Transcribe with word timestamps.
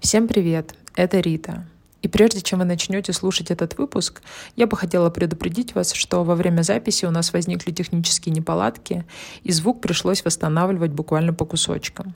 Всем 0.00 0.28
привет, 0.28 0.74
это 0.96 1.20
Рита. 1.20 1.66
И 2.00 2.08
прежде 2.08 2.40
чем 2.40 2.60
вы 2.60 2.64
начнете 2.64 3.12
слушать 3.12 3.50
этот 3.50 3.76
выпуск, 3.76 4.22
я 4.56 4.66
бы 4.66 4.74
хотела 4.74 5.10
предупредить 5.10 5.74
вас, 5.74 5.92
что 5.92 6.24
во 6.24 6.36
время 6.36 6.62
записи 6.62 7.04
у 7.04 7.10
нас 7.10 7.34
возникли 7.34 7.70
технические 7.70 8.34
неполадки, 8.34 9.04
и 9.42 9.52
звук 9.52 9.82
пришлось 9.82 10.24
восстанавливать 10.24 10.92
буквально 10.92 11.34
по 11.34 11.44
кусочкам. 11.44 12.14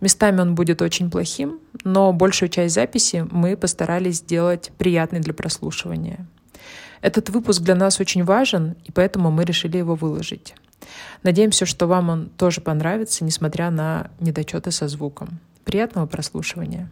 Местами 0.00 0.40
он 0.40 0.54
будет 0.54 0.80
очень 0.80 1.10
плохим, 1.10 1.60
но 1.84 2.10
большую 2.14 2.48
часть 2.48 2.74
записи 2.74 3.26
мы 3.30 3.54
постарались 3.54 4.16
сделать 4.16 4.72
приятной 4.78 5.20
для 5.20 5.34
прослушивания. 5.34 6.26
Этот 7.02 7.28
выпуск 7.28 7.60
для 7.60 7.74
нас 7.74 8.00
очень 8.00 8.24
важен, 8.24 8.76
и 8.86 8.92
поэтому 8.92 9.30
мы 9.30 9.44
решили 9.44 9.76
его 9.76 9.94
выложить. 9.94 10.54
Надеемся, 11.22 11.66
что 11.66 11.86
вам 11.86 12.08
он 12.08 12.30
тоже 12.30 12.62
понравится, 12.62 13.26
несмотря 13.26 13.70
на 13.70 14.10
недочеты 14.20 14.70
со 14.70 14.88
звуком. 14.88 15.38
Приятного 15.64 16.06
прослушивания. 16.06 16.88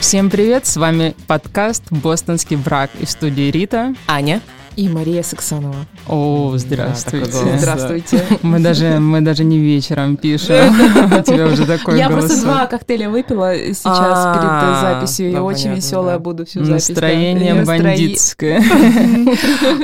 Всем 0.00 0.30
привет, 0.30 0.66
с 0.66 0.76
вами 0.76 1.16
подкаст 1.26 1.90
«Бостонский 1.90 2.56
брак» 2.56 2.90
и 3.00 3.04
в 3.04 3.10
студии 3.10 3.50
Рита, 3.50 3.94
Аня 4.06 4.42
и 4.76 4.88
Мария 4.88 5.22
Саксанова. 5.22 5.86
О, 6.08 6.52
здравствуйте. 6.56 7.30
Да, 7.32 7.58
здравствуйте. 7.58 8.26
Мы 8.42 8.60
даже, 8.60 8.98
мы 8.98 9.20
даже 9.20 9.44
не 9.44 9.58
вечером 9.58 10.16
пишем. 10.16 10.74
У 11.18 11.22
тебя 11.22 11.46
уже 11.46 11.66
такой 11.66 11.98
Я 11.98 12.08
просто 12.08 12.40
два 12.42 12.66
коктейля 12.66 13.08
выпила 13.08 13.54
сейчас 13.54 14.36
перед 14.36 14.80
записью. 14.80 15.30
Я 15.30 15.42
очень 15.42 15.74
веселая 15.74 16.18
буду 16.18 16.44
всю 16.44 16.64
запись. 16.64 16.88
Настроение 16.88 17.64
бандитское. 17.64 18.62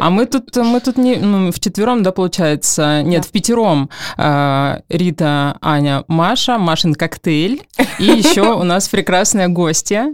А 0.00 0.10
мы 0.10 0.26
тут, 0.26 0.56
мы 0.56 0.80
тут 0.80 0.96
не, 0.96 1.16
ну, 1.16 1.52
в 1.52 1.60
четвером, 1.60 2.02
да, 2.02 2.12
получается, 2.12 3.02
нет, 3.02 3.24
в 3.24 3.30
пятером. 3.30 3.90
А, 4.16 4.80
Рита, 4.88 5.56
Аня, 5.60 6.04
Маша, 6.09 6.59
Машин 6.59 6.95
коктейль. 6.95 7.62
И 7.98 8.04
еще 8.04 8.54
у 8.54 8.62
нас 8.62 8.88
прекрасная 8.88 9.48
гостья. 9.48 10.12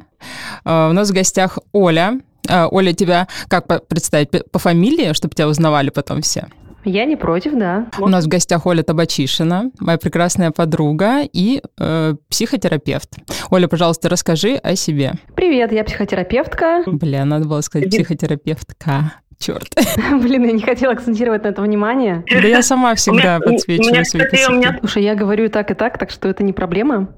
А, 0.64 0.90
у 0.90 0.92
нас 0.92 1.10
в 1.10 1.14
гостях 1.14 1.58
Оля, 1.72 2.14
а, 2.14 2.35
Оля, 2.48 2.92
тебя 2.92 3.28
как 3.48 3.66
представить 3.88 4.30
по 4.50 4.58
фамилии, 4.58 5.12
чтобы 5.12 5.34
тебя 5.34 5.48
узнавали 5.48 5.90
потом 5.90 6.22
все? 6.22 6.46
Я 6.86 7.04
не 7.04 7.16
против, 7.16 7.54
да. 7.54 7.88
У 7.98 8.06
нас 8.06 8.26
в 8.26 8.28
гостях 8.28 8.64
Оля 8.64 8.84
Табачишина, 8.84 9.72
моя 9.80 9.98
прекрасная 9.98 10.52
подруга 10.52 11.22
и 11.32 11.60
э, 11.80 12.14
психотерапевт. 12.30 13.10
Оля, 13.50 13.66
пожалуйста, 13.66 14.08
расскажи 14.08 14.54
о 14.54 14.76
себе. 14.76 15.14
Привет, 15.34 15.72
я 15.72 15.82
психотерапевтка. 15.82 16.84
Бля, 16.86 17.24
надо 17.24 17.48
было 17.48 17.60
сказать 17.62 17.90
психотерапевтка. 17.90 19.14
Черт. 19.38 19.68
Блин, 20.22 20.44
я 20.44 20.52
не 20.52 20.62
хотела 20.62 20.92
акцентировать 20.92 21.42
на 21.42 21.48
это 21.48 21.60
внимание. 21.60 22.24
Да 22.30 22.46
я 22.46 22.62
сама 22.62 22.94
всегда 22.94 23.40
подсвечиваю 23.40 24.04
свои 24.04 24.22
косяки. 24.22 24.78
Слушай, 24.78 25.02
я 25.02 25.16
говорю 25.16 25.50
так 25.50 25.72
и 25.72 25.74
так, 25.74 25.98
так 25.98 26.10
что 26.10 26.28
это 26.28 26.44
не 26.44 26.52
проблема. 26.52 27.08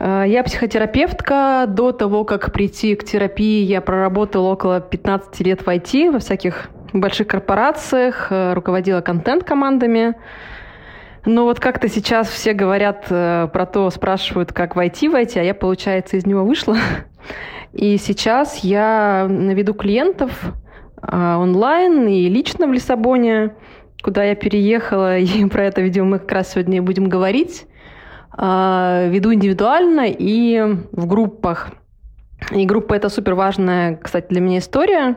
Э, 0.00 0.24
я 0.26 0.42
психотерапевтка. 0.42 1.66
До 1.68 1.92
того, 1.92 2.24
как 2.24 2.52
прийти 2.52 2.96
к 2.96 3.04
терапии, 3.04 3.62
я 3.62 3.80
проработала 3.80 4.48
около 4.52 4.80
15 4.80 5.40
лет 5.46 5.60
в 5.60 5.68
IT, 5.68 6.10
во 6.10 6.18
всяких 6.18 6.70
больших 6.92 7.28
корпорациях, 7.28 8.28
э, 8.30 8.54
руководила 8.54 9.02
контент-командами. 9.02 10.14
Но 11.26 11.44
вот 11.44 11.60
как-то 11.60 11.88
сейчас 11.88 12.30
все 12.30 12.54
говорят 12.54 13.06
э, 13.10 13.48
про 13.52 13.66
то, 13.66 13.90
спрашивают, 13.90 14.52
как 14.54 14.74
войти 14.74 15.08
в 15.08 15.14
IT, 15.14 15.38
а 15.38 15.42
я, 15.42 15.54
получается, 15.54 16.16
из 16.16 16.26
него 16.26 16.44
вышла. 16.44 16.78
И 17.74 17.98
сейчас 17.98 18.58
я 18.64 19.26
веду 19.28 19.74
клиентов 19.74 20.32
онлайн 21.02 22.08
и 22.08 22.28
лично 22.28 22.66
в 22.66 22.72
Лиссабоне, 22.72 23.54
куда 24.02 24.24
я 24.24 24.34
переехала, 24.34 25.18
и 25.18 25.44
про 25.46 25.66
это, 25.66 25.82
видимо, 25.82 26.06
мы 26.06 26.18
как 26.18 26.32
раз 26.32 26.52
сегодня 26.52 26.78
и 26.78 26.80
будем 26.80 27.08
говорить. 27.08 27.66
А, 28.32 29.06
веду 29.08 29.34
индивидуально 29.34 30.06
и 30.08 30.60
в 30.92 31.06
группах. 31.06 31.70
И 32.52 32.64
группа 32.64 32.94
это 32.94 33.08
супер 33.08 33.34
важная, 33.34 33.96
кстати, 33.96 34.26
для 34.28 34.40
меня 34.40 34.58
история. 34.58 35.16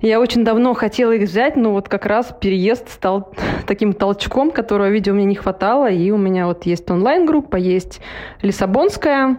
Я 0.00 0.20
очень 0.20 0.44
давно 0.44 0.74
хотела 0.74 1.12
их 1.12 1.28
взять, 1.28 1.54
но 1.56 1.70
вот 1.70 1.88
как 1.88 2.06
раз 2.06 2.34
переезд 2.40 2.88
стал 2.90 3.32
таким 3.66 3.92
толчком, 3.92 4.50
которого, 4.50 4.88
видимо, 4.88 5.16
мне 5.16 5.26
не 5.26 5.36
хватало. 5.36 5.90
И 5.90 6.10
у 6.10 6.16
меня 6.16 6.46
вот 6.46 6.66
есть 6.66 6.90
онлайн-группа, 6.90 7.56
есть 7.56 8.00
Лиссабонская. 8.42 9.38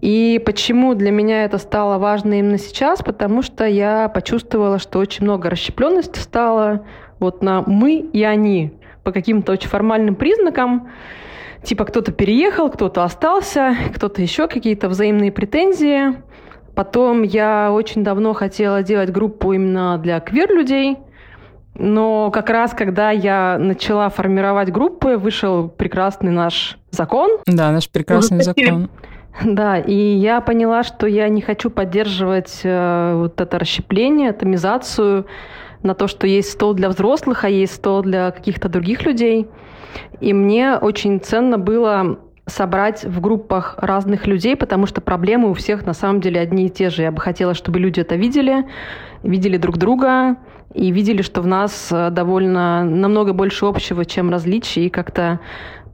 И 0.00 0.42
почему 0.46 0.94
для 0.94 1.10
меня 1.10 1.44
это 1.44 1.58
стало 1.58 1.98
важно 1.98 2.38
именно 2.38 2.56
сейчас? 2.56 3.02
Потому 3.02 3.42
что 3.42 3.66
я 3.66 4.08
почувствовала, 4.08 4.78
что 4.78 4.98
очень 4.98 5.24
много 5.24 5.50
расщепленности 5.50 6.18
стало 6.18 6.86
вот 7.18 7.42
на 7.42 7.60
«мы» 7.60 7.96
и 7.96 8.22
«они» 8.24 8.72
по 9.04 9.12
каким-то 9.12 9.52
очень 9.52 9.68
формальным 9.68 10.14
признакам. 10.14 10.88
Типа 11.62 11.84
кто-то 11.84 12.12
переехал, 12.12 12.70
кто-то 12.70 13.04
остался, 13.04 13.76
кто-то 13.94 14.22
еще 14.22 14.48
какие-то 14.48 14.88
взаимные 14.88 15.30
претензии. 15.30 16.22
Потом 16.74 17.22
я 17.22 17.70
очень 17.72 18.02
давно 18.02 18.32
хотела 18.32 18.82
делать 18.82 19.10
группу 19.10 19.52
именно 19.52 19.98
для 19.98 20.20
квир-людей, 20.20 20.98
но 21.74 22.30
как 22.30 22.48
раз 22.48 22.72
когда 22.72 23.10
я 23.10 23.58
начала 23.58 24.08
формировать 24.08 24.72
группы, 24.72 25.16
вышел 25.16 25.68
прекрасный 25.68 26.30
наш 26.30 26.78
закон. 26.90 27.38
Да, 27.46 27.70
наш 27.70 27.90
прекрасный 27.90 28.42
закон. 28.42 28.88
Да, 29.44 29.78
и 29.78 29.94
я 29.94 30.40
поняла, 30.40 30.82
что 30.82 31.06
я 31.06 31.28
не 31.28 31.40
хочу 31.40 31.70
поддерживать 31.70 32.60
э, 32.64 33.14
вот 33.14 33.40
это 33.40 33.58
расщепление, 33.58 34.30
атомизацию 34.30 35.24
на 35.82 35.94
то, 35.94 36.06
что 36.06 36.26
есть 36.26 36.50
стол 36.50 36.74
для 36.74 36.88
взрослых, 36.88 37.44
а 37.44 37.48
есть 37.48 37.74
стол 37.74 38.02
для 38.02 38.30
каких-то 38.30 38.68
других 38.68 39.04
людей. 39.04 39.48
И 40.20 40.32
мне 40.32 40.76
очень 40.76 41.20
ценно 41.20 41.58
было 41.58 42.18
собрать 42.46 43.04
в 43.04 43.20
группах 43.20 43.76
разных 43.78 44.26
людей, 44.26 44.56
потому 44.56 44.86
что 44.86 45.00
проблемы 45.00 45.50
у 45.50 45.54
всех 45.54 45.86
на 45.86 45.94
самом 45.94 46.20
деле 46.20 46.40
одни 46.40 46.66
и 46.66 46.70
те 46.70 46.90
же. 46.90 47.02
Я 47.02 47.12
бы 47.12 47.20
хотела, 47.20 47.54
чтобы 47.54 47.78
люди 47.78 48.00
это 48.00 48.16
видели, 48.16 48.66
видели 49.22 49.56
друг 49.56 49.78
друга 49.78 50.36
и 50.74 50.90
видели, 50.90 51.22
что 51.22 51.42
в 51.42 51.46
нас 51.46 51.88
э, 51.90 52.10
довольно 52.10 52.84
намного 52.84 53.32
больше 53.32 53.66
общего, 53.66 54.04
чем 54.04 54.30
различий, 54.30 54.86
и 54.86 54.90
как-то 54.90 55.40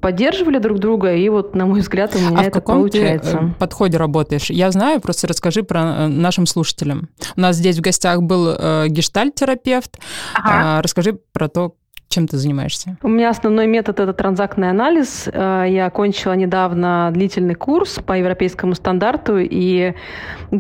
поддерживали 0.06 0.58
друг 0.58 0.78
друга, 0.78 1.16
и 1.16 1.28
вот, 1.28 1.56
на 1.56 1.66
мой 1.66 1.80
взгляд, 1.80 2.14
у 2.14 2.20
меня 2.20 2.38
а 2.38 2.42
это 2.42 2.50
в 2.50 2.52
каком 2.52 2.78
получается. 2.78 3.38
Ты 3.38 3.44
э, 3.44 3.50
подходе 3.58 3.98
работаешь? 3.98 4.50
Я 4.50 4.70
знаю, 4.70 5.00
просто 5.00 5.26
расскажи 5.26 5.64
про 5.64 5.80
э, 5.80 6.06
нашим 6.06 6.46
слушателям. 6.46 7.08
У 7.36 7.40
нас 7.40 7.56
здесь 7.56 7.76
в 7.78 7.80
гостях 7.80 8.22
был 8.22 8.54
э, 8.56 8.86
гештальт-терапевт. 8.86 9.98
Ага. 10.32 10.78
Э, 10.78 10.80
расскажи 10.80 11.18
про 11.32 11.48
то, 11.48 11.74
чем 12.16 12.26
ты 12.26 12.38
занимаешься? 12.38 12.96
У 13.02 13.08
меня 13.08 13.28
основной 13.28 13.66
метод– 13.66 14.00
это 14.00 14.14
транзактный 14.14 14.70
анализ. 14.70 15.28
Э, 15.30 15.66
я 15.68 15.84
окончила 15.84 16.32
недавно 16.32 17.10
длительный 17.12 17.54
курс 17.54 17.98
по 18.06 18.14
европейскому 18.14 18.74
стандарту, 18.74 19.36
и 19.38 19.92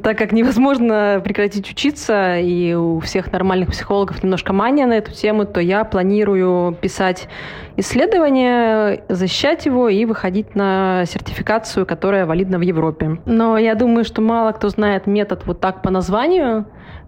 так 0.02 0.18
как 0.18 0.32
невозможно 0.32 1.22
прекратить 1.24 1.70
учиться, 1.70 2.36
и 2.38 2.74
у 2.74 3.00
всех 3.00 3.32
нормальных 3.32 3.70
психологов 3.70 4.22
немножко 4.22 4.52
мания 4.52 4.86
на 4.86 4.98
эту 4.98 5.12
тему, 5.12 5.46
то 5.46 5.60
я 5.60 5.84
планирую 5.84 6.74
писать 6.74 7.26
исследование, 7.78 9.02
защищать 9.08 9.64
его 9.64 9.88
и 9.88 10.04
выходить 10.04 10.54
на 10.54 11.04
сертификацию, 11.06 11.86
которая 11.86 12.26
валидна 12.26 12.58
в 12.58 12.62
Европе. 12.62 13.18
Но 13.24 13.56
я 13.56 13.74
думаю, 13.74 14.04
что 14.04 14.20
мало 14.20 14.52
кто 14.52 14.68
знает 14.68 15.06
метод 15.06 15.46
вот 15.46 15.60
так 15.60 15.80
по 15.80 15.90
названию, 15.90 16.66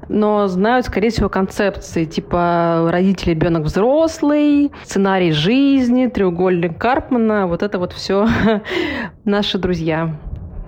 но 0.09 0.47
знают, 0.49 0.87
скорее 0.87 1.11
всего, 1.11 1.29
концепции, 1.29 2.05
типа 2.05 2.89
родители, 2.91 3.31
ребенок 3.31 3.65
взрослый, 3.65 4.73
сценарий 4.85 5.33
жизни, 5.33 6.07
треугольник 6.07 6.79
Карпмана, 6.79 7.47
вот 7.47 7.63
это 7.63 7.79
вот 7.79 7.93
все 7.93 8.29
наши 9.25 9.59
друзья. 9.59 10.17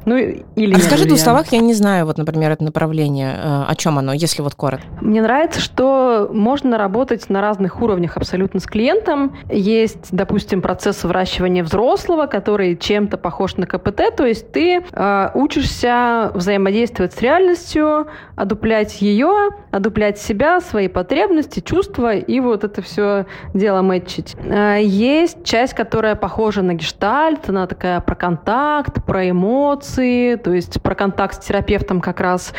Ну, 0.06 0.16
или 0.16 0.74
Расскажи 0.74 1.04
в 1.04 1.08
двух 1.08 1.18
словах, 1.18 1.52
я 1.52 1.60
не 1.60 1.74
знаю, 1.74 2.06
вот, 2.06 2.18
например, 2.18 2.50
это 2.50 2.64
направление, 2.64 3.34
э, 3.36 3.64
о 3.68 3.74
чем 3.76 3.98
оно, 3.98 4.12
если 4.12 4.42
вот 4.42 4.54
коротко. 4.54 4.86
Мне 5.00 5.22
нравится, 5.22 5.60
что 5.60 6.30
можно 6.32 6.78
работать 6.78 7.28
на 7.28 7.40
разных 7.40 7.82
уровнях 7.82 8.16
абсолютно 8.16 8.60
с 8.60 8.66
клиентом. 8.66 9.36
Есть, 9.50 10.08
допустим, 10.10 10.62
процесс 10.62 11.04
выращивания 11.04 11.62
взрослого, 11.62 12.26
который 12.26 12.76
чем-то 12.76 13.18
похож 13.18 13.56
на 13.56 13.66
КПТ, 13.66 14.16
то 14.16 14.24
есть 14.24 14.52
ты 14.52 14.82
э, 14.90 15.30
учишься 15.34 16.30
взаимодействовать 16.34 17.12
с 17.12 17.20
реальностью, 17.20 18.06
одуплять 18.36 19.02
ее, 19.02 19.50
одуплять 19.70 20.18
себя, 20.18 20.60
свои 20.60 20.88
потребности, 20.88 21.60
чувства, 21.60 22.14
и 22.16 22.40
вот 22.40 22.64
это 22.64 22.82
все 22.82 23.26
дело 23.54 23.82
мэтчить. 23.82 24.36
Э, 24.44 24.78
есть 24.82 25.44
часть, 25.44 25.74
которая 25.74 26.14
похожа 26.16 26.62
на 26.62 26.74
гештальт, 26.74 27.48
она 27.48 27.66
такая 27.66 28.00
про 28.00 28.14
контакт, 28.14 29.04
про 29.04 29.30
эмоции, 29.30 30.36
то 30.36 30.52
есть 30.52 30.82
про 30.82 30.94
контакт 30.94 31.42
с 31.42 31.46
терапевтом 31.46 32.00
как 32.00 32.20
раз, 32.20 32.52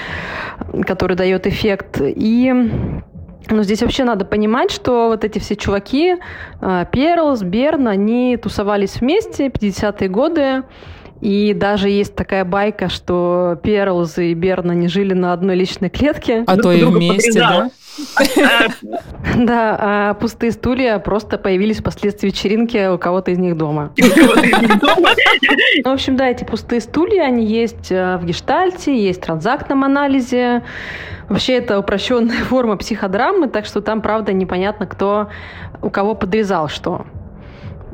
который 0.85 1.15
дает 1.15 1.47
эффект. 1.47 1.97
И 2.01 2.53
но 3.49 3.63
здесь 3.63 3.81
вообще 3.81 4.03
надо 4.03 4.23
понимать, 4.23 4.71
что 4.71 5.07
вот 5.07 5.23
эти 5.25 5.39
все 5.39 5.55
чуваки, 5.55 6.15
э, 6.61 6.85
Перлс, 6.91 7.41
Берн, 7.41 7.87
они 7.87 8.37
тусовались 8.37 9.01
вместе 9.01 9.47
50-е 9.47 10.07
годы, 10.07 10.63
и 11.21 11.53
даже 11.53 11.89
есть 11.89 12.15
такая 12.15 12.43
байка, 12.43 12.89
что 12.89 13.59
Перлз 13.61 14.17
и 14.17 14.33
Берн, 14.33 14.71
они 14.71 14.87
жили 14.87 15.13
на 15.13 15.33
одной 15.33 15.55
личной 15.55 15.89
клетке. 15.89 16.43
А 16.47 16.57
то 16.57 16.71
и 16.71 16.83
вместе, 16.83 17.39
да? 17.39 17.69
Да, 19.37 19.77
а 19.79 20.13
пустые 20.15 20.51
стулья 20.51 20.97
просто 20.99 21.37
появились 21.37 21.79
впоследствии 21.79 22.27
вечеринки 22.27 22.93
у 22.93 22.97
кого-то 22.97 23.31
из 23.31 23.37
них 23.37 23.57
дома. 23.57 23.93
В 23.97 25.87
общем, 25.87 26.15
да, 26.15 26.29
эти 26.29 26.43
пустые 26.43 26.81
стулья, 26.81 27.23
они 27.23 27.45
есть 27.45 27.91
э, 27.91 28.17
в 28.17 28.25
гештальте, 28.25 28.97
есть 28.97 29.21
в 29.21 29.25
транзактном 29.25 29.83
анализе. 29.83 30.63
Вообще 31.29 31.53
это 31.53 31.79
упрощенная 31.79 32.43
форма 32.49 32.77
психодрамы, 32.77 33.47
так 33.47 33.65
что 33.65 33.81
там, 33.81 34.01
правда, 34.01 34.33
непонятно, 34.33 34.87
кто 34.87 35.29
у 35.81 35.89
кого 35.89 36.15
подрезал 36.15 36.67
что. 36.67 37.05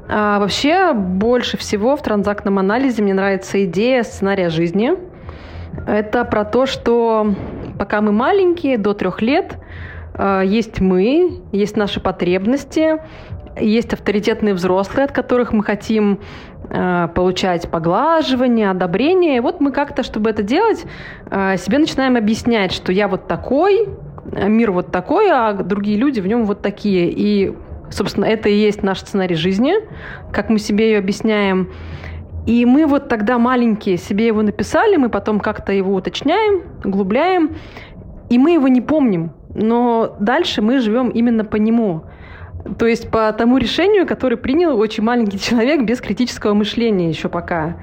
А 0.09 0.39
вообще, 0.39 0.94
больше 0.94 1.57
всего 1.57 1.98
в 1.98 2.01
транзактном 2.01 2.59
анализе 2.59 3.04
мне 3.04 3.13
нравится 3.13 3.63
идея 3.65 4.04
сценария 4.04 4.50
жизни. 4.50 4.94
Это 5.86 6.24
про 6.24 6.45
то, 6.45 6.65
что 6.65 7.33
пока 7.77 8.01
мы 8.01 8.12
маленькие, 8.12 8.77
до 8.77 8.94
трех 8.94 9.21
лет, 9.21 9.57
э, 10.15 10.44
есть 10.45 10.80
мы, 10.80 11.42
есть 11.51 11.75
наши 11.75 12.00
потребности, 12.00 13.01
есть 13.59 13.94
авторитетные 13.94 14.54
взрослые, 14.54 15.06
от 15.06 15.12
которых 15.12 15.51
мы 15.51 15.63
хотим 15.63 16.19
э, 16.69 17.07
получать 17.13 17.69
поглаживание, 17.69 18.71
одобрение. 18.71 19.38
И 19.38 19.39
вот 19.42 19.59
мы 19.59 19.71
как-то, 19.71 20.04
чтобы 20.04 20.30
это 20.30 20.42
делать, 20.42 20.86
э, 21.30 21.57
себе 21.57 21.80
начинаем 21.80 22.15
объяснять, 22.15 22.71
что 22.71 22.92
я 22.94 23.07
вот 23.07 23.27
такой, 23.27 23.89
мир 24.25 24.71
вот 24.71 24.92
такой, 24.92 25.30
а 25.30 25.54
другие 25.54 25.98
люди 25.98 26.19
в 26.19 26.27
нем 26.27 26.45
вот 26.45 26.62
такие. 26.62 27.09
И 27.09 27.54
Собственно, 27.89 28.25
это 28.25 28.50
и 28.50 28.56
есть 28.56 28.84
наш 28.84 29.00
сценарий 29.00 29.36
жизни, 29.36 29.74
как 30.31 30.50
мы 30.50 30.60
себе 30.60 30.92
ее 30.92 31.00
объясняем. 31.00 31.72
И 32.45 32.66
мы 32.66 32.86
вот 32.86 33.10
тогда 33.10 33.38
маленькие 33.38 33.98
себе 33.98 34.28
его 34.28 34.42
написали, 34.42 34.95
мы 34.95 35.10
потом 35.10 35.39
как-то 35.39 35.74
его 35.74 35.94
уточняем, 35.94 36.63
углубляем, 36.84 37.57
и 38.30 38.38
мы 38.38 38.51
его 38.51 38.68
не 38.68 38.81
помним. 38.81 39.34
Но 39.54 40.16
дальше 40.19 40.62
мы 40.62 40.80
живем 40.80 41.10
именно 41.10 41.44
по 41.44 41.57
нему. 41.57 42.04
То 42.78 42.86
есть 42.86 43.10
по 43.10 43.31
тому 43.34 43.57
решению, 43.57 44.07
которое 44.07 44.38
принял 44.38 44.78
очень 44.78 45.04
маленький 45.04 45.40
человек 45.42 45.83
без 45.83 46.00
критического 46.01 46.54
мышления 46.54 47.10
еще 47.10 47.30
пока. 47.30 47.78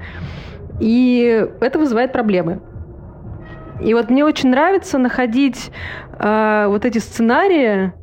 И 0.79 1.47
это 1.61 1.79
вызывает 1.79 2.11
проблемы. 2.11 2.61
И 3.81 3.93
вот 3.93 4.09
мне 4.09 4.23
очень 4.23 4.49
нравится 4.49 4.97
находить 4.97 5.69
э, 6.17 6.65
вот 6.69 6.85
эти 6.85 6.99
сценарии, 6.99 7.93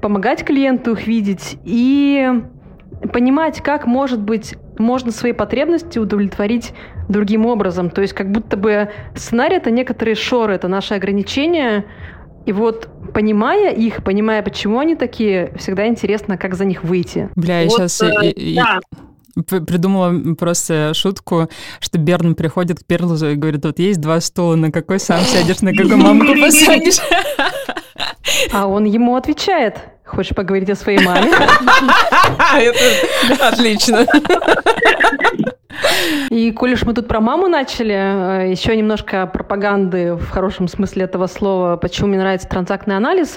помогать 0.00 0.44
клиенту 0.44 0.92
их 0.92 1.06
видеть 1.06 1.58
и 1.64 2.30
понимать, 3.12 3.60
как, 3.60 3.86
может 3.86 4.20
быть, 4.20 4.54
можно 4.78 5.10
свои 5.10 5.32
потребности 5.32 5.98
удовлетворить 5.98 6.72
другим 7.08 7.46
образом. 7.46 7.90
То 7.90 8.02
есть 8.02 8.12
как 8.12 8.30
будто 8.30 8.56
бы 8.56 8.90
сценарий— 9.14 9.56
это 9.58 9.70
некоторые 9.70 10.14
шоры, 10.14 10.54
это 10.54 10.68
наши 10.68 10.94
ограничения. 10.94 11.84
И 12.46 12.52
вот 12.52 12.88
понимая 13.12 13.72
их, 13.72 14.04
понимая, 14.04 14.42
почему 14.42 14.78
они 14.78 14.94
такие, 14.94 15.52
всегда 15.58 15.88
интересно, 15.88 16.38
как 16.38 16.54
за 16.54 16.64
них 16.64 16.84
выйти. 16.84 17.28
Бля, 17.34 17.60
я 17.60 17.68
вот, 17.68 17.90
сейчас... 17.90 18.02
Э, 18.02 18.32
да. 18.54 18.80
придумала 19.60 20.34
просто 20.34 20.92
шутку, 20.94 21.48
что 21.80 21.98
Берн 21.98 22.34
приходит 22.34 22.80
к 22.80 22.84
Перлузу 22.84 23.30
и 23.30 23.34
говорит, 23.34 23.64
вот 23.64 23.78
есть 23.78 24.00
два 24.00 24.20
стула, 24.20 24.54
на 24.54 24.70
какой 24.70 25.00
сам 25.00 25.20
сядешь, 25.22 25.60
на 25.60 25.72
какой 25.72 25.96
мамку 25.96 26.32
посадишь. 26.40 26.98
А 28.52 28.66
он 28.66 28.84
ему 28.84 29.16
отвечает, 29.16 29.78
Хочешь 30.06 30.36
поговорить 30.36 30.70
о 30.70 30.76
своей 30.76 31.04
маме? 31.04 31.32
Отлично. 33.40 34.06
И 36.30 36.52
коль 36.52 36.74
уж 36.74 36.84
мы 36.84 36.94
тут 36.94 37.08
про 37.08 37.20
маму 37.20 37.48
начали, 37.48 38.44
э, 38.44 38.50
еще 38.50 38.76
немножко 38.76 39.26
пропаганды 39.26 40.14
в 40.14 40.30
хорошем 40.30 40.68
смысле 40.68 41.04
этого 41.04 41.26
слова, 41.26 41.76
почему 41.76 42.08
мне 42.08 42.18
нравится 42.18 42.48
транзактный 42.48 42.96
анализ. 42.96 43.36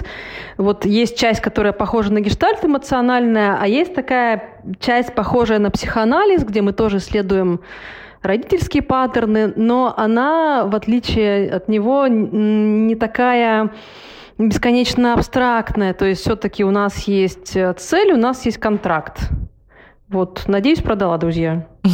Вот 0.58 0.84
есть 0.84 1.18
часть, 1.18 1.40
которая 1.40 1.72
похожа 1.72 2.12
на 2.12 2.20
гештальт 2.20 2.64
эмоциональная, 2.64 3.58
а 3.60 3.66
есть 3.66 3.94
такая 3.94 4.60
часть, 4.78 5.14
похожая 5.14 5.58
на 5.58 5.70
психоанализ, 5.70 6.44
где 6.44 6.62
мы 6.62 6.72
тоже 6.72 6.98
исследуем 6.98 7.60
родительские 8.22 8.84
паттерны, 8.84 9.52
но 9.56 9.92
она, 9.96 10.66
в 10.66 10.74
отличие 10.74 11.50
от 11.50 11.68
него, 11.68 12.06
не 12.06 12.94
такая 12.94 13.70
бесконечно 14.48 15.14
абстрактная, 15.14 15.94
то 15.94 16.04
есть 16.06 16.22
все-таки 16.22 16.64
у 16.64 16.70
нас 16.70 17.04
есть 17.04 17.56
э, 17.56 17.74
цель, 17.74 18.12
у 18.12 18.16
нас 18.16 18.44
есть 18.46 18.58
контракт. 18.58 19.30
Вот, 20.08 20.44
надеюсь, 20.48 20.80
продала, 20.82 21.18
друзья. 21.18 21.66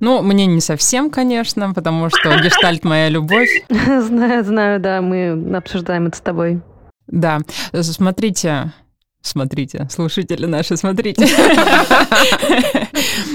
Ну, 0.00 0.22
мне 0.22 0.46
не 0.46 0.60
совсем, 0.60 1.10
конечно, 1.10 1.72
потому 1.72 2.08
что 2.10 2.38
гештальт 2.40 2.84
моя 2.84 3.08
любовь. 3.08 3.48
Знаю, 3.68 4.44
знаю, 4.44 4.80
да, 4.80 5.00
мы 5.00 5.56
обсуждаем 5.56 6.06
это 6.06 6.16
с 6.16 6.20
тобой. 6.20 6.60
Да, 7.06 7.38
смотрите, 7.72 8.72
Смотрите, 9.22 9.88
слушатели 9.90 10.46
наши, 10.46 10.76
смотрите. 10.76 11.26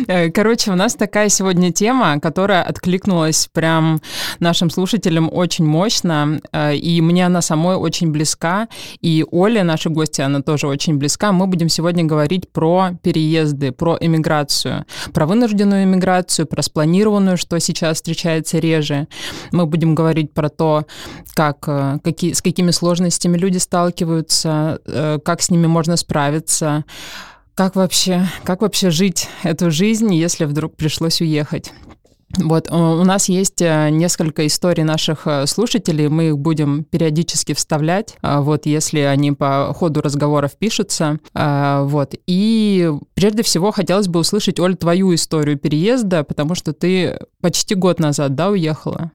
Э, 0.07 0.29
короче, 0.31 0.71
у 0.71 0.75
нас 0.75 0.95
такая 0.95 1.29
сегодня 1.29 1.71
тема, 1.71 2.19
которая 2.19 2.63
откликнулась 2.63 3.47
прям 3.53 4.01
нашим 4.39 4.69
слушателям 4.69 5.29
очень 5.31 5.65
мощно, 5.65 6.39
э, 6.51 6.75
и 6.75 7.01
мне 7.01 7.25
она 7.25 7.41
самой 7.41 7.75
очень 7.75 8.11
близка, 8.11 8.67
и 8.99 9.23
Оля, 9.29 9.63
наша 9.63 9.89
гостья, 9.89 10.25
она 10.25 10.41
тоже 10.41 10.67
очень 10.67 10.97
близка. 10.97 11.31
Мы 11.31 11.47
будем 11.47 11.69
сегодня 11.69 12.03
говорить 12.03 12.49
про 12.51 12.91
переезды, 13.03 13.71
про 13.71 13.97
эмиграцию, 13.99 14.85
про 15.13 15.25
вынужденную 15.25 15.83
эмиграцию, 15.83 16.47
про 16.47 16.61
спланированную, 16.61 17.37
что 17.37 17.59
сейчас 17.59 17.97
встречается 17.97 18.57
реже. 18.57 19.07
Мы 19.51 19.65
будем 19.65 19.95
говорить 19.95 20.33
про 20.33 20.49
то, 20.49 20.85
как, 21.35 21.67
э, 21.67 21.99
какие, 22.03 22.33
с 22.33 22.41
какими 22.41 22.71
сложностями 22.71 23.37
люди 23.37 23.59
сталкиваются, 23.59 24.79
как 25.23 25.41
с 25.41 25.49
ними 25.49 25.67
можно 25.67 25.80
можно 25.81 25.97
справиться, 25.97 26.85
как 27.55 27.75
вообще, 27.75 28.27
как 28.43 28.61
вообще 28.61 28.91
жить 28.91 29.27
эту 29.41 29.71
жизнь, 29.71 30.13
если 30.13 30.45
вдруг 30.45 30.75
пришлось 30.75 31.21
уехать. 31.21 31.73
Вот, 32.37 32.69
у 32.71 33.03
нас 33.03 33.29
есть 33.29 33.63
э, 33.63 33.89
несколько 33.89 34.45
историй 34.45 34.83
наших 34.83 35.25
э, 35.25 35.47
слушателей, 35.47 36.07
мы 36.07 36.27
их 36.27 36.37
будем 36.37 36.83
периодически 36.83 37.53
вставлять, 37.55 38.15
э, 38.21 38.41
вот, 38.41 38.67
если 38.67 38.99
они 38.99 39.31
по 39.31 39.73
ходу 39.73 40.01
разговоров 40.01 40.51
пишутся, 40.55 41.17
вот. 41.33 42.13
И 42.27 42.91
прежде 43.15 43.41
всего 43.41 43.71
хотелось 43.71 44.07
бы 44.07 44.19
услышать, 44.19 44.59
Оль, 44.59 44.75
твою 44.75 45.15
историю 45.15 45.57
переезда, 45.57 46.23
потому 46.23 46.53
что 46.53 46.73
ты 46.73 47.19
почти 47.41 47.73
год 47.73 47.99
назад, 47.99 48.35
да, 48.35 48.49
уехала? 48.49 49.11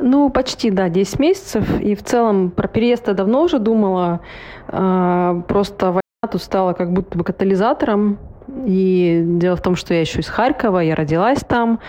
Ну, 0.00 0.30
почти, 0.30 0.70
да, 0.70 0.88
10 0.88 1.18
месяцев. 1.18 1.80
И 1.80 1.94
в 1.94 2.02
целом 2.02 2.50
про 2.50 2.68
переезд 2.68 3.08
я 3.08 3.14
давно 3.14 3.42
уже 3.42 3.58
думала. 3.58 4.20
А, 4.68 5.42
просто 5.46 5.86
война 5.86 6.00
тут 6.30 6.42
стала 6.42 6.72
как 6.72 6.92
будто 6.92 7.18
бы 7.18 7.24
катализатором. 7.24 8.18
И 8.66 9.22
дело 9.24 9.56
в 9.56 9.62
том, 9.62 9.76
что 9.76 9.94
я 9.94 10.00
еще 10.00 10.20
из 10.20 10.28
Харькова, 10.28 10.78
я 10.80 10.94
родилась 10.94 11.40
там. 11.40 11.80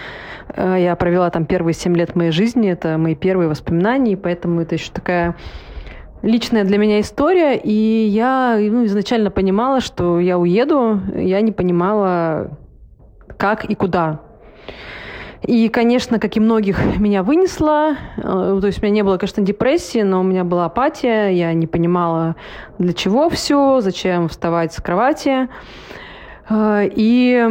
А, 0.50 0.76
я 0.76 0.96
провела 0.96 1.30
там 1.30 1.46
первые 1.46 1.74
7 1.74 1.96
лет 1.96 2.16
моей 2.16 2.32
жизни. 2.32 2.70
Это 2.70 2.98
мои 2.98 3.16
первые 3.16 3.48
воспоминания, 3.48 4.14
и 4.14 4.18
поэтому 4.18 4.62
это 4.62 4.76
еще 4.76 4.92
такая 4.92 5.36
личная 6.22 6.64
для 6.64 6.78
меня 6.78 7.00
история, 7.00 7.58
и 7.58 8.06
я 8.08 8.58
ну, 8.60 8.86
изначально 8.86 9.32
понимала, 9.32 9.82
что 9.82 10.20
я 10.20 10.38
уеду, 10.38 11.00
я 11.16 11.42
не 11.42 11.52
понимала, 11.52 12.58
как 13.38 13.66
и 13.66 13.76
куда. 13.76 14.22
И, 15.44 15.70
конечно, 15.70 16.20
как 16.20 16.38
и 16.38 16.40
многих, 16.40 17.00
меня 17.00 17.24
вынесло. 17.24 17.96
Э, 18.18 18.60
то 18.62 18.68
есть 18.68 18.80
у 18.80 18.86
меня 18.86 18.96
не 18.96 19.04
было, 19.04 19.18
конечно, 19.18 19.42
депрессии, 19.42 20.02
но 20.02 20.20
у 20.20 20.24
меня 20.24 20.44
была 20.44 20.66
апатия. 20.66 21.30
Я 21.30 21.54
не 21.54 21.66
понимала, 21.66 22.36
для 22.78 22.94
чего 22.94 23.30
все, 23.30 23.82
зачем 23.82 24.30
вставать 24.30 24.74
с 24.74 24.82
кровати. 24.82 25.50
Э, 26.50 26.84
и 26.86 27.44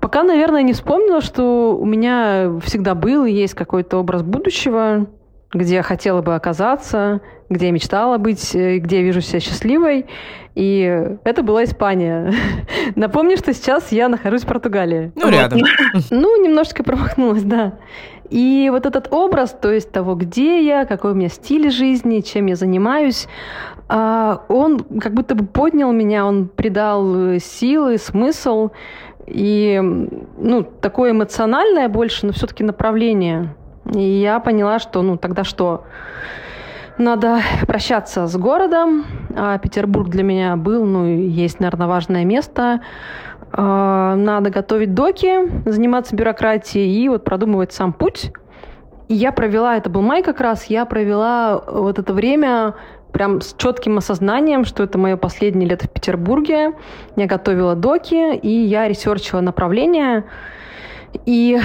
пока, 0.00 0.24
наверное, 0.24 0.62
не 0.62 0.74
вспомнила, 0.74 1.22
что 1.22 1.76
у 1.76 1.86
меня 1.86 2.60
всегда 2.62 2.94
был 2.94 3.24
и 3.24 3.32
есть 3.32 3.54
какой-то 3.54 3.96
образ 3.96 4.22
будущего, 4.22 5.06
где 5.52 5.76
я 5.76 5.82
хотела 5.82 6.22
бы 6.22 6.34
оказаться, 6.34 7.20
где 7.48 7.66
я 7.66 7.72
мечтала 7.72 8.18
быть, 8.18 8.54
э, 8.54 8.78
где 8.78 8.98
я 8.98 9.02
вижу 9.02 9.20
себя 9.20 9.40
счастливой. 9.40 10.06
И 10.54 11.10
это 11.24 11.42
была 11.42 11.64
Испания. 11.64 12.32
Напомню, 12.96 13.36
что 13.36 13.52
сейчас 13.52 13.92
я 13.92 14.08
нахожусь 14.08 14.42
в 14.42 14.46
Португалии. 14.46 15.12
Ну, 15.14 15.28
рядом. 15.28 15.60
Ну, 16.10 16.42
немножечко 16.42 16.82
промахнулась, 16.82 17.42
да. 17.42 17.74
И 18.30 18.68
вот 18.72 18.86
этот 18.86 19.12
образ, 19.12 19.56
то 19.60 19.70
есть 19.70 19.92
того, 19.92 20.14
где 20.14 20.64
я, 20.66 20.84
какой 20.84 21.12
у 21.12 21.14
меня 21.14 21.28
стиль 21.28 21.70
жизни, 21.70 22.20
чем 22.20 22.46
я 22.46 22.56
занимаюсь, 22.56 23.28
а, 23.88 24.42
он 24.48 24.80
как 25.00 25.14
будто 25.14 25.36
бы 25.36 25.46
поднял 25.46 25.92
меня, 25.92 26.26
он 26.26 26.48
придал 26.48 27.38
силы, 27.38 27.98
смысл 27.98 28.70
и 29.26 29.80
ну, 30.38 30.62
такое 30.62 31.12
эмоциональное 31.12 31.88
больше, 31.88 32.26
но 32.26 32.32
все-таки 32.32 32.64
направление. 32.64 33.54
И 33.94 34.20
я 34.20 34.40
поняла, 34.40 34.78
что 34.78 35.02
ну 35.02 35.16
тогда 35.16 35.44
что? 35.44 35.84
Надо 36.98 37.40
прощаться 37.66 38.26
с 38.26 38.36
городом. 38.36 39.04
А 39.36 39.58
Петербург 39.58 40.08
для 40.08 40.22
меня 40.22 40.56
был, 40.56 40.86
ну, 40.86 41.04
есть, 41.06 41.60
наверное, 41.60 41.86
важное 41.86 42.24
место. 42.24 42.80
А, 43.52 44.14
надо 44.16 44.50
готовить 44.50 44.94
доки, 44.94 45.68
заниматься 45.68 46.16
бюрократией 46.16 47.04
и 47.04 47.08
вот 47.08 47.24
продумывать 47.24 47.72
сам 47.72 47.92
путь. 47.92 48.32
И 49.08 49.14
я 49.14 49.30
провела, 49.30 49.76
это 49.76 49.90
был 49.90 50.02
май 50.02 50.22
как 50.22 50.40
раз, 50.40 50.64
я 50.64 50.84
провела 50.84 51.62
вот 51.66 51.98
это 51.98 52.12
время 52.12 52.74
прям 53.12 53.40
с 53.40 53.54
четким 53.56 53.98
осознанием, 53.98 54.64
что 54.64 54.82
это 54.82 54.98
мое 54.98 55.16
последнее 55.16 55.68
лето 55.68 55.86
в 55.86 55.90
Петербурге. 55.90 56.72
Я 57.14 57.26
готовила 57.26 57.74
доки, 57.74 58.34
и 58.36 58.48
я 58.48 58.88
ресерчила 58.88 59.40
направление. 59.40 60.24
И 61.24 61.58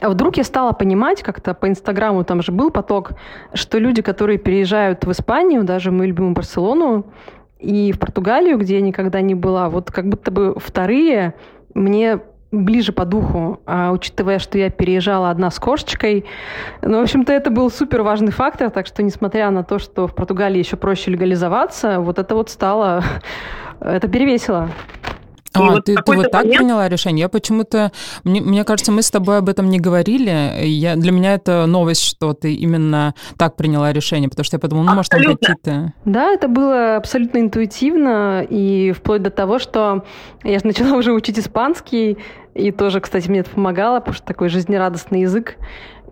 вдруг 0.00 0.36
я 0.36 0.44
стала 0.44 0.72
понимать, 0.72 1.22
как-то 1.22 1.54
по 1.54 1.68
Инстаграму 1.68 2.24
там 2.24 2.42
же 2.42 2.52
был 2.52 2.70
поток, 2.70 3.12
что 3.54 3.78
люди, 3.78 4.02
которые 4.02 4.38
переезжают 4.38 5.04
в 5.04 5.10
Испанию, 5.12 5.64
даже 5.64 5.90
в 5.90 5.94
мою 5.94 6.14
Барселону, 6.32 7.06
и 7.58 7.92
в 7.92 7.98
Португалию, 7.98 8.58
где 8.58 8.76
я 8.76 8.80
никогда 8.80 9.20
не 9.20 9.34
была, 9.34 9.68
вот 9.68 9.90
как 9.90 10.08
будто 10.08 10.30
бы 10.30 10.54
вторые 10.58 11.34
мне 11.74 12.20
ближе 12.52 12.92
по 12.92 13.04
духу, 13.04 13.60
а 13.66 13.92
учитывая, 13.92 14.38
что 14.38 14.58
я 14.58 14.70
переезжала 14.70 15.30
одна 15.30 15.50
с 15.50 15.58
кошечкой. 15.58 16.24
Ну, 16.82 16.98
в 16.98 17.02
общем-то, 17.02 17.32
это 17.32 17.50
был 17.50 17.70
супер 17.70 18.02
важный 18.02 18.32
фактор, 18.32 18.70
так 18.70 18.86
что, 18.86 19.02
несмотря 19.02 19.50
на 19.50 19.62
то, 19.62 19.78
что 19.78 20.06
в 20.06 20.14
Португалии 20.14 20.58
еще 20.58 20.76
проще 20.76 21.10
легализоваться, 21.10 22.00
вот 22.00 22.18
это 22.18 22.34
вот 22.34 22.50
стало, 22.50 23.02
это 23.80 24.08
перевесило. 24.08 24.68
А, 25.56 25.70
вот 25.72 25.84
ты, 25.84 25.94
ты 25.94 26.16
вот 26.16 26.30
так 26.30 26.44
момент... 26.44 26.58
приняла 26.58 26.88
решение? 26.88 27.22
Я 27.22 27.28
почему-то... 27.28 27.92
Мне, 28.24 28.40
мне 28.40 28.64
кажется, 28.64 28.92
мы 28.92 29.02
с 29.02 29.10
тобой 29.10 29.38
об 29.38 29.48
этом 29.48 29.68
не 29.68 29.78
говорили. 29.78 30.64
Я, 30.64 30.96
для 30.96 31.12
меня 31.12 31.34
это 31.34 31.66
новость, 31.66 32.02
что 32.02 32.32
ты 32.34 32.54
именно 32.54 33.14
так 33.36 33.56
приняла 33.56 33.92
решение, 33.92 34.28
потому 34.28 34.44
что 34.44 34.56
я 34.56 34.60
подумала, 34.60 34.84
ну, 34.84 34.94
может, 34.94 35.10
там 35.10 35.22
какие-то... 35.22 35.92
Да, 36.04 36.32
это 36.32 36.48
было 36.48 36.96
абсолютно 36.96 37.38
интуитивно, 37.38 38.46
и 38.48 38.92
вплоть 38.92 39.22
до 39.22 39.30
того, 39.30 39.58
что 39.58 40.04
я 40.44 40.58
же 40.58 40.66
начала 40.66 40.94
уже 40.96 41.12
учить 41.12 41.38
испанский, 41.38 42.18
и 42.56 42.70
тоже, 42.70 43.00
кстати, 43.00 43.28
мне 43.28 43.40
это 43.40 43.50
помогало, 43.50 44.00
потому 44.00 44.14
что 44.14 44.26
такой 44.26 44.48
жизнерадостный 44.48 45.20
язык. 45.20 45.56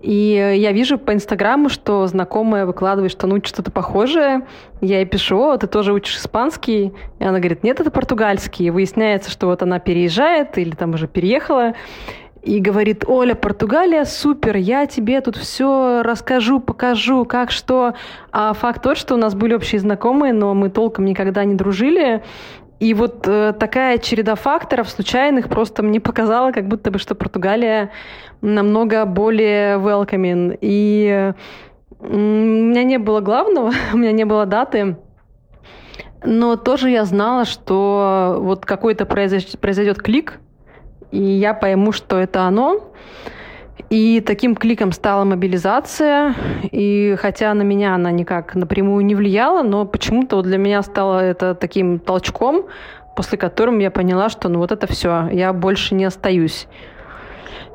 И 0.04 0.56
я 0.58 0.72
вижу 0.72 0.98
по 0.98 1.14
Инстаграму, 1.14 1.70
что 1.70 2.06
знакомая 2.06 2.66
выкладывает, 2.66 3.10
что 3.10 3.26
ну 3.26 3.38
что-то 3.42 3.70
похожее. 3.70 4.46
Я 4.82 4.98
ей 4.98 5.06
пишу, 5.06 5.38
о, 5.40 5.56
ты 5.56 5.66
тоже 5.66 5.94
учишь 5.94 6.18
испанский? 6.18 6.92
И 7.18 7.24
она 7.24 7.38
говорит, 7.38 7.64
нет, 7.64 7.80
это 7.80 7.90
португальский. 7.90 8.66
И 8.66 8.70
выясняется, 8.70 9.30
что 9.30 9.46
вот 9.46 9.62
она 9.62 9.78
переезжает 9.78 10.58
или 10.58 10.72
там 10.72 10.92
уже 10.92 11.08
переехала. 11.08 11.72
И 12.42 12.60
говорит, 12.60 13.04
Оля, 13.08 13.34
Португалия, 13.34 14.04
супер, 14.04 14.56
я 14.56 14.84
тебе 14.84 15.22
тут 15.22 15.36
все 15.36 16.02
расскажу, 16.02 16.60
покажу, 16.60 17.24
как 17.24 17.50
что. 17.50 17.94
А 18.30 18.52
факт 18.52 18.82
тот, 18.82 18.98
что 18.98 19.14
у 19.14 19.16
нас 19.16 19.34
были 19.34 19.54
общие 19.54 19.80
знакомые, 19.80 20.34
но 20.34 20.52
мы 20.52 20.68
толком 20.68 21.06
никогда 21.06 21.44
не 21.44 21.54
дружили. 21.54 22.22
И 22.80 22.92
вот 22.92 23.26
э, 23.28 23.52
такая 23.58 23.98
череда 23.98 24.34
факторов 24.34 24.88
случайных 24.88 25.48
просто 25.48 25.82
мне 25.82 26.00
показала, 26.00 26.50
как 26.52 26.66
будто 26.66 26.90
бы, 26.90 26.98
что 26.98 27.14
Португалия 27.14 27.90
намного 28.40 29.04
более 29.06 29.78
welcoming. 29.78 30.58
И 30.60 31.32
у 32.00 32.16
меня 32.16 32.84
не 32.84 32.98
было 32.98 33.20
главного, 33.20 33.72
у 33.92 33.96
меня 33.96 34.12
не 34.12 34.24
было 34.24 34.44
даты, 34.44 34.96
но 36.24 36.56
тоже 36.56 36.90
я 36.90 37.04
знала, 37.04 37.44
что 37.44 38.36
вот 38.40 38.64
какой-то 38.64 39.06
произойдет 39.06 40.02
клик, 40.02 40.40
и 41.10 41.22
я 41.22 41.54
пойму, 41.54 41.92
что 41.92 42.18
это 42.18 42.42
оно. 42.42 42.92
И 43.90 44.20
таким 44.20 44.54
кликом 44.54 44.92
стала 44.92 45.24
мобилизация. 45.24 46.34
И 46.70 47.16
хотя 47.18 47.52
на 47.54 47.62
меня 47.62 47.94
она 47.94 48.10
никак 48.10 48.54
напрямую 48.54 49.04
не 49.04 49.14
влияла, 49.14 49.62
но 49.62 49.84
почему-то 49.84 50.42
для 50.42 50.58
меня 50.58 50.82
стало 50.82 51.20
это 51.20 51.54
таким 51.54 51.98
толчком, 51.98 52.66
после 53.16 53.38
которым 53.38 53.78
я 53.78 53.90
поняла, 53.90 54.28
что 54.28 54.48
ну 54.48 54.58
вот 54.58 54.72
это 54.72 54.86
все, 54.86 55.28
я 55.32 55.52
больше 55.52 55.94
не 55.94 56.04
остаюсь. 56.04 56.66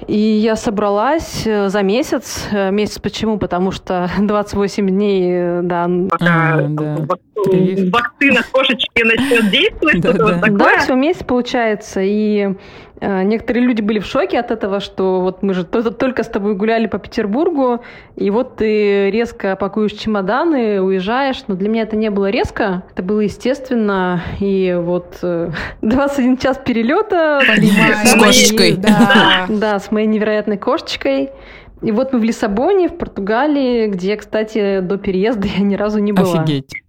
И 0.07 0.17
я 0.17 0.55
собралась 0.55 1.43
э, 1.45 1.69
за 1.69 1.81
месяц. 1.83 2.47
Э, 2.51 2.71
месяц 2.71 2.99
почему? 2.99 3.37
Потому 3.37 3.71
что 3.71 4.09
28 4.19 4.87
дней, 4.87 5.23
э, 5.29 5.61
да. 5.63 5.89
Пока 6.09 6.53
а, 6.53 6.67
да. 6.69 6.97
вакцина 7.05 8.41
кошечки 8.51 9.03
начнет 9.03 9.51
действовать, 9.51 10.01
да, 10.01 10.13
да. 10.13 10.23
Вот 10.23 10.41
такое. 10.41 10.57
Да, 10.57 10.77
все 10.79 10.95
месяц 10.95 11.23
получается. 11.23 11.99
И 12.01 12.55
некоторые 13.01 13.65
люди 13.65 13.81
были 13.81 13.99
в 13.99 14.05
шоке 14.05 14.39
от 14.39 14.51
этого, 14.51 14.79
что 14.79 15.21
вот 15.21 15.41
мы 15.41 15.53
же 15.53 15.63
только 15.63 16.23
с 16.23 16.27
тобой 16.27 16.55
гуляли 16.55 16.87
по 16.87 16.99
Петербургу, 16.99 17.81
и 18.15 18.29
вот 18.29 18.57
ты 18.57 19.09
резко 19.09 19.55
пакуешь 19.55 19.93
чемоданы, 19.93 20.81
уезжаешь. 20.81 21.43
Но 21.47 21.55
для 21.55 21.69
меня 21.69 21.83
это 21.83 21.95
не 21.95 22.09
было 22.09 22.29
резко, 22.29 22.83
это 22.91 23.03
было 23.03 23.21
естественно. 23.21 24.21
И 24.39 24.75
вот 24.79 25.19
21 25.81 26.33
э, 26.33 26.37
час 26.41 26.59
перелета. 26.63 27.41
С 28.05 28.13
кошечкой. 28.13 28.75
Да, 28.77 29.45
да, 29.49 29.79
с 29.79 29.91
моей 29.91 30.07
невероятной 30.07 30.57
кошечкой. 30.57 31.29
И 31.81 31.91
вот 31.91 32.11
мы 32.11 32.19
в 32.19 32.23
Лиссабоне, 32.23 32.89
в 32.89 32.97
Португалии, 32.97 33.87
где, 33.87 34.17
кстати, 34.17 34.79
до 34.81 34.97
переезда 34.97 35.47
я 35.57 35.63
ни 35.63 35.75
разу 35.75 35.99
не 35.99 36.11
была. 36.11 36.41
Офигеть. 36.41 36.83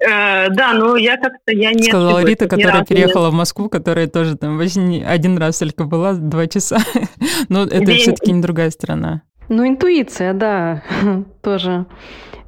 Э, 0.00 0.48
да, 0.50 0.74
но 0.74 0.96
я 0.96 1.16
как-то 1.16 1.52
я 1.52 1.72
не 1.72 1.84
сказала 1.84 2.24
Рита, 2.24 2.48
которая 2.48 2.84
переехала 2.84 3.26
нет. 3.26 3.34
в 3.34 3.36
Москву, 3.36 3.68
которая 3.68 4.06
тоже 4.06 4.36
там 4.36 4.58
один 4.60 5.38
раз 5.38 5.58
только 5.58 5.84
была 5.84 6.14
два 6.14 6.46
часа. 6.46 6.78
но 7.48 7.64
это 7.64 7.92
все-таки 7.92 8.32
не 8.32 8.40
другая 8.40 8.70
страна. 8.70 9.22
Ну 9.48 9.66
интуиция, 9.66 10.34
да, 10.34 10.82
тоже. 11.42 11.86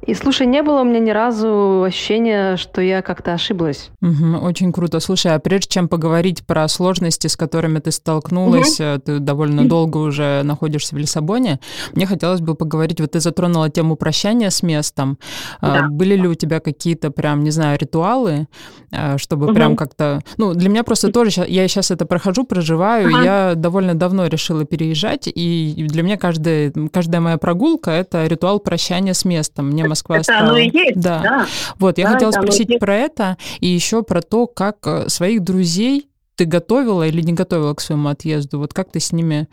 И 0.05 0.15
слушай, 0.15 0.47
не 0.47 0.63
было 0.63 0.81
у 0.81 0.83
меня 0.83 0.99
ни 0.99 1.11
разу 1.11 1.83
ощущения, 1.83 2.57
что 2.57 2.81
я 2.81 3.01
как-то 3.01 3.33
ошиблась. 3.33 3.91
Угу, 4.01 4.37
очень 4.43 4.73
круто. 4.73 4.99
Слушай, 4.99 5.35
а 5.35 5.39
прежде 5.39 5.69
чем 5.69 5.87
поговорить 5.87 6.43
про 6.45 6.67
сложности, 6.67 7.27
с 7.27 7.37
которыми 7.37 7.79
ты 7.79 7.91
столкнулась, 7.91 8.79
угу. 8.79 8.99
ты 8.99 9.19
довольно 9.19 9.67
долго 9.67 9.97
уже 9.97 10.41
находишься 10.43 10.95
в 10.95 10.97
Лиссабоне, 10.97 11.59
мне 11.93 12.07
хотелось 12.07 12.41
бы 12.41 12.55
поговорить, 12.55 12.99
вот 12.99 13.11
ты 13.11 13.19
затронула 13.19 13.69
тему 13.69 13.95
прощания 13.95 14.49
с 14.49 14.63
местом. 14.63 15.19
А, 15.59 15.81
да. 15.81 15.87
Были 15.87 16.15
ли 16.15 16.27
у 16.27 16.33
тебя 16.33 16.59
какие-то 16.59 17.11
прям, 17.11 17.43
не 17.43 17.51
знаю, 17.51 17.77
ритуалы, 17.79 18.47
а, 18.91 19.17
чтобы 19.19 19.47
угу. 19.47 19.53
прям 19.53 19.75
как-то... 19.75 20.21
Ну, 20.37 20.55
для 20.55 20.69
меня 20.69 20.83
просто 20.83 21.11
тоже, 21.11 21.45
я 21.47 21.67
сейчас 21.67 21.91
это 21.91 22.05
прохожу, 22.07 22.43
проживаю, 22.43 23.07
ага. 23.09 23.23
я 23.23 23.53
довольно 23.55 23.93
давно 23.93 24.25
решила 24.25 24.65
переезжать, 24.65 25.27
и 25.27 25.85
для 25.87 26.01
меня 26.01 26.17
каждая, 26.17 26.73
каждая 26.91 27.21
моя 27.21 27.37
прогулка— 27.37 27.91
это 27.91 28.25
ритуал 28.25 28.59
прощания 28.59 29.13
с 29.13 29.25
местом. 29.25 29.67
Мне 29.67 29.90
Москва 29.91 30.15
это 30.15 30.23
стала. 30.23 30.49
Оно 30.49 30.57
и 30.57 30.69
есть, 30.69 30.99
да. 30.99 31.19
да. 31.21 31.45
Вот, 31.77 31.97
я 31.97 32.05
да, 32.05 32.13
хотела 32.13 32.31
спросить 32.31 32.79
про 32.79 32.95
это 32.95 33.37
и 33.59 33.67
еще 33.67 34.03
про 34.03 34.21
то, 34.21 34.47
как 34.47 34.77
э, 34.85 35.09
своих 35.09 35.43
друзей 35.43 36.07
ты 36.35 36.45
готовила 36.45 37.07
или 37.07 37.21
не 37.21 37.33
готовила 37.33 37.73
к 37.73 37.81
своему 37.81 38.09
отъезду? 38.09 38.59
Вот 38.59 38.73
как 38.73 38.89
ты 38.91 38.99
с 38.99 39.11
ними 39.11 39.47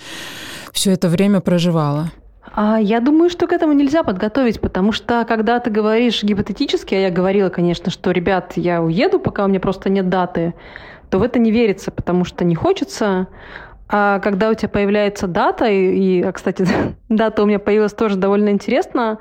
все 0.73 0.93
это 0.93 1.09
время 1.09 1.41
проживала? 1.41 2.11
А 2.55 2.79
я 2.81 3.01
думаю, 3.01 3.31
что 3.31 3.47
к 3.47 3.53
этому 3.53 3.73
нельзя 3.73 4.03
подготовить, 4.03 4.61
потому 4.61 4.93
что 4.93 5.25
когда 5.29 5.61
ты 5.61 5.71
говоришь 5.71 6.23
гипотетически, 6.23 6.95
а 6.95 7.01
я 7.01 7.11
говорила, 7.11 7.51
конечно, 7.51 7.91
что, 7.91 8.11
ребят, 8.11 8.53
я 8.57 8.83
уеду, 8.83 9.19
пока 9.19 9.45
у 9.45 9.49
меня 9.49 9.61
просто 9.61 9.91
нет 9.91 10.09
даты, 10.09 10.55
то 11.11 11.19
в 11.19 11.23
это 11.23 11.39
не 11.39 11.51
верится, 11.51 11.91
потому 11.91 12.25
что 12.25 12.45
не 12.45 12.55
хочется. 12.55 13.29
А 13.89 14.19
когда 14.21 14.51
у 14.51 14.55
тебя 14.55 14.69
появляется 14.69 15.27
дата, 15.27 15.67
и, 15.67 16.21
и 16.21 16.33
кстати, 16.33 16.67
дата 17.09 17.43
у 17.43 17.47
меня 17.47 17.59
появилась 17.59 17.93
тоже 17.93 18.17
довольно 18.17 18.51
интересно, 18.51 19.19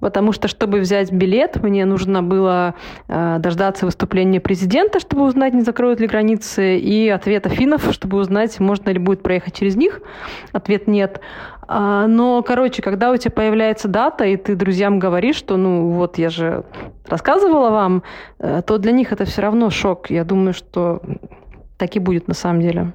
потому 0.00 0.32
что, 0.32 0.48
чтобы 0.48 0.80
взять 0.80 1.12
билет, 1.12 1.62
мне 1.62 1.84
нужно 1.84 2.22
было 2.22 2.74
э, 3.08 3.36
дождаться 3.38 3.86
выступления 3.86 4.40
президента, 4.40 4.98
чтобы 5.00 5.22
узнать, 5.22 5.54
не 5.54 5.62
закроют 5.62 6.00
ли 6.00 6.06
границы, 6.06 6.78
и 6.78 7.08
ответа 7.08 7.48
финнов, 7.48 7.92
чтобы 7.92 8.18
узнать, 8.18 8.58
можно 8.60 8.90
ли 8.90 8.98
будет 8.98 9.22
проехать 9.22 9.54
через 9.54 9.76
них. 9.76 10.00
Ответ 10.52 10.86
нет. 10.88 11.20
А, 11.72 12.08
но, 12.08 12.42
короче, 12.42 12.82
когда 12.82 13.12
у 13.12 13.16
тебя 13.16 13.30
появляется 13.30 13.86
дата, 13.86 14.24
и 14.24 14.36
ты 14.36 14.56
друзьям 14.56 14.98
говоришь, 14.98 15.36
что, 15.36 15.56
ну, 15.56 15.90
вот 15.90 16.18
я 16.18 16.28
же 16.28 16.64
рассказывала 17.06 17.70
вам, 17.70 18.02
э, 18.40 18.62
то 18.66 18.78
для 18.78 18.92
них 18.92 19.12
это 19.12 19.24
все 19.24 19.42
равно 19.42 19.70
шок. 19.70 20.10
Я 20.10 20.24
думаю, 20.24 20.52
что 20.52 21.00
так 21.78 21.94
и 21.94 22.00
будет 22.00 22.26
на 22.26 22.34
самом 22.34 22.60
деле 22.60 22.92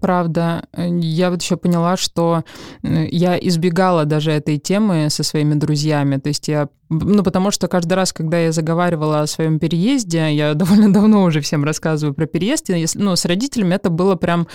правда. 0.00 0.66
Я 0.76 1.30
вот 1.30 1.42
еще 1.42 1.56
поняла, 1.56 1.96
что 1.96 2.44
я 2.82 3.38
избегала 3.38 4.04
даже 4.04 4.32
этой 4.32 4.58
темы 4.58 5.08
со 5.10 5.22
своими 5.22 5.54
друзьями. 5.54 6.16
То 6.18 6.28
есть 6.28 6.48
я 6.48 6.68
ну, 6.88 7.24
потому 7.24 7.50
что 7.50 7.66
каждый 7.66 7.94
раз, 7.94 8.12
когда 8.12 8.38
я 8.38 8.52
заговаривала 8.52 9.20
о 9.20 9.26
своем 9.26 9.58
переезде, 9.58 10.32
я 10.32 10.54
довольно 10.54 10.92
давно 10.92 11.24
уже 11.24 11.40
всем 11.40 11.64
рассказываю 11.64 12.14
про 12.14 12.26
переезд, 12.26 12.70
и, 12.70 12.86
ну, 12.94 13.16
с 13.16 13.24
родителями 13.24 13.74
это 13.74 13.90
было 13.90 14.14
прям 14.14 14.46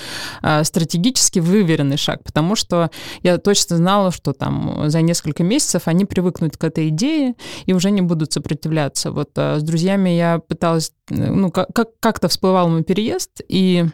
э, 0.41 0.63
стратегически 0.63 1.39
выверенный 1.39 1.97
шаг, 1.97 2.23
потому 2.23 2.55
что 2.55 2.89
я 3.21 3.37
точно 3.37 3.77
знала, 3.77 4.11
что 4.11 4.33
там 4.33 4.89
за 4.89 5.01
несколько 5.01 5.43
месяцев 5.43 5.83
они 5.85 6.05
привыкнут 6.05 6.57
к 6.57 6.63
этой 6.63 6.87
идее 6.89 7.35
и 7.65 7.73
уже 7.73 7.91
не 7.91 8.01
будут 8.01 8.31
сопротивляться. 8.31 9.11
Вот 9.11 9.31
э, 9.35 9.59
с 9.59 9.63
друзьями 9.63 10.11
я 10.11 10.39
пыталась, 10.39 10.93
ну, 11.09 11.51
как- 11.51 11.89
как-то 11.99 12.29
всплывал 12.29 12.69
мой 12.69 12.83
переезд, 12.83 13.41
и 13.49 13.85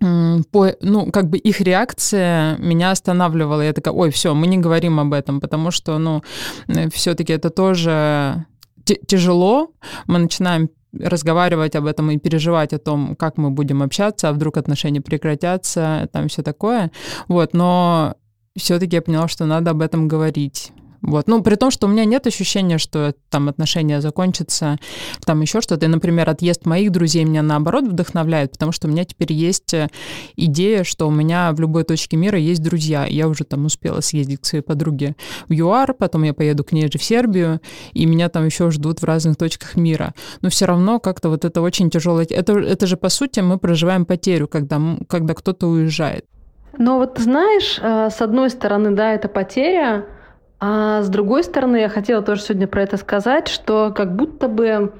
по, 0.00 0.72
ну, 0.80 1.10
как 1.10 1.30
бы 1.30 1.38
их 1.38 1.60
реакция 1.60 2.58
меня 2.58 2.90
останавливала. 2.90 3.62
Я 3.62 3.72
такая, 3.72 3.94
ой, 3.94 4.10
все, 4.10 4.34
мы 4.34 4.46
не 4.46 4.58
говорим 4.58 5.00
об 5.00 5.12
этом, 5.12 5.40
потому 5.40 5.70
что, 5.70 5.98
ну, 5.98 6.22
э, 6.68 6.90
все-таки 6.90 7.32
это 7.32 7.50
тоже 7.50 8.44
тяжело. 9.06 9.70
Мы 10.06 10.18
начинаем 10.18 10.68
разговаривать 10.92 11.76
об 11.76 11.86
этом 11.86 12.10
и 12.10 12.18
переживать 12.18 12.72
о 12.72 12.78
том, 12.78 13.16
как 13.16 13.38
мы 13.38 13.50
будем 13.50 13.82
общаться, 13.82 14.28
а 14.28 14.32
вдруг 14.32 14.56
отношения 14.56 15.00
прекратятся, 15.00 16.08
там 16.12 16.28
все 16.28 16.42
такое. 16.42 16.90
Вот, 17.28 17.54
но 17.54 18.14
все-таки 18.56 18.96
я 18.96 19.02
поняла, 19.02 19.28
что 19.28 19.44
надо 19.46 19.70
об 19.72 19.82
этом 19.82 20.08
говорить. 20.08 20.72
Вот. 21.06 21.28
Ну, 21.28 21.40
при 21.40 21.54
том, 21.54 21.70
что 21.70 21.86
у 21.86 21.90
меня 21.90 22.04
нет 22.04 22.26
ощущения, 22.26 22.78
что 22.78 23.14
там 23.30 23.48
отношения 23.48 24.00
закончатся, 24.00 24.78
там 25.24 25.40
еще 25.40 25.60
что-то. 25.60 25.86
И, 25.86 25.88
например, 25.88 26.28
отъезд 26.28 26.66
моих 26.66 26.90
друзей 26.90 27.24
меня 27.24 27.42
наоборот 27.42 27.84
вдохновляет, 27.84 28.52
потому 28.52 28.72
что 28.72 28.88
у 28.88 28.90
меня 28.90 29.04
теперь 29.04 29.32
есть 29.32 29.72
э, 29.72 29.88
идея, 30.34 30.82
что 30.82 31.06
у 31.06 31.12
меня 31.12 31.52
в 31.52 31.60
любой 31.60 31.84
точке 31.84 32.16
мира 32.16 32.38
есть 32.38 32.60
друзья. 32.60 33.06
Я 33.06 33.28
уже 33.28 33.44
там 33.44 33.66
успела 33.66 34.00
съездить 34.00 34.40
к 34.40 34.46
своей 34.46 34.64
подруге 34.64 35.14
в 35.48 35.52
ЮАР, 35.52 35.94
потом 35.94 36.24
я 36.24 36.34
поеду 36.34 36.64
к 36.64 36.72
ней 36.72 36.90
же 36.90 36.98
в 36.98 37.04
Сербию, 37.04 37.60
и 37.92 38.04
меня 38.04 38.28
там 38.28 38.44
еще 38.44 38.72
ждут 38.72 39.00
в 39.00 39.04
разных 39.04 39.36
точках 39.36 39.76
мира. 39.76 40.12
Но 40.40 40.50
все 40.50 40.66
равно 40.66 40.98
как-то 40.98 41.28
вот 41.28 41.44
это 41.44 41.62
очень 41.62 41.88
тяжелое... 41.88 42.26
Это, 42.28 42.58
это 42.58 42.88
же, 42.88 42.96
по 42.96 43.10
сути, 43.10 43.38
мы 43.38 43.58
проживаем 43.58 44.06
потерю, 44.06 44.48
когда, 44.48 44.80
когда 45.08 45.34
кто-то 45.34 45.68
уезжает. 45.68 46.24
Но 46.78 46.98
вот 46.98 47.16
знаешь, 47.18 47.78
э, 47.80 48.10
с 48.10 48.20
одной 48.20 48.50
стороны, 48.50 48.90
да, 48.90 49.14
это 49.14 49.28
потеря, 49.28 50.04
а 50.58 51.02
с 51.02 51.08
другой 51.08 51.44
стороны, 51.44 51.76
я 51.76 51.88
хотела 51.88 52.22
тоже 52.22 52.42
сегодня 52.42 52.66
про 52.66 52.82
это 52.82 52.96
сказать, 52.96 53.48
что 53.48 53.92
как 53.94 54.16
будто 54.16 54.48
бы 54.48 54.92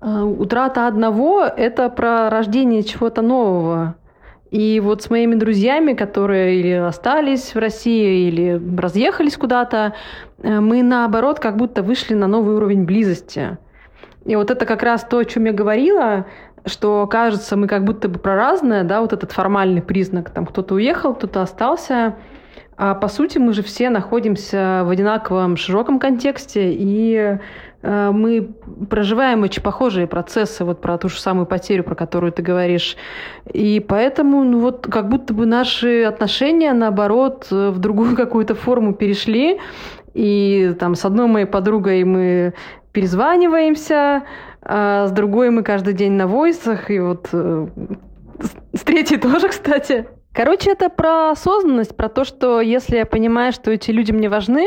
э, 0.00 0.20
утрата 0.20 0.88
одного– 0.88 1.42
это 1.56 1.88
про 1.88 2.30
рождение 2.30 2.82
чего-то 2.82 3.22
нового. 3.22 3.94
И 4.50 4.80
вот 4.80 5.02
с 5.02 5.08
моими 5.08 5.34
друзьями, 5.34 5.94
которые 5.94 6.60
или 6.60 6.72
остались 6.72 7.54
в 7.54 7.58
России, 7.58 8.28
или 8.28 8.60
разъехались 8.76 9.36
куда-то, 9.36 9.94
э, 10.42 10.60
мы 10.60 10.82
наоборот 10.82 11.38
как 11.38 11.56
будто 11.56 11.82
вышли 11.82 12.14
на 12.14 12.26
новый 12.26 12.56
уровень 12.56 12.84
близости. 12.84 13.58
И 14.24 14.36
вот 14.36 14.50
это 14.50 14.66
как 14.66 14.82
раз 14.82 15.04
то, 15.04 15.18
о 15.18 15.24
чем 15.24 15.44
я 15.44 15.52
говорила, 15.52 16.26
что 16.66 17.06
кажется, 17.06 17.56
мы 17.56 17.66
как 17.66 17.84
будто 17.84 18.08
бы 18.08 18.18
про 18.18 18.36
разное, 18.36 18.84
да, 18.84 19.00
вот 19.00 19.12
этот 19.12 19.32
формальный 19.32 19.82
признак, 19.82 20.30
там 20.30 20.46
кто-то 20.46 20.74
уехал, 20.74 21.14
кто-то 21.14 21.42
остался, 21.42 22.16
а 22.84 22.96
по 22.96 23.06
сути 23.06 23.38
мы 23.38 23.52
же 23.52 23.62
все 23.62 23.90
находимся 23.90 24.82
в 24.84 24.88
одинаковом 24.88 25.56
широком 25.56 26.00
контексте, 26.00 26.72
и 26.72 27.38
э, 27.80 28.10
мы 28.10 28.50
проживаем 28.90 29.44
очень 29.44 29.62
похожие 29.62 30.08
процессы, 30.08 30.64
вот 30.64 30.80
про 30.80 30.98
ту 30.98 31.08
же 31.08 31.20
самую 31.20 31.46
потерю, 31.46 31.84
про 31.84 31.94
которую 31.94 32.32
ты 32.32 32.42
говоришь. 32.42 32.96
И 33.52 33.78
поэтому, 33.78 34.42
ну 34.42 34.58
вот, 34.58 34.88
как 34.90 35.08
будто 35.08 35.32
бы 35.32 35.46
наши 35.46 36.02
отношения, 36.02 36.72
наоборот, 36.72 37.46
в 37.52 37.78
другую 37.78 38.16
какую-то 38.22 38.56
форму 38.56 38.94
перешли. 38.94 39.60
И 40.12 40.74
там 40.80 40.96
с 40.96 41.04
одной 41.04 41.28
моей 41.28 41.46
подругой 41.46 42.02
мы 42.02 42.52
перезваниваемся, 42.90 44.24
а 44.60 45.06
с 45.06 45.12
другой 45.12 45.50
мы 45.50 45.62
каждый 45.62 45.94
день 45.94 46.14
на 46.14 46.26
войсах, 46.26 46.90
и 46.90 46.98
вот 46.98 47.28
э, 47.32 47.68
с 48.74 48.80
третьей 48.80 49.18
тоже, 49.18 49.50
кстати. 49.50 50.08
Короче, 50.32 50.70
это 50.70 50.88
про 50.88 51.30
осознанность, 51.30 51.96
про 51.96 52.08
то, 52.08 52.24
что 52.24 52.60
если 52.60 52.96
я 52.96 53.06
понимаю, 53.06 53.52
что 53.52 53.70
эти 53.70 53.90
люди 53.90 54.12
мне 54.12 54.28
важны, 54.28 54.66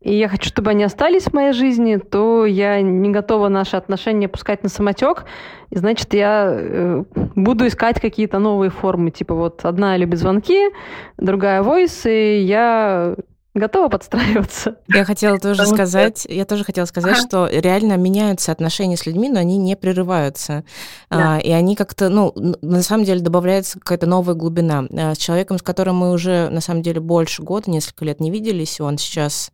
и 0.00 0.14
я 0.14 0.28
хочу, 0.28 0.48
чтобы 0.48 0.70
они 0.70 0.84
остались 0.84 1.24
в 1.24 1.32
моей 1.32 1.52
жизни, 1.52 1.96
то 1.96 2.44
я 2.44 2.80
не 2.82 3.08
готова 3.08 3.48
наши 3.48 3.76
отношения 3.76 4.28
пускать 4.28 4.62
на 4.62 4.68
самотек. 4.68 5.24
И 5.70 5.78
значит, 5.78 6.12
я 6.12 6.46
э, 6.50 7.04
буду 7.34 7.66
искать 7.66 8.02
какие-то 8.02 8.38
новые 8.38 8.70
формы. 8.70 9.10
Типа 9.10 9.34
вот 9.34 9.64
одна 9.64 9.96
любит 9.96 10.18
звонки, 10.18 10.68
другая 11.16 11.62
войс, 11.62 12.04
и 12.04 12.40
я 12.40 13.16
готова 13.54 13.88
подстраиваться. 13.88 14.76
Я 14.88 15.04
хотела 15.04 15.38
тоже 15.38 15.58
Потому 15.58 15.76
сказать, 15.76 16.20
что... 16.22 16.32
я 16.32 16.44
тоже 16.44 16.64
хотела 16.64 16.86
сказать, 16.86 17.18
ага. 17.18 17.26
что 17.26 17.46
реально 17.46 17.96
меняются 17.96 18.50
отношения 18.50 18.96
с 18.96 19.06
людьми, 19.06 19.28
но 19.28 19.38
они 19.38 19.58
не 19.58 19.76
прерываются. 19.76 20.64
Да. 21.08 21.36
А, 21.36 21.38
и 21.38 21.50
они 21.50 21.76
как-то, 21.76 22.08
ну, 22.08 22.32
на 22.34 22.82
самом 22.82 23.04
деле 23.04 23.20
добавляется 23.20 23.78
какая-то 23.78 24.06
новая 24.06 24.34
глубина. 24.34 24.84
А, 24.90 25.14
с 25.14 25.18
человеком, 25.18 25.58
с 25.58 25.62
которым 25.62 25.96
мы 25.96 26.10
уже, 26.10 26.48
на 26.50 26.60
самом 26.60 26.82
деле, 26.82 27.00
больше 27.00 27.42
года, 27.42 27.70
несколько 27.70 28.04
лет 28.04 28.20
не 28.20 28.30
виделись, 28.32 28.80
он 28.80 28.98
сейчас, 28.98 29.52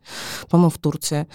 по-моему, 0.49 0.71
в 0.71 0.79
Турции 0.79 1.27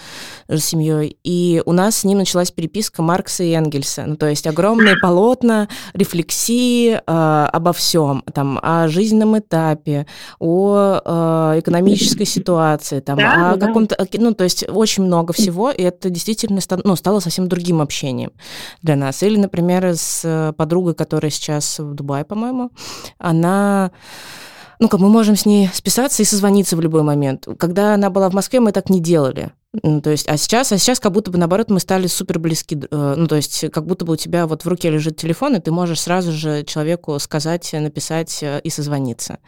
с 0.48 0.60
семьей, 0.60 1.18
и 1.22 1.62
у 1.64 1.72
нас 1.72 1.98
с 1.98 2.04
ним 2.04 2.18
началась 2.18 2.50
переписка 2.50 3.00
Маркса 3.00 3.44
и 3.44 3.52
Энгельса. 3.52 4.04
Ну, 4.06 4.16
то 4.16 4.26
есть 4.26 4.46
огромные 4.46 4.96
полотна, 5.00 5.68
рефлексии 5.94 7.00
а, 7.06 7.48
обо 7.52 7.72
всем, 7.72 8.24
там, 8.34 8.58
о 8.60 8.88
жизненном 8.88 9.38
этапе, 9.38 10.06
о 10.40 11.00
а, 11.04 11.58
экономической 11.58 12.24
ситуации, 12.24 12.55
ситуации, 12.56 13.00
там, 13.00 13.18
да, 13.18 13.52
о 13.52 13.56
да. 13.56 13.66
каком-то, 13.66 13.96
ну, 14.14 14.34
то 14.34 14.44
есть 14.44 14.64
очень 14.68 15.04
много 15.04 15.32
всего, 15.32 15.70
и 15.70 15.82
это 15.82 16.10
действительно 16.10 16.60
ну, 16.84 16.96
стало 16.96 17.20
совсем 17.20 17.48
другим 17.48 17.80
общением 17.80 18.32
для 18.82 18.96
нас. 18.96 19.22
Или, 19.22 19.38
например, 19.38 19.84
с 19.84 20.22
э, 20.24 20.52
подругой, 20.56 20.94
которая 20.94 21.30
сейчас 21.30 21.78
в 21.78 21.94
Дубае, 21.94 22.24
по-моему, 22.24 22.70
она 23.18 23.90
ну, 24.78 24.88
как 24.88 25.00
мы 25.00 25.08
можем 25.08 25.36
с 25.36 25.46
ней 25.46 25.70
списаться 25.72 26.22
и 26.22 26.26
созвониться 26.26 26.76
в 26.76 26.80
любой 26.80 27.02
момент. 27.02 27.48
Когда 27.58 27.94
она 27.94 28.10
была 28.10 28.28
в 28.28 28.34
Москве, 28.34 28.60
мы 28.60 28.72
так 28.72 28.90
не 28.90 29.00
делали. 29.00 29.52
Ну, 29.82 30.00
то 30.00 30.10
есть, 30.10 30.28
а 30.28 30.36
сейчас, 30.36 30.72
а 30.72 30.78
сейчас 30.78 31.00
как 31.00 31.12
будто 31.12 31.30
бы, 31.30 31.38
наоборот, 31.38 31.70
мы 31.70 31.80
стали 31.80 32.06
супер 32.06 32.38
близки. 32.38 32.78
Э, 32.90 33.14
ну, 33.16 33.26
то 33.26 33.36
есть, 33.36 33.70
как 33.70 33.86
будто 33.86 34.04
бы 34.04 34.14
у 34.14 34.16
тебя 34.16 34.46
вот 34.46 34.64
в 34.64 34.68
руке 34.68 34.90
лежит 34.90 35.16
телефон, 35.16 35.56
и 35.56 35.60
ты 35.60 35.70
можешь 35.70 36.00
сразу 36.00 36.32
же 36.32 36.64
человеку 36.64 37.18
сказать, 37.18 37.72
написать 37.72 38.42
э, 38.42 38.60
и 38.62 38.70
созвониться. 38.70 39.38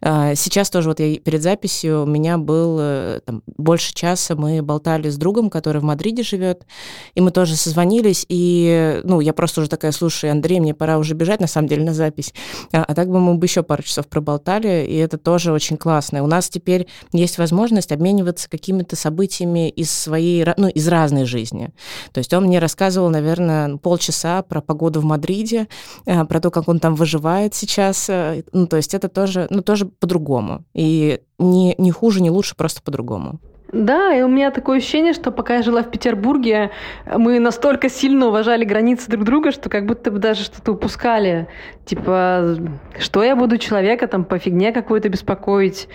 А, 0.00 0.34
сейчас 0.34 0.70
тоже 0.70 0.88
вот 0.88 1.00
я 1.00 1.18
перед 1.18 1.42
записью 1.42 2.02
у 2.02 2.06
меня 2.06 2.38
был 2.38 2.78
э, 2.80 3.20
там, 3.24 3.42
больше 3.56 3.94
часа, 3.94 4.36
мы 4.36 4.62
болтали 4.62 5.08
с 5.08 5.16
другом, 5.16 5.50
который 5.50 5.80
в 5.80 5.84
Мадриде 5.84 6.22
живет, 6.22 6.66
и 7.14 7.20
мы 7.20 7.30
тоже 7.30 7.56
созвонились, 7.56 8.26
и, 8.28 9.00
ну, 9.04 9.20
я 9.20 9.32
просто 9.32 9.60
уже 9.60 9.70
такая, 9.70 9.92
слушай, 9.92 10.30
Андрей, 10.30 10.60
мне 10.60 10.74
пора 10.74 10.98
уже 10.98 11.14
бежать, 11.14 11.40
на 11.40 11.46
самом 11.46 11.68
деле, 11.68 11.84
на 11.84 11.94
запись. 11.94 12.34
А, 12.72 12.84
а 12.84 12.94
так 12.94 13.08
бы 13.08 13.20
мы 13.20 13.34
бы 13.34 13.46
еще 13.46 13.62
пару 13.62 13.82
часов 13.82 14.06
проболтали, 14.06 14.86
и 14.88 14.96
это 14.96 15.18
тоже 15.18 15.52
очень 15.52 15.76
классно. 15.76 16.22
У 16.22 16.26
нас 16.26 16.48
теперь 16.48 16.86
есть 17.12 17.38
возможность 17.38 17.92
обмениваться 17.92 18.48
какими-то 18.48 18.96
событиями 18.96 19.63
из 19.68 19.90
своей, 19.90 20.46
ну, 20.56 20.68
из 20.68 20.88
разной 20.88 21.24
жизни. 21.24 21.70
То 22.12 22.18
есть 22.18 22.32
он 22.32 22.44
мне 22.44 22.58
рассказывал, 22.58 23.10
наверное, 23.10 23.76
полчаса 23.76 24.42
про 24.42 24.60
погоду 24.60 25.00
в 25.00 25.04
Мадриде, 25.04 25.68
э, 26.06 26.24
про 26.24 26.40
то, 26.40 26.50
как 26.50 26.68
он 26.68 26.80
там 26.80 26.94
выживает 26.94 27.54
сейчас. 27.54 28.08
Э, 28.08 28.42
ну, 28.52 28.66
то 28.66 28.76
есть 28.76 28.94
это 28.94 29.08
тоже, 29.08 29.46
ну, 29.50 29.62
тоже 29.62 29.86
по-другому. 29.86 30.64
И 30.74 31.20
не, 31.38 31.74
не 31.78 31.90
хуже, 31.90 32.22
не 32.22 32.30
лучше, 32.30 32.54
просто 32.56 32.82
по-другому. 32.82 33.40
Да, 33.74 34.14
и 34.14 34.22
у 34.22 34.28
меня 34.28 34.52
такое 34.52 34.78
ощущение, 34.78 35.14
что 35.14 35.32
пока 35.32 35.56
я 35.56 35.62
жила 35.62 35.82
в 35.82 35.90
Петербурге, 35.90 36.70
мы 37.06 37.40
настолько 37.40 37.88
сильно 37.88 38.28
уважали 38.28 38.64
границы 38.64 39.10
друг 39.10 39.24
друга, 39.24 39.50
что 39.50 39.68
как 39.68 39.84
будто 39.84 40.12
бы 40.12 40.20
даже 40.20 40.44
что-то 40.44 40.72
упускали. 40.72 41.48
Типа, 41.84 42.56
что 43.00 43.24
я 43.24 43.34
буду 43.34 43.58
человека 43.58 44.06
там 44.06 44.24
по 44.24 44.38
фигне 44.38 44.70
какой-то 44.70 45.08
беспокоить, 45.08 45.88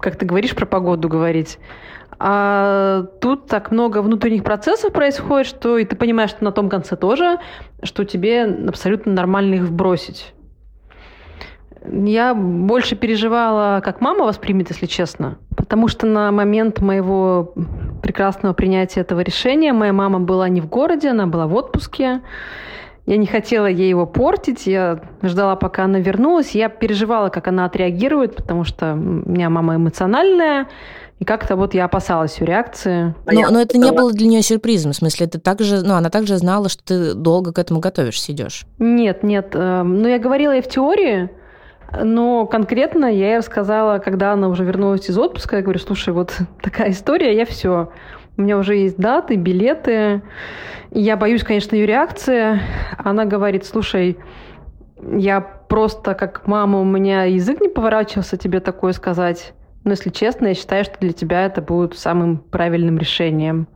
как 0.00 0.16
ты 0.16 0.24
говоришь 0.24 0.54
про 0.54 0.64
погоду 0.64 1.10
говорить. 1.10 1.58
А 2.20 3.04
тут 3.20 3.46
так 3.46 3.70
много 3.70 4.02
внутренних 4.02 4.42
процессов 4.42 4.92
происходит, 4.92 5.46
что 5.46 5.78
и 5.78 5.84
ты 5.84 5.94
понимаешь, 5.94 6.30
что 6.30 6.44
на 6.44 6.50
том 6.50 6.68
конце 6.68 6.96
тоже, 6.96 7.38
что 7.82 8.04
тебе 8.04 8.44
абсолютно 8.44 9.12
нормально 9.12 9.54
их 9.54 9.62
вбросить. 9.62 10.34
Я 11.90 12.34
больше 12.34 12.96
переживала, 12.96 13.80
как 13.80 14.00
мама 14.00 14.24
воспримет, 14.24 14.70
если 14.70 14.86
честно. 14.86 15.38
Потому 15.56 15.86
что 15.86 16.06
на 16.06 16.32
момент 16.32 16.80
моего 16.80 17.54
прекрасного 18.02 18.52
принятия 18.52 19.00
этого 19.00 19.20
решения 19.20 19.72
моя 19.72 19.92
мама 19.92 20.18
была 20.18 20.48
не 20.48 20.60
в 20.60 20.68
городе, 20.68 21.10
она 21.10 21.26
была 21.26 21.46
в 21.46 21.54
отпуске. 21.54 22.22
Я 23.06 23.16
не 23.16 23.26
хотела 23.26 23.66
ей 23.66 23.88
его 23.88 24.06
портить, 24.06 24.66
я 24.66 25.00
ждала, 25.22 25.56
пока 25.56 25.84
она 25.84 25.98
вернулась. 25.98 26.50
Я 26.50 26.68
переживала, 26.68 27.30
как 27.30 27.48
она 27.48 27.64
отреагирует, 27.64 28.36
потому 28.36 28.64
что 28.64 28.92
у 28.92 28.96
меня 29.30 29.48
мама 29.48 29.76
эмоциональная, 29.76 30.66
и 31.18 31.24
как-то 31.24 31.56
вот 31.56 31.74
я 31.74 31.86
опасалась 31.86 32.38
ее 32.38 32.46
реакции. 32.46 33.14
А 33.26 33.32
но, 33.32 33.50
но 33.50 33.60
это 33.60 33.76
не 33.76 33.90
было 33.90 34.12
для 34.12 34.28
нее 34.28 34.42
сюрпризом. 34.42 34.92
В 34.92 34.96
смысле, 34.96 35.26
это 35.26 35.40
также, 35.40 35.82
ну, 35.82 35.94
она 35.94 36.10
также 36.10 36.36
знала, 36.36 36.68
что 36.68 36.84
ты 36.84 37.14
долго 37.14 37.52
к 37.52 37.58
этому 37.58 37.80
готовишься, 37.80 38.32
идешь. 38.32 38.66
Нет, 38.78 39.22
нет. 39.24 39.50
Э, 39.54 39.82
ну, 39.82 40.06
я 40.06 40.18
говорила 40.18 40.52
ей 40.52 40.62
в 40.62 40.68
теории, 40.68 41.30
но 42.00 42.46
конкретно 42.46 43.06
я 43.06 43.30
ей 43.30 43.38
рассказала, 43.38 43.98
когда 43.98 44.32
она 44.32 44.48
уже 44.48 44.64
вернулась 44.64 45.10
из 45.10 45.18
отпуска, 45.18 45.56
я 45.56 45.62
говорю, 45.62 45.80
слушай, 45.80 46.12
вот 46.14 46.36
такая 46.62 46.90
история, 46.90 47.34
я 47.36 47.44
все. 47.44 47.90
У 48.36 48.42
меня 48.42 48.56
уже 48.56 48.76
есть 48.76 48.98
даты, 48.98 49.34
билеты. 49.34 50.22
Я 50.92 51.16
боюсь, 51.16 51.42
конечно, 51.42 51.74
ее 51.74 51.86
реакции. 51.86 52.60
Она 52.96 53.24
говорит, 53.24 53.66
слушай, 53.66 54.16
я 55.02 55.40
просто 55.40 56.14
как 56.14 56.46
мама, 56.46 56.80
у 56.80 56.84
меня 56.84 57.24
язык 57.24 57.60
не 57.60 57.68
поворачивался 57.68 58.36
тебе 58.36 58.60
такое 58.60 58.92
сказать. 58.92 59.52
Но, 59.88 59.92
если 59.92 60.10
честно, 60.10 60.48
я 60.48 60.54
считаю, 60.54 60.84
что 60.84 60.98
для 61.00 61.14
тебя 61.14 61.46
это 61.46 61.62
будет 61.62 61.96
самым 61.96 62.36
правильным 62.36 62.98
решением. 62.98 63.66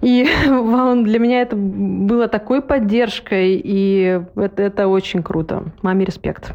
И 0.00 0.22
для 0.46 1.18
меня 1.18 1.42
это 1.42 1.56
было 1.56 2.28
такой 2.28 2.62
поддержкой, 2.62 3.60
и 3.62 4.22
это, 4.36 4.62
это 4.62 4.86
очень 4.86 5.24
круто. 5.24 5.72
Маме 5.82 6.04
респект. 6.04 6.54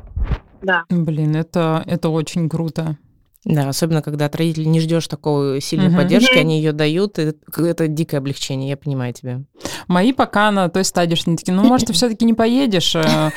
Да. 0.62 0.86
Блин, 0.90 1.36
это, 1.36 1.84
это 1.86 2.08
очень 2.08 2.48
круто. 2.48 2.98
Да, 3.46 3.68
особенно 3.68 4.02
когда 4.02 4.26
от 4.26 4.36
родителей 4.36 4.68
не 4.68 4.80
ждешь 4.80 5.08
такой 5.08 5.60
сильной 5.60 5.90
угу. 5.90 5.98
поддержки, 5.98 6.38
они 6.38 6.58
ее 6.58 6.72
дают, 6.72 7.20
и 7.20 7.34
это 7.58 7.88
дикое 7.88 8.18
облегчение, 8.18 8.70
я 8.70 8.78
понимаю 8.78 9.14
тебя. 9.14 9.42
Мои 9.88 10.14
пока 10.14 10.52
на 10.52 10.70
той 10.70 10.86
стадии, 10.86 11.16
что 11.16 11.30
они 11.30 11.38
такие, 11.38 11.54
ну, 11.54 11.64
может, 11.64 11.88
ты 11.88 11.94
все-таки 11.94 12.24
не 12.24 12.34
поедешь. 12.34 12.96
Э, 12.96 13.32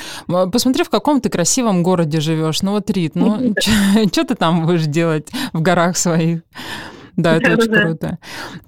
посмотри, 0.53 0.85
в 0.85 0.91
каком 0.91 1.21
ты 1.21 1.29
красивом 1.29 1.83
городе 1.83 2.21
живешь. 2.21 2.63
Ну, 2.63 2.73
вот, 2.73 2.89
Рит, 2.91 3.17
ну, 3.17 3.55
что 4.13 4.25
ты 4.25 4.35
там 4.37 4.65
будешь 4.65 4.87
делать 4.87 5.29
в 5.53 5.61
горах 5.61 5.97
своих? 5.97 6.43
Да, 7.17 7.37
это 7.37 7.55
очень 7.55 7.73
круто. 7.73 8.19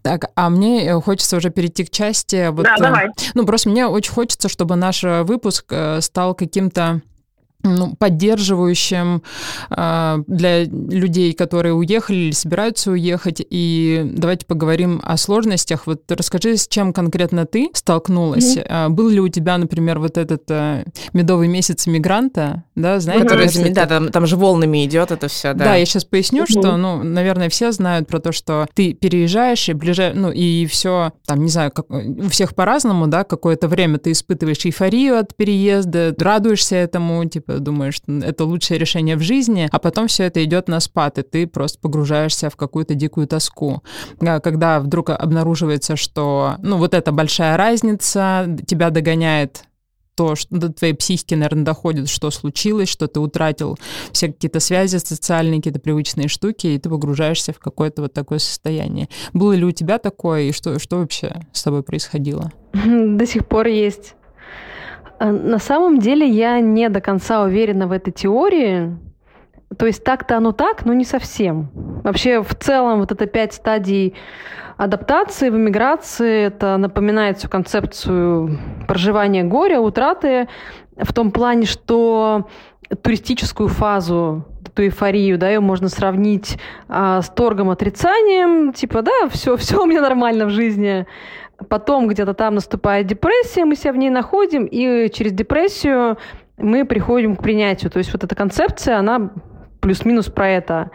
Так, 0.03 0.31
а 0.35 0.49
мне 0.49 0.93
хочется 1.01 1.37
уже 1.37 1.51
перейти 1.51 1.85
к 1.85 1.91
части. 1.91 2.49
Вот, 2.49 2.65
да, 2.65 2.77
давай. 2.79 3.09
Ну, 3.35 3.45
просто 3.47 3.69
мне 3.69 3.87
очень 3.87 4.13
хочется, 4.13 4.49
чтобы 4.49 4.75
наш 4.75 5.05
выпуск 5.05 5.73
стал 6.01 6.35
каким-то 6.35 7.03
ну, 7.65 7.97
поддерживающим 7.97 9.23
э, 9.71 10.19
для 10.27 10.65
людей, 10.65 11.33
которые 11.33 11.75
уехали 11.75 12.17
или 12.17 12.31
собираются 12.31 12.93
уехать. 12.93 13.45
И 13.51 14.11
давайте 14.15 14.47
поговорим 14.47 15.01
о 15.05 15.17
сложностях. 15.17 15.87
Вот 15.87 16.03
расскажи, 16.11 16.57
с 16.57 16.69
чем 16.69 16.93
конкретно 16.93 17.47
ты 17.47 17.71
столкнулась. 17.75 18.57
Mm-hmm. 18.57 18.89
Был 18.91 19.09
ли 19.09 19.21
у 19.21 19.29
тебя, 19.29 19.59
например, 19.59 19.99
вот 19.99 20.19
этот 20.19 20.45
э, 20.49 20.85
медовый 21.13 21.49
месяц 21.49 21.87
мигранта, 21.87 22.65
да, 22.75 23.01
знаете? 23.01 23.25
Который, 23.25 23.47
mm-hmm. 23.47 23.73
да, 23.73 23.87
там, 23.87 24.11
там 24.11 24.27
же 24.27 24.37
волнами 24.37 24.85
идет 24.85 25.11
это 25.11 25.29
все, 25.29 25.53
да. 25.53 25.67
Да, 25.67 25.75
я 25.75 25.85
сейчас 25.85 26.05
поясню, 26.05 26.45
mm-hmm. 26.45 26.61
что, 26.61 26.77
ну, 26.77 27.03
наверное, 27.03 27.49
все 27.49 27.73
знают 27.73 28.07
про 28.09 28.21
то, 28.21 28.31
что 28.33 28.67
ты 28.75 28.95
переезжаешь 28.95 29.69
и 29.69 29.73
ближе, 29.73 30.13
ну, 30.15 30.31
и 30.31 30.67
все, 30.67 31.13
там, 31.27 31.43
не 31.43 31.51
знаю, 31.51 31.73
как, 31.73 31.91
у 31.91 32.29
всех 32.29 32.55
по-разному, 32.55 33.09
да, 33.09 33.25
какое-то 33.25 33.67
время 33.67 33.99
ты 33.99 34.13
испытываешь 34.13 34.65
эйфорию 34.65 35.19
от 35.19 35.35
переезда, 35.35 36.15
радуешься 36.19 36.77
этому, 36.77 37.25
типа, 37.25 37.48
думаешь, 37.59 37.95
что 37.95 38.13
это 38.13 38.45
лучшее 38.45 38.79
решение 38.79 39.17
в 39.17 39.23
жизни, 39.23 39.69
а 39.71 39.79
потом 39.79 40.09
все 40.09 40.25
это 40.25 40.43
идет 40.45 40.69
на 40.69 40.81
спад, 40.81 41.19
и 41.19 41.23
ты 41.23 41.47
просто 41.47 41.79
погружаешься 41.81 42.51
в 42.51 42.57
какую-то 42.57 42.95
дикую 42.95 43.27
тоску. 43.27 43.83
Когда 44.19 44.81
вдруг 44.81 45.11
обнаруживается, 45.11 45.97
что, 45.97 46.57
ну, 46.63 46.77
вот 46.77 46.95
эта 46.95 47.13
большая 47.13 47.57
разница, 47.57 48.47
тебя 48.67 48.91
догоняет 48.91 49.65
то, 50.15 50.35
что 50.35 50.57
до 50.57 50.73
твоей 50.73 50.95
психики, 50.95 51.35
наверное, 51.35 51.65
доходит, 51.65 52.09
что 52.09 52.33
случилось, 52.33 52.89
что 52.89 53.07
ты 53.07 53.21
утратил 53.21 53.79
все 54.11 54.27
какие-то 54.27 54.59
связи 54.59 54.97
социальные, 54.97 55.59
какие-то 55.59 55.79
привычные 55.79 56.27
штуки, 56.27 56.67
и 56.67 56.79
ты 56.79 56.91
погружаешься 56.91 57.53
в 57.53 57.61
какое-то 57.61 58.03
вот 58.03 58.15
такое 58.15 58.41
состояние. 58.41 59.09
Было 59.33 59.53
ли 59.53 59.65
у 59.65 59.71
тебя 59.71 59.99
такое, 59.99 60.43
и 60.43 60.53
что, 60.53 60.81
что 60.81 60.97
вообще 60.97 61.47
с 61.53 61.63
тобой 61.63 61.85
происходило? 61.85 62.51
До 62.73 63.27
сих 63.27 63.47
пор 63.47 63.69
есть. 63.69 64.17
Э, 65.19 65.31
на 65.31 65.59
самом 65.59 65.99
деле 65.99 66.29
я 66.29 66.61
не 66.61 66.89
до 66.89 67.01
конца 67.01 67.43
уверена 67.43 67.87
в 67.87 67.93
этой 67.93 68.13
теории. 68.13 68.97
То 69.77 69.87
есть 69.87 70.03
так-то 70.03 70.37
оно 70.37 70.53
так, 70.53 70.85
но 70.87 70.95
не 70.95 71.05
совсем. 71.05 71.71
Вообще 72.03 72.43
в 72.43 72.55
целом 72.55 73.01
вот 73.01 73.13
это 73.13 73.27
пять 73.27 73.53
стадий 73.53 74.15
адаптации 74.79 75.51
в 75.51 75.57
эмиграции, 75.57 76.45
это 76.45 76.77
напоминает 76.77 77.39
всю 77.39 77.49
концепцию 77.49 78.59
проживания 78.87 79.45
горя, 79.45 79.81
утраты, 79.81 80.49
в 80.97 81.13
том 81.13 81.33
плане, 81.33 81.67
что 81.67 82.49
туристическую 83.03 83.69
фазу, 83.69 84.47
эту 84.67 84.85
эйфорию, 84.85 85.37
да, 85.37 85.49
ее 85.49 85.61
можно 85.61 85.89
сравнить 85.89 86.59
а, 86.89 87.21
с 87.23 87.29
торгом 87.29 87.71
отрицанием, 87.71 88.73
типа, 88.73 89.03
да, 89.03 89.29
все, 89.31 89.57
все 89.57 89.83
у 89.83 89.87
меня 89.87 90.01
нормально 90.01 90.47
в 90.47 90.51
жизни, 90.51 91.07
Потом 91.69 92.07
где-то 92.07 92.35
там 92.35 92.55
наступает 92.55 93.07
депрессия, 93.07 93.65
мы 93.65 93.75
себя 93.75 93.93
в 93.93 93.97
ней 93.97 94.11
находим, 94.11 94.65
и 94.65 95.11
через 95.13 95.33
депрессию 95.33 96.19
мы 96.57 96.85
приходим 96.85 97.37
к 97.37 97.43
принятию. 97.43 97.91
То 97.91 97.99
есть 97.99 98.13
вот 98.13 98.23
эта 98.23 98.35
концепция, 98.35 98.99
она 98.99 99.31
плюс-минус 99.81 100.27
про 100.27 100.49
это. 100.49 100.91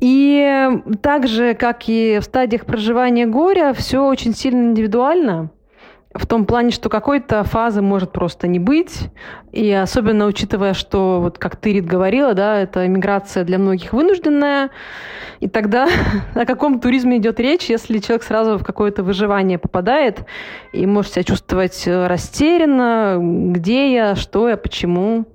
И 0.00 0.68
так 1.02 1.26
же, 1.26 1.54
как 1.54 1.88
и 1.88 2.18
в 2.20 2.24
стадиях 2.24 2.64
проживания 2.64 3.26
горя, 3.26 3.72
все 3.74 4.06
очень 4.06 4.34
сильно 4.34 4.70
индивидуально 4.70 5.50
в 6.18 6.26
том 6.26 6.46
плане, 6.46 6.70
что 6.70 6.88
какой-то 6.88 7.44
фазы 7.44 7.82
может 7.82 8.12
просто 8.12 8.46
не 8.46 8.58
быть. 8.58 9.10
И 9.52 9.72
особенно 9.72 10.26
учитывая, 10.26 10.74
что, 10.74 11.20
вот 11.20 11.38
как 11.38 11.56
ты, 11.56 11.72
Рит, 11.72 11.86
говорила, 11.86 12.34
да, 12.34 12.58
это 12.60 12.86
миграция 12.86 13.44
для 13.44 13.58
многих 13.58 13.92
вынужденная. 13.92 14.70
И 15.40 15.48
тогда 15.48 15.88
о 16.34 16.44
каком 16.44 16.80
туризме 16.80 17.18
идет 17.18 17.40
речь, 17.40 17.70
если 17.70 17.98
человек 17.98 18.22
сразу 18.22 18.58
в 18.58 18.64
какое-то 18.64 19.02
выживание 19.02 19.58
попадает 19.58 20.24
и 20.72 20.86
может 20.86 21.12
себя 21.12 21.24
чувствовать 21.24 21.86
э, 21.86 22.06
растерянно, 22.06 23.18
где 23.20 23.92
я, 23.92 24.14
что 24.16 24.48
я, 24.48 24.56
почему. 24.56 25.26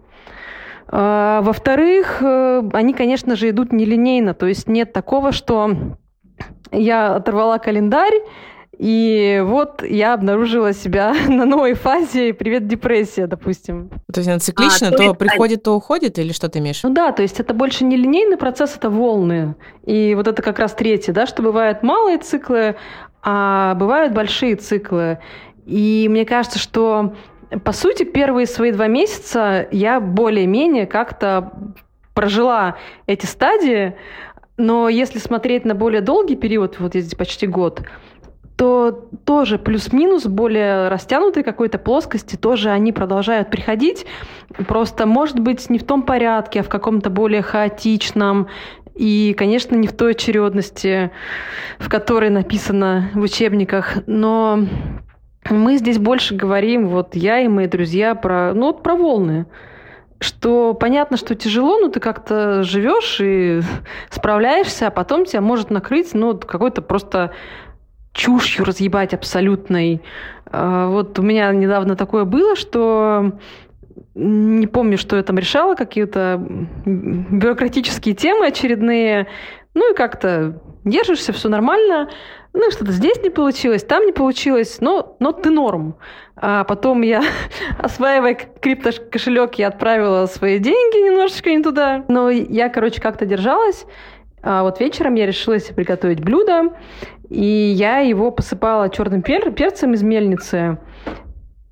А, 0.87 1.41
во-вторых, 1.41 2.21
э, 2.21 2.63
они, 2.73 2.93
конечно 2.93 3.35
же, 3.35 3.49
идут 3.49 3.71
нелинейно, 3.71 4.33
то 4.33 4.45
есть 4.45 4.67
нет 4.67 4.91
такого, 4.91 5.31
что 5.31 5.71
я 6.71 7.15
оторвала 7.15 7.57
календарь, 7.59 8.13
и 8.81 9.43
вот 9.45 9.83
я 9.83 10.15
обнаружила 10.15 10.73
себя 10.73 11.13
на 11.27 11.45
новой 11.45 11.75
фазе 11.75 12.33
«Привет, 12.33 12.65
депрессия», 12.65 13.27
допустим. 13.27 13.91
То 14.11 14.21
есть 14.21 14.27
она 14.27 14.39
циклично, 14.39 14.87
а, 14.87 14.91
то, 14.91 14.97
то 14.97 15.13
приходит, 15.13 15.61
то 15.61 15.75
уходит, 15.75 16.17
или 16.17 16.33
что 16.33 16.49
ты 16.49 16.57
имеешь? 16.57 16.81
Ну 16.81 16.89
да, 16.89 17.11
то 17.11 17.21
есть 17.21 17.39
это 17.39 17.53
больше 17.53 17.83
не 17.85 17.95
линейный 17.95 18.37
процесс, 18.37 18.75
это 18.75 18.89
волны. 18.89 19.53
И 19.85 20.15
вот 20.15 20.27
это 20.27 20.41
как 20.41 20.57
раз 20.57 20.73
третье, 20.73 21.13
да, 21.13 21.27
что 21.27 21.43
бывают 21.43 21.83
малые 21.83 22.17
циклы, 22.17 22.75
а 23.21 23.75
бывают 23.75 24.13
большие 24.13 24.55
циклы. 24.55 25.19
И 25.67 26.07
мне 26.09 26.25
кажется, 26.25 26.57
что 26.57 27.13
по 27.63 27.73
сути 27.73 28.01
первые 28.01 28.47
свои 28.47 28.71
два 28.71 28.87
месяца 28.87 29.67
я 29.69 29.99
более-менее 29.99 30.87
как-то 30.87 31.51
прожила 32.15 32.77
эти 33.05 33.27
стадии, 33.27 33.93
но 34.57 34.89
если 34.89 35.19
смотреть 35.19 35.65
на 35.65 35.75
более 35.75 36.01
долгий 36.01 36.35
период, 36.35 36.79
вот 36.79 36.95
здесь 36.95 37.13
почти 37.13 37.45
год, 37.45 37.83
то 38.57 39.09
тоже 39.25 39.57
плюс-минус 39.57 40.25
более 40.25 40.87
растянутой 40.87 41.43
какой-то 41.43 41.77
плоскости 41.77 42.35
тоже 42.35 42.69
они 42.69 42.91
продолжают 42.91 43.49
приходить. 43.49 44.05
Просто, 44.67 45.05
может 45.05 45.39
быть, 45.39 45.69
не 45.69 45.79
в 45.79 45.83
том 45.83 46.03
порядке, 46.03 46.59
а 46.59 46.63
в 46.63 46.69
каком-то 46.69 47.09
более 47.09 47.41
хаотичном. 47.41 48.47
И, 48.93 49.33
конечно, 49.37 49.75
не 49.75 49.87
в 49.87 49.93
той 49.93 50.11
очередности, 50.11 51.11
в 51.79 51.89
которой 51.89 52.29
написано 52.29 53.09
в 53.13 53.21
учебниках. 53.21 53.97
Но 54.05 54.59
мы 55.49 55.77
здесь 55.77 55.97
больше 55.97 56.35
говорим, 56.35 56.87
вот 56.87 57.15
я 57.15 57.39
и 57.39 57.47
мои 57.47 57.67
друзья, 57.67 58.15
про, 58.15 58.53
ну, 58.53 58.67
вот 58.67 58.83
про 58.83 58.95
волны 58.95 59.47
что 60.21 60.75
понятно, 60.75 61.17
что 61.17 61.33
тяжело, 61.33 61.79
но 61.79 61.89
ты 61.89 61.99
как-то 61.99 62.61
живешь 62.61 63.19
и 63.19 63.61
справляешься, 64.11 64.87
а 64.87 64.91
потом 64.91 65.25
тебя 65.25 65.41
может 65.41 65.71
накрыть, 65.71 66.13
ну, 66.13 66.37
какой-то 66.37 66.83
просто 66.83 67.31
чушью 68.13 68.65
разъебать 68.65 69.13
абсолютной. 69.13 70.01
А, 70.45 70.87
вот 70.87 71.17
у 71.19 71.21
меня 71.21 71.51
недавно 71.51 71.95
такое 71.95 72.25
было, 72.25 72.55
что 72.55 73.33
не 74.13 74.67
помню, 74.67 74.97
что 74.97 75.15
я 75.15 75.23
там 75.23 75.37
решала, 75.37 75.75
какие-то 75.75 76.41
бюрократические 76.85 78.15
темы 78.15 78.47
очередные. 78.47 79.27
Ну 79.73 79.91
и 79.91 79.95
как-то 79.95 80.61
держишься, 80.83 81.31
все 81.31 81.49
нормально. 81.49 82.09
Ну, 82.53 82.69
что-то 82.69 82.91
здесь 82.91 83.21
не 83.23 83.29
получилось, 83.29 83.83
там 83.83 84.05
не 84.05 84.11
получилось, 84.11 84.81
но, 84.81 85.15
но 85.19 85.31
ты 85.31 85.49
норм. 85.49 85.95
А 86.35 86.65
потом 86.65 87.01
я, 87.01 87.23
осваивая 87.79 88.35
крипто-кошелек, 88.35 89.55
я 89.55 89.69
отправила 89.69 90.25
свои 90.25 90.59
деньги 90.59 91.05
немножечко 91.05 91.49
не 91.49 91.63
туда. 91.63 92.03
Но 92.09 92.29
я, 92.29 92.67
короче, 92.67 92.99
как-то 92.99 93.25
держалась. 93.25 93.85
А 94.43 94.63
вот 94.63 94.79
вечером 94.79 95.15
я 95.15 95.25
решила 95.25 95.59
себе 95.59 95.75
приготовить 95.75 96.21
блюдо, 96.21 96.73
и 97.29 97.45
я 97.45 97.99
его 97.99 98.31
посыпала 98.31 98.89
черным 98.89 99.21
пер 99.21 99.51
перцем 99.51 99.93
из 99.93 100.03
мельницы. 100.03 100.77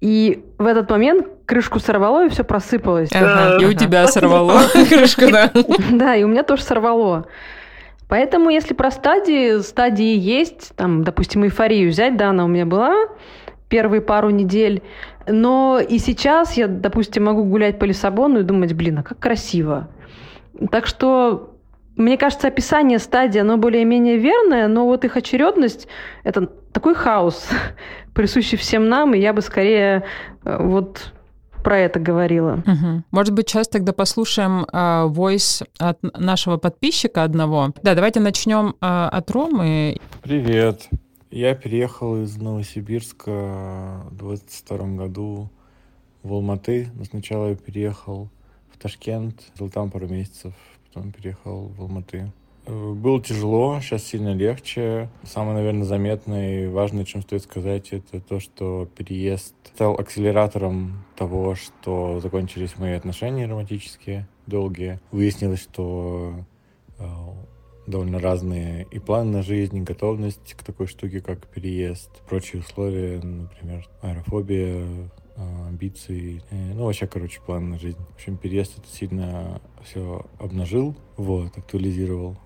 И 0.01 0.45
в 0.58 0.65
этот 0.65 0.89
момент 0.89 1.27
крышку 1.45 1.79
сорвало, 1.79 2.25
и 2.25 2.29
все 2.29 2.43
просыпалось. 2.43 3.10
Ага, 3.13 3.58
и 3.62 3.65
у 3.65 3.73
тебя 3.73 4.08
сорвало 4.08 4.62
крышку, 4.89 5.29
да. 5.29 5.51
Да, 5.91 6.15
и 6.15 6.23
у 6.23 6.27
меня 6.27 6.43
тоже 6.43 6.63
сорвало. 6.63 7.25
Поэтому, 8.08 8.49
если 8.49 8.73
про 8.73 8.91
стадии, 8.91 9.60
стадии 9.60 10.17
есть, 10.17 10.75
там, 10.75 11.03
допустим, 11.03 11.43
эйфорию 11.43 11.89
взять, 11.89 12.17
да, 12.17 12.29
она 12.29 12.45
у 12.45 12.47
меня 12.47 12.65
была 12.65 13.08
первые 13.67 14.01
пару 14.01 14.29
недель, 14.32 14.82
но 15.27 15.79
и 15.79 15.99
сейчас 15.99 16.53
я, 16.53 16.67
допустим, 16.67 17.25
могу 17.25 17.43
гулять 17.43 17.77
по 17.77 17.86
Лиссабону 17.86 18.39
и 18.39 18.43
думать, 18.43 18.73
блин, 18.73 18.99
а 18.99 19.03
как 19.03 19.19
красиво. 19.19 19.89
Так 20.71 20.88
что 20.88 21.48
мне 21.99 22.17
кажется, 22.17 22.47
описание 22.47 22.99
стадии, 22.99 23.39
оно 23.39 23.57
более-менее 23.57 24.17
верное, 24.17 24.67
но 24.67 24.85
вот 24.85 25.05
их 25.05 25.17
очередность– 25.17 25.88
это 26.23 26.47
такой 26.47 26.95
хаос, 26.95 27.47
присущий 28.15 28.57
всем 28.57 28.89
нам, 28.89 29.13
и 29.13 29.19
я 29.19 29.33
бы 29.33 29.41
скорее 29.41 30.03
э, 30.43 30.57
вот 30.63 31.13
про 31.63 31.77
это 31.77 31.99
говорила. 31.99 32.63
Угу. 32.65 33.03
Может 33.12 33.33
быть, 33.33 33.49
сейчас 33.49 33.67
тогда 33.67 33.91
послушаем 33.91 34.65
войс 35.12 35.62
uh, 35.62 35.67
от 35.77 36.01
нашего 36.17 36.55
подписчика 36.55 37.23
одного. 37.23 37.73
Да, 37.83 37.95
давайте 37.95 38.21
начнем 38.21 38.75
uh, 38.79 39.09
от 39.09 39.29
Ромы. 39.29 39.97
Привет. 40.23 40.88
Я 41.31 41.53
переехал 41.55 42.23
из 42.23 42.38
Новосибирска 42.38 44.05
в 44.09 44.15
22 44.15 44.77
году 44.95 45.49
в 46.23 46.33
Алматы. 46.33 46.89
Но 46.95 47.03
сначала 47.05 47.49
я 47.49 47.55
переехал 47.55 48.29
в 48.73 48.77
Ташкент, 48.77 49.41
жил 49.57 49.69
там 49.69 49.91
пару 49.91 50.07
месяцев, 50.07 50.53
потом 50.93 51.12
переехал 51.12 51.67
в 51.67 51.82
Алматы. 51.82 52.32
Э, 52.65 52.93
было 52.93 53.21
тяжело, 53.21 53.80
сейчас 53.82 54.04
сильно 54.04 54.34
легче. 54.34 55.10
Самое, 55.23 55.56
наверное, 55.56 55.86
заметное 55.86 56.63
и 56.63 56.67
важное, 56.67 57.06
чем 57.06 57.21
стоит 57.21 57.43
сказать, 57.43 57.89
это 57.91 58.21
то, 58.21 58.39
что 58.39 58.88
переезд 58.95 59.56
стал 59.73 59.95
акселератором 59.95 61.06
того, 61.15 61.56
что 61.56 62.19
закончились 62.19 62.78
мои 62.78 62.93
отношения 62.93 63.47
романтические, 63.47 64.28
долгие. 64.45 64.99
Выяснилось, 65.12 65.62
что 65.62 66.45
э, 66.97 67.06
довольно 67.88 68.19
разные 68.19 68.86
и 68.91 68.99
планы 68.99 69.32
на 69.32 69.41
жизнь, 69.41 69.78
и 69.78 69.82
готовность 69.82 70.54
к 70.54 70.63
такой 70.63 70.88
штуке, 70.88 71.21
как 71.21 71.47
переезд, 71.47 72.10
прочие 72.28 72.62
условия, 72.62 73.19
например, 73.19 73.88
аэрофобия, 74.02 75.10
амбиции, 75.67 76.41
э, 76.49 76.73
ну, 76.73 76.86
вообще, 76.86 77.08
короче, 77.08 77.41
план 77.41 77.69
на 77.69 77.80
жизнь. 77.80 77.97
В 77.97 78.15
общем, 78.15 78.38
переезд 78.38 78.78
это 78.78 78.88
сильно 78.88 79.62
все 79.84 80.25
обнажил, 80.39 80.95
вот, 81.17 81.58
актуализировал. 81.58 82.38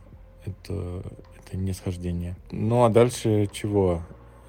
Это, 0.45 1.03
это 1.37 1.57
не 1.57 1.73
схождение. 1.73 2.35
Ну, 2.51 2.83
а 2.83 2.89
дальше 2.89 3.49
чего? 3.51 4.01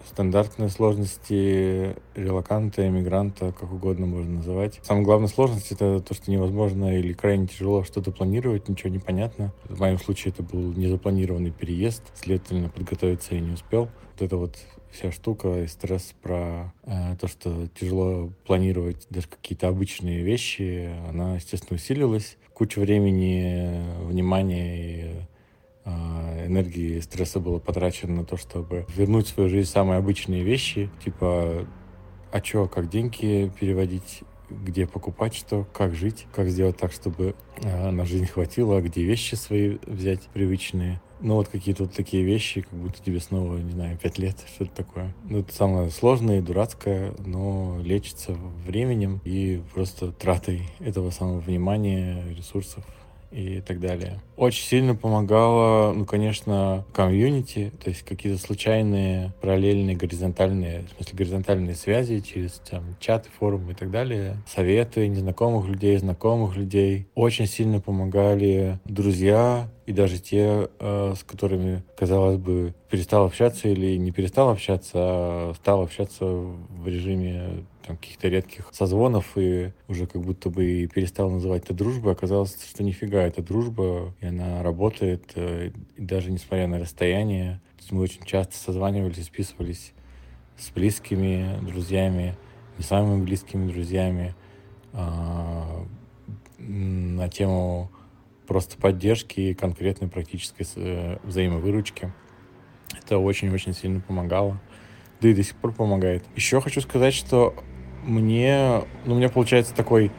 стандартные 0.07 0.69
сложности 0.69 1.97
релаканта, 2.15 2.87
эмигранта, 2.87 3.53
как 3.53 3.73
угодно 3.73 4.07
можно 4.07 4.35
называть. 4.37 4.81
Самая 4.83 5.05
главная 5.05 5.29
сложность— 5.29 5.73
это 5.73 6.01
то, 6.01 6.15
что 6.15 6.31
невозможно 6.31 6.99
или 6.99 7.13
крайне 7.13 7.47
тяжело 7.47 7.85
что-то 7.85 8.13
планировать, 8.13 8.69
ничего 8.69 8.91
не 8.91 8.99
понятно. 8.99 9.53
В 9.65 9.81
моем 9.81 9.99
случае 9.99 10.33
это 10.33 10.43
был 10.43 10.73
незапланированный 10.73 11.51
переезд, 11.51 12.03
следовательно, 12.15 12.69
подготовиться 12.69 13.35
я 13.35 13.41
не 13.41 13.53
успел. 13.53 13.89
Вот 14.13 14.23
это 14.23 14.37
вот 14.37 14.57
вся 14.95 15.13
штука 15.13 15.63
и 15.63 15.67
стресс 15.67 16.15
про 16.23 16.73
э, 16.85 17.17
то, 17.21 17.27
что 17.29 17.69
тяжело 17.79 18.31
планировать 18.47 19.07
даже 19.11 19.29
какие-то 19.29 19.69
обычные 19.69 20.23
вещи, 20.23 20.91
она, 21.09 21.35
естественно, 21.35 21.77
усилилась. 21.77 22.37
Куча 22.55 22.79
времени, 22.79 23.85
внимания 24.05 24.79
и 24.79 25.15
а, 25.85 26.47
энергии 26.47 26.97
и 26.97 27.01
стресса 27.01 27.41
было 27.41 27.59
потрачено 27.59 28.21
на 28.21 28.25
то, 28.25 28.37
чтобы 28.37 28.87
вернуть 28.95 29.27
в 29.27 29.35
свою 29.35 29.51
жизнь 29.51 29.69
самые 29.69 29.99
обычные 29.99 30.43
вещи, 30.43 30.91
типа 31.05 31.67
а 32.33 32.41
чё, 32.41 32.67
как 32.67 32.89
деньги 32.89 33.53
переводить, 33.61 34.23
где 34.51 34.87
покупать 34.87 35.35
что, 35.35 35.67
как 35.73 35.95
жить, 35.95 36.27
как 36.35 36.49
сделать 36.49 36.77
так, 36.77 36.93
чтобы 36.93 37.35
э, 37.63 37.91
на 37.91 38.05
жизнь 38.05 38.27
хватило, 38.27 38.81
где 38.81 39.03
вещи 39.05 39.35
свои 39.35 39.79
взять 39.87 40.23
привычные. 40.33 41.01
Ну 41.21 41.37
вот 41.37 41.49
какие-то 41.49 41.85
вот 41.85 41.93
такие 41.93 42.23
вещи, 42.23 42.63
как 42.63 42.79
будто 42.79 43.03
тебе 43.03 43.21
снова, 43.21 43.57
не 43.59 43.73
знаю, 43.73 43.97
пять 43.99 44.19
лет, 44.19 44.37
что-то 44.55 44.75
такое. 44.75 45.15
Ну 45.25 45.41
это 45.41 45.53
самое 45.55 45.91
сложное, 45.91 46.43
дурацкое, 46.43 47.15
но 47.25 47.79
лечится 47.83 48.37
временем 48.67 49.21
и 49.25 49.63
просто 49.73 50.13
тратой 50.13 50.69
этого 50.81 51.11
самого 51.11 51.41
внимания, 51.41 52.23
ресурсов 52.37 52.85
и 53.35 53.61
так 53.61 53.81
далее. 53.81 54.21
Очень 54.37 54.65
сильно 54.65 54.95
помогало, 54.95 55.93
ну, 55.93 56.05
конечно, 56.05 56.85
комьюнити, 56.93 57.73
то 57.83 57.91
есть 57.91 58.03
какие-то 58.03 58.41
случайные, 58.41 59.33
параллельные, 59.41 59.97
горизонтальные, 59.97 60.85
в 60.85 60.97
смысле, 60.97 61.19
горизонтальные 61.19 61.75
связи 61.75 62.21
через 62.21 62.63
там, 62.71 62.97
чаты, 63.01 63.29
форумы 63.39 63.73
и 63.73 63.75
так 63.75 63.91
далее, 63.91 64.37
советы 64.47 65.09
незнакомых 65.09 65.67
людей, 65.67 65.97
знакомых 65.97 66.57
людей. 66.57 67.09
Очень 67.15 67.47
сильно 67.47 67.81
помогали 67.81 68.79
друзья, 68.85 69.69
и 69.87 69.93
даже 69.93 70.19
те, 70.19 70.69
э, 70.79 71.15
с 71.17 71.23
которыми, 71.25 71.83
казалось 71.97 72.39
бы, 72.39 72.75
перестал 72.89 73.27
общаться 73.27 73.69
или 73.69 73.97
не 73.97 74.13
перестал 74.13 74.51
общаться, 74.51 74.93
а 74.95 75.53
стал 75.57 75.83
общаться 75.83 76.25
в 76.25 76.87
режиме 76.87 77.65
там, 77.87 77.97
каких-то 77.97 78.29
редких 78.29 78.69
созвонов 78.73 79.37
и 79.37 79.73
уже 79.89 80.07
как 80.07 80.23
будто 80.23 80.51
бы 80.51 80.65
и 80.65 80.87
перестал 80.87 81.31
называть 81.31 81.65
это 81.65 81.75
дружбой, 81.75 82.13
оказалось, 82.13 82.57
что 82.65 82.83
нифига, 82.83 83.23
это 83.23 83.43
дружба, 83.43 84.15
и 84.21 84.27
она 84.27 84.63
работает, 84.63 85.33
э, 85.35 85.71
и 85.97 86.01
даже 86.01 86.31
несмотря 86.31 86.67
на 86.67 86.79
расстояние. 86.79 87.61
Мы 87.91 88.01
очень 88.01 88.25
часто 88.25 88.57
созванивались, 88.57 89.27
списывались 89.27 89.93
с 90.57 90.71
близкими 90.71 91.59
друзьями, 91.63 92.37
не 92.79 92.85
самыми 92.85 93.23
близкими 93.23 93.71
друзьями, 93.71 94.35
а, 94.93 95.85
на 96.59 97.29
тему 97.29 97.91
просто 98.47 98.79
поддержки 98.79 99.41
и 99.41 99.55
конкретной 99.55 100.09
практической 100.09 100.67
э, 100.77 101.19
взаимовыручки. 101.25 102.13
Это 102.97 103.19
очень-очень 103.19 103.75
сильно 103.75 104.01
помогало. 104.01 104.61
Да 105.21 105.29
и 105.29 105.35
до 105.35 105.43
сих 105.43 105.57
пор 105.57 105.73
помогает. 105.73 106.25
Еще 106.37 106.61
хочу 106.61 106.81
сказать, 106.81 107.15
что 107.15 107.55
мне, 108.07 108.83
ну, 109.05 109.15
у 109.15 109.17
меня 109.17 109.29
получается 109.29 109.75
такой 109.75 110.11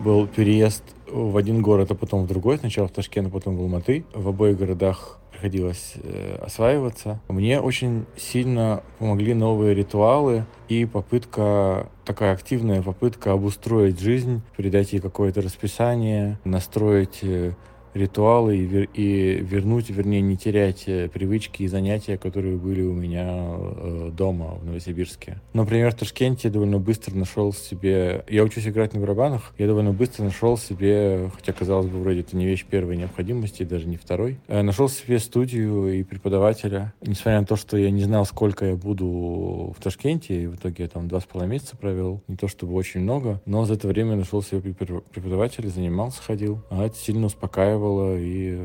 был 0.00 0.26
переезд 0.26 0.82
в 1.10 1.36
один 1.36 1.62
город, 1.62 1.90
а 1.90 1.94
потом 1.94 2.24
в 2.24 2.26
другой. 2.26 2.58
Сначала 2.58 2.88
в 2.88 2.92
Ташкент, 2.92 3.28
а 3.28 3.30
потом 3.30 3.56
в 3.56 3.60
Алматы. 3.60 4.04
В 4.12 4.28
обоих 4.28 4.58
городах 4.58 5.20
приходилось 5.30 5.94
э, 6.02 6.38
осваиваться. 6.42 7.20
Мне 7.28 7.60
очень 7.60 8.06
сильно 8.16 8.82
помогли 8.98 9.34
новые 9.34 9.74
ритуалы 9.74 10.46
и 10.68 10.86
попытка, 10.86 11.88
такая 12.04 12.32
активная 12.32 12.82
попытка 12.82 13.32
обустроить 13.32 14.00
жизнь, 14.00 14.42
придать 14.56 14.92
ей 14.92 15.00
какое-то 15.00 15.42
расписание, 15.42 16.38
настроить 16.44 17.18
э, 17.22 17.52
ритуалы 17.94 18.56
и, 18.56 18.64
вер, 18.64 18.88
и 18.94 19.38
вернуть, 19.40 19.90
вернее, 19.90 20.20
не 20.20 20.36
терять 20.36 20.84
э, 20.86 21.08
привычки 21.08 21.62
и 21.62 21.68
занятия, 21.68 22.18
которые 22.18 22.56
были 22.56 22.82
у 22.82 22.92
меня 22.92 23.26
э, 23.28 24.10
дома 24.12 24.56
в 24.60 24.64
Новосибирске. 24.64 25.40
Например, 25.52 25.92
в 25.92 25.94
Ташкенте 25.94 26.48
я 26.48 26.52
довольно 26.52 26.78
быстро 26.78 27.14
нашел 27.14 27.52
себе... 27.52 28.24
Я 28.28 28.42
учусь 28.42 28.66
играть 28.66 28.94
на 28.94 29.00
барабанах, 29.00 29.54
я 29.58 29.66
довольно 29.66 29.92
быстро 29.92 30.24
нашел 30.24 30.58
себе, 30.58 31.30
хотя, 31.34 31.52
казалось 31.52 31.86
бы, 31.86 32.00
вроде 32.00 32.20
это 32.20 32.36
не 32.36 32.46
вещь 32.46 32.64
первой 32.64 32.96
необходимости, 32.96 33.62
даже 33.62 33.86
не 33.86 33.96
второй, 33.96 34.38
э, 34.48 34.62
нашел 34.62 34.88
себе 34.88 35.18
студию 35.18 36.00
и 36.00 36.02
преподавателя. 36.02 36.92
Несмотря 37.00 37.40
на 37.40 37.46
то, 37.46 37.56
что 37.56 37.76
я 37.76 37.90
не 37.90 38.02
знал, 38.02 38.26
сколько 38.26 38.66
я 38.66 38.76
буду 38.76 39.74
в 39.76 39.82
Ташкенте, 39.82 40.42
и 40.42 40.46
в 40.46 40.56
итоге 40.56 40.84
я 40.84 40.88
там 40.88 41.08
два 41.08 41.20
с 41.20 41.24
половиной 41.24 41.54
месяца 41.54 41.76
провел, 41.76 42.22
не 42.26 42.36
то 42.36 42.48
чтобы 42.48 42.74
очень 42.74 43.00
много, 43.00 43.40
но 43.46 43.64
за 43.64 43.74
это 43.74 43.86
время 43.86 44.16
нашел 44.16 44.42
себе 44.42 44.60
преподавателя, 44.60 45.68
занимался, 45.68 46.22
ходил, 46.22 46.62
а 46.70 46.84
это 46.84 46.96
сильно 46.96 47.26
успокаивало 47.26 47.83
мотивировало 47.84 48.16
и 48.18 48.58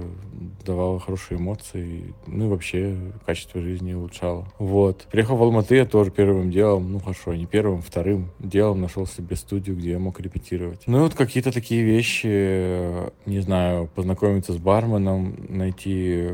давало 0.65 0.99
хорошие 0.99 1.39
эмоции, 1.39 2.13
ну 2.27 2.45
и 2.45 2.49
вообще 2.49 2.95
качество 3.25 3.61
жизни 3.61 3.93
улучшало. 3.93 4.47
Вот. 4.59 5.07
Приехал 5.11 5.35
в 5.35 5.43
Алматы, 5.43 5.75
я 5.75 5.85
тоже 5.85 6.11
первым 6.11 6.51
делом, 6.51 6.91
ну 6.91 6.99
хорошо, 6.99 7.33
не 7.33 7.45
первым, 7.45 7.81
вторым 7.81 8.29
делом 8.39 8.81
нашел 8.81 9.05
себе 9.05 9.35
студию, 9.35 9.75
где 9.75 9.91
я 9.91 9.99
мог 9.99 10.19
репетировать. 10.19 10.81
Ну 10.85 10.99
и 10.99 11.01
вот 11.01 11.15
какие-то 11.15 11.51
такие 11.51 11.83
вещи, 11.83 13.09
не 13.25 13.39
знаю, 13.39 13.89
познакомиться 13.93 14.53
с 14.53 14.57
барменом, 14.57 15.35
найти 15.49 16.29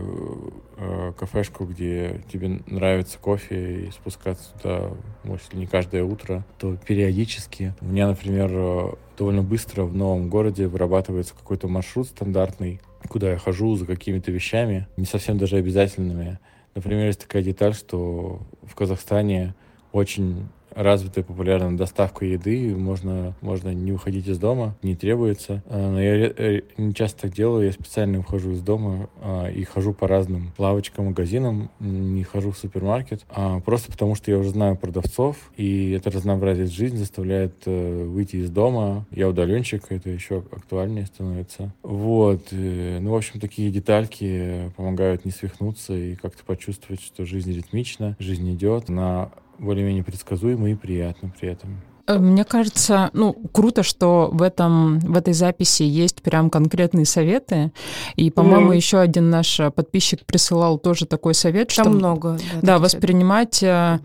э, 0.78 1.14
кафешку, 1.18 1.66
где 1.66 2.22
тебе 2.32 2.60
нравится 2.68 3.18
кофе 3.20 3.86
и 3.86 3.92
спускаться 3.92 4.52
туда, 4.54 4.92
может, 5.24 5.54
не 5.54 5.66
каждое 5.66 6.04
утро, 6.04 6.46
то 6.58 6.76
периодически. 6.76 7.74
У 7.82 7.86
меня, 7.86 8.08
например, 8.08 8.98
довольно 9.18 9.44
быстро 9.44 9.84
в 9.84 9.96
новом 9.96 10.30
городе 10.30 10.68
вырабатывается 10.68 11.34
какой-то 11.34 11.68
маршрут 11.68 12.08
стандартный, 12.08 12.82
куда 13.08 13.32
я 13.32 13.38
хожу 13.38 13.76
за 13.76 13.86
какими-то 13.86 14.32
вещами, 14.32 14.88
не 14.98 15.06
совсем 15.06 15.38
даже 15.38 15.58
обязательными. 15.58 16.40
Например, 16.74 17.08
есть 17.08 17.22
такая 17.22 17.44
деталь, 17.44 17.74
что 17.74 18.42
в 18.64 18.76
Казахстане 18.76 19.56
очень 19.92 20.48
развитая 20.76 21.24
популярная 21.24 21.78
доставка 21.78 22.26
еды, 22.26 22.76
можно, 22.76 23.34
можно 23.42 23.74
не 23.74 23.92
уходить 23.92 24.28
из 24.28 24.38
дома, 24.38 24.76
не 24.84 24.96
требуется. 24.96 25.64
А, 25.68 25.92
но 25.92 26.02
я 26.02 26.62
не 26.78 26.94
часто 26.94 27.24
так 27.24 27.34
делаю, 27.34 27.66
я 27.66 27.72
специально 27.72 28.20
ухожу 28.20 28.52
из 28.52 28.62
дома 28.62 29.10
а, 29.22 29.50
и 29.50 29.64
хожу 29.64 29.94
по 29.94 30.08
разным 30.08 30.52
лавочкам, 30.58 31.06
магазинам, 31.06 31.70
не 31.80 32.24
хожу 32.24 32.52
в 32.52 32.58
супермаркет, 32.58 33.26
а 33.30 33.60
просто 33.62 33.92
потому 33.92 34.16
что 34.16 34.32
я 34.32 34.38
уже 34.38 34.50
знаю 34.50 34.76
продавцов, 34.76 35.38
и 35.56 35.92
это 35.92 36.12
разнообразие 36.12 36.66
жизни 36.68 36.98
заставляет 36.98 37.54
э, 37.66 38.04
выйти 38.06 38.38
из 38.38 38.50
дома. 38.50 39.06
Я 39.12 39.30
удаленщик, 39.30 39.84
это 39.90 40.10
еще 40.10 40.44
актуальнее 40.52 41.06
становится. 41.06 41.74
Вот. 41.84 42.48
Э, 42.52 43.00
ну, 43.00 43.12
в 43.12 43.16
общем, 43.16 43.40
такие 43.40 43.72
детальки 43.72 44.72
помогают 44.76 45.26
не 45.26 45.32
свихнуться 45.32 45.94
и 45.94 46.16
как-то 46.16 46.44
почувствовать, 46.44 47.02
что 47.02 47.26
жизнь 47.26 47.54
ритмична, 47.54 48.16
жизнь 48.20 48.52
идет, 48.54 48.90
она 48.90 49.32
более-менее 49.60 50.04
предсказуемо 50.04 50.70
и 50.70 50.76
приятно 50.76 51.32
при 51.40 51.50
этом. 51.50 51.82
Э, 52.08 52.20
мне 52.20 52.44
кажется, 52.44 53.10
ну, 53.14 53.34
круто, 53.52 53.84
что 53.84 54.30
в, 54.32 54.42
этом, 54.42 55.00
в 55.00 55.18
этой 55.18 55.34
записи 55.34 55.84
есть 55.84 56.22
прям 56.22 56.50
конкретные 56.50 57.06
советы. 57.06 57.72
И, 58.16 58.30
по-моему, 58.30 58.74
mm. 58.74 58.76
еще 58.76 59.00
один 59.00 59.30
наш 59.30 59.60
подписчик 59.76 60.26
присылал 60.26 60.78
тоже 60.78 61.06
такой 61.06 61.34
совет, 61.34 61.74
Там 61.76 61.86
что... 61.86 61.90
много. 61.90 62.38
Да, 62.62 62.76
да 62.76 62.80
воспринимать... 62.80 63.64
Э, 63.64 64.00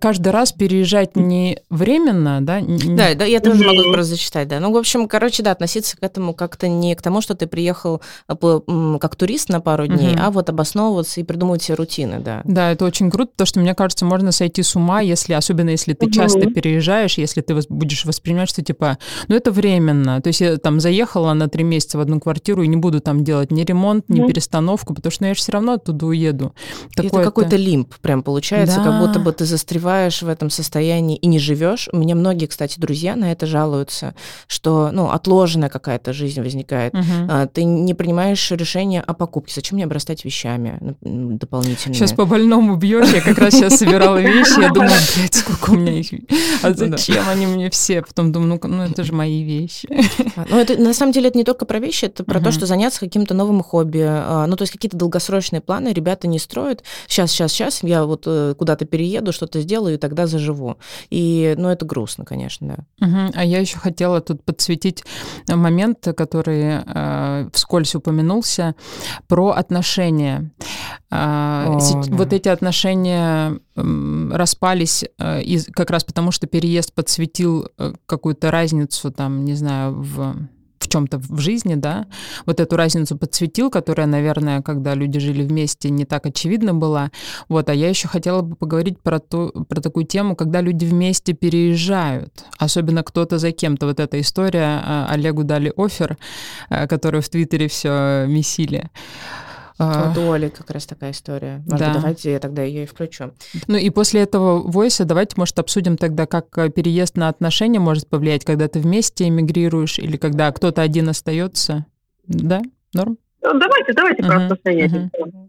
каждый 0.00 0.28
раз 0.28 0.52
переезжать 0.52 1.16
не 1.16 1.58
временно, 1.70 2.40
да? 2.40 2.60
Да, 2.60 3.14
да 3.14 3.24
я 3.24 3.40
тоже 3.40 3.64
могу 3.64 3.92
просто 3.92 4.14
зачитать, 4.14 4.48
да. 4.48 4.60
Ну, 4.60 4.72
в 4.72 4.76
общем, 4.76 5.08
короче, 5.08 5.42
да, 5.42 5.52
относиться 5.52 5.96
к 5.96 6.02
этому 6.02 6.34
как-то 6.34 6.68
не 6.68 6.94
к 6.94 7.02
тому, 7.02 7.20
что 7.20 7.34
ты 7.34 7.46
приехал 7.46 8.02
э, 8.28 8.98
как 9.00 9.16
турист 9.16 9.48
на 9.48 9.60
пару 9.60 9.86
дней, 9.86 10.14
mm-hmm. 10.14 10.20
а 10.20 10.30
вот 10.30 10.50
обосновываться 10.50 11.20
и 11.20 11.24
придумывать 11.24 11.62
себе 11.62 11.76
рутины, 11.76 12.18
да. 12.18 12.42
Да, 12.44 12.72
это 12.72 12.84
очень 12.84 13.10
круто, 13.10 13.30
потому 13.32 13.46
что, 13.46 13.60
мне 13.60 13.74
кажется, 13.74 14.04
можно 14.04 14.32
сойти 14.32 14.62
с 14.62 14.76
ума, 14.76 15.00
если, 15.00 15.32
особенно 15.32 15.70
если 15.70 15.94
ты 15.94 16.06
mm-hmm. 16.06 16.12
часто 16.12 16.40
переезжаешь 16.50 16.73
приезжаешь, 16.74 17.18
если 17.18 17.40
ты 17.40 17.54
будешь 17.68 18.04
воспринимать, 18.04 18.48
что 18.48 18.62
типа, 18.62 18.98
ну 19.28 19.36
это 19.36 19.52
временно. 19.52 20.20
То 20.20 20.28
есть 20.28 20.40
я 20.40 20.56
там 20.56 20.80
заехала 20.80 21.32
на 21.32 21.48
три 21.48 21.62
месяца 21.62 21.98
в 21.98 22.00
одну 22.00 22.18
квартиру 22.18 22.62
и 22.62 22.66
не 22.66 22.76
буду 22.76 23.00
там 23.00 23.22
делать 23.22 23.52
ни 23.52 23.62
ремонт, 23.62 24.08
ни 24.08 24.22
mm. 24.22 24.26
перестановку, 24.26 24.92
потому 24.92 25.12
что 25.12 25.22
ну, 25.22 25.28
я 25.28 25.34
же 25.34 25.40
все 25.40 25.52
равно 25.52 25.74
оттуда 25.74 26.06
уеду. 26.06 26.52
Такое 26.96 27.22
это 27.22 27.30
какой-то 27.30 27.56
лимп 27.56 27.94
прям 28.02 28.22
получается, 28.24 28.78
да. 28.78 28.84
как 28.84 29.00
будто 29.00 29.20
бы 29.20 29.32
ты 29.32 29.44
застреваешь 29.44 30.22
в 30.22 30.28
этом 30.28 30.50
состоянии 30.50 31.16
и 31.16 31.28
не 31.28 31.38
живешь. 31.38 31.88
У 31.92 31.96
меня 31.96 32.16
многие, 32.16 32.46
кстати, 32.46 32.80
друзья 32.80 33.14
на 33.14 33.30
это 33.30 33.46
жалуются, 33.46 34.14
что 34.48 34.90
ну, 34.92 35.10
отложенная 35.10 35.68
какая-то 35.68 36.12
жизнь 36.12 36.42
возникает. 36.42 36.92
Угу. 36.92 37.48
Ты 37.52 37.62
не 37.62 37.94
принимаешь 37.94 38.50
решение 38.50 39.00
о 39.00 39.14
покупке. 39.14 39.52
Зачем 39.54 39.76
мне 39.76 39.84
обрастать 39.84 40.24
вещами 40.24 40.96
дополнительно? 41.02 41.94
Сейчас 41.94 42.12
по 42.12 42.24
больному 42.24 42.74
бьешь. 42.74 43.12
Я 43.12 43.20
как 43.20 43.38
раз 43.38 43.54
сейчас 43.54 43.76
собирала 43.76 44.18
вещи. 44.20 44.60
Я 44.60 44.70
думаю, 44.70 44.90
блядь, 45.16 45.34
сколько 45.34 45.70
у 45.70 45.74
меня 45.76 45.92
их. 45.92 46.08
А 46.64 46.70
ну 46.70 46.74
зачем 46.74 47.28
они 47.28 47.46
мне 47.46 47.70
все? 47.70 48.02
Потом 48.02 48.32
думаю, 48.32 48.60
ну, 48.62 48.68
ну 48.68 48.82
это 48.82 49.04
же 49.04 49.12
мои 49.12 49.42
вещи. 49.42 49.88
А, 50.36 50.46
ну, 50.48 50.58
это 50.58 50.80
на 50.80 50.94
самом 50.94 51.12
деле 51.12 51.28
это 51.28 51.38
не 51.38 51.44
только 51.44 51.64
про 51.66 51.78
вещи, 51.78 52.06
это 52.06 52.24
про 52.24 52.40
то, 52.40 52.52
что 52.52 52.66
заняться 52.66 53.00
каким-то 53.00 53.34
новым 53.34 53.62
хобби. 53.62 54.04
А, 54.04 54.46
ну, 54.46 54.56
то 54.56 54.62
есть 54.62 54.72
какие-то 54.72 54.96
долгосрочные 54.96 55.60
планы 55.60 55.92
ребята 55.92 56.26
не 56.26 56.38
строят. 56.38 56.82
Сейчас, 57.06 57.30
сейчас, 57.30 57.52
сейчас 57.52 57.82
я 57.82 58.04
вот 58.04 58.24
э, 58.26 58.54
куда-то 58.56 58.84
перееду, 58.84 59.32
что-то 59.32 59.60
сделаю, 59.60 59.94
и 59.94 59.98
тогда 59.98 60.26
заживу. 60.26 60.76
И, 61.10 61.54
ну, 61.58 61.68
это 61.68 61.84
грустно, 61.84 62.24
конечно, 62.24 62.86
да. 63.00 63.06
Угу. 63.06 63.32
А 63.34 63.44
я 63.44 63.58
еще 63.60 63.78
хотела 63.78 64.20
тут 64.20 64.42
подсветить 64.42 65.04
момент, 65.48 66.06
который 66.16 66.82
э, 66.84 67.48
вскользь 67.52 67.94
упомянулся, 67.94 68.74
про 69.28 69.50
отношения. 69.50 70.50
О, 71.10 71.78
да. 71.78 72.16
Вот 72.16 72.32
эти 72.32 72.48
отношения 72.48 73.58
распались 73.76 75.04
э, 75.18 75.42
из, 75.42 75.66
как 75.66 75.90
раз 75.90 76.04
потому, 76.04 76.30
что 76.30 76.46
переезд 76.46 76.92
подсветил 76.92 77.68
э, 77.78 77.92
какую-то 78.06 78.50
разницу, 78.50 79.10
там, 79.10 79.44
не 79.44 79.54
знаю, 79.54 79.94
в 79.94 80.48
в 80.84 80.88
чем-то 80.88 81.18
в 81.18 81.40
жизни, 81.40 81.74
да, 81.74 82.06
вот 82.46 82.60
эту 82.60 82.76
разницу 82.76 83.16
подсветил, 83.16 83.70
которая, 83.70 84.06
наверное, 84.06 84.60
когда 84.62 84.94
люди 84.94 85.18
жили 85.18 85.42
вместе, 85.42 85.90
не 85.90 86.04
так 86.04 86.26
очевидна 86.26 86.74
была. 86.74 87.10
Вот, 87.48 87.68
а 87.68 87.74
я 87.74 87.88
еще 87.88 88.06
хотела 88.06 88.42
бы 88.42 88.54
поговорить 88.54 89.00
про, 89.00 89.18
ту, 89.18 89.50
про 89.68 89.80
такую 89.80 90.04
тему, 90.04 90.36
когда 90.36 90.60
люди 90.60 90.84
вместе 90.84 91.32
переезжают, 91.32 92.44
особенно 92.58 93.02
кто-то 93.02 93.38
за 93.38 93.52
кем-то. 93.52 93.86
Вот 93.86 93.98
эта 93.98 94.20
история, 94.20 94.82
а, 94.84 95.06
Олегу 95.10 95.42
дали 95.42 95.72
офер, 95.76 96.18
которую 96.68 97.22
в 97.22 97.28
Твиттере 97.28 97.68
все 97.68 98.26
месили. 98.28 98.90
А, 99.76 100.08
вот 100.08 100.18
у 100.18 100.30
Оли 100.30 100.50
как 100.50 100.70
раз 100.70 100.86
такая 100.86 101.10
история. 101.10 101.62
Может, 101.66 101.86
да. 101.86 101.94
давайте 101.94 102.32
я 102.32 102.38
тогда 102.38 102.62
ее 102.62 102.84
и 102.84 102.86
включу. 102.86 103.32
Ну 103.66 103.76
и 103.76 103.90
после 103.90 104.22
этого 104.22 104.58
войса 104.60 105.04
давайте, 105.04 105.34
может, 105.36 105.58
обсудим 105.58 105.96
тогда, 105.96 106.26
как 106.26 106.46
э, 106.58 106.70
переезд 106.70 107.16
на 107.16 107.28
отношения 107.28 107.80
может 107.80 108.08
повлиять, 108.08 108.44
когда 108.44 108.68
ты 108.68 108.78
вместе 108.78 109.26
эмигрируешь 109.26 109.98
или 109.98 110.16
когда 110.16 110.52
кто-то 110.52 110.80
один 110.80 111.08
остается. 111.08 111.86
Да? 112.26 112.62
Норм? 112.92 113.18
Ну, 113.42 113.58
давайте, 113.58 113.92
давайте 113.92 114.22
uh-huh. 114.22 114.26
про 114.26 114.44
отношения. 114.44 115.10
Uh-huh. 115.12 115.48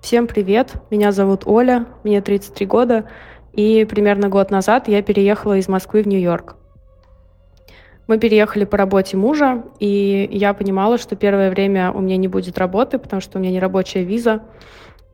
Всем 0.00 0.26
привет, 0.28 0.74
меня 0.90 1.12
зовут 1.12 1.42
Оля, 1.44 1.86
мне 2.04 2.22
33 2.22 2.66
года, 2.66 3.10
и 3.52 3.84
примерно 3.84 4.28
год 4.28 4.50
назад 4.50 4.88
я 4.88 5.02
переехала 5.02 5.58
из 5.58 5.68
Москвы 5.68 6.02
в 6.02 6.06
Нью-Йорк. 6.06 6.56
Мы 8.10 8.18
переехали 8.18 8.64
по 8.64 8.76
работе 8.76 9.16
мужа, 9.16 9.62
и 9.78 10.28
я 10.32 10.52
понимала, 10.52 10.98
что 10.98 11.14
первое 11.14 11.48
время 11.48 11.92
у 11.92 12.00
меня 12.00 12.16
не 12.16 12.26
будет 12.26 12.58
работы, 12.58 12.98
потому 12.98 13.22
что 13.22 13.38
у 13.38 13.40
меня 13.40 13.52
не 13.52 13.60
рабочая 13.60 14.02
виза. 14.02 14.42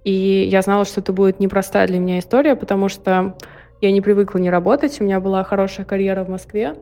И 0.05 0.49
я 0.51 0.63
знала, 0.63 0.87
что 0.87 1.03
это 1.03 1.13
будет 1.13 1.39
непростая 1.39 1.87
для 1.87 1.99
меня 1.99 2.19
история, 2.19 2.57
потому 2.57 2.89
что 2.89 3.37
я 3.83 3.93
не 3.93 4.01
привыкла 4.01 4.39
не 4.39 4.49
работать, 4.49 4.99
у 4.99 5.05
меня 5.05 5.21
была 5.21 5.45
хорошая 5.45 5.85
карьера 5.85 6.25
в 6.25 6.31
Москве, 6.31 6.75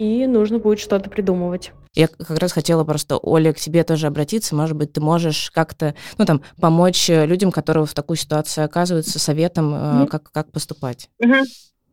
и 0.00 0.26
нужно 0.26 0.58
будет 0.58 0.80
что-то 0.80 1.08
придумывать. 1.08 1.70
Я 1.94 2.08
как 2.08 2.36
раз 2.40 2.50
хотела 2.50 2.82
просто, 2.82 3.16
Оля, 3.16 3.52
к 3.52 3.58
тебе 3.58 3.84
тоже 3.84 4.08
обратиться. 4.08 4.56
Может 4.56 4.76
быть, 4.76 4.92
ты 4.92 5.00
можешь 5.00 5.52
как-то, 5.52 5.94
ну, 6.16 6.24
там, 6.24 6.42
помочь 6.60 7.08
людям, 7.08 7.52
которые 7.52 7.86
в 7.86 7.94
такую 7.94 8.16
ситуацию 8.16 8.64
оказываются, 8.64 9.20
советом, 9.20 9.72
mm-hmm. 9.72 10.06
как, 10.08 10.32
как 10.32 10.50
поступать. 10.50 11.08
Mm-hmm. 11.22 11.44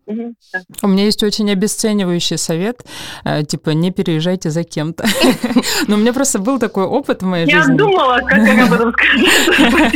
У 0.08 0.88
меня 0.88 1.06
есть 1.06 1.24
очень 1.24 1.50
обесценивающий 1.52 2.38
совет, 2.38 2.86
э, 3.24 3.44
типа 3.44 3.72
не 3.72 3.92
переезжайте 3.92 4.50
за 4.50 4.64
кем-то. 4.64 5.06
Но 5.88 5.96
у 5.96 6.00
меня 6.00 6.14
просто 6.14 6.40
был 6.40 6.60
такой 6.60 6.86
опыт 6.86 7.24
в 7.24 7.26
моей 7.26 7.46
жизни. 7.46 7.72
Я 7.72 7.78
думала, 7.78 8.20
как 8.20 8.40
об 8.40 8.74
этом 8.74 8.94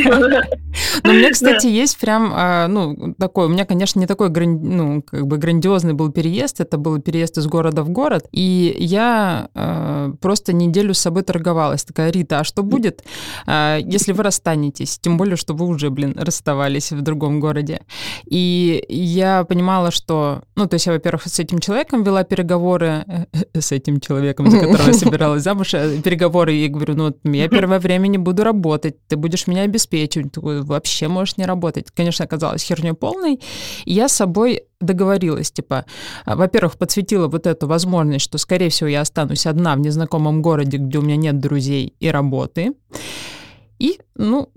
сказать. 0.02 0.50
Но 1.04 1.12
у 1.12 1.14
меня, 1.14 1.32
кстати, 1.32 1.68
есть 1.68 1.98
прям, 2.00 2.32
а, 2.34 2.68
ну, 2.68 3.14
такой, 3.18 3.46
у 3.46 3.50
меня, 3.50 3.66
конечно, 3.66 4.00
не 4.00 4.08
такой, 4.08 4.30
ну, 4.30 5.02
как 5.02 5.28
бы 5.28 5.38
грандиозный 5.38 5.94
был 5.94 6.12
переезд, 6.12 6.60
это 6.60 6.78
был 6.78 7.00
переезд 7.00 7.38
из 7.38 7.48
города 7.48 7.84
в 7.84 7.90
город, 7.90 8.28
и 8.32 8.76
я 8.80 9.50
э, 9.54 10.14
просто 10.22 10.54
неделю 10.54 10.94
с 10.94 11.00
собой 11.00 11.24
торговалась. 11.24 11.84
Такая, 11.84 12.12
Рита, 12.12 12.40
а 12.40 12.44
что 12.44 12.64
будет, 12.64 13.04
э, 13.48 13.80
если 13.84 14.14
вы 14.14 14.24
расстанетесь? 14.24 15.00
Тем 15.00 15.18
более, 15.18 15.36
что 15.36 15.54
вы 15.54 15.66
уже, 15.66 15.90
блин, 15.90 16.16
расставались 16.18 16.92
в 16.92 17.02
другом 17.02 17.40
городе. 17.40 17.82
И 18.26 18.84
я 18.90 19.44
понимала, 19.44 19.92
что, 19.92 19.99
ну, 20.56 20.68
то 20.68 20.76
есть 20.76 20.86
я, 20.86 20.94
во-первых, 20.94 21.28
с 21.28 21.40
этим 21.40 21.60
человеком 21.60 22.04
вела 22.04 22.24
переговоры, 22.24 23.04
э, 23.08 23.26
э, 23.54 23.62
с 23.62 23.72
этим 23.72 24.00
человеком, 24.00 24.50
за 24.50 24.60
которого 24.62 24.88
я 24.88 24.94
собиралась 24.94 25.44
замуж, 25.44 25.74
э, 25.74 26.02
переговоры, 26.02 26.56
и 26.56 26.68
говорю, 26.68 26.96
ну, 26.96 27.16
я 27.24 27.48
первое 27.50 27.80
время 27.80 28.08
не 28.08 28.18
буду 28.18 28.44
работать, 28.44 28.96
ты 29.08 29.16
будешь 29.16 29.48
меня 29.48 29.64
обеспечивать, 29.64 30.38
вообще 30.38 31.08
можешь 31.08 31.38
не 31.38 31.46
работать. 31.46 31.88
Конечно, 31.92 32.26
оказалось 32.26 32.64
херней 32.64 32.94
полной, 32.94 33.40
и 33.86 33.94
я 33.94 34.08
с 34.08 34.14
собой 34.14 34.64
договорилась, 34.82 35.52
типа, 35.52 35.86
а, 36.26 36.36
во-первых, 36.36 36.78
подсветила 36.78 37.28
вот 37.28 37.48
эту 37.48 37.68
возможность, 37.68 38.26
что, 38.26 38.38
скорее 38.38 38.70
всего, 38.70 38.90
я 38.90 39.02
останусь 39.02 39.46
одна 39.46 39.76
в 39.76 39.80
незнакомом 39.80 40.42
городе, 40.42 40.78
где 40.78 41.00
у 41.00 41.02
меня 41.02 41.18
нет 41.18 41.40
друзей 41.40 41.94
и 42.00 42.10
работы, 42.10 42.74
и, 43.78 44.00
ну, 44.16 44.50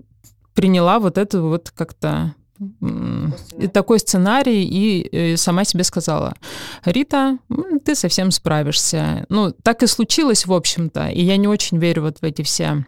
приняла 0.53 0.99
вот 0.99 1.17
это 1.17 1.41
вот 1.41 1.71
как-то 1.71 2.35
такой, 2.79 3.67
такой 3.67 3.99
сценарий 3.99 4.63
и, 4.63 5.33
и 5.33 5.37
сама 5.37 5.63
себе 5.63 5.83
сказала, 5.83 6.33
Рита, 6.85 7.37
ты 7.85 7.95
совсем 7.95 8.31
справишься. 8.31 9.25
Ну, 9.29 9.51
так 9.63 9.83
и 9.83 9.87
случилось, 9.87 10.45
в 10.45 10.53
общем-то, 10.53 11.09
и 11.09 11.23
я 11.23 11.37
не 11.37 11.47
очень 11.47 11.77
верю 11.77 12.03
вот 12.03 12.19
в 12.19 12.23
эти 12.23 12.41
все 12.41 12.85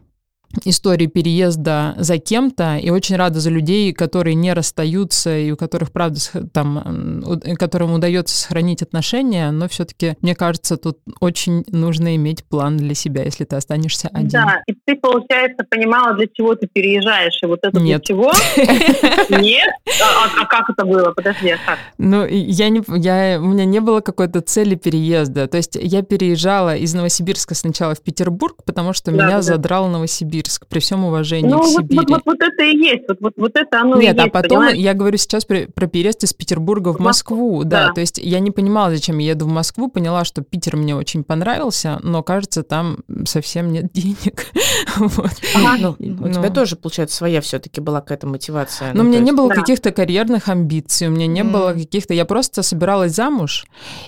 истории 0.63 1.07
переезда 1.07 1.95
за 1.97 2.17
кем-то, 2.17 2.77
и 2.77 2.89
очень 2.89 3.15
рада 3.15 3.39
за 3.39 3.49
людей, 3.49 3.93
которые 3.93 4.35
не 4.35 4.53
расстаются, 4.53 5.37
и 5.37 5.51
у 5.51 5.57
которых, 5.57 5.91
правда, 5.91 6.19
там, 6.53 7.41
которым 7.57 7.93
удается 7.93 8.37
сохранить 8.37 8.81
отношения, 8.81 9.51
но 9.51 9.67
все-таки, 9.67 10.15
мне 10.21 10.35
кажется, 10.35 10.77
тут 10.77 10.99
очень 11.19 11.63
нужно 11.67 12.15
иметь 12.15 12.45
план 12.45 12.77
для 12.77 12.93
себя, 12.93 13.23
если 13.23 13.45
ты 13.45 13.55
останешься 13.55 14.09
один. 14.09 14.29
Да, 14.29 14.61
и 14.67 14.73
ты, 14.85 14.95
получается, 14.95 15.65
понимала, 15.69 16.15
для 16.15 16.27
чего 16.27 16.55
ты 16.55 16.67
переезжаешь, 16.67 17.37
и 17.41 17.45
вот 17.45 17.59
это 17.63 17.79
Нет. 17.79 18.01
для 18.01 18.15
чего? 18.15 18.31
Нет? 19.41 19.69
А, 20.01 20.25
а, 20.25 20.43
а 20.43 20.45
как 20.45 20.69
это 20.69 20.85
было? 20.85 21.11
Подожди, 21.11 21.49
а 21.49 21.57
как? 21.65 21.79
Ну, 21.97 22.25
я 22.25 22.69
не, 22.69 22.83
я, 22.97 23.39
у 23.39 23.45
меня 23.45 23.65
не 23.65 23.79
было 23.79 24.01
какой-то 24.01 24.41
цели 24.41 24.75
переезда, 24.75 25.47
то 25.47 25.57
есть 25.57 25.77
я 25.79 26.01
переезжала 26.01 26.75
из 26.75 26.93
Новосибирска 26.93 27.55
сначала 27.55 27.95
в 27.95 28.01
Петербург, 28.01 28.63
потому 28.65 28.93
что 28.93 29.11
меня 29.11 29.41
задрал 29.41 29.87
Новосибирск 29.87 30.34
Новосибирск, 30.35 30.67
при 30.67 30.79
всем 30.79 31.05
уважении 31.05 31.49
ну, 31.49 31.59
к 31.59 31.63
вот, 31.63 31.69
Сибири. 31.69 31.97
Вот, 31.97 32.09
вот, 32.09 32.21
вот 32.25 32.37
это 32.41 32.63
и 32.63 32.77
есть, 32.77 33.03
вот, 33.07 33.17
вот, 33.21 33.33
вот 33.37 33.55
это 33.55 33.81
оно 33.81 33.97
Нет, 33.97 34.15
и 34.15 34.19
а 34.19 34.23
есть, 34.23 34.33
потом 34.33 34.59
понимаешь? 34.59 34.77
я 34.77 34.93
говорю 34.93 35.17
сейчас 35.17 35.45
про, 35.45 35.67
про 35.73 35.87
переезд 35.87 36.23
из 36.23 36.33
Петербурга 36.33 36.93
в 36.93 36.99
Москву, 36.99 37.63
да, 37.63 37.87
да, 37.87 37.93
то 37.93 38.01
есть 38.01 38.17
я 38.17 38.39
не 38.39 38.51
понимала, 38.51 38.91
зачем 38.91 39.17
я 39.17 39.31
еду 39.31 39.45
в 39.45 39.49
Москву, 39.49 39.89
поняла, 39.89 40.25
что 40.25 40.41
Питер 40.41 40.77
мне 40.77 40.95
очень 40.95 41.23
понравился, 41.23 41.99
но, 42.03 42.23
кажется, 42.23 42.63
там 42.63 42.99
совсем 43.25 43.71
нет 43.71 43.91
денег. 43.93 44.47
вот. 44.97 45.31
ага. 45.55 45.77
ну, 45.77 45.95
у 45.99 46.29
тебя 46.29 46.49
ну. 46.49 46.53
тоже, 46.53 46.75
получается, 46.75 47.15
своя 47.15 47.41
все-таки 47.41 47.81
была 47.81 48.01
какая-то 48.01 48.27
мотивация. 48.27 48.93
Но 48.93 49.03
ну, 49.03 49.03
у 49.03 49.07
меня 49.07 49.19
есть... 49.19 49.31
не 49.31 49.35
было 49.35 49.49
да. 49.49 49.55
каких-то 49.55 49.91
карьерных 49.91 50.49
амбиций, 50.49 51.07
у 51.07 51.11
меня 51.11 51.27
не 51.27 51.41
mm. 51.41 51.51
было 51.51 51.73
каких-то... 51.73 52.13
Я 52.13 52.25
просто 52.25 52.63
собиралась 52.63 53.13
замуж 53.13 53.65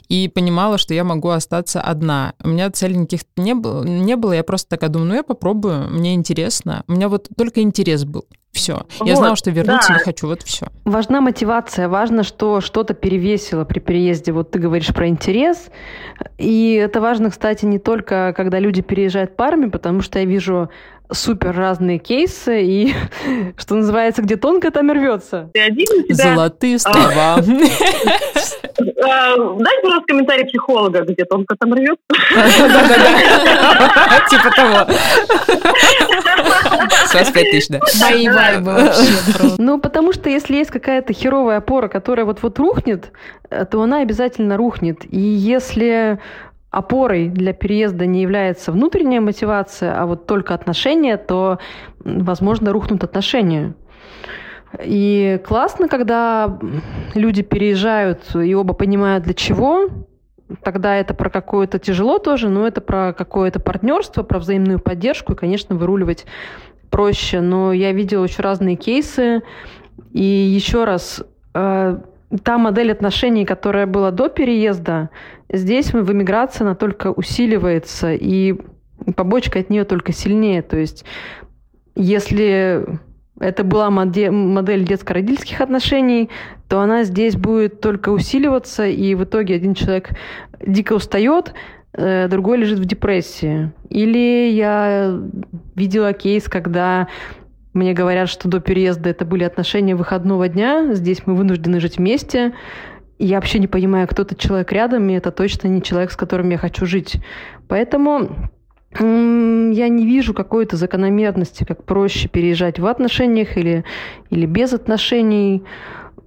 и 0.08 0.28
понимала, 0.28 0.78
что 0.78 0.94
я 0.94 1.04
могу 1.04 1.30
остаться 1.30 1.82
одна. 1.82 2.34
У 2.44 2.50
меня 2.50 2.70
целей 2.72 2.98
никаких 2.98 3.22
не 3.36 3.54
было, 3.54 3.84
не 3.84 4.16
было, 4.16 4.34
я 4.34 4.44
просто 4.44 4.70
такая 4.70 4.90
думаю, 4.90 5.10
ну 5.10 5.16
я 5.16 5.24
попробую, 5.24 5.90
мне 5.90 6.16
интересно. 6.18 6.84
У 6.88 6.94
меня 6.94 7.08
вот 7.10 7.30
только 7.38 7.62
интерес 7.62 8.04
был. 8.04 8.26
Все. 8.52 8.86
Вот, 9.00 9.08
я 9.08 9.16
знала, 9.16 9.36
что 9.36 9.52
вернуться 9.52 9.90
да. 9.90 9.94
не 9.96 10.04
хочу. 10.04 10.28
Вот 10.28 10.42
все. 10.42 10.68
Важна 10.84 11.22
мотивация. 11.22 11.88
Важно, 11.88 12.24
что 12.24 12.60
что-то 12.60 12.94
перевесило 12.96 13.66
при 13.66 13.80
переезде. 13.80 14.32
Вот 14.32 14.52
ты 14.52 14.60
говоришь 14.60 14.94
про 14.94 15.08
интерес. 15.08 15.70
И 16.38 16.74
это 16.74 17.00
важно, 17.00 17.30
кстати, 17.30 17.66
не 17.66 17.78
только 17.78 18.34
когда 18.36 18.60
люди 18.60 18.82
переезжают 18.82 19.36
парами, 19.36 19.70
потому 19.70 20.02
что 20.02 20.18
я 20.20 20.26
вижу 20.26 20.70
супер 21.12 21.56
разные 21.56 22.00
кейсы, 22.00 22.64
и, 22.64 22.94
что 23.58 23.76
называется, 23.76 24.22
где 24.22 24.36
тонко, 24.36 24.72
там 24.72 24.92
и 24.92 24.96
рвется. 24.96 25.50
Золотые 26.10 26.80
слова. 26.80 27.38
Дайте, 28.78 29.82
пожалуйста, 29.82 30.06
комментарий 30.08 30.46
психолога, 30.46 31.02
где 31.02 31.26
тонко 31.26 31.56
там 31.60 31.74
рвет. 31.74 31.98
Типа 34.30 34.52
того. 34.56 34.88
25 37.12 37.52
тысяч, 37.52 37.68
да. 37.70 37.80
Мои 38.02 38.30
вайбы 38.30 38.72
вообще 38.74 39.56
Ну, 39.58 39.80
потому 39.80 40.14
что 40.14 40.30
если 40.30 40.56
есть 40.56 40.72
какая-то 40.72 41.14
херовая 41.14 41.58
опора, 41.58 41.88
которая 41.88 42.26
вот-вот 42.26 42.60
рухнет, 42.60 43.12
э, 43.50 43.66
то 43.66 43.82
она 43.82 44.02
обязательно 44.02 44.58
рухнет. 44.58 45.00
И 45.10 45.20
если 45.20 46.20
опорой 46.70 47.30
для 47.30 47.54
переезда 47.54 48.06
не 48.06 48.22
является 48.22 48.72
внутренняя 48.72 49.22
мотивация, 49.22 50.00
а 50.00 50.06
вот 50.06 50.26
только 50.26 50.54
отношения, 50.54 51.18
то, 51.18 51.60
возможно, 52.00 52.72
рухнут 52.72 53.04
отношения. 53.04 53.74
И 54.84 55.42
классно, 55.46 55.88
когда 55.88 56.60
люди 57.16 57.42
переезжают 57.42 58.36
и 58.36 58.54
оба 58.54 58.74
понимают 58.74 59.24
для 59.24 59.34
чего. 59.34 59.88
Тогда 60.62 60.96
это 60.96 61.14
про 61.14 61.30
какое-то 61.30 61.80
тяжело 61.80 62.20
тоже, 62.20 62.50
но 62.50 62.68
это 62.68 62.82
про 62.82 63.14
какое-то 63.14 63.60
партнерство, 63.60 64.24
про 64.24 64.40
взаимную 64.40 64.80
поддержку. 64.80 65.34
И, 65.34 65.36
конечно, 65.36 65.76
выруливать 65.76 66.26
проще. 66.90 67.42
Но 67.42 67.74
я 67.74 67.92
видела 67.92 68.24
очень 68.24 68.44
разные 68.44 68.76
кейсы. 68.76 69.42
И 70.12 70.24
еще 70.24 70.84
раз, 70.84 71.24
э, 71.54 71.98
та 72.44 72.58
модель 72.58 72.92
отношений, 72.92 73.46
которая 73.46 73.86
была 73.86 74.12
до 74.12 74.30
переезда, 74.30 75.10
здесь 75.52 75.94
в 75.94 76.12
эмиграции 76.12 76.64
она 76.64 76.76
только 76.76 77.12
усиливается, 77.12 78.14
и 78.14 78.56
побочка 79.16 79.60
от 79.60 79.70
нее 79.70 79.86
только 79.86 80.12
сильнее. 80.12 80.62
То 80.62 80.78
есть 80.78 81.06
если 81.96 82.86
это 83.40 83.64
была 83.64 83.90
модель 83.90 84.84
детско-родительских 84.86 85.62
отношений, 85.62 86.30
то 86.68 86.80
она 86.80 87.04
здесь 87.04 87.36
будет 87.36 87.82
только 87.82 88.10
усиливаться, 88.10 88.86
и 88.88 89.16
в 89.16 89.24
итоге 89.24 89.56
один 89.56 89.74
человек 89.74 90.10
дико 90.66 90.94
устает, 90.94 91.54
э, 91.94 92.28
другой 92.28 92.58
лежит 92.58 92.80
в 92.80 92.86
депрессии. 92.86 93.72
Или 93.90 94.50
я 94.52 95.20
видела 95.76 96.14
кейс, 96.14 96.46
когда 96.46 97.08
мне 97.78 97.94
говорят, 97.94 98.28
что 98.28 98.50
до 98.50 98.60
переезда 98.60 99.10
это 99.10 99.24
были 99.24 99.44
отношения 99.44 99.96
выходного 99.96 100.50
дня, 100.50 100.94
здесь 100.94 101.22
мы 101.26 101.36
вынуждены 101.36 101.80
жить 101.80 101.98
вместе. 101.98 102.54
Я 103.20 103.36
вообще 103.36 103.60
не 103.60 103.68
понимаю, 103.68 104.08
кто 104.08 104.24
этот 104.24 104.40
человек 104.40 104.72
рядом, 104.72 105.08
и 105.10 105.14
это 105.14 105.32
точно 105.32 105.68
не 105.68 105.82
человек, 105.82 106.12
с 106.12 106.16
которым 106.16 106.50
я 106.50 106.58
хочу 106.58 106.86
жить. 106.86 107.18
Поэтому 107.68 108.30
я 109.00 109.90
не 109.90 110.06
вижу 110.06 110.34
какой-то 110.34 110.76
закономерности, 110.76 111.64
как 111.64 111.84
проще 111.84 112.28
переезжать 112.28 112.80
в 112.80 112.86
отношениях 112.86 113.58
или, 113.58 113.84
или 114.30 114.46
без 114.46 114.74
отношений. 114.74 115.64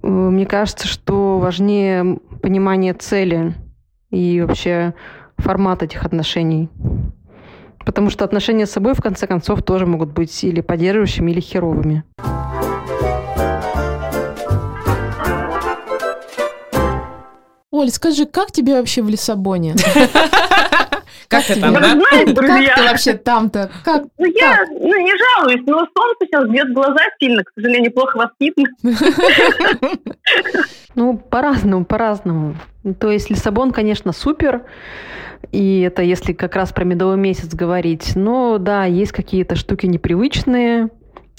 Э, 0.03 0.07
мне 0.07 0.45
кажется, 0.45 0.87
что 0.87 1.39
важнее 1.39 2.19
понимание 2.41 2.93
цели 2.93 3.55
и 4.09 4.41
вообще 4.41 4.93
формат 5.37 5.83
этих 5.83 6.05
отношений. 6.05 6.69
Потому 7.85 8.09
что 8.09 8.25
отношения 8.25 8.65
с 8.65 8.71
собой, 8.71 8.93
в 8.93 9.01
конце 9.01 9.27
концов, 9.27 9.61
тоже 9.63 9.85
могут 9.85 10.11
быть 10.11 10.43
или 10.43 10.61
поддерживающими, 10.61 11.31
или 11.31 11.39
херовыми. 11.39 12.03
Оль, 17.71 17.89
скажи, 17.89 18.25
как 18.25 18.51
тебе 18.51 18.75
вообще 18.75 19.01
в 19.01 19.09
Лиссабоне? 19.09 19.75
Как 21.31 21.45
там, 21.45 21.73
да? 21.73 21.79
Знаете, 21.79 22.33
друзья, 22.33 22.75
Как 22.75 22.75
ты 22.75 22.83
вообще 22.83 23.13
там-то? 23.13 23.71
Как? 23.85 24.03
ну, 24.17 24.25
я 24.25 24.65
ну, 24.69 24.97
не 24.97 25.13
жалуюсь, 25.17 25.61
но 25.65 25.77
солнце 25.77 26.25
сейчас 26.25 26.45
бьет 26.49 26.73
глаза 26.73 26.99
сильно, 27.21 27.41
к 27.45 27.51
сожалению, 27.55 27.93
плохо 27.93 28.17
воспитан. 28.17 28.65
Ну, 30.93 31.17
по-разному, 31.17 31.85
по-разному. 31.85 32.55
То 32.99 33.09
есть 33.09 33.29
Лиссабон, 33.29 33.71
конечно, 33.71 34.11
супер. 34.11 34.65
И 35.53 35.79
это 35.79 36.01
если 36.01 36.33
как 36.33 36.57
раз 36.57 36.73
про 36.73 36.83
медовый 36.83 37.15
месяц 37.15 37.53
говорить. 37.53 38.11
Но 38.15 38.57
да, 38.57 38.83
есть 38.83 39.13
какие-то 39.13 39.55
штуки 39.55 39.85
непривычные, 39.85 40.89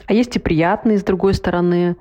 а 0.06 0.14
есть 0.14 0.36
и 0.36 0.38
приятные, 0.38 0.96
с 0.96 1.04
другой 1.04 1.34
стороны. 1.34 1.96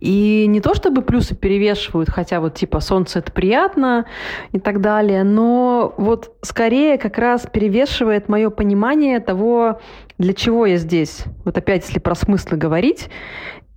И 0.00 0.46
не 0.48 0.60
то 0.60 0.74
чтобы 0.74 1.02
плюсы 1.02 1.34
перевешивают, 1.34 2.10
хотя 2.10 2.40
вот 2.40 2.54
типа 2.54 2.80
солнце 2.80 3.20
это 3.20 3.32
приятно 3.32 4.06
и 4.52 4.58
так 4.58 4.80
далее, 4.80 5.24
но 5.24 5.94
вот 5.96 6.36
скорее 6.42 6.98
как 6.98 7.16
раз 7.18 7.46
перевешивает 7.50 8.28
мое 8.28 8.50
понимание 8.50 9.20
того, 9.20 9.80
для 10.18 10.34
чего 10.34 10.66
я 10.66 10.76
здесь. 10.76 11.24
Вот 11.44 11.56
опять, 11.56 11.86
если 11.86 12.00
про 12.00 12.14
смыслы 12.14 12.56
говорить, 12.56 13.08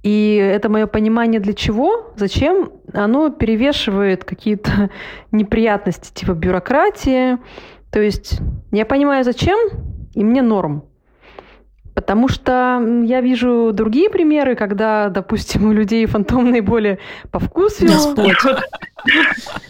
и 0.03 0.36
это 0.36 0.70
мое 0.70 0.88
понимание 0.88 1.39
для 1.39 1.53
чего, 1.53 2.13
зачем, 2.15 2.72
оно 2.93 3.30
перевешивает 3.30 4.24
какие-то 4.24 4.89
неприятности 5.32 6.13
типа 6.13 6.32
бюрократии. 6.32 7.38
То 7.91 8.01
есть 8.01 8.39
я 8.72 8.86
понимаю 8.86 9.24
зачем, 9.24 9.57
и 10.13 10.24
мне 10.24 10.41
норм. 10.41 10.86
Потому 11.97 12.27
что 12.27 12.79
я 13.05 13.21
вижу 13.21 13.71
другие 13.73 14.11
примеры, 14.11 14.55
когда, 14.55 15.09
допустим, 15.09 15.67
у 15.67 15.71
людей 15.73 16.05
фантомные 16.05 16.61
боли 16.61 16.99
по 17.31 17.39
вкусу. 17.39 17.87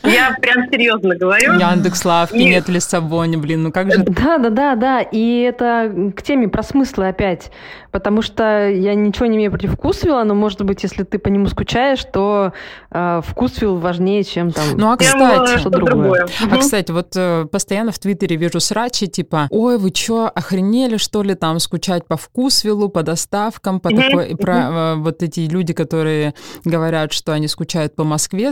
Я 0.03 0.35
прям 0.41 0.69
серьезно 0.71 1.15
говорю. 1.15 1.53
Яндекс 1.53 2.05
Лавки 2.05 2.37
нет 2.37 2.67
в 2.67 2.71
Лиссабоне, 2.71 3.37
блин, 3.37 3.63
ну 3.63 3.71
как 3.71 3.91
же... 3.91 4.03
Да, 4.03 4.37
да, 4.37 4.49
да, 4.49 4.75
да. 4.75 5.01
И 5.01 5.41
это 5.41 6.11
к 6.15 6.21
теме 6.21 6.47
про 6.47 6.63
смыслы 6.63 7.07
опять. 7.07 7.51
Потому 7.91 8.21
что 8.21 8.69
я 8.69 8.93
ничего 8.95 9.25
не 9.25 9.37
имею 9.37 9.49
против 9.51 9.73
вкусвилла, 9.73 10.23
но, 10.23 10.35
может 10.35 10.61
быть, 10.61 10.83
если 10.83 11.03
ты 11.03 11.19
по 11.19 11.29
нему 11.29 11.47
скучаешь, 11.47 12.03
то 12.03 12.53
э, 12.91 13.21
вкусвилл 13.25 13.77
важнее, 13.77 14.23
чем 14.23 14.51
там 14.51 14.65
Ну, 14.75 14.91
а 14.91 14.97
кстати, 14.97 15.57
что 15.57 15.69
другое. 15.69 16.27
А, 16.51 16.57
кстати, 16.57 16.91
вот 16.91 17.13
э, 17.15 17.45
постоянно 17.51 17.91
в 17.91 17.99
Твиттере 17.99 18.35
вижу 18.35 18.59
срачи, 18.59 19.07
типа, 19.07 19.47
ой, 19.49 19.77
вы 19.77 19.91
чё, 19.91 20.29
охренели, 20.33 20.97
что 20.97 21.23
ли, 21.23 21.33
там, 21.33 21.59
скучать 21.59 22.05
по 22.05 22.17
вкусвиллу, 22.17 22.89
по 22.89 23.03
доставкам, 23.03 23.79
по 23.79 23.89
такой... 23.89 24.35
Про 24.37 24.53
э, 24.53 24.95
вот 24.95 25.23
эти 25.23 25.41
люди, 25.41 25.73
которые 25.73 26.33
говорят, 26.63 27.13
что 27.13 27.33
они 27.33 27.47
скучают 27.47 27.95
по 27.95 28.03
Москве, 28.03 28.51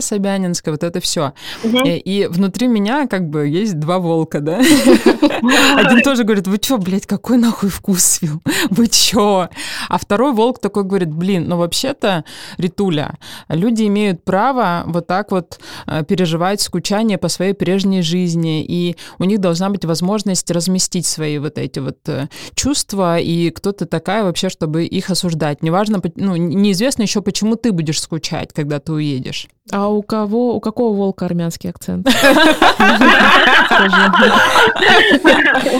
Собянинской, 0.66 0.72
вот 0.72 0.82
это 0.82 1.00
все. 1.00 1.32
И, 1.64 1.96
и 1.96 2.26
внутри 2.26 2.68
меня 2.68 3.06
как 3.06 3.28
бы 3.28 3.46
есть 3.46 3.78
два 3.78 3.98
волка, 3.98 4.40
да? 4.40 4.58
Один 5.76 6.02
тоже 6.02 6.24
говорит, 6.24 6.46
вы 6.46 6.58
чё, 6.58 6.78
блядь, 6.78 7.06
какой 7.06 7.38
нахуй 7.38 7.68
вкусвилл? 7.68 8.42
Вы 8.70 8.88
чё? 8.88 9.48
А 9.88 9.98
второй 9.98 10.32
волк 10.32 10.58
такой 10.58 10.84
говорит, 10.84 11.12
блин, 11.12 11.48
ну 11.48 11.56
вообще-то, 11.56 12.24
Ритуля, 12.58 13.14
люди 13.48 13.84
имеют 13.86 14.24
право 14.24 14.84
вот 14.86 15.06
так 15.06 15.30
вот 15.30 15.58
э, 15.86 16.04
переживать 16.04 16.60
скучание 16.60 17.18
по 17.18 17.28
своей 17.28 17.54
прежней 17.54 18.02
жизни, 18.02 18.64
и 18.64 18.96
у 19.18 19.24
них 19.24 19.40
должна 19.40 19.70
быть 19.70 19.84
возможность 19.84 20.50
разместить 20.50 21.06
свои 21.06 21.38
вот 21.38 21.58
эти 21.58 21.78
вот 21.78 21.98
э, 22.08 22.28
чувства, 22.54 23.18
и 23.18 23.50
кто 23.50 23.72
ты 23.72 23.86
такая 23.86 24.24
вообще, 24.24 24.48
чтобы 24.48 24.84
их 24.84 25.10
осуждать. 25.10 25.62
Неважно, 25.62 26.00
ну, 26.16 26.36
неизвестно 26.36 27.02
еще, 27.02 27.20
почему 27.20 27.56
ты 27.56 27.72
будешь 27.72 28.00
скучать, 28.00 28.52
когда 28.52 28.78
ты 28.78 28.92
уедешь. 28.92 29.48
А 29.72 29.88
у 29.88 30.02
кого, 30.02 30.55
у 30.56 30.60
какого 30.60 30.96
волка 30.96 31.26
армянский 31.26 31.68
акцент? 31.70 32.08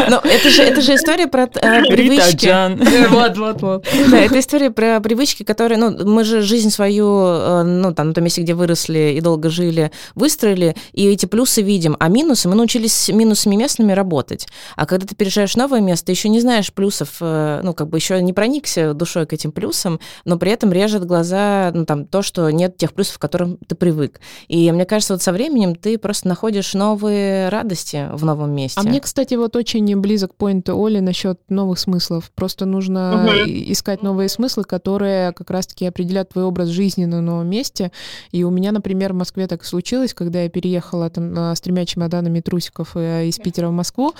Ну, 0.08 0.18
это 0.18 0.50
же, 0.50 0.62
это 0.62 0.80
же 0.80 0.94
история 0.94 1.26
про 1.26 1.44
э, 1.44 1.84
привычки. 1.86 3.08
Вот, 3.08 3.38
вот, 3.38 3.62
вот. 3.62 3.86
Да, 4.10 4.18
это 4.18 4.38
история 4.38 4.70
про 4.70 5.00
привычки, 5.00 5.42
которые, 5.42 5.78
ну, 5.78 6.04
мы 6.04 6.24
же 6.24 6.42
жизнь 6.42 6.70
свою, 6.70 7.24
э, 7.24 7.62
ну, 7.62 7.94
там, 7.94 8.08
на 8.08 8.14
том 8.14 8.24
месте, 8.24 8.42
где 8.42 8.54
выросли 8.54 9.14
и 9.16 9.20
долго 9.20 9.48
жили, 9.48 9.90
выстроили, 10.14 10.76
и 10.92 11.06
эти 11.06 11.26
плюсы 11.26 11.62
видим, 11.62 11.96
а 11.98 12.08
минусы, 12.08 12.48
мы 12.48 12.54
научились 12.54 13.08
минусами 13.08 13.56
местными 13.56 13.92
работать. 13.92 14.46
А 14.76 14.86
когда 14.86 15.06
ты 15.06 15.14
переезжаешь 15.14 15.52
в 15.52 15.56
новое 15.56 15.80
место, 15.80 16.12
еще 16.12 16.28
не 16.28 16.40
знаешь 16.40 16.72
плюсов, 16.72 17.16
э, 17.20 17.60
ну, 17.62 17.72
как 17.72 17.88
бы 17.88 17.98
еще 17.98 18.20
не 18.20 18.32
проникся 18.32 18.94
душой 18.94 19.26
к 19.26 19.32
этим 19.32 19.52
плюсам, 19.52 20.00
но 20.24 20.38
при 20.38 20.52
этом 20.52 20.72
режет 20.72 21.04
глаза, 21.04 21.70
ну, 21.72 21.86
там, 21.86 22.04
то, 22.04 22.22
что 22.22 22.50
нет 22.50 22.76
тех 22.76 22.92
плюсов, 22.92 23.18
к 23.18 23.20
которым 23.20 23.58
ты 23.66 23.74
привык. 23.74 24.20
И 24.48 24.65
мне 24.72 24.86
кажется, 24.86 25.14
вот 25.14 25.22
со 25.22 25.32
временем 25.32 25.74
ты 25.74 25.98
просто 25.98 26.28
находишь 26.28 26.74
новые 26.74 27.48
радости 27.48 28.08
в 28.12 28.24
новом 28.24 28.52
месте. 28.52 28.80
А 28.80 28.82
мне, 28.82 29.00
кстати, 29.00 29.34
вот 29.34 29.56
очень 29.56 29.96
близок 30.00 30.34
поинт 30.34 30.68
Оли 30.68 31.00
насчет 31.00 31.40
новых 31.48 31.78
смыслов. 31.78 32.30
Просто 32.34 32.66
нужно 32.66 33.24
угу. 33.24 33.30
искать 33.46 34.02
новые 34.02 34.28
смыслы, 34.28 34.64
которые 34.64 35.32
как 35.32 35.50
раз-таки 35.50 35.86
определят 35.86 36.30
твой 36.30 36.44
образ 36.44 36.68
жизни 36.68 37.04
на 37.04 37.20
новом 37.20 37.48
месте. 37.48 37.92
И 38.32 38.44
у 38.44 38.50
меня, 38.50 38.72
например, 38.72 39.12
в 39.12 39.16
Москве 39.16 39.46
так 39.46 39.64
случилось, 39.64 40.14
когда 40.14 40.42
я 40.42 40.48
переехала 40.48 41.10
там 41.10 41.36
с 41.36 41.60
тремя 41.60 41.84
чемоданами 41.84 42.40
трусиков 42.40 42.96
э, 42.96 43.26
из 43.26 43.38
Питера 43.38 43.68
в 43.68 43.72
Москву. 43.72 44.14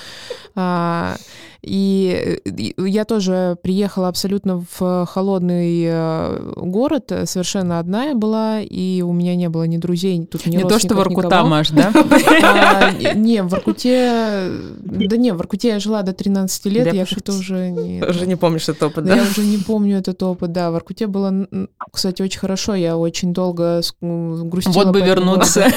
А, 0.55 1.17
и 1.63 2.41
я 2.77 3.05
тоже 3.05 3.57
приехала 3.63 4.09
абсолютно 4.09 4.65
в 4.79 5.07
холодный 5.07 5.85
э, 5.87 6.53
город, 6.57 7.13
совершенно 7.25 7.79
одна 7.79 8.05
я 8.07 8.15
была, 8.15 8.61
и 8.61 9.03
у 9.03 9.13
меня 9.13 9.35
не 9.35 9.49
было 9.49 9.65
ни 9.65 9.77
друзей, 9.77 10.17
тут 10.39 10.47
ни 10.47 10.57
Не 10.57 10.65
то, 10.65 10.79
что 10.79 10.95
в 10.95 10.97
Воркута, 10.99 11.45
Маш, 11.45 11.71
да? 11.71 11.93
А, 12.43 12.93
не, 12.93 13.43
в 13.43 13.49
Воркуте... 13.49 14.51
Да 14.81 15.17
не, 15.17 15.33
в 15.33 15.37
Воркуте 15.37 15.69
я 15.69 15.81
жила 15.81 16.03
до 16.03 16.13
13 16.13 16.67
лет, 16.67 16.93
я 16.93 17.07
как-то 17.07 17.33
уже... 17.33 17.67
Уже 18.09 18.27
не 18.27 18.37
помнишь 18.37 18.69
этот 18.69 18.85
опыт, 18.85 19.05
да? 19.05 19.17
Я 19.17 19.23
уже 19.23 19.43
не 19.43 19.59
помню 19.59 19.99
этот 19.99 20.23
опыт, 20.23 20.53
да. 20.53 20.71
В 20.71 20.75
Воркуте 20.75 21.07
было, 21.07 21.47
кстати, 21.93 22.23
очень 22.23 22.41
хорошо. 22.41 22.75
Я 22.75 22.97
очень 22.97 23.33
долго 23.33 23.83
грустила. 24.01 24.85
Вот 24.85 24.93
бы 24.93 25.01
вернуться. 25.01 25.67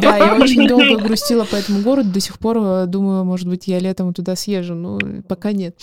Да, 0.00 0.16
я 0.16 0.36
очень 0.36 0.66
долго 0.68 1.00
грустила 1.02 1.44
по 1.44 1.56
этому 1.56 1.80
городу. 1.80 2.10
До 2.10 2.20
сих 2.20 2.38
пор 2.38 2.58
э, 2.58 2.86
думаю, 2.86 3.24
может 3.24 3.48
быть, 3.48 3.66
я 3.66 3.78
летом 3.78 4.12
туда 4.12 4.36
съезжу. 4.36 4.74
Ну, 4.74 4.98
пока 5.28 5.52
нет. 5.52 5.76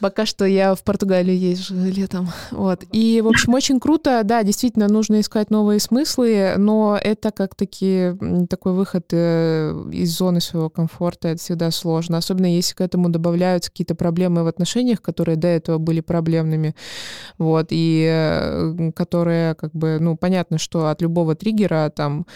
Пока 0.00 0.26
что 0.26 0.44
я 0.44 0.74
в 0.74 0.82
Португалию 0.82 1.38
езжу 1.38 1.74
летом. 1.74 2.28
Вот. 2.50 2.84
И, 2.92 3.20
в 3.22 3.28
общем, 3.28 3.54
очень 3.54 3.80
круто. 3.80 4.20
Да, 4.22 4.42
действительно, 4.42 4.86
нужно 4.88 5.20
искать 5.20 5.50
новые 5.50 5.80
смыслы, 5.80 6.54
но 6.56 6.98
это 7.02 7.30
как-таки 7.58 8.12
такой 8.48 8.72
выход 8.72 9.06
э, 9.12 9.72
из 9.92 10.16
зоны 10.16 10.40
своего 10.40 10.70
комфорта. 10.70 11.28
Это 11.28 11.40
всегда 11.40 11.70
сложно. 11.70 12.18
Особенно 12.18 12.46
если 12.46 12.74
к 12.74 12.80
этому 12.80 13.08
добавляются 13.08 13.70
какие-то 13.70 13.94
проблемы 13.94 14.44
в 14.44 14.46
отношениях, 14.46 15.02
которые 15.02 15.36
до 15.36 15.48
этого 15.48 15.78
были 15.78 16.00
проблемными. 16.00 16.74
Вот. 17.36 17.68
И 17.70 18.06
э, 18.08 18.90
которые, 18.94 19.54
как 19.54 19.72
бы, 19.72 19.98
ну, 20.00 20.16
понятно, 20.16 20.58
что 20.58 20.88
от 20.88 21.02
любого 21.02 21.34
триггера 21.34 21.90
там 21.94 22.26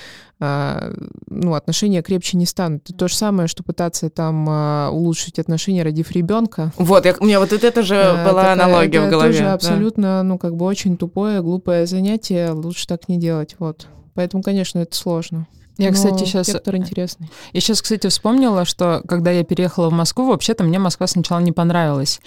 а, 0.44 0.92
ну, 1.28 1.54
отношения 1.54 2.02
крепче 2.02 2.36
не 2.36 2.46
станут. 2.46 2.82
Это 2.90 2.98
то 2.98 3.06
же 3.06 3.14
самое, 3.14 3.46
что 3.46 3.62
пытаться 3.62 4.10
там 4.10 4.44
а, 4.48 4.90
улучшить 4.90 5.38
отношения, 5.38 5.84
родив 5.84 6.10
ребенка. 6.10 6.72
Вот, 6.76 7.06
я, 7.06 7.14
у 7.20 7.24
меня 7.24 7.38
вот 7.38 7.52
это 7.52 7.82
же 7.82 7.94
а, 7.94 8.28
была 8.28 8.42
такая, 8.42 8.52
аналогия 8.54 8.98
это 8.98 9.06
в 9.06 9.10
голове. 9.10 9.32
тоже 9.32 9.44
абсолютно, 9.44 10.02
да. 10.02 10.22
ну, 10.24 10.38
как 10.38 10.56
бы 10.56 10.64
очень 10.64 10.96
тупое, 10.96 11.42
глупое 11.42 11.86
занятие. 11.86 12.50
Лучше 12.50 12.88
так 12.88 13.08
не 13.08 13.18
делать, 13.18 13.54
вот. 13.60 13.86
Поэтому, 14.14 14.42
конечно, 14.42 14.80
это 14.80 14.94
сложно. 14.94 15.46
Я, 15.78 15.88
Но 15.88 15.94
кстати, 15.94 16.24
сейчас... 16.24 16.48
Вектор 16.48 16.76
интересный. 16.76 17.30
Я 17.52 17.60
сейчас, 17.60 17.80
кстати, 17.80 18.06
вспомнила, 18.06 18.64
что 18.64 19.02
когда 19.08 19.30
я 19.30 19.42
переехала 19.42 19.88
в 19.88 19.92
Москву, 19.92 20.26
вообще-то 20.26 20.64
мне 20.64 20.78
Москва 20.78 21.06
сначала 21.06 21.40
не 21.40 21.52
понравилась. 21.52 22.20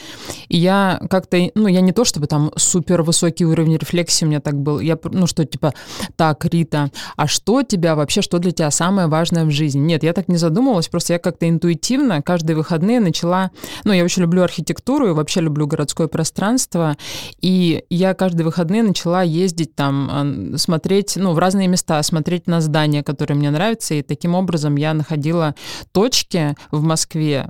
И 0.48 0.58
я 0.58 1.00
как-то, 1.10 1.38
ну, 1.54 1.68
я 1.68 1.82
не 1.82 1.92
то, 1.92 2.06
чтобы 2.06 2.26
там 2.28 2.52
супер 2.56 3.04
высокий 3.04 3.46
уровень 3.46 3.78
рефлексии 3.78 4.26
у 4.26 4.30
меня 4.30 4.40
так 4.40 4.56
был. 4.56 4.80
Я, 4.80 4.98
ну, 5.04 5.28
что, 5.28 5.46
типа, 5.46 5.74
так, 6.16 6.44
Рита, 6.46 6.90
а 7.16 7.28
что 7.28 7.62
тебя 7.62 7.96
вообще, 7.96 8.22
что 8.22 8.40
для 8.40 8.52
тебя 8.52 8.72
самое 8.72 9.08
важное 9.08 9.46
в 9.46 9.52
жизни? 9.52 9.80
Нет, 9.80 10.04
я 10.04 10.14
так 10.14 10.28
не 10.28 10.38
задумывалась, 10.38 10.88
просто 10.88 11.14
я 11.14 11.20
как-то 11.20 11.48
интуитивно 11.48 12.22
каждые 12.22 12.56
выходные 12.56 13.00
начала... 13.00 13.52
Ну, 13.84 13.94
я 13.94 14.04
очень 14.04 14.24
люблю 14.24 14.42
архитектуру 14.42 15.10
и 15.10 15.14
вообще 15.14 15.42
люблю 15.42 15.68
городское 15.68 16.08
пространство. 16.08 16.98
И 17.42 17.84
я 17.90 18.16
каждые 18.16 18.46
выходные 18.46 18.82
начала 18.82 19.22
ездить 19.22 19.76
там, 19.76 20.58
смотреть, 20.58 21.16
ну, 21.16 21.34
в 21.34 21.38
разные 21.38 21.68
места, 21.68 22.02
смотреть 22.02 22.48
на 22.48 22.60
здания, 22.60 23.04
которые 23.04 23.35
которые 23.36 23.38
мне 23.38 23.52
нравятся, 23.52 23.94
и 23.96 24.02
таким 24.02 24.36
образом 24.36 24.78
я 24.78 24.94
находила 24.94 25.56
точки 25.92 26.56
в 26.72 26.84
Москве, 26.84 27.50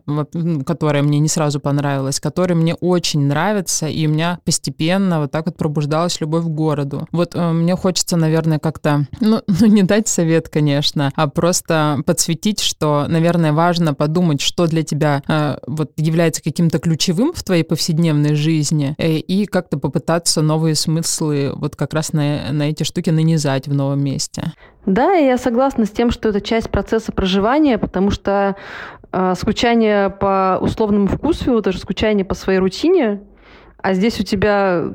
которые 0.65 1.03
мне 1.03 1.19
не 1.19 1.27
сразу 1.27 1.59
понравились, 1.59 2.19
которые 2.19 2.57
мне 2.57 2.75
очень 2.75 3.27
нравятся, 3.27 3.87
и 3.87 4.07
у 4.07 4.09
меня 4.09 4.39
постепенно 4.43 5.19
вот 5.19 5.31
так 5.31 5.45
вот 5.45 5.57
пробуждалась 5.57 6.21
любовь 6.21 6.43
к 6.43 6.47
городу. 6.47 7.07
Вот 7.11 7.35
э, 7.35 7.51
мне 7.51 7.75
хочется, 7.75 8.17
наверное, 8.17 8.59
как-то, 8.59 9.07
ну, 9.21 9.41
ну, 9.59 9.65
не 9.67 9.83
дать 9.83 10.07
совет, 10.07 10.49
конечно, 10.49 11.11
а 11.15 11.27
просто 11.27 12.01
подсветить, 12.05 12.59
что, 12.59 13.05
наверное, 13.07 13.53
важно 13.53 13.93
подумать, 13.93 14.41
что 14.41 14.67
для 14.67 14.83
тебя 14.83 15.21
э, 15.27 15.57
вот 15.67 15.91
является 15.97 16.41
каким-то 16.41 16.79
ключевым 16.79 17.33
в 17.33 17.43
твоей 17.43 17.63
повседневной 17.63 18.35
жизни, 18.35 18.95
э, 18.97 19.17
и 19.17 19.45
как-то 19.45 19.77
попытаться 19.77 20.41
новые 20.41 20.75
смыслы 20.75 21.51
вот 21.55 21.75
как 21.75 21.93
раз 21.93 22.13
на, 22.13 22.51
на 22.51 22.69
эти 22.69 22.83
штуки 22.83 23.11
нанизать 23.11 23.67
в 23.67 23.73
новом 23.73 24.03
месте. 24.03 24.53
Да, 24.85 25.13
я 25.13 25.37
согласна 25.37 25.85
с 25.85 25.91
тем, 25.91 26.11
что 26.11 26.29
это 26.29 26.41
часть 26.41 26.69
процесса 26.69 27.11
проживания, 27.11 27.77
потому 27.77 28.11
что 28.11 28.55
э, 29.11 29.33
скучание 29.35 30.09
по 30.09 30.57
условному 30.61 31.07
вкусу, 31.07 31.59
это 31.59 31.71
же 31.71 31.79
скучание 31.79 32.25
по 32.25 32.35
своей 32.35 32.59
рутине, 32.59 33.21
а 33.85 33.93
здесь 33.93 34.19
у 34.19 34.23
тебя 34.23 34.85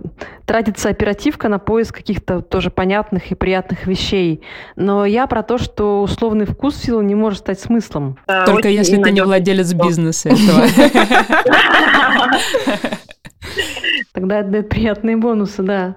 тратится 0.46 0.88
оперативка 0.88 1.48
на 1.48 1.60
поиск 1.60 1.94
каких-то 1.94 2.40
тоже 2.40 2.70
понятных 2.70 3.30
и 3.30 3.36
приятных 3.36 3.86
вещей. 3.86 4.42
Но 4.74 5.06
я 5.06 5.28
про 5.28 5.44
то, 5.44 5.58
что 5.58 6.02
условный 6.02 6.44
вкус 6.44 6.74
сил 6.74 7.00
не 7.00 7.14
может 7.14 7.38
стать 7.38 7.60
смыслом. 7.60 8.18
Только 8.46 8.68
если 8.68 9.00
ты 9.00 9.12
не 9.12 9.22
владелец 9.22 9.72
бизнеса 9.74 10.28
этого. 10.30 10.66
Тогда 14.12 14.40
это 14.40 14.50
дает 14.50 14.68
приятные 14.68 15.16
бонусы, 15.16 15.62
да. 15.62 15.94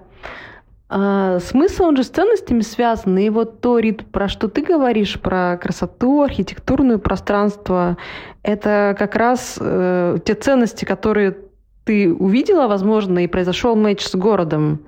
А, 0.96 1.40
смысл, 1.40 1.86
он 1.86 1.98
же 1.98 2.04
с 2.04 2.10
ценностями 2.10 2.62
связан. 2.62 3.18
И 3.18 3.28
вот 3.32 3.62
то, 3.62 3.80
Рит, 3.80 4.06
про 4.12 4.28
что 4.28 4.48
ты 4.48 4.62
говоришь, 4.62 5.20
про 5.20 5.58
красоту, 5.58 6.22
архитектурное 6.22 7.00
пространство, 7.00 7.98
это 8.44 8.96
как 9.00 9.16
раз 9.16 9.58
э, 9.60 10.20
те 10.24 10.36
ценности, 10.36 10.86
которые 10.86 11.36
ты 11.84 12.14
увидела, 12.14 12.68
возможно, 12.68 13.24
и 13.24 13.28
произошел 13.28 13.76
матч 13.76 14.02
с 14.02 14.14
городом. 14.14 14.82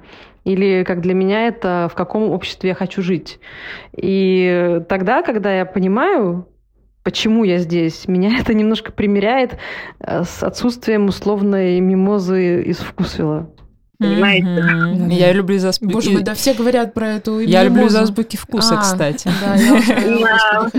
Или, 0.44 0.84
как 0.84 1.02
для 1.02 1.16
меня, 1.16 1.48
это 1.48 1.90
в 1.92 1.96
каком 1.96 2.30
обществе 2.30 2.70
я 2.70 2.76
хочу 2.76 3.02
жить. 3.02 3.40
И 3.98 4.84
тогда, 4.88 5.24
когда 5.24 5.58
я 5.58 5.66
понимаю, 5.66 6.48
почему 7.02 7.44
я 7.46 7.58
здесь, 7.58 8.08
меня 8.08 8.38
это 8.40 8.54
немножко 8.54 8.92
примеряет 8.92 9.58
э, 10.02 10.24
с 10.24 10.44
отсутствием 10.44 11.08
условной 11.08 11.80
мимозы 11.80 12.62
из 12.62 12.78
вкусвилла. 12.78 13.50
Понимаете? 13.98 14.48
Mm-hmm. 14.48 15.14
Я 15.14 15.34
люблю 15.34 15.58
за 15.60 15.70
азбуки. 15.70 15.94
Боже 15.94 16.12
мой, 16.12 16.24
да 16.24 16.34
все 16.34 16.54
говорят 16.54 16.94
про 16.94 17.14
эту 17.14 17.40
Я 17.40 17.64
люблю 17.64 17.90
за 17.90 18.02
азбуки 18.02 18.36
вкуса, 18.38 18.80
а, 18.80 18.82
кстати. 18.82 19.30
Да, 19.42 19.56
я 19.56 20.70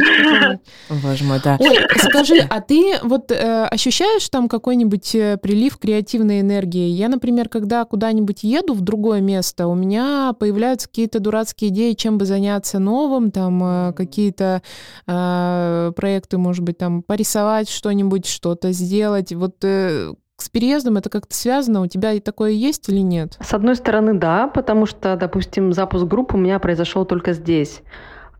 Боже 1.03 1.25
мой, 1.25 1.41
да. 1.43 1.57
Ой, 1.59 1.79
скажи, 1.99 2.39
а 2.49 2.61
ты 2.61 2.99
вот 3.03 3.31
э, 3.31 3.64
ощущаешь 3.67 4.29
там 4.29 4.49
какой-нибудь 4.49 5.14
э, 5.14 5.39
прилив 5.39 5.79
креативной 5.79 6.41
энергии? 6.41 6.89
Я, 6.89 7.09
например, 7.09 7.49
когда 7.49 7.85
куда-нибудь 7.85 8.43
еду 8.43 8.75
в 8.75 8.81
другое 8.81 9.21
место, 9.21 9.67
у 9.67 9.75
меня 9.75 10.35
появляются 10.39 10.89
какие-то 10.89 11.21
дурацкие 11.21 11.71
идеи, 11.71 11.93
чем 11.93 12.19
бы 12.19 12.27
заняться 12.27 12.79
новым, 12.79 13.31
там 13.31 13.62
э, 13.62 13.93
какие-то 13.95 14.62
э, 15.07 15.93
проекты, 15.97 16.39
может 16.39 16.64
быть, 16.64 16.79
там 16.79 17.03
порисовать 17.03 17.69
что-нибудь, 17.69 18.27
что-то 18.27 18.73
сделать. 18.73 19.33
Вот 19.33 19.57
э, 19.62 20.12
с 20.39 20.49
переездом 20.49 20.97
это 20.97 21.11
как-то 21.11 21.34
связано? 21.34 21.82
У 21.82 21.87
тебя 21.87 22.12
и 22.12 22.20
такое 22.20 22.51
есть 22.51 22.89
или 22.89 23.01
нет? 23.01 23.37
С 23.41 23.55
одной 23.55 23.76
стороны, 23.76 24.14
да, 24.14 24.49
потому 24.49 24.87
что, 24.87 25.16
допустим, 25.16 25.72
запуск 25.72 26.05
группы 26.05 26.37
у 26.37 26.41
меня 26.41 26.59
произошел 26.59 27.05
только 27.05 27.32
здесь. 27.32 27.82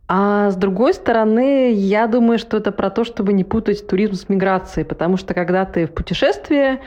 А 0.09 0.51
с 0.51 0.57
другой 0.57 0.95
стороны, 0.95 1.73
я 1.73 2.07
думаю, 2.07 2.39
что 2.39 2.59
это 2.59 2.71
про 2.71 2.91
то, 2.91 3.03
чтобы 3.03 3.33
не 3.33 3.43
путать 3.43 3.89
туризм 3.89 4.15
с 4.15 4.29
миграцией, 4.29 4.87
потому 4.87 5.17
что 5.17 5.35
когда 5.35 5.65
ты 5.65 5.87
в 5.87 5.91
путешествии, 5.93 6.79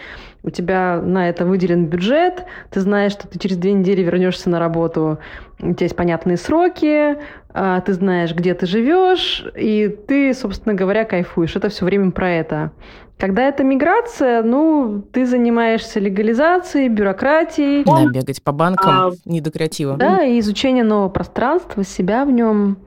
у 0.41 0.51
тебя 0.51 1.01
на 1.03 1.27
это 1.27 1.45
выделен 1.45 1.87
бюджет, 1.87 2.45
ты 2.69 2.79
знаешь, 2.79 3.11
что 3.11 3.27
ты 3.27 3.37
через 3.37 3.57
две 3.57 3.73
недели 3.73 4.01
вернешься 4.03 4.49
на 4.49 4.57
работу, 4.57 5.19
у 5.59 5.73
тебя 5.73 5.85
есть 5.85 5.97
понятные 5.97 6.37
сроки, 6.37 7.17
а, 7.53 7.81
ты 7.81 7.91
знаешь, 7.91 8.33
где 8.33 8.53
ты 8.53 8.65
живешь, 8.65 9.45
и 9.57 9.89
ты, 10.07 10.33
собственно 10.33 10.73
говоря, 10.73 11.03
кайфуешь. 11.03 11.57
Это 11.57 11.67
все 11.67 11.83
время 11.83 12.11
про 12.11 12.31
это. 12.31 12.71
Когда 13.19 13.49
это 13.49 13.65
миграция, 13.65 14.43
ну, 14.43 15.03
ты 15.11 15.25
занимаешься 15.25 15.99
легализацией, 15.99 16.87
бюрократией. 16.87 17.83
Да, 17.83 18.05
бегать 18.09 18.41
по 18.41 18.53
банкам, 18.53 18.89
а, 18.89 19.11
не 19.25 19.41
до 19.41 19.51
креатива. 19.51 19.97
Да, 19.97 20.23
и 20.23 20.39
изучение 20.39 20.85
нового 20.85 21.09
пространства, 21.09 21.83
себя 21.83 22.23
в 22.23 22.31
нем. 22.31 22.77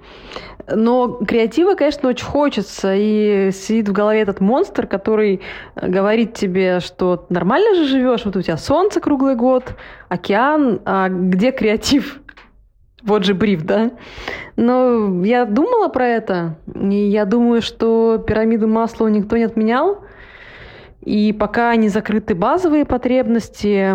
Но 0.74 1.08
креатива, 1.26 1.74
конечно, 1.74 2.08
очень 2.08 2.24
хочется. 2.24 2.94
И 2.96 3.50
сидит 3.52 3.90
в 3.90 3.92
голове 3.92 4.22
этот 4.22 4.40
монстр, 4.40 4.86
который 4.86 5.42
говорит 5.76 6.32
тебе, 6.32 6.80
что 6.80 7.26
нормально 7.28 7.74
же 7.74 7.86
живешь, 7.86 8.24
вот 8.24 8.34
у 8.34 8.40
тебя 8.40 8.56
солнце 8.56 9.00
круглый 9.00 9.34
год, 9.34 9.74
океан, 10.08 10.80
а 10.86 11.10
где 11.10 11.52
креатив? 11.52 12.20
Вот 13.04 13.24
же 13.24 13.34
бриф, 13.34 13.64
да? 13.64 13.90
Но 14.54 15.24
я 15.24 15.44
думала 15.44 15.88
про 15.88 16.06
это, 16.06 16.56
и 16.72 16.94
я 16.94 17.24
думаю, 17.24 17.60
что 17.60 18.22
пирамиду 18.24 18.68
масла 18.68 19.08
никто 19.08 19.36
не 19.36 19.42
отменял, 19.42 20.04
и 21.02 21.32
пока 21.32 21.74
не 21.74 21.88
закрыты 21.88 22.36
базовые 22.36 22.84
потребности 22.84 23.92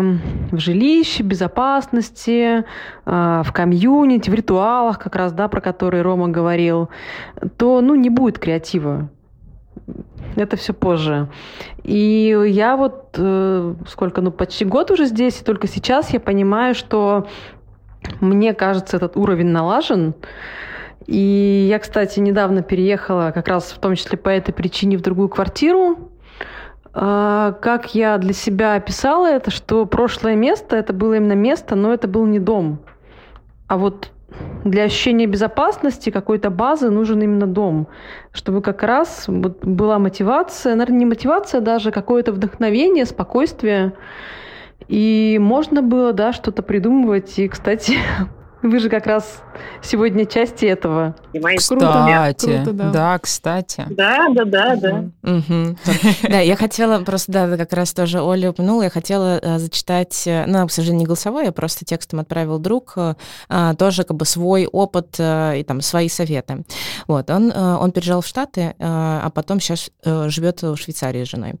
в 0.54 0.58
жилище, 0.58 1.22
безопасности, 1.22 2.64
а, 3.06 3.42
в 3.42 3.52
комьюнити, 3.52 4.28
в 4.28 4.34
ритуалах, 4.34 4.98
как 4.98 5.16
раз, 5.16 5.32
да, 5.32 5.48
про 5.48 5.62
которые 5.62 6.02
Рома 6.02 6.28
говорил, 6.28 6.90
то, 7.56 7.80
ну, 7.80 7.94
не 7.94 8.10
будет 8.10 8.38
креатива. 8.38 9.08
Это 10.36 10.56
все 10.58 10.74
позже. 10.74 11.28
И 11.82 12.36
я 12.48 12.76
вот 12.76 13.14
э, 13.16 13.74
сколько, 13.88 14.20
ну, 14.20 14.30
почти 14.30 14.66
год 14.66 14.90
уже 14.90 15.06
здесь, 15.06 15.40
и 15.40 15.44
только 15.44 15.66
сейчас 15.66 16.10
я 16.10 16.20
понимаю, 16.20 16.74
что 16.74 17.26
мне 18.20 18.52
кажется, 18.52 18.98
этот 18.98 19.16
уровень 19.16 19.48
налажен. 19.48 20.14
И 21.06 21.66
я, 21.70 21.78
кстати, 21.78 22.20
недавно 22.20 22.62
переехала 22.62 23.32
как 23.34 23.48
раз 23.48 23.72
в 23.72 23.78
том 23.78 23.94
числе 23.94 24.18
по 24.18 24.28
этой 24.28 24.52
причине 24.52 24.98
в 24.98 25.00
другую 25.00 25.30
квартиру, 25.30 26.07
как 26.92 27.94
я 27.94 28.18
для 28.18 28.32
себя 28.32 28.74
описала 28.74 29.26
это, 29.26 29.50
что 29.50 29.86
прошлое 29.86 30.34
место, 30.34 30.76
это 30.76 30.92
было 30.92 31.14
именно 31.14 31.34
место, 31.34 31.74
но 31.76 31.92
это 31.92 32.08
был 32.08 32.26
не 32.26 32.38
дом. 32.38 32.80
А 33.66 33.76
вот 33.76 34.10
для 34.64 34.84
ощущения 34.84 35.26
безопасности, 35.26 36.10
какой-то 36.10 36.50
базы 36.50 36.90
нужен 36.90 37.22
именно 37.22 37.46
дом, 37.46 37.88
чтобы 38.32 38.60
как 38.60 38.82
раз 38.82 39.24
была 39.28 39.98
мотивация, 39.98 40.74
наверное, 40.74 40.98
не 40.98 41.06
мотивация 41.06 41.60
даже, 41.60 41.90
какое-то 41.90 42.32
вдохновение, 42.32 43.06
спокойствие. 43.06 43.94
И 44.86 45.38
можно 45.40 45.82
было, 45.82 46.12
да, 46.12 46.32
что-то 46.32 46.62
придумывать. 46.62 47.38
И, 47.38 47.48
кстати, 47.48 47.98
Вы 48.62 48.80
же 48.80 48.88
как 48.88 49.06
раз 49.06 49.42
сегодня 49.82 50.26
части 50.26 50.64
этого. 50.64 51.14
Кстати, 51.56 52.44
Круто, 52.44 52.72
да. 52.72 52.90
да, 52.90 53.18
кстати. 53.18 53.86
Да, 53.88 54.28
да, 54.30 54.44
да, 54.44 54.76
да. 54.76 55.04
Да, 56.28 56.40
я 56.40 56.56
хотела 56.56 57.02
просто, 57.04 57.32
да, 57.32 57.56
как 57.56 57.72
раз 57.72 57.92
тоже 57.94 58.20
Оля 58.20 58.50
упомянула, 58.50 58.82
я 58.84 58.90
хотела 58.90 59.38
э, 59.40 59.58
зачитать, 59.58 60.24
э, 60.26 60.44
ну, 60.46 60.66
к 60.66 60.72
сожалению, 60.72 61.00
не 61.00 61.06
голосовой, 61.06 61.44
я 61.44 61.52
просто 61.52 61.84
текстом 61.84 62.20
отправил 62.20 62.58
друг, 62.58 62.94
э, 62.96 63.14
тоже 63.78 64.04
как 64.04 64.16
бы 64.16 64.24
свой 64.24 64.66
опыт 64.66 65.16
и 65.18 65.64
там 65.66 65.80
свои 65.80 66.08
советы. 66.08 66.64
Вот, 67.06 67.30
он, 67.30 67.52
он 67.52 67.92
переезжал 67.92 68.20
в 68.20 68.26
Штаты, 68.26 68.74
а 68.78 69.30
потом 69.30 69.60
сейчас 69.60 69.90
живет 70.04 70.62
в 70.62 70.76
Швейцарии 70.76 71.24
с 71.24 71.28
женой. 71.28 71.54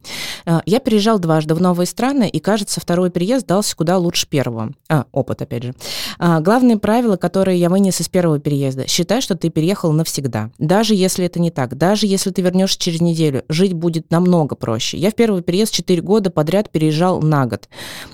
Я 0.66 0.80
переезжал 0.80 1.18
дважды 1.18 1.54
в 1.54 1.60
новые 1.60 1.86
страны, 1.86 2.28
и, 2.28 2.40
кажется, 2.40 2.80
второй 2.80 3.10
переезд 3.10 3.46
дался 3.46 3.76
куда 3.76 3.98
лучше 3.98 4.28
первого. 4.28 4.70
А, 4.88 5.04
опыт, 5.12 5.42
опять 5.42 5.62
же. 5.62 5.74
Главный 6.18 6.78
правила, 6.88 7.18
которые 7.18 7.60
я 7.60 7.68
вынес 7.68 8.00
из 8.00 8.08
первого 8.08 8.38
переезда. 8.38 8.88
Считай, 8.88 9.20
что 9.20 9.36
ты 9.36 9.50
переехал 9.50 9.92
навсегда. 9.92 10.48
Даже 10.58 10.94
если 10.94 11.26
это 11.26 11.38
не 11.38 11.50
так, 11.50 11.76
даже 11.76 12.06
если 12.06 12.30
ты 12.30 12.40
вернешься 12.40 12.78
через 12.80 13.02
неделю, 13.02 13.44
жить 13.50 13.74
будет 13.74 14.10
намного 14.10 14.56
проще. 14.56 14.96
Я 14.96 15.10
в 15.10 15.14
первый 15.14 15.42
переезд 15.42 15.74
4 15.74 16.00
года 16.00 16.30
подряд 16.30 16.70
переезжал 16.70 17.20
на 17.20 17.44
год. 17.44 17.68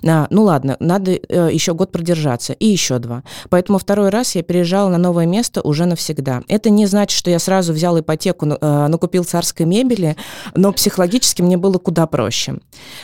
А, 0.05 0.27
ну 0.29 0.43
ладно, 0.43 0.77
надо 0.81 1.13
э, 1.13 1.51
еще 1.53 1.73
год 1.73 1.93
продержаться, 1.93 2.53
и 2.53 2.67
еще 2.67 2.99
два. 2.99 3.23
Поэтому 3.49 3.79
второй 3.79 4.09
раз 4.09 4.35
я 4.35 4.43
переезжала 4.43 4.89
на 4.89 4.99
новое 4.99 5.27
место 5.27 5.61
уже 5.61 5.87
навсегда. 5.87 6.43
Это 6.49 6.69
не 6.69 6.87
значит, 6.87 7.17
что 7.17 7.31
я 7.31 7.39
сразу 7.39 7.73
взял 7.73 7.97
ипотеку, 8.01 8.45
э, 8.47 8.87
накупил 8.89 9.23
царской 9.23 9.67
мебели, 9.67 10.17
но 10.57 10.73
психологически 10.73 11.43
мне 11.43 11.57
было 11.57 11.79
куда 11.79 12.09
проще. 12.09 12.57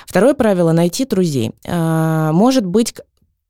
Второе 0.05 0.35
правило– 0.35 0.73
найти 0.73 1.05
друзей. 1.05 1.53
Э, 1.65 2.31
может 2.33 2.67
быть, 2.67 2.93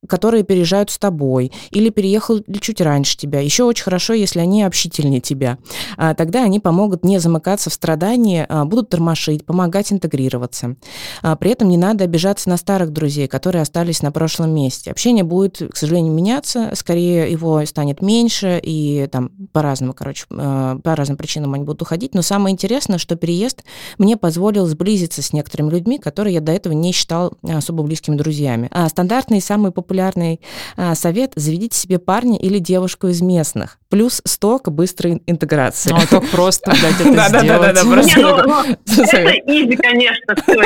которые 0.08 0.44
переезжают 0.44 0.90
с 0.90 0.98
тобой 0.98 1.52
или 1.70 1.90
переехали 1.90 2.42
чуть 2.60 2.80
раньше 2.80 3.16
тебя. 3.16 3.40
Еще 3.40 3.64
очень 3.64 3.84
хорошо, 3.84 4.14
если 4.14 4.40
они 4.40 4.62
общительнее 4.62 5.20
тебя. 5.20 5.58
А, 5.96 6.14
тогда 6.14 6.42
они 6.42 6.58
помогут 6.58 7.04
не 7.04 7.18
замыкаться 7.18 7.70
в 7.70 7.74
страдании, 7.74 8.46
а, 8.48 8.64
будут 8.64 8.88
тормошить, 8.88 9.44
помогать 9.44 9.92
интегрироваться. 9.92 10.76
А, 11.22 11.36
при 11.36 11.50
этом 11.50 11.68
не 11.68 11.76
надо 11.76 12.04
обижаться 12.04 12.48
на 12.48 12.56
старых 12.56 12.92
друзей, 12.92 13.28
которые 13.28 13.62
остались 13.62 14.02
на 14.02 14.10
прошлом 14.10 14.54
месте. 14.54 14.90
Общение 14.90 15.24
будет, 15.24 15.62
к 15.70 15.76
сожалению, 15.76 16.12
меняться, 16.12 16.70
скорее 16.74 17.30
его 17.30 17.64
станет 17.66 18.00
меньше, 18.00 18.58
и 18.62 19.06
там 19.12 19.30
по-разному, 19.52 19.92
короче, 19.92 20.24
по 20.28 20.80
разным 20.96 21.16
причинам 21.16 21.54
они 21.54 21.64
будут 21.64 21.82
уходить. 21.82 22.14
Но 22.14 22.22
самое 22.22 22.52
интересное, 22.52 22.98
что 22.98 23.16
переезд 23.16 23.64
мне 23.98 24.16
позволил 24.16 24.66
сблизиться 24.66 25.22
с 25.22 25.32
некоторыми 25.32 25.70
людьми, 25.70 25.98
которые 25.98 26.34
я 26.34 26.40
до 26.40 26.52
этого 26.52 26.72
не 26.72 26.92
считал 26.92 27.34
особо 27.42 27.82
близкими 27.82 28.16
друзьями. 28.16 28.70
Стандартные 28.88 29.40
самые 29.40 29.72
популярные 29.72 29.89
популярный 29.90 30.40
а, 30.76 30.94
совет– 30.94 31.32
заведите 31.34 31.76
себе 31.76 31.98
парня 31.98 32.38
или 32.38 32.58
девушку 32.58 33.08
из 33.08 33.20
местных. 33.20 33.78
Плюс 33.88 34.22
сток 34.24 34.70
быстрой 34.70 35.20
интеграции. 35.26 35.90
Ну, 35.90 35.96
а 35.96 36.06
так 36.06 36.28
просто, 36.28 36.70
блядь, 36.70 37.00
это 37.00 37.02
сделать. 37.02 37.32
Да-да-да, 37.32 37.84
просто. 37.84 38.20
Ну, 38.20 38.36
ну, 38.36 38.62
это 38.62 39.30
изи, 39.46 39.76
конечно, 39.76 40.36
все, 40.36 40.62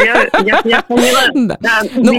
я 0.67 0.83
поняла. 0.83 1.57
Да. 1.59 1.81
Ну, 1.95 2.13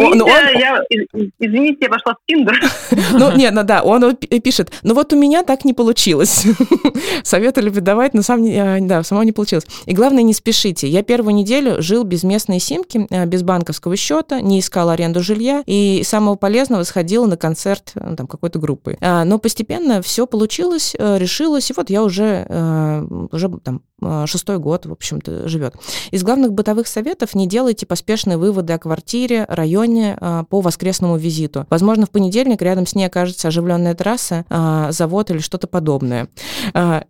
извините, 1.40 1.78
я 1.82 1.90
вошла 1.90 2.14
в 2.14 2.18
Тиндер. 2.28 2.60
Ну, 3.12 3.32
нет, 3.36 3.54
ну 3.54 3.64
да, 3.64 3.84
он 3.84 4.16
пишет, 4.16 4.72
ну 4.84 4.94
вот 4.94 5.14
у 5.14 5.16
меня 5.16 5.44
так 5.44 5.64
не 5.64 5.74
получилось. 5.74 6.46
Советы 7.24 7.62
любит 7.62 7.84
давать, 7.84 8.14
но 8.14 8.24
сам, 8.24 8.44
а, 8.44 8.78
да, 8.82 9.04
само 9.04 9.24
не 9.24 9.32
получилось. 9.32 9.66
И 9.86 9.94
главное, 9.94 10.24
не 10.24 10.34
спешите. 10.34 10.88
Я 10.88 11.04
первую 11.04 11.36
неделю 11.36 11.82
жил 11.82 12.04
без 12.04 12.24
местной 12.24 12.60
симки, 12.60 13.08
а, 13.12 13.26
без 13.26 13.44
банковского 13.44 13.96
счета, 13.96 14.42
не 14.42 14.60
искал 14.60 14.90
аренду 14.90 15.22
жилья, 15.22 15.64
и 15.66 16.02
самого 16.04 16.36
полезного 16.36 16.84
сходила 16.96 17.26
на 17.26 17.36
концерт 17.36 17.92
ну, 17.96 18.16
там, 18.16 18.26
какой-то 18.26 18.58
группы. 18.58 18.98
А, 19.02 19.26
но 19.26 19.38
постепенно 19.38 20.02
все 20.02 20.26
получилось, 20.26 20.96
э, 20.98 21.18
решилось, 21.18 21.70
и 21.70 21.74
вот 21.76 21.90
я 21.90 22.04
уже, 22.04 22.46
э, 22.48 23.08
уже 23.34 23.50
там 23.62 23.82
шестой 24.26 24.60
год, 24.60 24.86
в 24.86 24.92
общем-то, 24.92 25.48
живет. 25.48 25.76
Из 26.12 26.22
главных 26.22 26.52
бытовых 26.54 26.88
советов 26.88 27.34
не 27.34 27.48
делайте 27.48 27.86
поспешные 27.86 28.38
выводы 28.38 28.74
о 28.74 28.78
квартире, 28.78 29.46
районе 29.48 30.18
э, 30.20 30.44
по 30.50 30.62
воскресному 30.62 31.18
визиту. 31.18 31.66
Возможно, 31.70 32.06
в 32.06 32.10
понедельник 32.10 32.62
рядом 32.62 32.86
с 32.86 32.94
ней 32.94 33.06
окажется 33.06 33.48
оживленная 33.48 33.96
трасса, 33.96 34.46
э, 34.50 34.88
завод 34.92 35.32
или 35.32 35.40
что-то 35.40 35.68
подобное. 35.68 36.28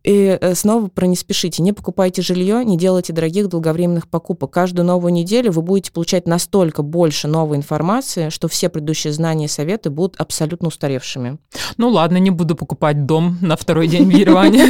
И 0.03 0.39
снова 0.53 0.87
про 0.87 1.07
не 1.07 1.15
спешите. 1.15 1.63
Не 1.63 1.73
покупайте 1.73 2.21
жилье, 2.21 2.63
не 2.63 2.77
делайте 2.77 3.13
дорогих 3.13 3.49
долговременных 3.49 4.07
покупок. 4.07 4.51
Каждую 4.51 4.85
новую 4.85 5.11
неделю 5.11 5.51
вы 5.51 5.63
будете 5.63 5.91
получать 5.91 6.27
настолько 6.27 6.83
больше 6.83 7.27
новой 7.27 7.57
информации, 7.57 8.29
что 8.29 8.47
все 8.47 8.69
предыдущие 8.69 9.11
знания 9.11 9.45
и 9.45 9.49
советы 9.49 9.89
будут 9.89 10.15
абсолютно 10.21 10.67
устаревшими. 10.67 11.39
Ну 11.77 11.89
ладно, 11.89 12.17
не 12.17 12.29
буду 12.29 12.55
покупать 12.55 13.05
дом 13.05 13.37
на 13.41 13.57
второй 13.57 13.87
день 13.87 14.05
в 14.05 14.09
Ереване. 14.09 14.65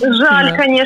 Жаль, 0.00 0.56
конечно. 0.56 0.77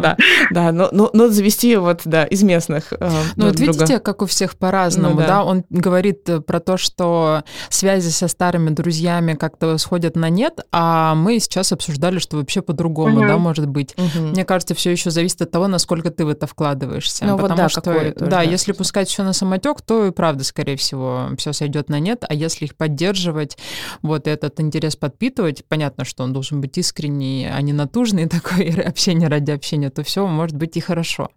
Да, 0.00 0.16
да, 0.16 0.16
да 0.50 0.72
но, 0.72 0.88
но, 0.92 1.10
но 1.12 1.28
завести 1.28 1.76
вот, 1.76 2.02
да, 2.04 2.24
из 2.24 2.42
местных. 2.42 2.92
Э, 2.92 3.10
ну 3.36 3.46
вот 3.46 3.56
друга. 3.56 3.72
видите, 3.72 3.98
как 4.00 4.22
у 4.22 4.26
всех 4.26 4.56
по-разному, 4.56 5.14
ну, 5.14 5.20
да. 5.20 5.26
да, 5.26 5.44
он 5.44 5.64
говорит 5.70 6.28
э, 6.28 6.40
про 6.40 6.60
то, 6.60 6.76
что 6.76 7.42
связи 7.68 8.10
со 8.10 8.28
старыми 8.28 8.70
друзьями 8.70 9.34
как-то 9.34 9.76
сходят 9.78 10.16
на 10.16 10.28
нет, 10.28 10.60
а 10.72 11.14
мы 11.14 11.38
сейчас 11.40 11.72
обсуждали, 11.72 12.18
что 12.18 12.36
вообще 12.36 12.62
по-другому, 12.62 13.20
угу. 13.20 13.26
да, 13.26 13.38
может 13.38 13.66
быть. 13.66 13.94
Угу. 13.96 14.26
Мне 14.28 14.44
кажется, 14.44 14.74
все 14.74 14.90
еще 14.90 15.10
зависит 15.10 15.42
от 15.42 15.50
того, 15.50 15.68
насколько 15.68 16.10
ты 16.10 16.24
в 16.24 16.28
это 16.28 16.46
вкладываешься. 16.46 17.24
Ну, 17.24 17.36
потому 17.36 17.50
вот, 17.50 17.56
да, 17.56 17.68
что, 17.68 17.80
тоже, 17.80 18.14
да, 18.16 18.26
да, 18.26 18.42
если 18.42 18.72
пускать 18.72 19.08
все 19.08 19.22
на 19.22 19.32
самотек, 19.32 19.80
то 19.82 20.06
и 20.06 20.10
правда, 20.10 20.44
скорее 20.44 20.76
всего, 20.76 21.30
все 21.38 21.52
сойдет 21.52 21.88
на 21.88 21.98
нет, 21.98 22.24
а 22.28 22.34
если 22.34 22.66
их 22.66 22.76
поддерживать, 22.76 23.56
вот 24.02 24.26
этот 24.26 24.60
интерес 24.60 24.96
подпитывать, 24.96 25.64
понятно, 25.68 26.04
что 26.04 26.24
он 26.24 26.32
должен 26.32 26.60
быть 26.60 26.76
искренний, 26.78 27.48
а 27.50 27.60
не 27.60 27.72
натужный 27.72 28.26
такой 28.28 28.70
общение 28.70 29.28
ради 29.30 29.50
общения, 29.50 29.90
то 29.90 30.02
все 30.02 30.26
может 30.26 30.56
быть 30.56 30.76
и 30.76 30.80
хорошо. 30.80 31.30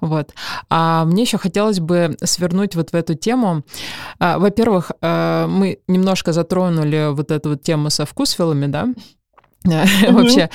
Вот. 0.00 0.34
А 0.68 1.04
мне 1.04 1.22
еще 1.22 1.38
хотелось 1.38 1.80
бы 1.80 2.16
свернуть 2.22 2.74
вот 2.74 2.90
в 2.90 2.94
эту 2.94 3.14
тему. 3.14 3.62
А, 4.18 4.38
во-первых, 4.38 4.92
а, 5.00 5.46
мы 5.46 5.78
немножко 5.88 6.32
затронули 6.32 7.12
вот 7.12 7.30
эту 7.30 7.50
вот 7.50 7.62
тему 7.62 7.90
со 7.90 8.04
вкусвиллами, 8.04 8.66
да, 8.66 8.88
Mm-hmm. 9.66 10.12
Вообще. 10.12 10.50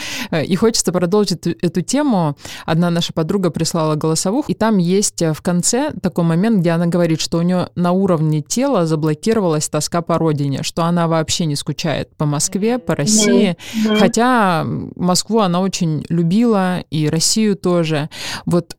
И 0.46 0.56
хочется 0.56 0.92
продолжить 0.92 1.46
эту 1.46 1.82
тему. 1.82 2.38
Одна 2.66 2.90
наша 2.90 3.14
подруга 3.14 3.50
прислала 3.50 3.96
голосовух, 3.96 4.50
и 4.50 4.54
там 4.54 4.78
есть 4.78 5.22
э, 5.22 5.34
в 5.34 5.42
конце 5.42 5.92
такой 6.02 6.24
момент, 6.24 6.60
где 6.60 6.72
она 6.72 6.86
говорит, 6.86 7.20
что 7.20 7.40
у 7.40 7.42
нее 7.42 7.70
на 7.76 7.92
уровне 7.92 8.42
тела 8.42 8.86
заблокировалась 8.86 9.68
тоска 9.70 10.02
по 10.02 10.18
родине, 10.18 10.64
что 10.64 10.84
она 10.84 11.08
вообще 11.08 11.46
не 11.46 11.56
скучает 11.56 12.16
по 12.18 12.26
Москве, 12.26 12.78
по 12.78 12.96
России, 12.96 13.58
mm-hmm. 13.58 13.98
хотя 13.98 14.64
Москву 14.96 15.40
она 15.40 15.62
очень 15.62 16.06
любила, 16.10 16.82
и 16.92 17.10
Россию 17.10 17.56
тоже. 17.56 18.10
Вот 18.46 18.76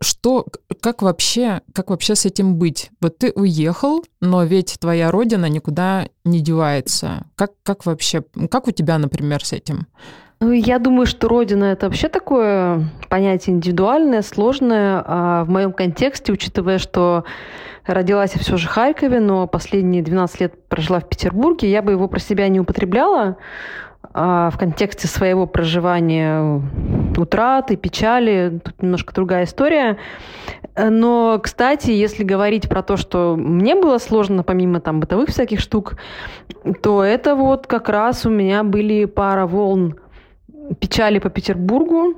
что, 0.00 0.46
как 0.80 1.02
вообще, 1.02 1.60
как 1.72 1.90
вообще 1.90 2.14
с 2.14 2.26
этим 2.26 2.56
быть? 2.56 2.90
Вот 3.00 3.18
ты 3.18 3.32
уехал, 3.34 4.04
но 4.20 4.44
ведь 4.44 4.76
твоя 4.80 5.10
родина 5.10 5.46
никуда 5.46 6.08
не 6.24 6.40
девается. 6.40 7.26
Как, 7.34 7.52
как 7.62 7.86
вообще, 7.86 8.22
как 8.50 8.68
у 8.68 8.70
тебя, 8.70 8.98
например, 8.98 9.44
с 9.44 9.52
этим? 9.52 9.86
Ну, 10.40 10.52
я 10.52 10.78
думаю, 10.78 11.06
что 11.06 11.28
родина 11.28 11.64
это 11.64 11.86
вообще 11.86 12.08
такое 12.08 12.90
понятие 13.08 13.56
индивидуальное, 13.56 14.20
сложное. 14.20 15.02
А 15.06 15.44
в 15.44 15.48
моем 15.48 15.72
контексте, 15.72 16.32
учитывая, 16.32 16.78
что 16.78 17.24
родилась 17.86 18.32
я 18.34 18.40
все 18.40 18.56
же 18.58 18.68
в 18.68 18.70
Харькове, 18.70 19.20
но 19.20 19.46
последние 19.46 20.02
12 20.02 20.40
лет 20.40 20.68
прожила 20.68 21.00
в 21.00 21.08
Петербурге, 21.08 21.70
я 21.70 21.80
бы 21.80 21.92
его 21.92 22.06
про 22.08 22.18
себя 22.18 22.48
не 22.48 22.60
употребляла. 22.60 23.38
А, 24.12 24.50
в 24.50 24.58
контексте 24.58 25.08
своего 25.08 25.46
проживания 25.46 26.62
утраты, 27.16 27.76
печали. 27.76 28.60
Тут 28.64 28.82
немножко 28.82 29.14
другая 29.14 29.44
история. 29.44 29.98
Но, 30.76 31.40
кстати, 31.42 31.90
если 31.90 32.22
говорить 32.22 32.68
про 32.68 32.82
то, 32.82 32.96
что 32.96 33.34
мне 33.36 33.74
было 33.74 33.98
сложно, 33.98 34.42
помимо 34.42 34.80
там 34.80 35.00
бытовых 35.00 35.30
всяких 35.30 35.60
штук, 35.60 35.96
то 36.82 37.02
это 37.02 37.34
вот 37.34 37.66
как 37.66 37.88
раз 37.88 38.26
у 38.26 38.30
меня 38.30 38.62
были 38.62 39.06
пара 39.06 39.46
волн 39.46 39.96
печали 40.80 41.18
по 41.18 41.30
Петербургу, 41.30 42.14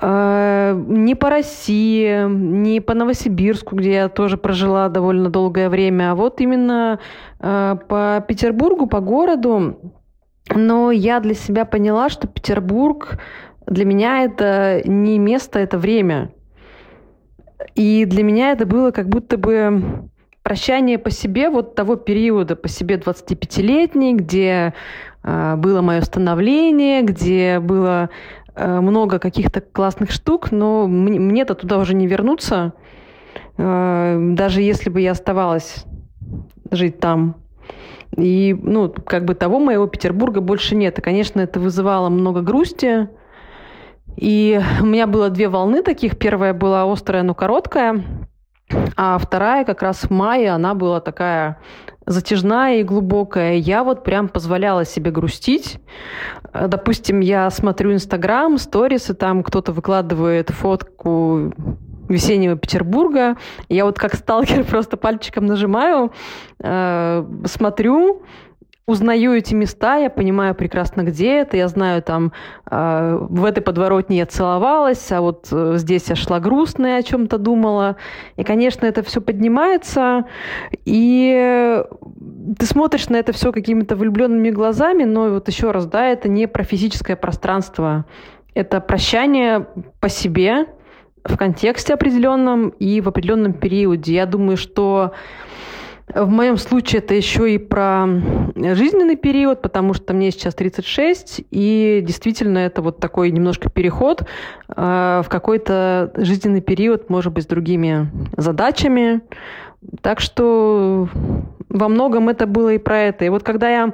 а, 0.00 0.74
не 0.74 1.14
по 1.14 1.30
России, 1.30 2.28
не 2.28 2.80
по 2.80 2.94
Новосибирску, 2.94 3.76
где 3.76 3.92
я 3.92 4.08
тоже 4.08 4.36
прожила 4.36 4.88
довольно 4.88 5.30
долгое 5.30 5.68
время, 5.68 6.12
а 6.12 6.14
вот 6.14 6.40
именно 6.40 7.00
а, 7.40 7.76
по 7.76 8.24
Петербургу, 8.26 8.86
по 8.86 9.00
городу, 9.00 9.94
но 10.54 10.90
я 10.90 11.20
для 11.20 11.34
себя 11.34 11.64
поняла, 11.64 12.08
что 12.08 12.26
Петербург 12.26 13.18
для 13.66 13.84
меня 13.84 14.24
это 14.24 14.82
не 14.84 15.18
место, 15.18 15.58
это 15.58 15.78
время. 15.78 16.32
И 17.74 18.04
для 18.04 18.22
меня 18.22 18.52
это 18.52 18.66
было 18.66 18.90
как 18.90 19.08
будто 19.08 19.36
бы 19.36 20.08
прощание 20.42 20.98
по 20.98 21.10
себе 21.10 21.50
вот 21.50 21.74
того 21.74 21.96
периода, 21.96 22.56
по 22.56 22.68
себе 22.68 22.96
25-летней, 22.96 24.14
где 24.14 24.74
э, 25.22 25.56
было 25.56 25.82
мое 25.82 26.00
становление, 26.00 27.02
где 27.02 27.60
было 27.60 28.10
э, 28.54 28.80
много 28.80 29.18
каких-то 29.18 29.60
классных 29.60 30.10
штук, 30.10 30.50
но 30.50 30.86
мне-то 30.88 31.54
туда 31.54 31.78
уже 31.78 31.94
не 31.94 32.06
вернуться, 32.06 32.72
даже 33.56 34.62
если 34.62 34.88
бы 34.88 35.02
я 35.02 35.12
оставалась 35.12 35.84
жить 36.70 36.98
там. 36.98 37.36
И, 38.16 38.56
ну, 38.60 38.88
как 38.88 39.24
бы 39.24 39.34
того 39.34 39.58
моего 39.58 39.86
Петербурга 39.86 40.40
больше 40.40 40.74
нет. 40.74 40.98
И, 40.98 41.02
конечно, 41.02 41.40
это 41.40 41.60
вызывало 41.60 42.08
много 42.08 42.42
грусти. 42.42 43.08
И 44.16 44.60
у 44.80 44.86
меня 44.86 45.06
было 45.06 45.30
две 45.30 45.48
волны 45.48 45.82
таких. 45.82 46.18
Первая 46.18 46.52
была 46.52 46.90
острая, 46.90 47.22
но 47.22 47.34
короткая. 47.34 48.02
А 48.96 49.18
вторая 49.18 49.64
как 49.64 49.82
раз 49.82 50.02
в 50.02 50.10
мае, 50.10 50.50
она 50.50 50.74
была 50.74 51.00
такая 51.00 51.58
затяжная 52.06 52.80
и 52.80 52.82
глубокая. 52.82 53.54
Я 53.54 53.84
вот 53.84 54.04
прям 54.04 54.28
позволяла 54.28 54.84
себе 54.84 55.10
грустить. 55.10 55.78
Допустим, 56.52 57.20
я 57.20 57.48
смотрю 57.50 57.92
Инстаграм, 57.92 58.58
сторис, 58.58 59.10
и 59.10 59.14
там 59.14 59.42
кто-то 59.42 59.72
выкладывает 59.72 60.50
фотку 60.50 61.52
весеннего 62.12 62.56
Петербурга. 62.56 63.36
Я 63.68 63.84
вот 63.84 63.98
как 63.98 64.14
сталкер 64.14 64.64
просто 64.70 64.96
пальчиком 64.96 65.46
нажимаю, 65.46 66.12
э, 66.58 67.24
смотрю, 67.46 68.22
узнаю 68.90 69.34
эти 69.34 69.54
места, 69.54 69.96
я 69.96 70.10
понимаю 70.10 70.54
прекрасно, 70.54 71.02
где 71.02 71.38
это, 71.38 71.56
я 71.56 71.68
знаю, 71.68 72.02
там 72.02 72.32
э, 72.70 73.18
в 73.20 73.44
этой 73.44 73.62
подворотне 73.62 74.18
я 74.18 74.26
целовалась, 74.26 75.10
а 75.12 75.20
вот 75.20 75.48
э, 75.52 75.74
здесь 75.76 76.08
я 76.08 76.16
шла 76.16 76.40
грустная, 76.40 76.98
о 76.98 77.02
чем-то 77.02 77.38
думала. 77.38 77.96
И, 78.36 78.42
конечно, 78.42 78.86
это 78.86 79.02
все 79.02 79.20
поднимается, 79.20 80.24
и 80.84 81.82
ты 82.58 82.66
смотришь 82.66 83.08
на 83.08 83.16
это 83.16 83.32
все 83.32 83.52
какими-то 83.52 83.96
влюбленными 83.96 84.50
глазами, 84.50 85.04
но 85.04 85.30
вот 85.30 85.48
еще 85.48 85.70
раз, 85.70 85.86
да, 85.86 86.06
это 86.06 86.28
не 86.28 86.46
про 86.46 86.64
физическое 86.64 87.16
пространство, 87.16 88.04
это 88.54 88.80
прощание 88.80 89.66
по 90.00 90.08
себе, 90.08 90.66
в 91.24 91.36
контексте 91.36 91.94
определенном 91.94 92.70
и 92.70 93.00
в 93.00 93.08
определенном 93.08 93.52
периоде. 93.52 94.14
Я 94.14 94.26
думаю, 94.26 94.56
что 94.56 95.12
в 96.14 96.28
моем 96.28 96.56
случае 96.56 97.00
это 97.00 97.14
еще 97.14 97.54
и 97.54 97.58
про 97.58 98.06
жизненный 98.56 99.16
период, 99.16 99.62
потому 99.62 99.94
что 99.94 100.12
мне 100.12 100.30
сейчас 100.30 100.54
36, 100.54 101.42
и 101.50 102.02
действительно 102.04 102.58
это 102.58 102.82
вот 102.82 102.98
такой 102.98 103.30
немножко 103.30 103.70
переход 103.70 104.22
э, 104.22 105.22
в 105.24 105.28
какой-то 105.28 106.12
жизненный 106.16 106.60
период, 106.60 107.10
может 107.10 107.32
быть, 107.32 107.44
с 107.44 107.46
другими 107.46 108.10
задачами. 108.36 109.20
Так 110.02 110.20
что 110.20 111.08
во 111.68 111.88
многом 111.88 112.28
это 112.28 112.46
было 112.46 112.70
и 112.74 112.78
про 112.78 112.98
это. 112.98 113.24
И 113.24 113.28
вот 113.28 113.42
когда 113.42 113.70
я 113.70 113.92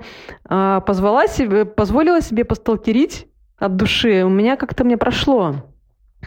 э, 0.48 0.80
позвала 0.86 1.26
себе, 1.26 1.64
позволила 1.64 2.20
себе 2.20 2.44
посталкерить 2.44 3.26
от 3.58 3.76
души, 3.76 4.24
у 4.24 4.28
меня 4.28 4.56
как-то 4.56 4.84
мне 4.84 4.96
прошло. 4.96 5.56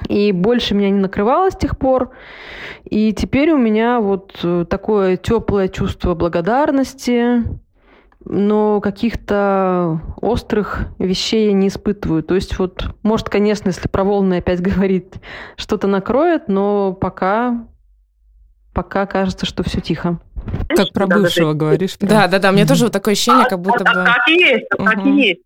И 0.08 0.32
больше 0.32 0.76
меня 0.76 0.90
не 0.90 1.00
накрывало 1.00 1.50
с 1.50 1.56
тех 1.56 1.78
пор. 1.78 2.12
И 2.86 3.14
теперь 3.14 3.52
у 3.52 3.58
меня 3.58 4.00
вот 4.00 4.40
э, 4.44 4.66
такое 4.70 5.18
теплое 5.18 5.68
чувство 5.68 6.16
благодарности, 6.16 7.44
но 8.26 8.82
каких-то 8.82 10.02
острых 10.22 10.88
вещей 11.00 11.48
я 11.48 11.54
не 11.54 11.68
испытываю. 11.68 12.24
То 12.24 12.36
есть 12.36 12.58
вот, 12.60 12.96
может, 13.04 13.30
конечно, 13.30 13.70
если 13.70 13.88
про 13.88 14.04
волны 14.04 14.38
опять 14.38 14.62
говорить, 14.62 15.14
что-то 15.58 15.88
накроет, 15.88 16.48
но 16.48 16.94
пока, 16.94 17.68
пока 18.74 19.06
кажется, 19.06 19.46
что 19.46 19.64
все 19.64 19.82
тихо. 19.82 20.20
Как 20.70 20.94
про 20.94 21.06
бывшего 21.06 21.54
говоришь. 21.54 21.98
Да, 22.00 22.28
да, 22.28 22.40
да. 22.40 22.50
У 22.50 22.54
меня 22.54 22.66
тоже 22.66 22.86
вот 22.86 22.94
такое 22.94 23.14
ощущение, 23.14 23.46
как 23.46 23.60
будто 23.60 23.84
бы... 23.84 24.06
Так 24.06 24.28
и 24.30 24.34
есть, 24.34 24.66
так 24.70 25.06
и 25.06 25.10
есть. 25.10 25.42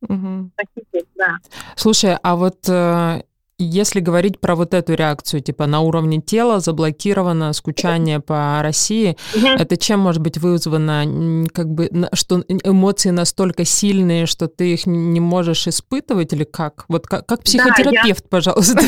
Слушай, 1.76 2.18
а 2.22 2.36
вот 2.36 2.70
э, 2.70 3.24
если 3.58 4.00
говорить 4.00 4.40
про 4.40 4.56
вот 4.56 4.74
эту 4.74 4.94
реакцию, 4.94 5.42
типа 5.42 5.68
на 5.68 5.82
уровне 5.82 6.22
тела 6.22 6.60
заблокировано 6.60 7.54
скучание 7.54 8.20
по 8.20 8.60
России, 8.62 9.18
угу. 9.36 9.48
это 9.48 9.78
чем 9.78 10.00
может 10.00 10.22
быть 10.22 10.38
вызвано, 10.38 11.46
как 11.54 11.70
бы, 11.70 11.90
что 12.14 12.44
эмоции 12.50 13.12
настолько 13.12 13.66
сильные, 13.66 14.26
что 14.26 14.48
ты 14.48 14.74
их 14.74 14.86
не 14.86 15.20
можешь 15.20 15.68
испытывать 15.68 16.34
или 16.34 16.44
как? 16.44 16.86
Вот 16.88 17.08
как, 17.08 17.26
как 17.26 17.44
психотерапевт, 17.44 18.28
пожалуйста, 18.30 18.80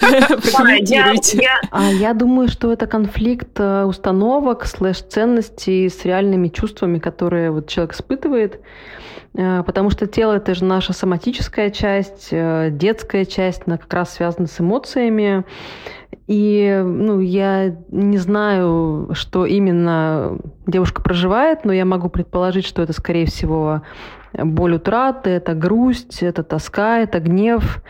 прокомментируйте. 0.00 1.48
А 1.70 1.90
я 1.90 2.14
думаю, 2.14 2.48
что 2.48 2.72
это 2.72 2.86
конфликт 2.86 3.60
э, 3.60 3.84
установок, 3.84 4.66
слэш-ценностей 4.66 5.88
с 5.88 6.04
реальными 6.04 6.48
чувствами, 6.48 6.98
которые 6.98 7.50
вот 7.50 7.68
человек 7.68 7.94
испытывает. 7.94 8.60
Э, 9.36 9.62
потому 9.64 9.90
что 9.90 10.06
тело 10.06 10.34
это 10.34 10.54
же 10.54 10.64
наша 10.64 10.92
соматическая 10.92 11.70
часть, 11.70 12.28
э, 12.30 12.70
детская 12.72 13.24
часть, 13.24 13.62
она 13.66 13.76
как 13.76 13.92
раз 13.92 14.14
связана 14.14 14.46
с 14.46 14.60
эмоциями. 14.60 15.44
И 16.26 16.82
ну, 16.84 17.20
я 17.20 17.76
не 17.90 18.18
знаю, 18.18 19.10
что 19.12 19.46
именно 19.46 20.38
девушка 20.66 21.02
проживает, 21.02 21.64
но 21.64 21.72
я 21.72 21.84
могу 21.84 22.08
предположить, 22.08 22.66
что 22.66 22.82
это, 22.82 22.92
скорее 22.92 23.26
всего, 23.26 23.82
боль 24.32 24.74
утраты, 24.74 25.30
это 25.30 25.54
грусть, 25.54 26.22
это 26.22 26.42
тоска, 26.42 26.98
это 26.98 27.20
гнев. 27.20 27.82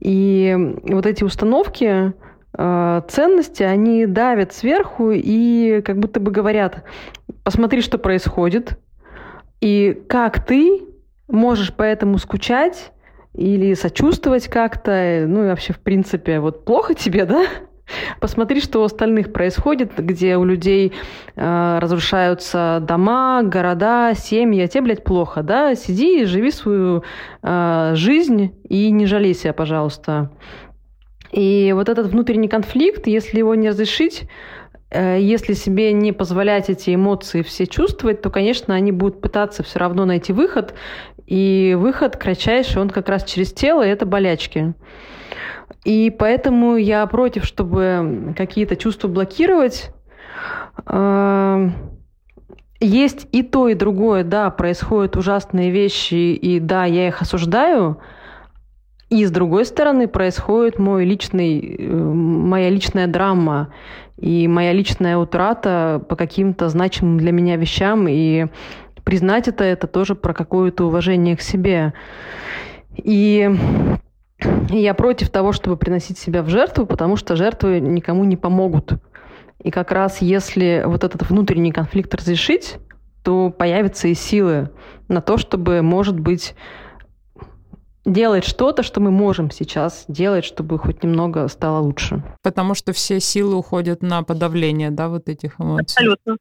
И 0.00 0.56
вот 0.84 1.04
эти 1.04 1.24
установки, 1.24 2.14
э, 2.56 3.02
ценности, 3.08 3.64
они 3.64 4.06
давят 4.06 4.54
сверху 4.54 5.10
и 5.10 5.82
как 5.84 5.98
будто 5.98 6.20
бы 6.20 6.30
говорят, 6.30 6.84
посмотри, 7.42 7.82
что 7.82 7.98
происходит, 7.98 8.78
и 9.64 9.94
как 10.08 10.44
ты 10.44 10.82
можешь 11.26 11.72
поэтому 11.72 12.18
скучать 12.18 12.92
или 13.32 13.72
сочувствовать 13.72 14.46
как-то, 14.48 15.24
ну 15.26 15.44
и 15.44 15.48
вообще, 15.48 15.72
в 15.72 15.78
принципе, 15.78 16.38
вот 16.38 16.66
плохо 16.66 16.92
тебе, 16.92 17.24
да? 17.24 17.46
Посмотри, 18.20 18.60
что 18.60 18.82
у 18.82 18.84
остальных 18.84 19.32
происходит, 19.32 19.92
где 19.96 20.36
у 20.36 20.44
людей 20.44 20.92
э, 21.34 21.78
разрушаются 21.80 22.84
дома, 22.86 23.42
города, 23.42 24.12
семьи, 24.14 24.60
а 24.60 24.68
тебе, 24.68 24.82
блядь, 24.82 25.04
плохо, 25.04 25.42
да? 25.42 25.74
Сиди 25.74 26.20
и 26.20 26.24
живи 26.26 26.50
свою 26.50 27.02
э, 27.42 27.92
жизнь 27.94 28.54
и 28.68 28.90
не 28.90 29.06
жалейся, 29.06 29.54
пожалуйста. 29.54 30.30
И 31.32 31.72
вот 31.74 31.88
этот 31.88 32.08
внутренний 32.08 32.48
конфликт, 32.48 33.06
если 33.06 33.38
его 33.38 33.54
не 33.54 33.70
разрешить, 33.70 34.28
если 34.94 35.54
себе 35.54 35.92
не 35.92 36.12
позволять 36.12 36.70
эти 36.70 36.94
эмоции 36.94 37.42
все 37.42 37.66
чувствовать, 37.66 38.22
то, 38.22 38.30
конечно, 38.30 38.74
они 38.74 38.92
будут 38.92 39.20
пытаться 39.20 39.62
все 39.62 39.78
равно 39.78 40.04
найти 40.04 40.32
выход. 40.32 40.74
И 41.26 41.76
выход 41.78 42.16
кратчайший, 42.16 42.82
он 42.82 42.90
как 42.90 43.08
раз 43.08 43.24
через 43.24 43.52
тело, 43.52 43.84
и 43.84 43.90
это 43.90 44.06
болячки. 44.06 44.74
И 45.84 46.14
поэтому 46.16 46.76
я 46.76 47.06
против, 47.06 47.44
чтобы 47.44 48.34
какие-то 48.36 48.76
чувства 48.76 49.08
блокировать. 49.08 49.90
Э, 50.86 51.68
есть 52.80 53.28
и 53.32 53.42
то, 53.42 53.68
и 53.68 53.74
другое, 53.74 54.24
да, 54.24 54.50
происходят 54.50 55.16
ужасные 55.16 55.70
вещи, 55.70 56.34
и 56.34 56.60
да, 56.60 56.84
я 56.84 57.08
их 57.08 57.22
осуждаю, 57.22 57.98
и 59.10 59.24
с 59.24 59.30
другой 59.30 59.64
стороны 59.64 60.08
происходит 60.08 60.78
мой 60.78 61.04
личный, 61.04 61.76
э, 61.78 61.92
моя 61.92 62.70
личная 62.70 63.06
драма 63.06 63.72
и 64.16 64.46
моя 64.48 64.72
личная 64.72 65.16
утрата 65.16 66.02
по 66.08 66.16
каким-то 66.16 66.68
значимым 66.68 67.18
для 67.18 67.32
меня 67.32 67.56
вещам. 67.56 68.06
И 68.08 68.46
признать 69.04 69.48
это, 69.48 69.64
это 69.64 69.86
тоже 69.86 70.14
про 70.14 70.32
какое-то 70.32 70.86
уважение 70.86 71.36
к 71.36 71.40
себе. 71.40 71.92
И 72.96 73.50
я 74.70 74.94
против 74.94 75.30
того, 75.30 75.52
чтобы 75.52 75.76
приносить 75.76 76.18
себя 76.18 76.42
в 76.42 76.48
жертву, 76.48 76.86
потому 76.86 77.16
что 77.16 77.36
жертвы 77.36 77.80
никому 77.80 78.24
не 78.24 78.36
помогут. 78.36 78.92
И 79.62 79.70
как 79.70 79.90
раз 79.90 80.20
если 80.20 80.82
вот 80.84 81.04
этот 81.04 81.28
внутренний 81.28 81.72
конфликт 81.72 82.14
разрешить, 82.14 82.76
то 83.22 83.50
появятся 83.50 84.08
и 84.08 84.14
силы 84.14 84.70
на 85.08 85.22
то, 85.22 85.38
чтобы, 85.38 85.80
может 85.82 86.18
быть, 86.20 86.54
делать 88.04 88.44
что-то, 88.44 88.82
что 88.82 89.00
мы 89.00 89.10
можем 89.10 89.50
сейчас 89.50 90.04
делать, 90.08 90.44
чтобы 90.44 90.78
хоть 90.78 91.02
немного 91.02 91.48
стало 91.48 91.80
лучше. 91.80 92.22
Потому 92.42 92.74
что 92.74 92.92
все 92.92 93.20
силы 93.20 93.56
уходят 93.56 94.02
на 94.02 94.22
подавление, 94.22 94.90
да, 94.90 95.08
вот 95.08 95.28
этих 95.28 95.60
эмоций. 95.60 95.84
Абсолютно. 95.84 96.36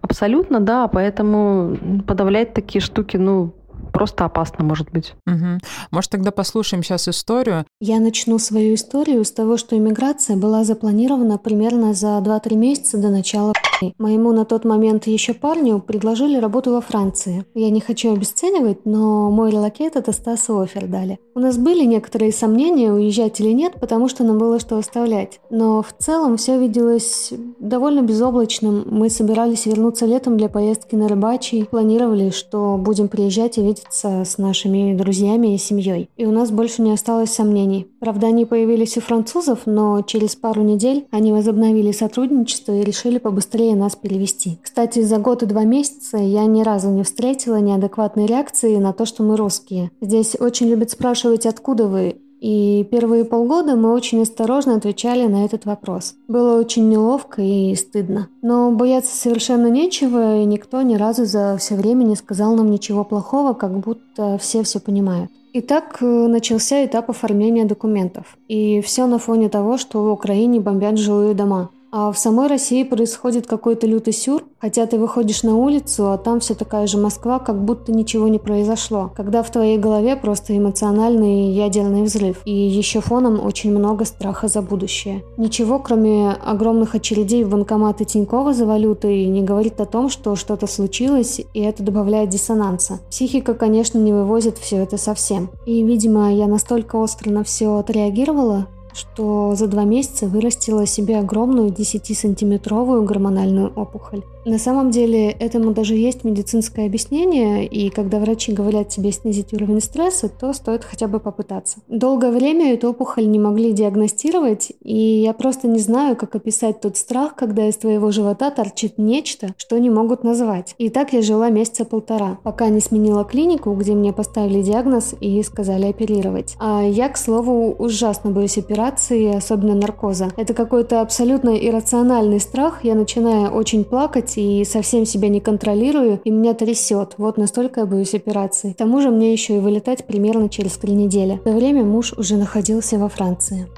Абсолютно, 0.00 0.60
да. 0.60 0.88
Поэтому 0.88 1.76
подавлять 2.06 2.54
такие 2.54 2.82
штуки, 2.82 3.16
ну, 3.16 3.54
просто 3.94 4.24
опасно, 4.24 4.64
может 4.64 4.90
быть. 4.90 5.14
Угу. 5.26 5.60
Может, 5.92 6.10
тогда 6.10 6.32
послушаем 6.32 6.82
сейчас 6.82 7.08
историю? 7.08 7.64
Я 7.80 8.00
начну 8.00 8.38
свою 8.38 8.74
историю 8.74 9.24
с 9.24 9.30
того, 9.30 9.56
что 9.56 9.78
иммиграция 9.78 10.36
была 10.36 10.64
запланирована 10.64 11.38
примерно 11.38 11.94
за 11.94 12.18
2-3 12.18 12.56
месяца 12.56 12.98
до 12.98 13.08
начала 13.08 13.54
Моему 13.98 14.32
на 14.32 14.44
тот 14.44 14.64
момент 14.64 15.06
еще 15.06 15.34
парню 15.34 15.80
предложили 15.80 16.38
работу 16.38 16.72
во 16.72 16.80
Франции. 16.80 17.44
Я 17.54 17.70
не 17.70 17.80
хочу 17.80 18.12
обесценивать, 18.12 18.84
но 18.84 19.30
мой 19.30 19.50
релокейт 19.50 19.96
это 19.96 20.12
Стас 20.12 20.48
офер 20.48 20.86
дали. 20.86 21.18
У 21.34 21.40
нас 21.40 21.58
были 21.58 21.84
некоторые 21.84 22.32
сомнения, 22.32 22.92
уезжать 22.92 23.40
или 23.40 23.50
нет, 23.50 23.74
потому 23.80 24.08
что 24.08 24.24
нам 24.24 24.38
было 24.38 24.60
что 24.60 24.78
оставлять. 24.78 25.40
Но 25.50 25.82
в 25.82 25.92
целом 25.98 26.36
все 26.36 26.58
виделось 26.58 27.32
довольно 27.58 28.02
безоблачным. 28.02 28.84
Мы 28.90 29.10
собирались 29.10 29.66
вернуться 29.66 30.06
летом 30.06 30.36
для 30.36 30.48
поездки 30.48 30.94
на 30.94 31.08
рыбачий, 31.08 31.64
планировали, 31.64 32.30
что 32.30 32.76
будем 32.78 33.08
приезжать 33.08 33.58
и 33.58 33.62
видеться 33.62 33.83
с 33.90 34.38
нашими 34.38 34.94
друзьями 34.96 35.54
и 35.54 35.58
семьей. 35.58 36.08
И 36.16 36.26
у 36.26 36.30
нас 36.30 36.50
больше 36.50 36.82
не 36.82 36.92
осталось 36.92 37.32
сомнений. 37.32 37.86
Правда, 38.00 38.28
они 38.28 38.44
появились 38.44 38.96
у 38.96 39.00
французов, 39.00 39.60
но 39.66 40.02
через 40.02 40.36
пару 40.36 40.62
недель 40.62 41.06
они 41.10 41.32
возобновили 41.32 41.92
сотрудничество 41.92 42.72
и 42.72 42.84
решили 42.84 43.18
побыстрее 43.18 43.74
нас 43.76 43.96
перевести. 43.96 44.58
Кстати, 44.62 45.02
за 45.02 45.18
год 45.18 45.42
и 45.42 45.46
два 45.46 45.64
месяца 45.64 46.18
я 46.18 46.44
ни 46.46 46.62
разу 46.62 46.90
не 46.90 47.02
встретила 47.02 47.56
неадекватной 47.56 48.26
реакции 48.26 48.76
на 48.76 48.92
то, 48.92 49.06
что 49.06 49.22
мы 49.22 49.36
русские. 49.36 49.90
Здесь 50.00 50.36
очень 50.38 50.68
любят 50.68 50.90
спрашивать, 50.90 51.46
откуда 51.46 51.86
вы, 51.86 52.18
и 52.44 52.84
первые 52.90 53.24
полгода 53.24 53.74
мы 53.74 53.94
очень 53.94 54.20
осторожно 54.20 54.76
отвечали 54.76 55.26
на 55.26 55.46
этот 55.46 55.64
вопрос. 55.64 56.14
Было 56.28 56.60
очень 56.60 56.90
неловко 56.90 57.40
и 57.40 57.74
стыдно. 57.74 58.28
Но 58.42 58.70
бояться 58.70 59.16
совершенно 59.16 59.68
нечего, 59.68 60.42
и 60.42 60.44
никто 60.44 60.82
ни 60.82 60.96
разу 60.96 61.24
за 61.24 61.56
все 61.58 61.74
время 61.74 62.04
не 62.04 62.16
сказал 62.16 62.54
нам 62.54 62.70
ничего 62.70 63.02
плохого, 63.02 63.54
как 63.54 63.78
будто 63.78 64.36
все 64.36 64.62
все 64.62 64.78
понимают. 64.78 65.30
Итак, 65.54 65.96
э, 66.02 66.04
начался 66.04 66.84
этап 66.84 67.08
оформления 67.08 67.64
документов. 67.64 68.36
И 68.46 68.82
все 68.82 69.06
на 69.06 69.18
фоне 69.18 69.48
того, 69.48 69.78
что 69.78 70.02
в 70.02 70.12
Украине 70.12 70.60
бомбят 70.60 70.98
жилые 70.98 71.32
дома. 71.32 71.70
А 71.96 72.10
в 72.10 72.18
самой 72.18 72.48
России 72.48 72.82
происходит 72.82 73.46
какой-то 73.46 73.86
лютый 73.86 74.12
сюр, 74.12 74.42
хотя 74.60 74.84
ты 74.86 74.98
выходишь 74.98 75.44
на 75.44 75.54
улицу, 75.54 76.10
а 76.10 76.18
там 76.18 76.40
все 76.40 76.56
такая 76.56 76.88
же 76.88 76.98
Москва, 76.98 77.38
как 77.38 77.64
будто 77.64 77.92
ничего 77.92 78.26
не 78.26 78.40
произошло. 78.40 79.12
Когда 79.14 79.44
в 79.44 79.50
твоей 79.52 79.78
голове 79.78 80.16
просто 80.16 80.58
эмоциональный 80.58 81.52
ядерный 81.52 82.02
взрыв. 82.02 82.40
И 82.46 82.52
еще 82.52 82.98
фоном 82.98 83.38
очень 83.38 83.70
много 83.70 84.06
страха 84.06 84.48
за 84.48 84.60
будущее. 84.60 85.22
Ничего, 85.36 85.78
кроме 85.78 86.32
огромных 86.32 86.96
очередей 86.96 87.44
в 87.44 87.50
банкоматы 87.50 88.04
Тинькова 88.04 88.54
за 88.54 88.66
валютой, 88.66 89.26
не 89.26 89.44
говорит 89.44 89.80
о 89.80 89.86
том, 89.86 90.08
что 90.08 90.34
что-то 90.34 90.66
случилось, 90.66 91.42
и 91.54 91.60
это 91.60 91.84
добавляет 91.84 92.28
диссонанса. 92.28 92.98
Психика, 93.08 93.54
конечно, 93.54 93.98
не 93.98 94.12
вывозит 94.12 94.58
все 94.58 94.78
это 94.78 94.96
совсем. 94.96 95.48
И, 95.64 95.84
видимо, 95.84 96.34
я 96.34 96.48
настолько 96.48 96.96
остро 96.96 97.30
на 97.30 97.44
все 97.44 97.76
отреагировала, 97.76 98.66
что 98.94 99.54
за 99.56 99.66
два 99.66 99.84
месяца 99.84 100.26
вырастила 100.26 100.86
себе 100.86 101.18
огромную 101.18 101.68
10-сантиметровую 101.68 103.04
гормональную 103.04 103.72
опухоль. 103.74 104.22
На 104.44 104.58
самом 104.58 104.90
деле 104.90 105.30
этому 105.30 105.72
даже 105.72 105.94
есть 105.94 106.22
медицинское 106.22 106.84
объяснение, 106.84 107.66
и 107.66 107.88
когда 107.88 108.18
врачи 108.18 108.52
говорят 108.52 108.90
тебе 108.90 109.10
снизить 109.10 109.54
уровень 109.54 109.80
стресса, 109.80 110.28
то 110.28 110.52
стоит 110.52 110.84
хотя 110.84 111.08
бы 111.08 111.18
попытаться. 111.18 111.78
Долгое 111.88 112.30
время 112.30 112.74
эту 112.74 112.90
опухоль 112.90 113.26
не 113.26 113.38
могли 113.38 113.72
диагностировать, 113.72 114.72
и 114.82 115.22
я 115.22 115.32
просто 115.32 115.66
не 115.66 115.78
знаю, 115.78 116.14
как 116.16 116.34
описать 116.34 116.82
тот 116.82 116.98
страх, 116.98 117.34
когда 117.34 117.66
из 117.68 117.78
твоего 117.78 118.10
живота 118.10 118.50
торчит 118.50 118.98
нечто, 118.98 119.54
что 119.56 119.78
не 119.78 119.88
могут 119.88 120.24
назвать. 120.24 120.74
И 120.76 120.90
так 120.90 121.14
я 121.14 121.22
жила 121.22 121.48
месяца 121.48 121.86
полтора, 121.86 122.38
пока 122.42 122.68
не 122.68 122.80
сменила 122.80 123.24
клинику, 123.24 123.72
где 123.72 123.94
мне 123.94 124.12
поставили 124.12 124.60
диагноз 124.60 125.14
и 125.20 125.42
сказали 125.42 125.86
оперировать. 125.86 126.56
А 126.60 126.82
я, 126.82 127.08
к 127.08 127.16
слову, 127.16 127.74
ужасно 127.78 128.30
боюсь 128.30 128.58
операции, 128.58 129.34
особенно 129.34 129.74
наркоза. 129.74 130.28
Это 130.36 130.52
какой-то 130.52 131.00
абсолютно 131.00 131.56
иррациональный 131.56 132.40
страх, 132.40 132.84
я 132.84 132.94
начинаю 132.94 133.50
очень 133.50 133.84
плакать, 133.84 134.33
и 134.36 134.64
совсем 134.64 135.06
себя 135.06 135.28
не 135.28 135.40
контролирую, 135.40 136.20
и 136.24 136.30
меня 136.30 136.54
трясет. 136.54 137.14
Вот 137.18 137.36
настолько 137.36 137.80
я 137.80 137.86
боюсь 137.86 138.14
операции. 138.14 138.72
К 138.72 138.76
тому 138.76 139.00
же 139.00 139.10
мне 139.10 139.32
еще 139.32 139.56
и 139.56 139.60
вылетать 139.60 140.06
примерно 140.06 140.48
через 140.48 140.72
три 140.72 140.94
недели. 140.94 141.40
В 141.44 141.46
это 141.46 141.56
время 141.56 141.84
муж 141.84 142.12
уже 142.12 142.36
находился 142.36 142.98
во 142.98 143.08
Франции. 143.08 143.68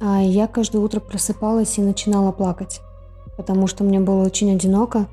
А 0.00 0.22
я 0.22 0.46
каждое 0.46 0.78
утро 0.80 1.00
просыпалась 1.00 1.78
и 1.78 1.82
начинала 1.82 2.32
плакать, 2.32 2.80
потому 3.36 3.66
что 3.66 3.84
мне 3.84 4.00
было 4.00 4.24
очень 4.24 4.52
одиноко, 4.54 5.06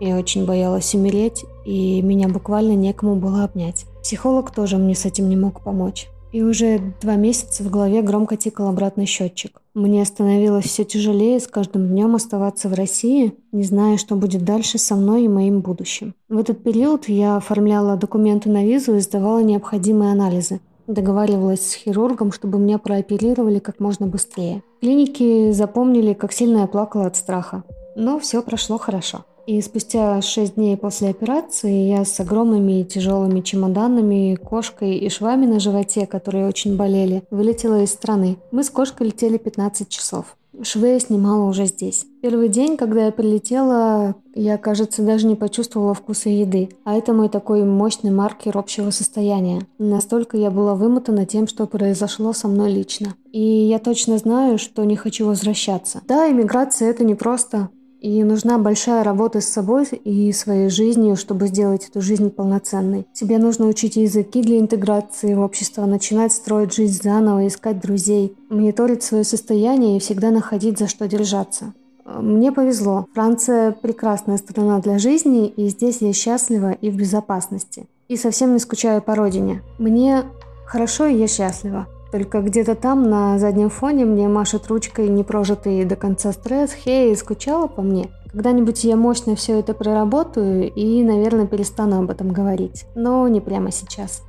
я 0.00 0.16
очень 0.16 0.46
боялась 0.46 0.94
умереть, 0.94 1.44
и 1.66 2.00
меня 2.00 2.28
буквально 2.28 2.72
некому 2.72 3.16
было 3.16 3.44
обнять. 3.44 3.84
Психолог 4.02 4.50
тоже 4.50 4.78
мне 4.78 4.94
с 4.94 5.04
этим 5.04 5.28
не 5.28 5.36
мог 5.36 5.62
помочь. 5.62 6.08
И 6.32 6.42
уже 6.42 6.94
два 7.02 7.16
месяца 7.16 7.62
в 7.62 7.70
голове 7.70 8.00
громко 8.00 8.36
тикал 8.36 8.68
обратный 8.68 9.04
счетчик. 9.04 9.60
Мне 9.74 10.04
становилось 10.04 10.64
все 10.64 10.84
тяжелее 10.84 11.38
с 11.38 11.46
каждым 11.46 11.86
днем 11.86 12.16
оставаться 12.16 12.68
в 12.68 12.74
России, 12.74 13.34
не 13.52 13.62
зная, 13.62 13.98
что 13.98 14.16
будет 14.16 14.44
дальше 14.44 14.78
со 14.78 14.96
мной 14.96 15.24
и 15.24 15.28
моим 15.28 15.60
будущим. 15.60 16.14
В 16.28 16.38
этот 16.38 16.64
период 16.64 17.08
я 17.08 17.36
оформляла 17.36 17.96
документы 17.96 18.50
на 18.50 18.64
визу 18.64 18.96
и 18.96 19.00
сдавала 19.00 19.38
необходимые 19.40 20.10
анализы. 20.10 20.60
Договаривалась 20.88 21.70
с 21.70 21.74
хирургом, 21.74 22.32
чтобы 22.32 22.58
меня 22.58 22.78
прооперировали 22.78 23.60
как 23.60 23.78
можно 23.78 24.08
быстрее. 24.08 24.64
Клиники 24.80 25.52
запомнили, 25.52 26.14
как 26.14 26.32
сильно 26.32 26.58
я 26.58 26.66
плакала 26.66 27.06
от 27.06 27.14
страха. 27.14 27.62
Но 27.94 28.18
все 28.18 28.42
прошло 28.42 28.76
хорошо. 28.76 29.24
И 29.50 29.60
спустя 29.62 30.22
шесть 30.22 30.54
дней 30.54 30.76
после 30.76 31.08
операции 31.08 31.88
я 31.88 32.04
с 32.04 32.20
огромными 32.20 32.84
тяжелыми 32.84 33.40
чемоданами, 33.40 34.36
кошкой 34.36 34.94
и 34.98 35.08
швами 35.08 35.44
на 35.44 35.58
животе, 35.58 36.06
которые 36.06 36.46
очень 36.46 36.76
болели, 36.76 37.24
вылетела 37.32 37.82
из 37.82 37.90
страны. 37.90 38.36
Мы 38.52 38.62
с 38.62 38.70
кошкой 38.70 39.08
летели 39.08 39.38
15 39.38 39.88
часов. 39.88 40.36
Швы 40.62 40.90
я 40.90 41.00
снимала 41.00 41.48
уже 41.48 41.66
здесь. 41.66 42.06
Первый 42.22 42.48
день, 42.48 42.76
когда 42.76 43.06
я 43.06 43.10
прилетела, 43.10 44.14
я, 44.36 44.56
кажется, 44.56 45.02
даже 45.02 45.26
не 45.26 45.34
почувствовала 45.34 45.94
вкуса 45.94 46.28
еды. 46.28 46.68
А 46.84 46.94
это 46.94 47.12
мой 47.12 47.28
такой 47.28 47.64
мощный 47.64 48.12
маркер 48.12 48.56
общего 48.56 48.90
состояния. 48.90 49.66
Настолько 49.78 50.36
я 50.36 50.52
была 50.52 50.76
вымотана 50.76 51.26
тем, 51.26 51.48
что 51.48 51.66
произошло 51.66 52.32
со 52.32 52.46
мной 52.46 52.70
лично. 52.70 53.16
И 53.32 53.40
я 53.40 53.80
точно 53.80 54.16
знаю, 54.18 54.58
что 54.58 54.84
не 54.84 54.94
хочу 54.94 55.26
возвращаться. 55.26 56.02
Да, 56.06 56.30
иммиграция 56.30 56.88
это 56.90 57.02
непросто. 57.02 57.70
И 58.00 58.24
нужна 58.24 58.58
большая 58.58 59.04
работа 59.04 59.42
с 59.42 59.48
собой 59.48 59.84
и 59.84 60.32
своей 60.32 60.70
жизнью, 60.70 61.16
чтобы 61.16 61.48
сделать 61.48 61.86
эту 61.88 62.00
жизнь 62.00 62.30
полноценной. 62.30 63.06
Тебе 63.12 63.36
нужно 63.36 63.66
учить 63.66 63.96
языки 63.96 64.40
для 64.40 64.58
интеграции 64.58 65.34
в 65.34 65.40
общество, 65.40 65.84
начинать 65.84 66.32
строить 66.32 66.74
жизнь 66.74 67.02
заново, 67.02 67.46
искать 67.46 67.80
друзей, 67.80 68.34
мониторить 68.48 69.02
свое 69.02 69.24
состояние 69.24 69.98
и 69.98 70.00
всегда 70.00 70.30
находить 70.30 70.78
за 70.78 70.88
что 70.88 71.06
держаться. 71.06 71.74
Мне 72.06 72.52
повезло. 72.52 73.06
Франция– 73.12 73.72
прекрасная 73.82 74.38
страна 74.38 74.80
для 74.80 74.98
жизни, 74.98 75.46
и 75.48 75.68
здесь 75.68 75.98
я 76.00 76.12
счастлива 76.12 76.72
и 76.72 76.90
в 76.90 76.96
безопасности. 76.96 77.86
И 78.08 78.16
совсем 78.16 78.54
не 78.54 78.58
скучаю 78.58 79.02
по 79.02 79.14
родине. 79.14 79.62
Мне 79.78 80.24
хорошо, 80.66 81.06
и 81.06 81.16
я 81.16 81.28
счастлива. 81.28 81.86
Только 82.12 82.40
где-то 82.40 82.74
там 82.74 83.08
на 83.08 83.38
заднем 83.38 83.70
фоне 83.70 84.04
мне 84.04 84.26
машет 84.28 84.66
ручкой 84.66 85.08
непрожитый 85.08 85.84
до 85.84 85.94
конца 85.96 86.32
стресс. 86.32 86.72
Хей, 86.72 87.14
скучала 87.16 87.68
по 87.68 87.82
мне? 87.82 88.10
Когда-нибудь 88.32 88.84
я 88.84 88.96
мощно 88.96 89.36
все 89.36 89.58
это 89.60 89.74
проработаю 89.74 90.70
и, 90.72 91.02
наверное, 91.02 91.46
перестану 91.46 92.00
об 92.02 92.10
этом 92.10 92.32
говорить. 92.32 92.84
Но 92.94 93.26
не 93.28 93.40
прямо 93.40 93.70
сейчас. 93.70 94.22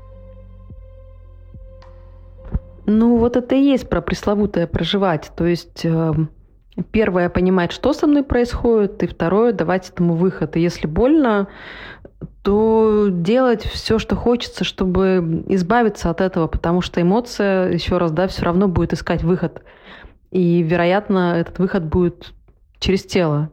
Ну, 2.86 3.18
вот 3.18 3.38
это 3.38 3.56
и 3.56 3.62
есть 3.62 3.90
про 3.90 4.02
пресловутое 4.02 4.68
проживать. 4.68 5.32
То 5.36 5.46
есть 5.46 5.86
э, 5.86 6.14
первое 6.92 7.30
понимать, 7.30 7.72
что 7.72 7.94
со 7.94 8.08
мной 8.08 8.24
происходит, 8.24 9.02
и 9.04 9.08
второе 9.08 9.54
давать 9.54 9.90
этому 9.90 10.16
выход. 10.16 10.58
И 10.58 10.62
если 10.62 10.88
больно, 10.88 11.48
то 12.44 13.08
делать 13.10 13.64
все, 13.64 14.00
что 14.00 14.16
хочется, 14.16 14.64
чтобы 14.64 15.44
избавиться 15.48 16.10
от 16.10 16.22
этого, 16.22 16.48
потому 16.48 16.82
что 16.82 17.02
эмоция, 17.02 17.72
еще 17.72 17.98
раз, 17.98 18.12
да, 18.12 18.28
все 18.28 18.44
равно 18.46 18.68
будет 18.68 18.94
искать 18.94 19.24
выход. 19.24 19.64
И, 20.32 20.62
вероятно, 20.62 21.36
этот 21.38 21.60
выход 21.60 21.84
будет 21.84 22.34
через 22.80 23.04
тело. 23.06 23.52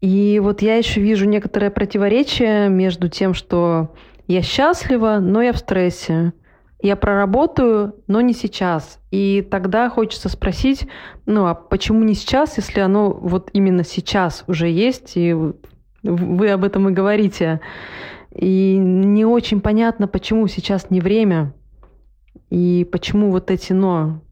И 0.00 0.40
вот 0.42 0.62
я 0.62 0.76
еще 0.76 1.00
вижу 1.00 1.26
некоторое 1.26 1.70
противоречие 1.70 2.68
между 2.68 3.08
тем, 3.08 3.34
что 3.34 3.94
я 4.26 4.42
счастлива, 4.42 5.18
но 5.20 5.42
я 5.42 5.52
в 5.52 5.58
стрессе. 5.58 6.32
Я 6.80 6.96
проработаю, 6.96 7.94
но 8.08 8.20
не 8.20 8.32
сейчас. 8.32 8.98
И 9.12 9.46
тогда 9.48 9.88
хочется 9.88 10.28
спросить, 10.28 10.88
ну 11.26 11.46
а 11.46 11.54
почему 11.54 12.02
не 12.02 12.14
сейчас, 12.14 12.56
если 12.56 12.80
оно 12.80 13.12
вот 13.12 13.50
именно 13.52 13.84
сейчас 13.84 14.42
уже 14.48 14.68
есть, 14.68 15.12
и 15.16 15.36
вы 16.02 16.50
об 16.50 16.64
этом 16.64 16.88
и 16.88 16.92
говорите. 16.92 17.60
И 18.34 18.76
не 18.76 19.24
очень 19.24 19.60
понятно, 19.60 20.08
почему 20.08 20.46
сейчас 20.48 20.90
не 20.90 21.00
время, 21.00 21.52
и 22.50 22.88
почему 22.90 23.30
вот 23.30 23.50
эти 23.50 23.72
«но», 23.72 24.22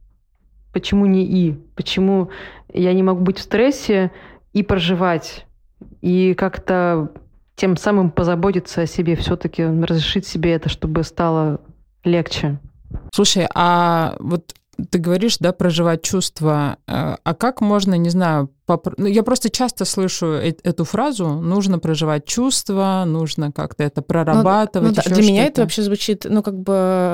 почему 0.73 1.05
не 1.05 1.23
«и», 1.25 1.53
почему 1.75 2.29
я 2.73 2.93
не 2.93 3.03
могу 3.03 3.21
быть 3.21 3.37
в 3.37 3.41
стрессе 3.41 4.11
и 4.53 4.63
проживать, 4.63 5.45
и 6.01 6.33
как-то 6.33 7.11
тем 7.55 7.77
самым 7.77 8.09
позаботиться 8.09 8.81
о 8.81 8.87
себе, 8.87 9.15
все-таки 9.15 9.63
разрешить 9.63 10.25
себе 10.25 10.53
это, 10.53 10.67
чтобы 10.69 11.03
стало 11.03 11.61
легче. 12.03 12.59
Слушай, 13.13 13.47
а 13.53 14.15
вот 14.19 14.55
ты 14.89 14.99
говоришь, 14.99 15.37
да, 15.39 15.51
проживать 15.51 16.01
чувства. 16.01 16.77
Э, 16.87 17.15
а 17.23 17.33
как 17.33 17.61
можно, 17.61 17.95
не 17.95 18.09
знаю, 18.09 18.49
поп... 18.65 18.87
ну, 18.97 19.05
я 19.05 19.23
просто 19.23 19.49
часто 19.49 19.85
слышу 19.85 20.25
э 20.25 20.53
эту 20.63 20.83
фразу: 20.83 21.27
нужно 21.27 21.79
проживать 21.79 22.25
чувства, 22.25 23.03
нужно 23.05 23.51
как-то 23.51 23.83
это 23.83 24.01
прорабатывать. 24.01 24.97
Ну, 24.97 25.03
ну, 25.05 25.15
для 25.15 25.23
меня 25.23 25.45
это 25.45 25.61
вообще 25.61 25.81
звучит, 25.81 26.25
ну 26.29 26.43
как 26.43 26.57
бы 26.57 26.73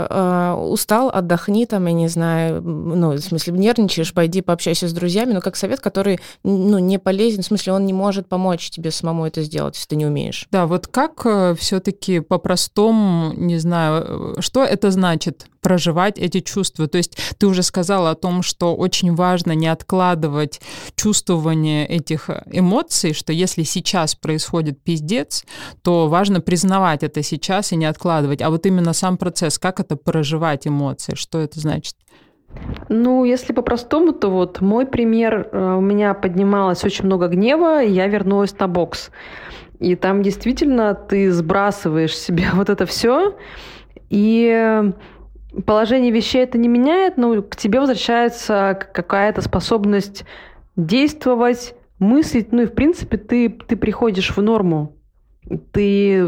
э, 0.09 0.53
устал, 0.53 1.09
отдохни 1.09 1.65
там, 1.65 1.87
я 1.87 1.93
не 1.93 2.07
знаю, 2.07 2.61
ну 2.61 3.11
в 3.11 3.19
смысле 3.19 3.53
нервничаешь, 3.53 4.13
пойди 4.13 4.41
пообщайся 4.41 4.87
с 4.87 4.93
друзьями, 4.93 5.33
но 5.33 5.41
как 5.41 5.55
совет, 5.55 5.79
который 5.79 6.19
ну 6.43 6.79
не 6.79 6.99
полезен, 6.99 7.41
в 7.41 7.45
смысле 7.45 7.73
он 7.73 7.85
не 7.85 7.93
может 7.93 8.27
помочь 8.27 8.69
тебе 8.69 8.91
самому 8.91 9.25
это 9.25 9.43
сделать, 9.43 9.75
если 9.75 9.89
ты 9.89 9.95
не 9.95 10.05
умеешь. 10.05 10.47
Да, 10.51 10.65
вот 10.65 10.87
как 10.87 11.21
э, 11.25 11.55
все-таки 11.57 12.19
по-простому, 12.19 13.33
не 13.33 13.57
знаю, 13.57 14.35
э, 14.37 14.41
что 14.41 14.63
это 14.63 14.91
значит? 14.91 15.47
проживать 15.67 16.17
эти 16.17 16.39
чувства. 16.39 16.87
То 16.87 16.97
есть 16.97 17.17
ты 17.37 17.45
уже 17.45 17.56
сказала 17.63 18.11
о 18.11 18.15
том, 18.15 18.41
что 18.41 18.75
очень 18.75 19.13
важно 19.13 19.53
не 19.53 19.67
откладывать 19.67 20.61
чувствование 20.95 21.85
этих 21.87 22.29
эмоций, 22.51 23.13
что 23.13 23.33
если 23.33 23.63
сейчас 23.63 24.15
происходит 24.15 24.81
пиздец, 24.83 25.45
то 25.81 26.07
важно 26.07 26.41
признавать 26.41 27.03
это 27.03 27.23
сейчас 27.23 27.71
и 27.71 27.75
не 27.75 27.85
откладывать. 27.85 28.41
А 28.41 28.49
вот 28.49 28.65
именно 28.65 28.93
сам 28.93 29.17
процесс, 29.17 29.57
как 29.59 29.79
это 29.79 29.95
проживать 29.95 30.67
эмоции, 30.67 31.15
что 31.15 31.39
это 31.39 31.59
значит? 31.59 31.95
Ну, 32.89 33.25
если 33.25 33.53
по-простому, 33.53 34.13
то 34.13 34.29
вот 34.29 34.61
мой 34.61 34.85
пример, 34.85 35.49
э, 35.51 35.75
у 35.77 35.81
меня 35.81 36.13
поднималось 36.13 36.83
очень 36.83 37.05
много 37.05 37.27
гнева, 37.27 37.83
и 37.83 37.91
я 37.91 38.07
вернулась 38.07 38.57
на 38.57 38.67
бокс. 38.67 39.11
И 39.79 39.95
там 39.95 40.23
действительно 40.23 40.95
ты 40.95 41.31
сбрасываешь 41.31 42.17
себе 42.17 42.45
вот 42.53 42.69
это 42.69 42.85
все, 42.85 43.35
и 44.09 44.91
положение 45.65 46.11
вещей 46.11 46.43
это 46.43 46.57
не 46.57 46.67
меняет, 46.67 47.17
но 47.17 47.41
к 47.41 47.55
тебе 47.55 47.79
возвращается 47.79 48.77
какая-то 48.93 49.41
способность 49.41 50.25
действовать, 50.75 51.75
мыслить, 51.99 52.51
ну 52.51 52.63
и 52.63 52.65
в 52.65 52.73
принципе 52.73 53.17
ты, 53.17 53.49
ты 53.49 53.75
приходишь 53.75 54.35
в 54.35 54.41
норму, 54.41 54.95
ты 55.71 56.23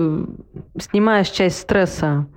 снимаешь 0.79 1.29
часть 1.29 1.59
стресса. 1.59 2.27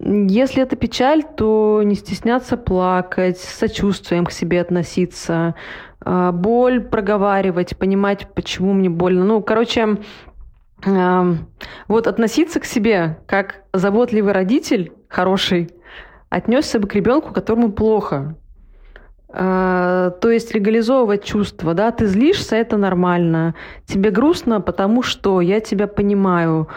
Если 0.00 0.62
это 0.62 0.76
печаль, 0.76 1.24
то 1.36 1.82
не 1.84 1.96
стесняться 1.96 2.56
плакать, 2.56 3.38
с 3.38 3.58
сочувствием 3.58 4.26
к 4.26 4.30
себе 4.30 4.60
относиться, 4.60 5.56
а, 6.00 6.30
боль 6.30 6.80
проговаривать, 6.80 7.76
понимать, 7.76 8.28
почему 8.32 8.72
мне 8.72 8.88
больно. 8.88 9.24
Ну, 9.24 9.42
короче, 9.42 9.98
вот 11.88 12.06
относиться 12.06 12.60
к 12.60 12.64
себе 12.64 13.18
как 13.26 13.64
заботливый 13.72 14.32
родитель 14.32 14.92
хороший, 15.08 15.70
отнесся 16.30 16.78
бы 16.78 16.88
к 16.88 16.94
ребенку, 16.94 17.32
которому 17.32 17.72
плохо. 17.72 18.36
А, 19.30 20.10
то 20.10 20.30
есть 20.30 20.54
легализовывать 20.54 21.22
чувства, 21.22 21.74
да, 21.74 21.90
ты 21.90 22.06
злишься, 22.06 22.56
это 22.56 22.76
нормально. 22.76 23.54
Тебе 23.86 24.10
грустно, 24.10 24.60
потому 24.60 25.02
что 25.02 25.40
я 25.40 25.60
тебя 25.60 25.86
понимаю. 25.86 26.68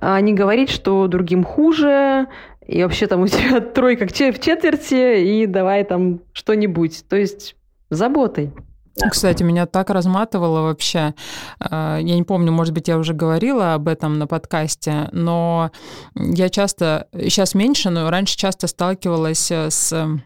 А 0.00 0.20
не 0.20 0.34
говорить, 0.34 0.70
что 0.70 1.06
другим 1.06 1.44
хуже, 1.44 2.26
и 2.66 2.82
вообще 2.82 3.06
там 3.06 3.22
у 3.22 3.26
тебя 3.26 3.60
тройка 3.74 4.06
в 4.06 4.12
четверти, 4.12 5.22
и 5.22 5.46
давай 5.46 5.84
там 5.84 6.20
что-нибудь. 6.32 7.04
То 7.08 7.16
есть 7.16 7.56
заботой. 7.88 8.52
Кстати, 9.10 9.42
меня 9.42 9.66
так 9.66 9.90
разматывало 9.90 10.62
вообще. 10.62 11.14
А, 11.58 11.98
я 11.98 12.14
не 12.14 12.22
помню, 12.22 12.52
может 12.52 12.72
быть, 12.74 12.88
я 12.88 12.98
уже 12.98 13.12
говорила 13.12 13.74
об 13.74 13.88
этом 13.88 14.18
на 14.18 14.26
подкасте, 14.26 15.08
но 15.12 15.70
я 16.14 16.48
часто, 16.48 17.08
сейчас 17.12 17.54
меньше, 17.54 17.90
но 17.90 18.08
раньше 18.10 18.36
часто 18.36 18.66
сталкивалась 18.66 19.50
с 19.50 20.20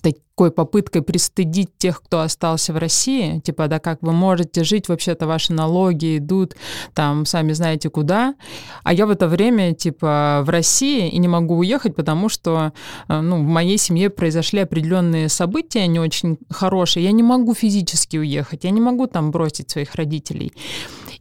такой 0.00 0.50
попыткой 0.50 1.02
пристыдить 1.02 1.76
тех, 1.76 2.02
кто 2.02 2.20
остался 2.20 2.72
в 2.72 2.78
России, 2.78 3.40
типа, 3.40 3.68
да 3.68 3.78
как 3.78 3.98
вы 4.02 4.12
можете 4.12 4.64
жить, 4.64 4.88
вообще-то 4.88 5.26
ваши 5.26 5.52
налоги 5.52 6.18
идут 6.18 6.56
там, 6.94 7.26
сами 7.26 7.52
знаете 7.52 7.90
куда, 7.90 8.34
а 8.82 8.92
я 8.92 9.06
в 9.06 9.10
это 9.10 9.28
время, 9.28 9.74
типа, 9.74 10.42
в 10.44 10.48
России 10.48 11.08
и 11.08 11.18
не 11.18 11.28
могу 11.28 11.58
уехать, 11.58 11.94
потому 11.94 12.28
что, 12.28 12.72
э, 13.08 13.20
ну, 13.20 13.36
в 13.36 13.46
моей 13.46 13.78
семье 13.78 14.08
произошли 14.08 14.60
определенные 14.60 15.28
события 15.28 15.86
не 15.86 16.00
очень 16.00 16.38
хорошие, 16.48 17.04
я 17.04 17.12
не 17.12 17.22
могу 17.22 17.54
физически 17.54 18.16
уехать, 18.16 18.64
я 18.64 18.70
не 18.70 18.80
могу 18.80 19.06
там 19.06 19.30
бросить 19.30 19.70
своих 19.70 19.94
родителей. 19.94 20.52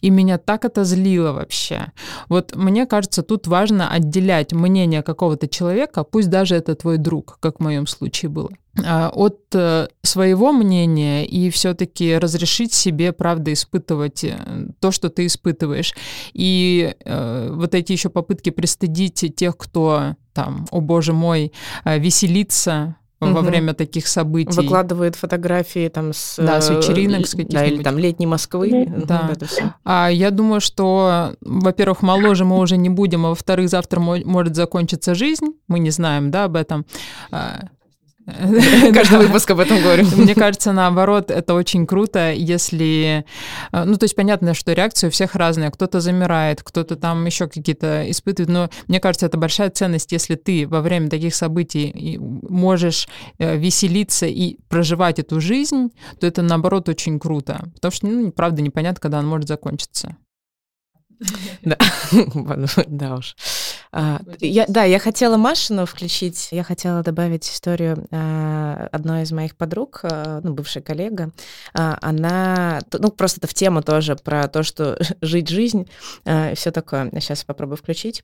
И 0.01 0.09
меня 0.09 0.37
так 0.37 0.65
это 0.65 0.83
злило 0.83 1.31
вообще. 1.31 1.91
Вот 2.27 2.55
мне 2.55 2.85
кажется, 2.85 3.23
тут 3.23 3.47
важно 3.47 3.91
отделять 3.91 4.53
мнение 4.53 5.03
какого-то 5.03 5.47
человека, 5.47 6.03
пусть 6.03 6.29
даже 6.29 6.55
это 6.55 6.75
твой 6.75 6.97
друг, 6.97 7.37
как 7.39 7.59
в 7.59 7.63
моем 7.63 7.87
случае 7.87 8.29
было, 8.29 8.49
а, 8.85 9.09
от 9.09 9.39
э, 9.53 9.87
своего 10.03 10.51
мнения 10.51 11.25
и 11.25 11.49
все-таки 11.49 12.17
разрешить 12.17 12.73
себе, 12.73 13.11
правда, 13.11 13.51
испытывать 13.53 14.23
э, 14.23 14.37
то, 14.79 14.91
что 14.91 15.09
ты 15.09 15.25
испытываешь. 15.25 15.93
И 16.33 16.95
э, 17.03 17.51
вот 17.53 17.75
эти 17.75 17.91
еще 17.91 18.09
попытки 18.09 18.49
пристыдить 18.49 19.35
тех, 19.35 19.57
кто 19.57 20.15
там, 20.33 20.65
о 20.71 20.79
боже 20.79 21.13
мой, 21.13 21.51
веселится 21.83 22.95
угу. 23.19 23.33
во 23.33 23.41
время 23.41 23.73
таких 23.73 24.07
событий. 24.07 24.55
Выкладывает 24.55 25.15
фотографии 25.15 25.87
там 25.89 26.13
с... 26.13 26.37
Да, 26.37 26.61
с 26.61 26.69
вечеринок, 26.69 27.27
с 27.27 27.31
каких-нибудь. 27.31 27.53
Да, 27.53 27.65
или 27.65 27.83
там 27.83 27.97
летней 27.97 28.27
Москвы. 28.27 28.85
Да. 28.87 29.29
Вот 29.29 29.49
а 29.83 30.09
я 30.09 30.31
думаю, 30.31 30.61
что, 30.61 31.33
во-первых, 31.41 32.01
моложе 32.01 32.45
мы 32.45 32.59
уже 32.59 32.77
не 32.77 32.89
будем, 32.89 33.25
а 33.25 33.29
во-вторых, 33.29 33.69
завтра 33.69 33.99
может 33.99 34.55
закончиться 34.55 35.15
жизнь, 35.15 35.53
мы 35.67 35.79
не 35.79 35.91
знаем, 35.91 36.31
да, 36.31 36.45
об 36.45 36.55
этом. 36.55 36.85
Каждый 38.93 39.19
выпуск 39.19 39.49
об 39.51 39.59
этом 39.59 39.81
говорим. 39.81 40.07
Мне 40.15 40.35
кажется, 40.35 40.71
наоборот, 40.71 41.31
это 41.31 41.53
очень 41.53 41.85
круто, 41.85 42.31
если... 42.31 43.25
Э, 43.71 43.83
ну, 43.85 43.95
то 43.95 44.05
есть 44.05 44.15
понятно, 44.15 44.53
что 44.53 44.73
реакции 44.73 45.07
у 45.07 45.11
всех 45.11 45.35
разные. 45.35 45.71
Кто-то 45.71 45.99
замирает, 45.99 46.63
кто-то 46.63 46.95
там 46.95 47.25
еще 47.25 47.47
какие-то 47.47 48.09
испытывает. 48.09 48.49
Но 48.49 48.69
мне 48.87 48.99
кажется, 48.99 49.25
это 49.25 49.37
большая 49.37 49.69
ценность, 49.69 50.11
если 50.11 50.35
ты 50.35 50.67
во 50.67 50.81
время 50.81 51.09
таких 51.09 51.35
событий 51.35 52.17
можешь 52.19 53.07
э, 53.37 53.57
веселиться 53.57 54.25
и 54.25 54.57
проживать 54.67 55.19
эту 55.19 55.41
жизнь, 55.41 55.89
то 56.19 56.27
это, 56.27 56.41
наоборот, 56.41 56.89
очень 56.89 57.19
круто. 57.19 57.69
Потому 57.75 57.91
что, 57.91 58.07
ну, 58.07 58.31
правда, 58.31 58.61
непонятно, 58.61 58.99
когда 59.01 59.19
он 59.19 59.27
может 59.27 59.47
закончиться. 59.47 60.15
Да, 61.63 61.77
да 62.87 63.15
уж. 63.15 63.35
А, 63.91 64.21
я, 64.39 64.65
да, 64.67 64.83
я 64.83 64.99
хотела 64.99 65.37
Машину 65.37 65.85
включить. 65.85 66.49
Я 66.51 66.63
хотела 66.63 67.01
добавить 67.01 67.49
историю 67.49 68.07
а, 68.11 68.87
одной 68.91 69.23
из 69.23 69.31
моих 69.31 69.55
подруг, 69.55 70.01
а, 70.03 70.41
ну, 70.43 70.53
бывшая 70.53 70.81
коллега. 70.81 71.31
А, 71.73 71.97
она, 72.01 72.81
ну, 72.91 73.09
просто 73.11 73.39
это 73.39 73.47
в 73.47 73.53
тему 73.53 73.81
тоже 73.81 74.15
про 74.15 74.47
то, 74.47 74.63
что 74.63 74.99
жить 75.21 75.49
жизнь 75.49 75.89
а, 76.25 76.51
и 76.51 76.55
все 76.55 76.71
такое. 76.71 77.09
Я 77.11 77.19
сейчас 77.19 77.43
попробую 77.43 77.77
включить. 77.77 78.21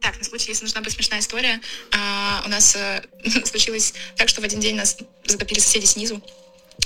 Так, 0.00 0.18
на 0.18 0.24
случай, 0.24 0.50
если 0.50 0.64
нужна 0.64 0.80
быть 0.80 0.92
смешная 0.92 1.20
история, 1.20 1.60
а, 1.96 2.42
у 2.44 2.48
нас 2.48 2.76
а, 2.76 3.02
случилось 3.44 3.94
так, 4.16 4.28
что 4.28 4.40
в 4.40 4.44
один 4.44 4.60
день 4.60 4.76
нас 4.76 4.98
затопили 5.26 5.60
соседи 5.60 5.86
снизу. 5.86 6.20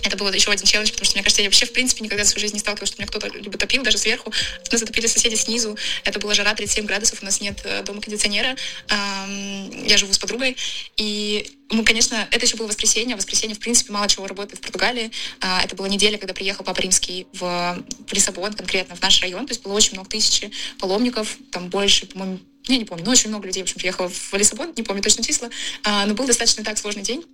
Это 0.03 0.16
был 0.16 0.30
еще 0.32 0.51
один 0.51 0.66
челлендж, 0.66 0.91
потому 0.91 1.05
что, 1.05 1.16
мне 1.16 1.22
кажется, 1.22 1.43
я 1.43 1.49
вообще, 1.49 1.66
в 1.66 1.72
принципе, 1.72 2.05
никогда 2.05 2.24
в 2.24 2.28
своей 2.28 2.43
жизни 2.43 2.57
не 2.57 2.61
сталкивалась, 2.61 2.91
что 2.91 3.01
меня 3.01 3.09
кто-то 3.09 3.28
либо 3.36 3.59
топил 3.59 3.82
даже 3.82 3.99
сверху. 3.99 4.32
Нас 4.70 4.80
затопили 4.80 5.07
соседи 5.07 5.34
снизу. 5.34 5.76
Это 6.05 6.18
была 6.18 6.34
жара 6.34 6.55
37 6.55 6.86
градусов, 6.86 7.22
у 7.22 7.24
нас 7.24 7.41
нет 7.41 7.61
э, 7.64 7.82
дома 7.82 8.01
кондиционера. 8.01 8.57
Я 8.89 9.97
живу 9.97 10.12
с 10.12 10.18
подругой. 10.18 10.57
И 10.97 11.51
мы, 11.70 11.84
конечно, 11.84 12.26
это 12.30 12.47
еще 12.47 12.57
было 12.57 12.66
воскресенье. 12.66 13.16
Воскресенье, 13.16 13.55
в 13.55 13.59
принципе, 13.59 13.93
мало 13.93 14.09
чего 14.09 14.26
работает 14.26 14.59
в 14.59 14.62
Португалии. 14.62 15.11
А, 15.41 15.62
это 15.62 15.76
была 15.76 15.89
неделя, 15.89 16.16
когда 16.16 16.32
приехал 16.32 16.64
Папа 16.64 16.80
Римский 16.80 17.26
в, 17.32 17.84
в 18.07 18.12
Лиссабон, 18.12 18.55
конкретно 18.55 18.97
в 18.97 19.03
наш 19.03 19.20
район. 19.20 19.47
То 19.47 19.53
есть 19.53 19.62
было 19.62 19.74
очень 19.74 19.95
много 19.95 20.09
тысяч 20.09 20.45
паломников, 20.78 21.36
там 21.51 21.68
больше, 21.68 22.07
по-моему, 22.07 22.39
я 22.66 22.76
не 22.76 22.84
помню, 22.84 23.05
но 23.05 23.12
очень 23.12 23.28
много 23.28 23.47
людей, 23.47 23.62
в 23.62 23.64
общем, 23.64 23.78
приехало 23.78 24.09
в 24.09 24.34
Лиссабон, 24.34 24.72
не 24.76 24.82
помню 24.82 25.03
точно 25.03 25.24
числа. 25.24 25.51
А, 25.84 26.07
но 26.07 26.14
был 26.14 26.26
достаточно 26.26 26.64
так 26.64 26.78
сложный 26.78 27.03
день 27.03 27.24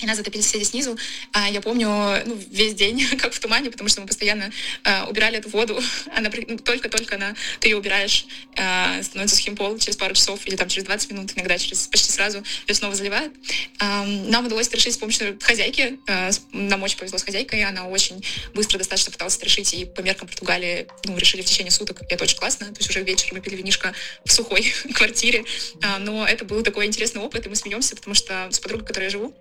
и 0.00 0.06
нас 0.06 0.16
затопили 0.16 0.42
соседи 0.42 0.64
снизу. 0.64 0.96
А 1.32 1.48
я 1.48 1.60
помню 1.60 1.88
ну, 2.24 2.38
весь 2.50 2.74
день, 2.74 3.06
как 3.18 3.32
в 3.32 3.40
тумане, 3.40 3.70
потому 3.70 3.88
что 3.88 4.00
мы 4.00 4.06
постоянно 4.06 4.50
а, 4.84 5.06
убирали 5.08 5.38
эту 5.38 5.48
воду. 5.50 5.80
Она 6.14 6.30
ну, 6.46 6.58
только-только 6.58 7.16
она, 7.16 7.34
ты 7.60 7.68
ее 7.68 7.76
убираешь, 7.76 8.26
а, 8.56 9.02
становится 9.02 9.36
сухим 9.36 9.56
пол 9.56 9.78
через 9.78 9.96
пару 9.96 10.14
часов 10.14 10.46
или 10.46 10.56
там 10.56 10.68
через 10.68 10.86
20 10.86 11.10
минут, 11.10 11.32
иногда 11.34 11.58
через 11.58 11.86
почти 11.88 12.10
сразу 12.10 12.42
ее 12.66 12.74
снова 12.74 12.94
заливают. 12.94 13.32
А, 13.78 14.04
нам 14.04 14.46
удалось 14.46 14.70
решить 14.70 14.94
с 14.94 14.98
помощью 14.98 15.38
хозяйки. 15.40 15.98
А, 16.08 16.30
нам 16.52 16.82
очень 16.82 16.98
повезло 16.98 17.18
с 17.18 17.22
хозяйкой, 17.22 17.64
она 17.64 17.86
очень 17.88 18.24
быстро 18.54 18.78
достаточно 18.78 19.12
пыталась 19.12 19.36
это 19.36 19.46
решить, 19.46 19.74
и 19.74 19.84
по 19.84 20.00
меркам 20.00 20.28
Португалии 20.28 20.86
ну, 21.04 21.16
решили 21.16 21.42
в 21.42 21.46
течение 21.46 21.70
суток. 21.70 22.02
И 22.02 22.14
это 22.14 22.24
очень 22.24 22.38
классно. 22.38 22.66
То 22.66 22.78
есть 22.78 22.90
уже 22.90 23.02
вечером 23.02 23.36
мы 23.36 23.40
пили 23.40 23.56
винишко 23.56 23.92
в 24.24 24.32
сухой 24.32 24.72
квартире. 24.94 25.44
А, 25.82 25.98
но 25.98 26.26
это 26.26 26.44
был 26.44 26.62
такой 26.62 26.86
интересный 26.86 27.22
опыт, 27.22 27.46
и 27.46 27.48
мы 27.48 27.56
смеемся, 27.56 27.96
потому 27.96 28.14
что 28.14 28.48
с 28.50 28.60
подругой, 28.60 28.86
которой 28.86 29.04
я 29.04 29.10
живу, 29.10 29.34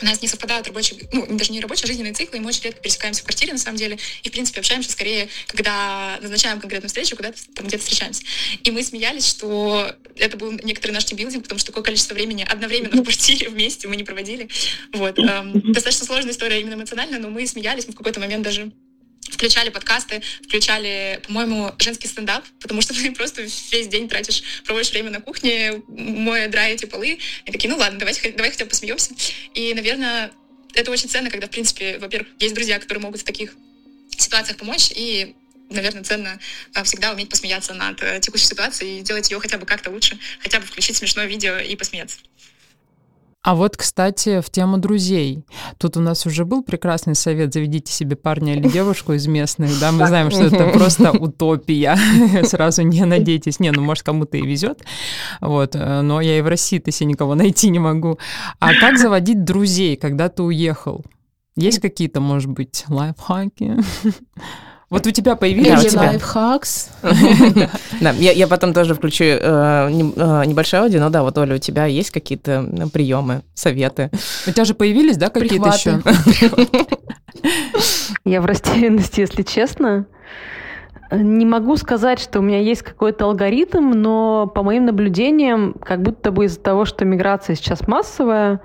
у 0.00 0.04
нас 0.04 0.22
не 0.22 0.28
совпадают 0.28 0.66
рабочие, 0.66 1.00
ну, 1.12 1.26
даже 1.30 1.52
не 1.52 1.60
рабочие, 1.60 1.84
а 1.84 1.86
жизненные 1.86 2.12
циклы, 2.12 2.38
и 2.38 2.40
мы 2.40 2.48
очень 2.48 2.62
редко 2.62 2.80
пересекаемся 2.80 3.22
в 3.22 3.24
квартире, 3.24 3.52
на 3.52 3.58
самом 3.58 3.76
деле, 3.76 3.98
и, 4.22 4.28
в 4.28 4.32
принципе, 4.32 4.60
общаемся 4.60 4.90
скорее, 4.90 5.28
когда 5.46 6.18
назначаем 6.20 6.60
конкретную 6.60 6.88
встречу, 6.88 7.16
куда-то 7.16 7.38
там 7.54 7.66
где-то 7.66 7.82
встречаемся. 7.82 8.22
И 8.64 8.70
мы 8.70 8.82
смеялись, 8.82 9.26
что 9.26 9.94
это 10.16 10.36
был 10.36 10.52
некоторый 10.62 10.92
наш 10.92 11.04
тимбилдинг, 11.04 11.44
потому 11.44 11.58
что 11.58 11.68
такое 11.68 11.84
количество 11.84 12.14
времени 12.14 12.46
одновременно 12.48 13.00
в 13.00 13.04
квартире 13.04 13.48
вместе 13.48 13.88
мы 13.88 13.96
не 13.96 14.04
проводили. 14.04 14.48
Вот. 14.92 15.18
Эм, 15.18 15.52
достаточно 15.72 16.06
сложная 16.06 16.32
история 16.32 16.60
именно 16.60 16.74
эмоционально, 16.74 17.18
но 17.18 17.30
мы 17.30 17.46
смеялись, 17.46 17.86
мы 17.86 17.92
в 17.92 17.96
какой-то 17.96 18.20
момент 18.20 18.42
даже 18.42 18.72
включали 19.32 19.70
подкасты, 19.70 20.22
включали, 20.44 21.20
по-моему, 21.26 21.72
женский 21.78 22.06
стендап, 22.06 22.44
потому 22.60 22.80
что 22.82 22.94
ты 22.94 23.10
просто 23.12 23.42
весь 23.42 23.88
день 23.88 24.08
тратишь, 24.08 24.42
проводишь 24.64 24.90
время 24.90 25.10
на 25.10 25.20
кухне, 25.20 25.82
моя, 25.88 26.48
драете 26.48 26.86
полы. 26.86 27.18
И 27.44 27.52
такие, 27.52 27.70
ну 27.70 27.76
ладно, 27.76 27.98
давайте, 27.98 28.30
давай 28.32 28.50
хотя 28.50 28.64
бы 28.64 28.70
посмеемся. 28.70 29.14
И, 29.54 29.74
наверное, 29.74 30.30
это 30.74 30.90
очень 30.90 31.08
ценно, 31.08 31.30
когда, 31.30 31.46
в 31.46 31.50
принципе, 31.50 31.98
во-первых, 31.98 32.28
есть 32.38 32.54
друзья, 32.54 32.78
которые 32.78 33.02
могут 33.02 33.20
в 33.20 33.24
таких 33.24 33.54
ситуациях 34.16 34.58
помочь, 34.58 34.92
и 34.94 35.34
наверное, 35.70 36.04
ценно 36.04 36.38
а, 36.74 36.84
всегда 36.84 37.12
уметь 37.12 37.30
посмеяться 37.30 37.72
над 37.72 38.02
э, 38.02 38.20
текущей 38.20 38.44
ситуацией 38.44 38.98
и 38.98 39.00
сделать 39.00 39.30
ее 39.30 39.40
хотя 39.40 39.56
бы 39.56 39.64
как-то 39.64 39.90
лучше, 39.90 40.18
хотя 40.40 40.60
бы 40.60 40.66
включить 40.66 40.98
смешное 40.98 41.24
видео 41.24 41.58
и 41.58 41.74
посмеяться. 41.76 42.18
А 43.42 43.56
вот, 43.56 43.76
кстати, 43.76 44.40
в 44.40 44.50
тему 44.50 44.78
друзей. 44.78 45.44
Тут 45.78 45.96
у 45.96 46.00
нас 46.00 46.26
уже 46.26 46.44
был 46.44 46.62
прекрасный 46.62 47.16
совет 47.16 47.52
«Заведите 47.52 47.92
себе 47.92 48.14
парня 48.14 48.54
или 48.54 48.68
девушку 48.68 49.14
из 49.14 49.26
местных». 49.26 49.80
Да, 49.80 49.90
мы 49.90 50.06
знаем, 50.06 50.30
что 50.30 50.44
это 50.44 50.68
просто 50.68 51.10
утопия. 51.10 51.98
Сразу 52.44 52.82
не 52.82 53.04
надейтесь. 53.04 53.58
Не, 53.58 53.72
ну, 53.72 53.82
может, 53.82 54.04
кому-то 54.04 54.36
и 54.36 54.46
везет. 54.46 54.84
Вот. 55.40 55.74
Э, 55.74 56.02
но 56.02 56.20
я 56.20 56.38
и 56.38 56.40
в 56.40 56.46
России-то 56.46 56.92
себе 56.92 57.08
никого 57.08 57.34
найти 57.36 57.70
не 57.70 57.80
могу. 57.80 58.18
А 58.60 58.74
как 58.74 58.96
заводить 58.96 59.42
друзей, 59.42 59.96
когда 59.96 60.28
ты 60.28 60.44
уехал? 60.44 61.04
Есть 61.56 61.80
какие-то, 61.80 62.20
может 62.20 62.50
быть, 62.50 62.84
лайфхаки? 62.88 63.76
Вот 64.92 65.06
у 65.06 65.10
тебя 65.10 65.36
появились 65.36 65.86
Или 65.86 65.96
лайфхакс. 65.96 66.90
Да, 68.02 68.10
я 68.10 68.46
потом 68.46 68.74
тоже 68.74 68.94
включу 68.94 69.24
э, 69.24 69.38
э, 69.38 69.88
небольшое 70.44 70.82
аудио, 70.82 71.00
но 71.00 71.08
да, 71.08 71.22
вот, 71.22 71.38
Оля, 71.38 71.54
у 71.54 71.58
тебя 71.58 71.86
есть 71.86 72.10
какие-то 72.10 72.90
приемы, 72.92 73.40
советы? 73.54 74.10
У 74.46 74.50
тебя 74.50 74.66
же 74.66 74.74
появились, 74.74 75.16
да, 75.16 75.30
какие-то 75.30 75.70
еще? 75.70 76.02
Я 78.26 78.42
в 78.42 78.44
растерянности, 78.44 79.20
если 79.20 79.40
честно. 79.40 80.04
Не 81.10 81.46
могу 81.46 81.76
сказать, 81.76 82.18
что 82.20 82.40
у 82.40 82.42
меня 82.42 82.60
есть 82.60 82.82
какой-то 82.82 83.24
алгоритм, 83.24 83.92
но 83.92 84.46
по 84.46 84.62
моим 84.62 84.84
наблюдениям, 84.84 85.72
как 85.72 86.02
будто 86.02 86.32
бы 86.32 86.44
из-за 86.44 86.60
того, 86.60 86.84
что 86.84 87.06
миграция 87.06 87.56
сейчас 87.56 87.88
массовая, 87.88 88.60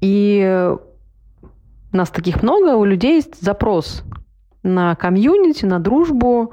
и 0.00 0.70
нас 1.90 2.10
таких 2.10 2.44
много, 2.44 2.76
у 2.76 2.84
людей 2.84 3.16
есть 3.16 3.42
запрос 3.42 4.04
на 4.66 4.94
комьюнити, 4.94 5.64
на 5.64 5.78
дружбу. 5.78 6.52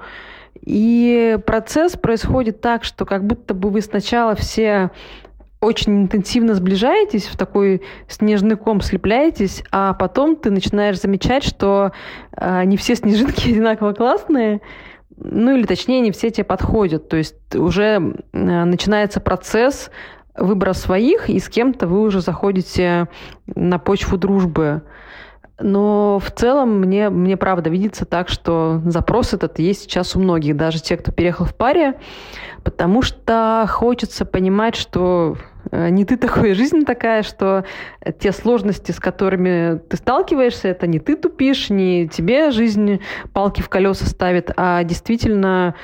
И 0.61 1.37
процесс 1.45 1.97
происходит 1.97 2.61
так, 2.61 2.83
что 2.83 3.05
как 3.05 3.25
будто 3.25 3.53
бы 3.53 3.69
вы 3.69 3.81
сначала 3.81 4.35
все 4.35 4.91
очень 5.59 6.03
интенсивно 6.03 6.55
сближаетесь, 6.55 7.25
в 7.25 7.37
такой 7.37 7.81
снежный 8.07 8.57
ком 8.57 8.81
слепляетесь, 8.81 9.63
а 9.71 9.93
потом 9.93 10.35
ты 10.35 10.51
начинаешь 10.51 10.99
замечать, 10.99 11.43
что 11.43 11.93
э, 12.35 12.65
не 12.65 12.75
все 12.75 12.95
снежинки 12.95 13.49
одинаково 13.49 13.93
классные, 13.93 14.61
ну 15.15 15.55
или 15.55 15.65
точнее, 15.65 16.01
не 16.01 16.11
все 16.11 16.29
тебе 16.31 16.43
подходят. 16.43 17.07
То 17.07 17.17
есть 17.17 17.55
уже 17.55 18.15
э, 18.33 18.37
начинается 18.65 19.21
процесс 19.21 19.89
выбора 20.35 20.73
своих, 20.73 21.29
и 21.29 21.39
с 21.39 21.47
кем-то 21.47 21.87
вы 21.87 22.01
уже 22.01 22.21
заходите 22.21 23.07
на 23.45 23.79
почву 23.79 24.17
дружбы. 24.17 24.81
Но 25.59 26.19
в 26.19 26.31
целом 26.31 26.79
мне, 26.79 27.09
мне 27.09 27.37
правда 27.37 27.69
видится 27.69 28.05
так, 28.05 28.27
что 28.27 28.81
запрос 28.85 29.33
этот 29.33 29.59
есть 29.59 29.83
сейчас 29.83 30.15
у 30.15 30.19
многих, 30.19 30.57
даже 30.57 30.81
те, 30.81 30.97
кто 30.97 31.11
переехал 31.11 31.45
в 31.45 31.53
паре, 31.53 31.99
потому 32.63 33.03
что 33.03 33.65
хочется 33.69 34.25
понимать, 34.25 34.75
что 34.75 35.37
э, 35.71 35.89
не 35.89 36.05
ты 36.05 36.17
такой, 36.17 36.53
жизнь 36.55 36.85
такая, 36.85 37.21
что 37.21 37.65
те 38.19 38.31
сложности, 38.31 38.91
с 38.91 38.99
которыми 38.99 39.77
ты 39.77 39.97
сталкиваешься, 39.97 40.69
это 40.69 40.87
не 40.87 40.99
ты 40.99 41.15
тупишь, 41.15 41.69
не 41.69 42.07
тебе 42.07 42.49
жизнь 42.49 43.01
палки 43.31 43.61
в 43.61 43.69
колеса 43.69 44.07
ставит, 44.07 44.51
а 44.57 44.83
действительно 44.83 45.75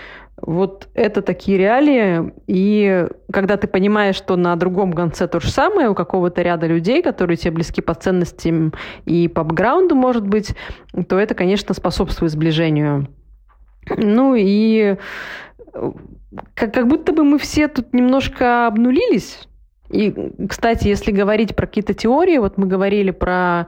вот 0.41 0.89
это 0.93 1.21
такие 1.21 1.57
реалии, 1.57 2.33
и 2.47 3.07
когда 3.31 3.57
ты 3.57 3.67
понимаешь, 3.67 4.15
что 4.15 4.35
на 4.35 4.55
другом 4.55 4.93
конце 4.93 5.27
то 5.27 5.39
же 5.39 5.49
самое, 5.49 5.89
у 5.89 5.95
какого-то 5.95 6.41
ряда 6.41 6.67
людей, 6.67 7.01
которые 7.01 7.37
тебе 7.37 7.51
близки 7.51 7.81
по 7.81 7.93
ценностям 7.93 8.73
и 9.05 9.27
по 9.27 9.43
бэкграунду, 9.43 9.95
может 9.95 10.27
быть, 10.27 10.55
то 11.07 11.17
это, 11.19 11.35
конечно, 11.35 11.73
способствует 11.73 12.31
сближению. 12.31 13.07
Ну 13.95 14.35
и 14.35 14.97
как, 16.53 16.73
как 16.73 16.87
будто 16.87 17.13
бы 17.13 17.23
мы 17.23 17.39
все 17.39 17.67
тут 17.67 17.93
немножко 17.93 18.67
обнулились. 18.67 19.47
И, 19.89 20.13
кстати, 20.47 20.87
если 20.87 21.11
говорить 21.11 21.55
про 21.55 21.65
какие-то 21.65 21.93
теории, 21.93 22.37
вот 22.37 22.57
мы 22.57 22.67
говорили 22.67 23.11
про 23.11 23.67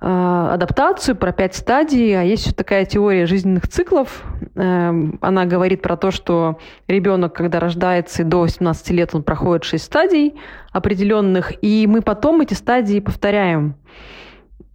адаптацию, 0.00 1.16
про 1.16 1.32
пять 1.32 1.56
стадий, 1.56 2.18
а 2.18 2.22
есть 2.22 2.46
еще 2.46 2.54
такая 2.54 2.84
теория 2.84 3.26
жизненных 3.26 3.66
циклов. 3.66 4.22
Эм, 4.54 5.18
она 5.20 5.44
говорит 5.44 5.82
про 5.82 5.96
то, 5.96 6.12
что 6.12 6.58
ребенок, 6.86 7.34
когда 7.34 7.58
рождается, 7.58 8.22
и 8.22 8.24
до 8.24 8.40
18 8.40 8.90
лет 8.90 9.14
он 9.14 9.24
проходит 9.24 9.64
шесть 9.64 9.86
стадий 9.86 10.36
определенных, 10.70 11.52
и 11.62 11.86
мы 11.88 12.02
потом 12.02 12.40
эти 12.40 12.54
стадии 12.54 13.00
повторяем 13.00 13.74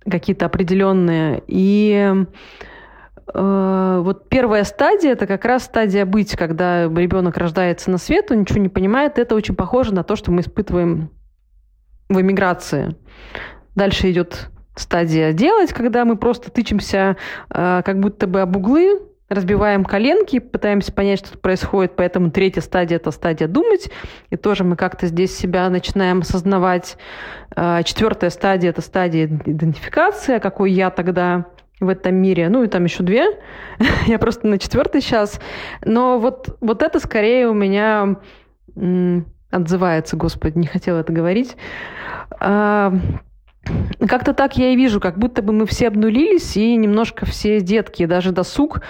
какие-то 0.09 0.45
определенные. 0.45 1.41
И 1.47 2.25
э, 3.33 4.01
вот 4.03 4.27
первая 4.27 4.65
стадия 4.65 5.13
это 5.13 5.25
как 5.25 5.45
раз 5.45 5.63
стадия 5.63 6.05
быть, 6.05 6.35
когда 6.35 6.83
ребенок 6.83 7.37
рождается 7.37 7.89
на 7.91 7.97
свет, 7.97 8.29
он 8.31 8.41
ничего 8.41 8.59
не 8.59 8.69
понимает. 8.69 9.17
Это 9.17 9.35
очень 9.35 9.55
похоже 9.55 9.93
на 9.93 10.03
то, 10.03 10.17
что 10.17 10.31
мы 10.31 10.41
испытываем 10.41 11.11
в 12.09 12.19
эмиграции. 12.19 12.97
Дальше 13.75 14.11
идет 14.11 14.49
стадия 14.75 15.33
делать, 15.33 15.73
когда 15.73 16.05
мы 16.05 16.17
просто 16.17 16.51
тычемся 16.51 17.17
э, 17.49 17.81
как 17.85 17.99
будто 17.99 18.27
бы 18.27 18.41
об 18.41 18.55
углы, 18.55 18.99
разбиваем 19.29 19.83
коленки, 19.83 20.39
пытаемся 20.39 20.91
понять, 20.91 21.25
что 21.25 21.37
происходит. 21.37 21.95
Поэтому 21.95 22.31
третья 22.31 22.61
стадия– 22.61 22.97
это 22.97 23.11
стадия 23.11 23.47
думать. 23.47 23.89
И 24.29 24.37
тоже 24.37 24.63
мы 24.63 24.75
как-то 24.75 25.07
здесь 25.07 25.35
себя 25.35 25.69
начинаем 25.69 26.19
осознавать. 26.19 26.97
Э, 27.55 27.81
четвертая 27.83 28.29
стадия– 28.29 28.69
это 28.71 28.81
стадия 28.81 29.25
идентификации, 29.25 30.35
а 30.35 30.39
какой 30.39 30.71
я 30.71 30.89
тогда 30.89 31.45
в 31.79 31.89
этом 31.89 32.15
мире. 32.15 32.49
Ну 32.49 32.63
и 32.63 32.67
там 32.67 32.83
еще 32.83 33.03
две. 33.03 33.25
я 34.07 34.19
просто 34.19 34.47
на 34.47 34.57
четвертой 34.59 35.01
сейчас. 35.01 35.39
Но 35.83 36.19
вот, 36.19 36.57
вот 36.61 36.81
это 36.81 36.99
скорее 36.99 37.47
у 37.47 37.53
меня 37.53 38.17
отзывается, 39.51 40.17
господи, 40.17 40.57
не 40.57 40.67
хотела 40.67 40.99
это 40.99 41.13
говорить. 41.13 41.55
Как-то 44.07 44.33
так 44.33 44.57
я 44.57 44.71
и 44.71 44.75
вижу, 44.75 44.99
как 44.99 45.17
будто 45.17 45.41
бы 45.41 45.53
мы 45.53 45.65
все 45.65 45.87
обнулились, 45.87 46.57
и 46.57 46.75
немножко 46.75 47.25
все 47.25 47.61
детки, 47.61 48.05
даже 48.05 48.31
досуг, 48.31 48.81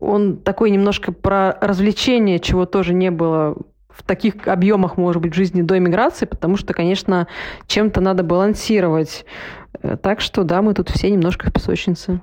он 0.00 0.36
такой 0.36 0.70
немножко 0.70 1.12
про 1.12 1.56
развлечение, 1.60 2.38
чего 2.38 2.66
тоже 2.66 2.94
не 2.94 3.10
было 3.10 3.56
в 3.88 4.02
таких 4.04 4.46
объемах, 4.46 4.96
может 4.96 5.20
быть, 5.20 5.32
в 5.32 5.36
жизни 5.36 5.62
до 5.62 5.76
иммиграции, 5.76 6.26
потому 6.26 6.56
что, 6.56 6.72
конечно, 6.72 7.26
чем-то 7.66 8.00
надо 8.00 8.22
балансировать. 8.22 9.24
Э, 9.82 9.96
так 10.00 10.20
что, 10.20 10.44
да, 10.44 10.62
мы 10.62 10.74
тут 10.74 10.88
все 10.90 11.10
немножко 11.10 11.48
в 11.48 11.52
песочнице. 11.52 12.20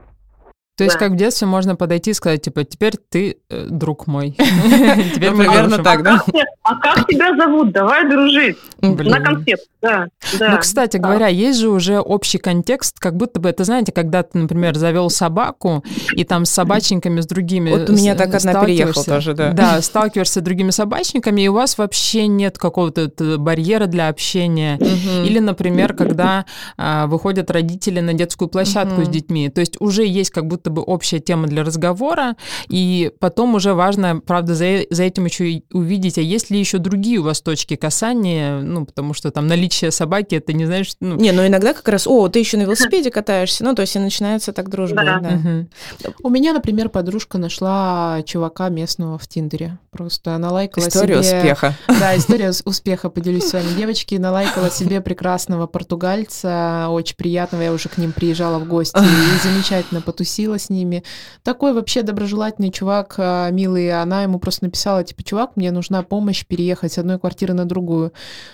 То 0.78 0.84
есть, 0.84 0.98
как 0.98 1.12
в 1.12 1.16
детстве 1.16 1.48
можно 1.48 1.76
подойти 1.76 2.12
и 2.12 2.14
сказать, 2.14 2.42
типа, 2.42 2.64
теперь 2.66 2.96
ты 2.98 3.38
э, 3.50 3.68
друг 3.70 4.08
мой. 4.08 4.32
Теперь 5.16 5.32
примерно 5.32 5.78
так, 5.82 6.04
да? 6.04 6.22
А 6.64 6.76
как 6.76 7.08
тебя 7.08 7.36
зовут? 7.38 7.72
Давай 7.72 8.10
дружить. 8.10 8.58
На 8.82 9.22
конфет, 9.22 9.60
да. 9.82 10.08
Ну, 10.40 10.58
кстати 10.58 10.98
говоря, 10.98 11.28
есть 11.28 11.60
же 11.60 11.70
уже 11.70 12.00
общий 12.00 12.40
контекст, 12.40 13.00
как 13.00 13.16
будто 13.16 13.40
бы, 13.40 13.50
это, 13.50 13.64
знаете, 13.64 13.92
когда 13.92 14.24
ты, 14.24 14.38
например, 14.38 14.76
завел 14.76 15.10
собаку, 15.10 15.84
и 16.14 16.24
там 16.24 16.46
с 16.46 16.50
собачниками, 16.50 17.22
с 17.22 17.28
другими... 17.28 17.70
Вот 17.70 17.90
у 17.90 17.94
меня 17.94 18.16
так 18.16 18.34
одна 18.34 18.66
переехала 18.66 19.06
тоже, 19.06 19.34
да. 19.34 19.52
Да, 19.52 19.82
сталкиваешься 19.82 20.40
с 20.40 20.44
другими 20.44 20.72
собачниками, 20.72 21.42
и 21.42 21.48
у 21.48 21.54
вас 21.54 21.78
вообще 21.78 22.28
нет 22.28 22.58
какого-то 22.58 23.12
барьера 23.38 23.86
для 23.86 24.10
общения. 24.10 24.78
Или, 25.24 25.40
например, 25.40 25.94
когда 25.94 26.46
а, 26.78 27.08
выходят 27.08 27.50
родители 27.52 28.00
на 28.00 28.14
детскую 28.14 28.50
площадку 28.50 29.04
с 29.04 29.08
детьми. 29.08 29.50
То 29.50 29.62
есть 29.62 29.78
уже 29.80 30.06
есть 30.06 30.32
как 30.32 30.48
будто 30.48 30.65
будто 30.66 30.70
бы 30.70 30.82
общая 30.82 31.20
тема 31.20 31.48
для 31.48 31.64
разговора, 31.64 32.36
и 32.68 33.12
потом 33.20 33.56
уже 33.56 33.74
важно, 33.74 34.22
правда, 34.26 34.56
за, 34.56 34.82
за 34.90 35.04
этим 35.04 35.26
еще 35.26 35.50
и 35.52 35.64
увидеть, 35.72 36.18
а 36.18 36.22
есть 36.22 36.50
ли 36.50 36.60
еще 36.60 36.78
другие 36.78 37.20
у 37.20 37.24
вас 37.24 37.42
точки 37.42 37.76
касания, 37.76 38.60
ну, 38.60 38.86
потому 38.86 39.14
что 39.14 39.32
там 39.32 39.48
наличие 39.48 39.92
собаки, 39.92 40.36
это 40.36 40.54
не 40.54 40.66
знаешь... 40.66 40.94
Ну... 41.00 41.16
Не, 41.16 41.32
ну 41.32 41.46
иногда 41.46 41.74
как 41.74 41.88
раз, 41.88 42.08
о, 42.08 42.28
ты 42.30 42.40
еще 42.40 42.58
на 42.58 42.64
велосипеде 42.64 43.12
катаешься, 43.12 43.64
ну, 43.64 43.76
то 43.76 43.82
есть 43.82 43.96
и 43.96 44.00
начинается 44.00 44.54
так 44.54 44.70
дружба. 44.70 45.04
Да. 45.04 45.20
Да. 45.20 45.30
Угу. 45.30 46.14
У 46.24 46.30
меня, 46.30 46.54
например, 46.54 46.90
подружка 46.90 47.38
нашла 47.38 48.22
чувака 48.26 48.70
местного 48.70 49.18
в 49.18 49.28
Тиндере. 49.28 49.78
Просто 49.92 50.36
она 50.36 50.52
лайкала 50.52 50.88
История 50.88 51.22
себе... 51.24 51.38
успеха. 51.38 51.76
Да, 52.00 52.18
история 52.18 52.52
успеха, 52.66 53.10
поделюсь 53.10 53.46
с 53.46 53.54
вами. 53.54 53.68
Девочки, 53.78 54.16
налайкала 54.16 54.70
себе 54.70 55.02
прекрасного 55.02 55.68
португальца, 55.68 56.88
очень 56.90 57.16
приятного, 57.16 57.62
я 57.62 57.72
уже 57.72 57.90
к 57.90 57.98
ним 57.98 58.12
приезжала 58.12 58.60
в 58.60 58.68
гости 58.68 58.98
и 58.98 59.48
замечательно 59.48 60.02
потусила 60.02 60.55
с 60.58 60.70
ними. 60.70 61.04
Такой 61.44 61.74
вообще 61.74 62.02
доброжелательный 62.02 62.72
чувак, 62.72 63.16
а, 63.18 63.50
милый, 63.52 63.92
она 63.92 64.24
ему 64.24 64.40
просто 64.40 64.66
написала, 64.66 65.04
типа, 65.04 65.24
чувак, 65.24 65.52
мне 65.56 65.72
нужна 65.72 66.04
помощь 66.04 66.46
переехать 66.46 66.94
с 66.94 66.98
одной 66.98 67.20
квартиры 67.20 67.54
на 67.54 67.66
другую. 67.66 68.12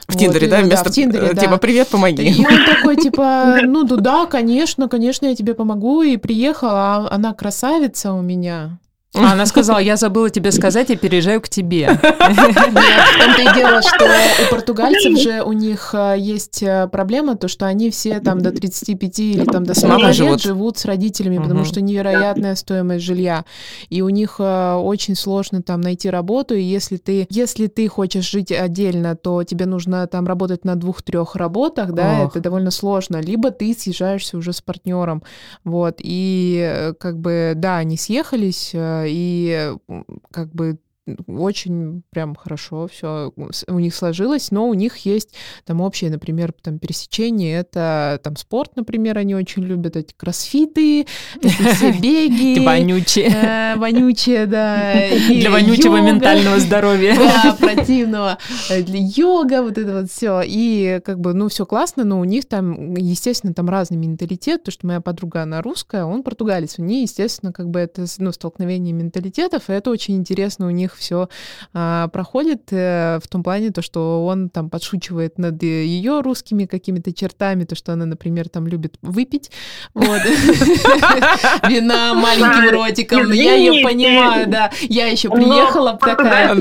В 0.07 0.13
вот, 0.13 0.19
Тиндере, 0.19 0.47
да? 0.47 0.61
Вместо, 0.61 0.85
да, 0.85 0.91
в 0.91 0.93
Тиндере, 0.93 1.27
э, 1.27 1.35
типа, 1.35 1.57
привет, 1.57 1.87
помоги. 1.87 2.23
И 2.23 2.45
он 2.45 2.65
такой, 2.65 2.95
типа, 3.01 3.59
ну 3.63 3.83
да, 3.83 4.25
конечно, 4.25 4.87
конечно, 4.87 5.25
я 5.25 5.35
тебе 5.35 5.53
помогу, 5.53 6.01
и 6.01 6.17
приехала, 6.17 6.71
а 6.71 7.07
она 7.11 7.33
красавица 7.33 8.13
у 8.13 8.21
меня. 8.21 8.79
А 9.13 9.33
она 9.33 9.45
сказала, 9.45 9.79
я 9.79 9.97
забыла 9.97 10.29
тебе 10.29 10.53
сказать, 10.53 10.89
я 10.89 10.95
переезжаю 10.95 11.41
к 11.41 11.49
тебе. 11.49 11.89
В 12.01 12.53
том-то 12.53 13.41
и 13.41 13.55
дело, 13.55 13.81
что 13.81 14.05
у 14.05 14.49
португальцев 14.49 15.19
же 15.19 15.43
у 15.43 15.51
них 15.51 15.93
э, 15.93 16.15
есть 16.17 16.63
э, 16.63 16.87
проблема, 16.89 17.35
то, 17.35 17.49
что 17.49 17.65
они 17.65 17.91
все 17.91 18.21
там 18.21 18.39
до 18.39 18.51
35 18.51 19.19
или 19.19 19.43
там 19.43 19.65
до 19.65 19.73
40 19.73 20.01
лет 20.01 20.15
живут. 20.15 20.41
живут 20.41 20.77
с 20.77 20.85
родителями, 20.85 21.37
угу. 21.37 21.43
потому 21.43 21.65
что 21.65 21.81
невероятная 21.81 22.55
стоимость 22.55 23.03
жилья. 23.03 23.43
И 23.89 24.01
у 24.01 24.07
них 24.07 24.35
э, 24.39 24.73
очень 24.75 25.15
сложно 25.15 25.61
там 25.61 25.81
найти 25.81 26.09
работу, 26.09 26.55
и 26.55 26.61
если 26.61 26.95
ты, 26.95 27.27
если 27.29 27.67
ты 27.67 27.89
хочешь 27.89 28.29
жить 28.31 28.53
отдельно, 28.53 29.17
то 29.17 29.43
тебе 29.43 29.65
нужно 29.65 30.07
там 30.07 30.25
работать 30.25 30.63
на 30.63 30.77
двух-трех 30.77 31.35
работах, 31.35 31.91
да, 31.91 32.21
Ох. 32.23 32.31
это 32.31 32.39
довольно 32.39 32.71
сложно. 32.71 33.17
Либо 33.17 33.51
ты 33.51 33.75
съезжаешься 33.77 34.37
уже 34.37 34.53
с 34.53 34.61
партнером, 34.61 35.21
вот, 35.65 35.95
и 35.99 36.93
как 36.97 37.19
бы, 37.19 37.53
да, 37.57 37.75
они 37.75 37.97
съехались, 37.97 38.73
и 39.07 39.75
как 40.31 40.53
бы 40.53 40.79
очень 41.27 42.03
прям 42.11 42.35
хорошо 42.35 42.87
все 42.87 43.33
у 43.67 43.79
них 43.79 43.95
сложилось, 43.95 44.51
но 44.51 44.67
у 44.67 44.73
них 44.73 44.97
есть 44.97 45.33
там 45.65 45.81
общее, 45.81 46.11
например, 46.11 46.53
там 46.61 46.79
пересечение, 46.79 47.59
это 47.59 48.19
там 48.23 48.35
спорт, 48.35 48.75
например, 48.75 49.17
они 49.17 49.35
очень 49.35 49.63
любят 49.63 49.95
эти 49.95 50.13
кроссфиты, 50.13 51.01
эти 51.41 51.73
все 51.73 51.91
беги. 51.91 52.59
Вонючие. 52.63 53.29
Э, 53.29 53.75
вонючие, 53.77 54.45
да. 54.45 54.93
Для 55.27 55.49
вонючего 55.49 56.01
ментального 56.01 56.59
здоровья. 56.59 57.15
Да, 57.31 57.55
противного. 57.55 58.37
Э, 58.69 58.81
для 58.81 58.99
йога, 58.99 59.61
вот 59.63 59.77
это 59.77 60.01
вот 60.01 60.11
все. 60.11 60.41
И 60.43 60.99
как 61.03 61.19
бы, 61.19 61.33
ну, 61.33 61.47
все 61.47 61.65
классно, 61.65 62.03
но 62.03 62.19
у 62.19 62.23
них 62.23 62.45
там, 62.45 62.93
естественно, 62.95 63.53
там 63.53 63.69
разный 63.69 63.97
менталитет, 63.97 64.63
то 64.63 64.71
что 64.71 64.85
моя 64.85 65.01
подруга, 65.01 65.43
она 65.43 65.61
русская, 65.61 66.03
он 66.03 66.23
португалец. 66.23 66.77
У 66.77 66.83
нее, 66.83 67.03
естественно, 67.03 67.53
как 67.53 67.69
бы 67.69 67.79
это, 67.79 68.05
ну, 68.17 68.31
столкновение 68.31 68.93
менталитетов, 68.93 69.69
и 69.69 69.73
это 69.73 69.89
очень 69.91 70.17
интересно 70.17 70.67
у 70.67 70.71
них 70.71 70.90
все 70.97 71.29
а, 71.73 72.07
проходит 72.09 72.71
э, 72.71 73.19
в 73.23 73.27
том 73.27 73.43
плане, 73.43 73.71
то, 73.71 73.81
что 73.81 74.25
он 74.25 74.49
там 74.49 74.69
подшучивает 74.69 75.37
над 75.37 75.61
ее 75.61 76.21
русскими 76.21 76.65
какими-то 76.65 77.13
чертами, 77.13 77.63
то, 77.63 77.75
что 77.75 77.93
она, 77.93 78.05
например, 78.05 78.49
там 78.49 78.67
любит 78.67 78.95
выпить, 79.01 79.51
вот, 79.93 80.21
вина 81.69 82.13
маленьким 82.13 82.69
ротиком, 82.71 83.31
я 83.31 83.55
ее 83.55 83.83
понимаю, 83.83 84.47
да, 84.47 84.71
я 84.81 85.07
еще 85.07 85.29
приехала 85.29 85.97
такая, 85.97 86.55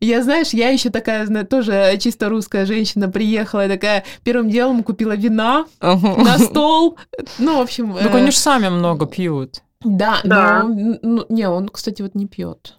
я, 0.00 0.22
знаешь, 0.22 0.48
я 0.50 0.70
еще 0.70 0.90
такая, 0.90 1.26
тоже 1.44 1.96
чисто 1.98 2.28
русская 2.28 2.66
женщина 2.66 3.08
приехала, 3.08 3.68
такая, 3.68 4.04
первым 4.24 4.50
делом 4.50 4.82
купила 4.82 5.12
вина 5.16 5.66
на 5.80 6.38
стол, 6.38 6.98
ну, 7.38 7.58
в 7.58 7.60
общем... 7.60 7.96
Ну, 8.00 8.10
конечно, 8.10 8.40
сами 8.40 8.68
много 8.68 9.06
пьют. 9.06 9.62
Да, 9.84 10.20
да. 10.24 10.62
Но, 10.62 10.98
ну, 11.02 11.26
не, 11.28 11.48
он, 11.48 11.68
кстати, 11.68 12.02
вот 12.02 12.14
не 12.14 12.26
пьет. 12.26 12.78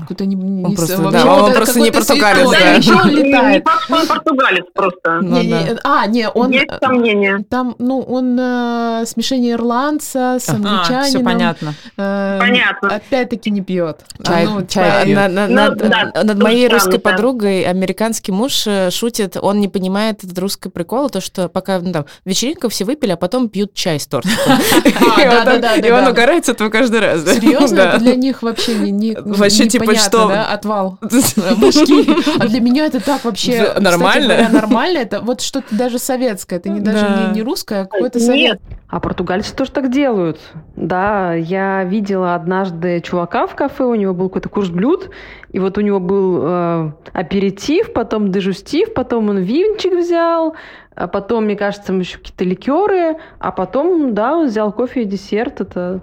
Какой-то 0.00 0.24
не, 0.24 0.34
не, 0.34 0.64
он 0.64 0.74
просто, 0.74 1.02
вообще, 1.02 1.24
да, 1.24 1.34
он 1.34 1.52
просто 1.52 1.80
не 1.80 1.90
португалец, 1.90 2.50
да. 2.50 2.72
Еще 2.72 2.94
он 2.94 3.10
летает. 3.10 3.64
Не, 3.88 3.94
он 3.94 4.06
португалец 4.06 4.64
просто. 4.72 5.20
Ну, 5.20 5.40
не, 5.42 5.46
не, 5.48 5.78
а, 5.84 6.06
не, 6.06 6.28
он... 6.28 6.50
Есть 6.50 6.70
сомнения. 6.80 7.44
Там, 7.50 7.74
ну, 7.78 8.00
он 8.00 8.38
э, 8.40 9.04
смешение 9.06 9.52
ирландца 9.52 10.38
с 10.40 10.48
англичанином. 10.48 11.00
А, 11.00 11.04
все 11.04 11.20
понятно. 11.20 11.74
Э, 11.98 12.38
понятно. 12.40 12.96
Опять-таки 12.96 13.50
не 13.50 13.60
пьет. 13.60 14.04
Чай, 14.24 14.46
а, 14.46 14.48
ну, 14.48 14.66
чай. 14.66 15.12
На, 15.12 15.28
на, 15.28 15.48
ну, 15.48 15.54
над, 15.54 15.76
да, 15.76 16.22
над 16.22 16.42
моей 16.42 16.68
русской 16.68 16.98
да. 16.98 17.10
подругой 17.10 17.64
американский 17.64 18.32
муж 18.32 18.66
э, 18.66 18.90
шутит, 18.90 19.36
он 19.40 19.60
не 19.60 19.68
понимает 19.68 20.24
этот 20.24 20.38
русский 20.38 20.70
прикол, 20.70 21.10
то, 21.10 21.20
что 21.20 21.48
пока 21.48 21.80
ну, 21.80 21.92
там, 21.92 22.06
вечеринка 22.24 22.70
все 22.70 22.84
выпили, 22.84 23.10
а 23.12 23.16
потом 23.16 23.50
пьют 23.50 23.74
чай 23.74 24.00
с 24.00 24.06
тортом. 24.06 24.32
И 25.84 25.90
он 25.90 26.06
угорает 26.06 26.46
с 26.46 26.48
этого 26.48 26.70
каждый 26.70 27.00
раз. 27.00 27.24
Серьезно? 27.24 27.98
Для 27.98 28.14
них 28.14 28.42
вообще 28.42 28.74
не 28.76 29.14
Вообще, 29.34 29.66
типа, 29.66 29.94
что? 29.94 30.28
Да, 30.28 30.46
отвал 30.46 30.98
башки. 31.00 32.08
А 32.38 32.46
для 32.46 32.60
меня 32.60 32.86
это 32.86 33.00
так 33.00 33.24
вообще... 33.24 33.74
Нормально? 33.78 34.48
нормально. 34.50 34.98
Это 34.98 35.20
вот 35.20 35.40
что-то 35.40 35.74
даже 35.74 35.98
советское. 35.98 36.56
Это 36.56 36.68
не 36.68 36.80
даже 36.80 37.32
не 37.34 37.42
русское, 37.42 37.82
а 37.82 37.84
какое-то 37.86 38.20
совет. 38.20 38.60
А 38.88 39.00
португальцы 39.00 39.54
тоже 39.54 39.72
так 39.72 39.90
делают. 39.90 40.38
Да, 40.76 41.34
я 41.34 41.82
видела 41.82 42.36
однажды 42.36 43.00
чувака 43.00 43.48
в 43.48 43.56
кафе, 43.56 43.84
у 43.84 43.94
него 43.96 44.14
был 44.14 44.28
какой-то 44.28 44.48
курс 44.48 44.68
блюд, 44.68 45.10
и 45.50 45.58
вот 45.58 45.78
у 45.78 45.80
него 45.80 45.98
был 45.98 46.40
э, 46.42 46.92
аперитив, 47.12 47.92
потом 47.92 48.30
дежустив, 48.30 48.94
потом 48.94 49.30
он 49.30 49.38
винчик 49.38 49.94
взял, 49.94 50.54
а 50.94 51.08
потом, 51.08 51.44
мне 51.44 51.56
кажется, 51.56 51.92
еще 51.92 52.18
какие-то 52.18 52.44
ликеры, 52.44 53.16
а 53.40 53.50
потом, 53.50 54.14
да, 54.14 54.36
он 54.36 54.46
взял 54.46 54.72
кофе 54.72 55.02
и 55.02 55.06
десерт. 55.06 55.60
Это 55.60 56.02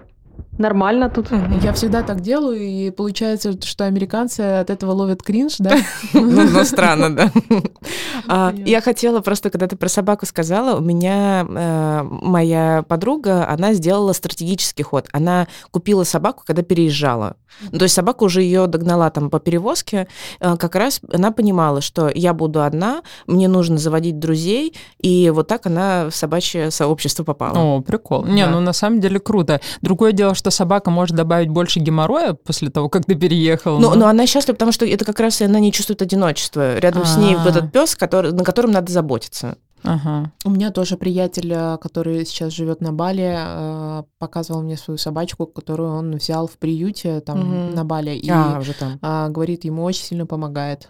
нормально 0.62 1.10
тут. 1.10 1.28
Я 1.62 1.74
всегда 1.74 2.04
так 2.04 2.22
делаю, 2.22 2.62
и 2.62 2.92
получается, 2.92 3.60
что 3.62 3.86
американцы 3.86 4.40
от 4.42 4.70
этого 4.70 4.92
ловят 4.92 5.24
кринж, 5.24 5.56
да? 5.60 5.76
Ну, 6.14 6.44
ну 6.50 6.64
странно, 6.64 7.16
да. 7.16 7.32
А, 8.28 8.54
я 8.66 8.82
хотела 8.82 9.22
просто, 9.22 9.50
когда 9.50 9.68
ты 9.68 9.76
про 9.76 9.90
собаку 9.90 10.26
сказала, 10.26 10.78
у 10.78 10.82
меня 10.82 11.46
э, 11.48 12.04
моя 12.04 12.84
подруга, 12.88 13.48
она 13.50 13.74
сделала 13.74 14.14
стратегический 14.14 14.84
ход. 14.84 15.08
Она 15.12 15.48
купила 15.72 16.04
собаку, 16.04 16.44
когда 16.46 16.62
переезжала. 16.62 17.36
Ну, 17.72 17.80
то 17.80 17.84
есть 17.84 17.96
собака 17.96 18.24
уже 18.24 18.42
ее 18.42 18.68
догнала 18.68 19.10
там 19.10 19.30
по 19.30 19.40
перевозке. 19.40 20.08
Э, 20.40 20.56
как 20.58 20.76
раз 20.76 21.02
она 21.12 21.32
понимала, 21.32 21.82
что 21.82 22.10
я 22.14 22.34
буду 22.34 22.64
одна, 22.64 23.02
мне 23.28 23.48
нужно 23.48 23.78
заводить 23.78 24.20
друзей, 24.20 24.76
и 25.00 25.30
вот 25.32 25.48
так 25.48 25.66
она 25.66 26.10
в 26.10 26.16
собачье 26.16 26.72
сообщество 26.72 27.24
попала. 27.24 27.58
О, 27.58 27.82
прикол. 27.82 28.26
Не, 28.26 28.46
ну 28.48 28.60
на 28.60 28.74
самом 28.74 29.00
деле 29.00 29.20
круто. 29.20 29.60
Другое 29.82 30.12
дело, 30.12 30.36
что 30.36 30.51
собака 30.52 30.92
может 30.92 31.16
добавить 31.16 31.50
больше 31.50 31.80
геморроя 31.80 32.34
после 32.34 32.70
того, 32.70 32.90
как 32.90 33.06
ты 33.06 33.16
переехал. 33.16 33.80
Ну, 33.80 33.90
но, 33.90 33.96
но 33.96 34.08
она 34.08 34.28
счастлива, 34.28 34.56
потому 34.56 34.72
что 34.72 34.86
это 34.86 35.06
как 35.06 35.20
раз 35.20 35.42
она 35.42 35.60
не 35.60 35.72
чувствует 35.72 36.02
одиночества. 36.02 36.78
Рядом 36.78 37.02
А-а-а. 37.02 37.08
с 37.08 37.18
ней 37.18 37.36
этот 37.36 37.72
пес, 37.72 37.96
который, 37.96 38.32
на 38.32 38.44
котором 38.44 38.72
надо 38.72 38.92
заботиться. 38.92 39.58
Ага. 39.84 40.32
У 40.46 40.50
меня 40.50 40.72
тоже 40.72 40.98
приятель, 40.98 41.52
э, 41.52 41.78
который 41.80 42.26
сейчас 42.26 42.54
живет 42.54 42.82
на 42.82 42.94
Бали, 42.94 43.36
э, 43.36 44.04
показывал 44.20 44.62
мне 44.62 44.78
свою 44.78 44.98
собачку, 44.98 45.48
которую 45.48 45.92
он 45.92 46.16
взял 46.18 46.48
в 46.48 46.58
приюте 46.58 47.20
там 47.22 47.40
угу. 47.40 47.76
на 47.76 47.84
Бали. 47.84 48.12
И 48.12 48.30
а, 48.30 48.60
уже 48.60 48.74
там. 48.74 49.00
А, 49.02 49.30
говорит, 49.30 49.66
ему 49.66 49.84
очень 49.84 50.04
сильно 50.04 50.26
помогает. 50.26 50.90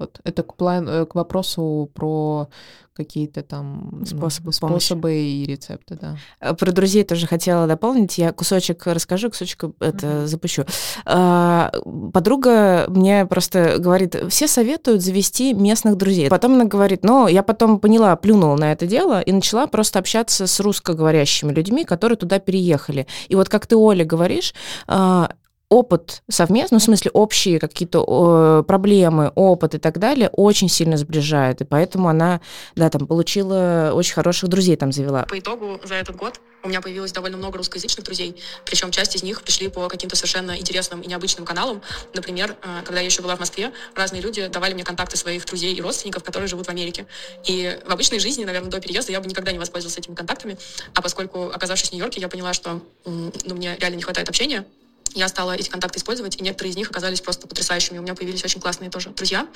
Вот 0.00 0.18
это 0.24 0.42
к, 0.42 0.54
план, 0.56 0.88
э, 0.88 1.04
к 1.04 1.14
вопросу 1.14 1.90
про 1.94 2.48
какие-то 2.94 3.42
там 3.42 4.02
способы, 4.06 4.46
ну, 4.46 4.52
способы 4.52 5.14
и 5.14 5.46
рецепты, 5.46 5.98
да. 6.00 6.16
Э, 6.40 6.54
про 6.54 6.72
друзей 6.72 7.04
тоже 7.04 7.26
хотела 7.26 7.66
дополнить. 7.66 8.18
Я 8.18 8.32
кусочек 8.32 8.86
расскажу, 8.86 9.28
кусочек 9.30 9.64
это 9.80 10.06
uh-huh. 10.06 10.26
запущу. 10.26 10.64
А, 11.04 11.70
подруга 12.12 12.86
мне 12.88 13.26
просто 13.26 13.76
говорит, 13.78 14.16
все 14.28 14.48
советуют 14.48 15.02
завести 15.02 15.52
местных 15.52 15.96
друзей. 15.96 16.28
Потом 16.28 16.54
она 16.54 16.64
говорит, 16.64 17.04
ну, 17.04 17.28
я 17.28 17.42
потом 17.42 17.78
поняла, 17.78 18.16
плюнула 18.16 18.56
на 18.56 18.72
это 18.72 18.86
дело 18.86 19.20
и 19.20 19.32
начала 19.32 19.66
просто 19.66 19.98
общаться 19.98 20.46
с 20.46 20.60
русскоговорящими 20.60 21.52
людьми, 21.52 21.84
которые 21.84 22.16
туда 22.16 22.38
переехали. 22.38 23.06
И 23.28 23.34
вот 23.34 23.48
как 23.48 23.66
ты, 23.66 23.76
Оля, 23.76 24.04
говоришь, 24.04 24.54
а, 24.86 25.30
опыт 25.70 26.22
совместно, 26.28 26.74
ну, 26.74 26.78
в 26.80 26.82
смысле 26.82 27.10
общие 27.12 27.58
какие-то 27.60 28.64
проблемы, 28.66 29.32
опыт 29.34 29.76
и 29.76 29.78
так 29.78 29.98
далее 29.98 30.28
очень 30.32 30.68
сильно 30.68 30.96
сближает, 30.96 31.60
и 31.60 31.64
поэтому 31.64 32.08
она, 32.08 32.40
да, 32.74 32.90
там 32.90 33.06
получила 33.06 33.92
очень 33.94 34.14
хороших 34.14 34.48
друзей 34.50 34.76
там 34.76 34.92
завела. 34.92 35.22
По 35.24 35.38
итогу 35.38 35.80
за 35.84 35.94
этот 35.94 36.16
год 36.16 36.40
у 36.62 36.68
меня 36.68 36.80
появилось 36.80 37.12
довольно 37.12 37.36
много 37.36 37.58
русскоязычных 37.58 38.04
друзей, 38.04 38.36
причем 38.64 38.90
часть 38.90 39.14
из 39.16 39.22
них 39.22 39.42
пришли 39.42 39.68
по 39.68 39.88
каким-то 39.88 40.16
совершенно 40.16 40.58
интересным 40.58 41.00
и 41.00 41.06
необычным 41.08 41.46
каналам. 41.46 41.80
Например, 42.14 42.56
э, 42.62 42.82
когда 42.84 43.00
я 43.00 43.06
еще 43.06 43.22
была 43.22 43.36
в 43.36 43.40
Москве, 43.40 43.72
разные 43.94 44.20
люди 44.20 44.46
давали 44.48 44.74
мне 44.74 44.84
контакты 44.84 45.16
своих 45.16 45.46
друзей 45.46 45.74
и 45.74 45.80
родственников, 45.80 46.24
которые 46.24 46.48
живут 46.48 46.66
в 46.66 46.70
Америке. 46.70 47.06
И 47.44 47.78
в 47.86 47.92
обычной 47.92 48.18
жизни, 48.18 48.44
наверное, 48.44 48.70
до 48.70 48.80
переезда 48.80 49.12
я 49.12 49.20
бы 49.20 49.28
никогда 49.28 49.52
не 49.52 49.58
воспользовалась 49.58 49.98
этими 49.98 50.14
контактами, 50.14 50.58
а 50.94 51.00
поскольку, 51.00 51.44
оказавшись 51.46 51.90
в 51.90 51.92
Нью-Йорке, 51.92 52.20
я 52.20 52.28
поняла, 52.28 52.52
что 52.52 52.80
ну, 53.04 53.54
мне 53.54 53.76
реально 53.78 53.96
не 53.96 54.02
хватает 54.02 54.28
общения, 54.28 54.66
я 55.14 55.28
стала 55.28 55.52
эти 55.52 55.68
контакты 55.68 55.98
использовать, 55.98 56.36
и 56.36 56.42
некоторые 56.42 56.72
из 56.72 56.76
них 56.76 56.90
оказались 56.90 57.20
просто 57.20 57.46
потрясающими. 57.46 57.98
У 57.98 58.02
меня 58.02 58.14
появились 58.14 58.44
очень 58.44 58.60
классные 58.60 58.90
тоже 58.90 59.10
друзья. 59.10 59.46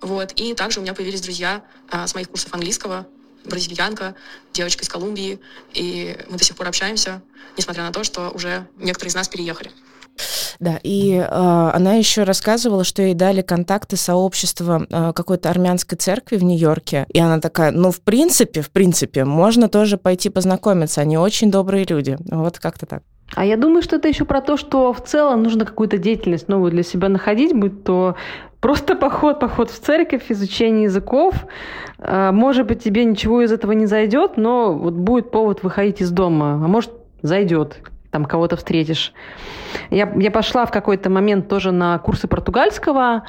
Вот. 0.00 0.32
И 0.32 0.54
также 0.54 0.80
у 0.80 0.82
меня 0.82 0.94
появились 0.94 1.20
друзья 1.20 1.62
а, 1.90 2.06
с 2.06 2.14
моих 2.14 2.28
курсов 2.28 2.52
английского, 2.54 3.06
бразильянка, 3.44 4.14
девочка 4.52 4.84
из 4.84 4.88
Колумбии, 4.88 5.40
и 5.74 6.16
мы 6.28 6.38
до 6.38 6.44
сих 6.44 6.56
пор 6.56 6.68
общаемся, 6.68 7.22
несмотря 7.56 7.82
на 7.82 7.92
то, 7.92 8.04
что 8.04 8.30
уже 8.30 8.68
некоторые 8.76 9.10
из 9.10 9.14
нас 9.14 9.28
переехали. 9.28 9.72
Да, 10.60 10.78
и 10.82 11.14
э, 11.14 11.24
она 11.26 11.94
еще 11.94 12.24
рассказывала, 12.24 12.84
что 12.84 13.02
ей 13.02 13.14
дали 13.14 13.42
контакты 13.42 13.96
сообщества 13.96 14.86
э, 14.88 15.12
какой-то 15.14 15.50
армянской 15.50 15.96
церкви 15.96 16.36
в 16.36 16.44
Нью-Йорке. 16.44 17.06
И 17.08 17.18
она 17.18 17.40
такая, 17.40 17.72
ну, 17.72 17.90
в 17.90 18.00
принципе, 18.02 18.60
в 18.60 18.70
принципе, 18.70 19.24
можно 19.24 19.68
тоже 19.68 19.96
пойти 19.96 20.28
познакомиться. 20.28 21.00
Они 21.00 21.16
очень 21.16 21.50
добрые 21.50 21.84
люди. 21.84 22.18
Вот 22.26 22.58
как-то 22.58 22.86
так. 22.86 23.02
А 23.34 23.44
я 23.44 23.56
думаю, 23.56 23.82
что 23.82 23.96
это 23.96 24.08
еще 24.08 24.24
про 24.24 24.40
то, 24.40 24.56
что 24.56 24.92
в 24.92 25.02
целом 25.02 25.42
нужно 25.42 25.64
какую-то 25.64 25.98
деятельность 25.98 26.48
новую 26.48 26.70
для 26.70 26.82
себя 26.82 27.08
находить, 27.08 27.54
будь 27.54 27.84
то 27.84 28.16
просто 28.60 28.94
поход, 28.94 29.40
поход 29.40 29.70
в 29.70 29.78
церковь, 29.78 30.24
изучение 30.28 30.84
языков. 30.84 31.46
А, 31.98 32.32
может 32.32 32.66
быть, 32.66 32.82
тебе 32.82 33.04
ничего 33.04 33.42
из 33.42 33.52
этого 33.52 33.72
не 33.72 33.86
зайдет, 33.86 34.36
но 34.36 34.74
вот 34.74 34.94
будет 34.94 35.30
повод 35.30 35.62
выходить 35.62 36.00
из 36.00 36.10
дома, 36.10 36.54
а 36.54 36.68
может, 36.68 36.92
зайдет 37.22 37.78
там 38.12 38.26
кого-то 38.26 38.56
встретишь. 38.56 39.14
Я, 39.90 40.12
я 40.16 40.30
пошла 40.30 40.66
в 40.66 40.70
какой-то 40.70 41.08
момент 41.08 41.48
тоже 41.48 41.72
на 41.72 41.98
курсы 41.98 42.28
португальского, 42.28 43.22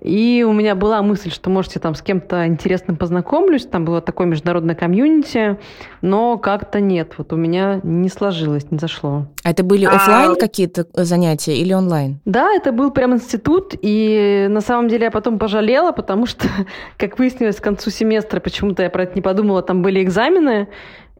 и 0.00 0.44
у 0.48 0.52
меня 0.52 0.74
была 0.74 1.02
мысль, 1.02 1.30
что, 1.30 1.50
может, 1.50 1.74
я 1.74 1.80
там 1.80 1.94
с 1.94 2.00
кем-то 2.00 2.46
интересным 2.46 2.96
познакомлюсь, 2.96 3.66
там 3.66 3.84
было 3.84 4.00
такое 4.00 4.26
международное 4.26 4.74
комьюнити, 4.74 5.58
но 6.00 6.38
как-то 6.38 6.80
нет, 6.80 7.12
вот 7.18 7.34
у 7.34 7.36
меня 7.36 7.80
не 7.82 8.08
сложилось, 8.08 8.70
не 8.70 8.78
зашло. 8.78 9.26
А 9.44 9.50
это 9.50 9.62
были 9.62 9.84
офлайн 9.84 10.32
а... 10.32 10.36
какие-то 10.36 10.86
занятия 10.94 11.54
или 11.58 11.74
онлайн? 11.74 12.18
Да, 12.24 12.50
это 12.50 12.72
был 12.72 12.92
прям 12.92 13.12
институт, 13.12 13.74
и 13.82 14.46
на 14.48 14.62
самом 14.62 14.88
деле 14.88 15.04
я 15.04 15.10
потом 15.10 15.38
пожалела, 15.38 15.92
потому 15.92 16.24
что, 16.24 16.48
как 16.96 17.18
выяснилось, 17.18 17.56
к 17.56 17.62
концу 17.62 17.90
семестра 17.90 18.40
почему-то 18.40 18.82
я 18.82 18.88
про 18.88 19.02
это 19.02 19.12
не 19.14 19.22
подумала, 19.22 19.60
там 19.60 19.82
были 19.82 20.02
экзамены, 20.02 20.68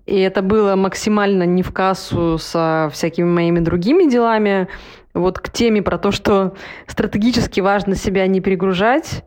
и 0.06 0.18
это 0.18 0.42
было 0.42 0.76
максимально 0.76 1.44
не 1.44 1.62
в 1.62 1.72
кассу 1.72 2.38
со 2.38 2.88
всякими 2.92 3.26
моими 3.26 3.60
другими 3.60 4.10
делами. 4.10 4.68
Вот 5.14 5.38
к 5.38 5.50
теме 5.50 5.82
про 5.82 5.98
то, 5.98 6.12
что 6.12 6.54
стратегически 6.86 7.60
важно 7.60 7.96
себя 7.96 8.26
не 8.26 8.40
перегружать, 8.40 9.24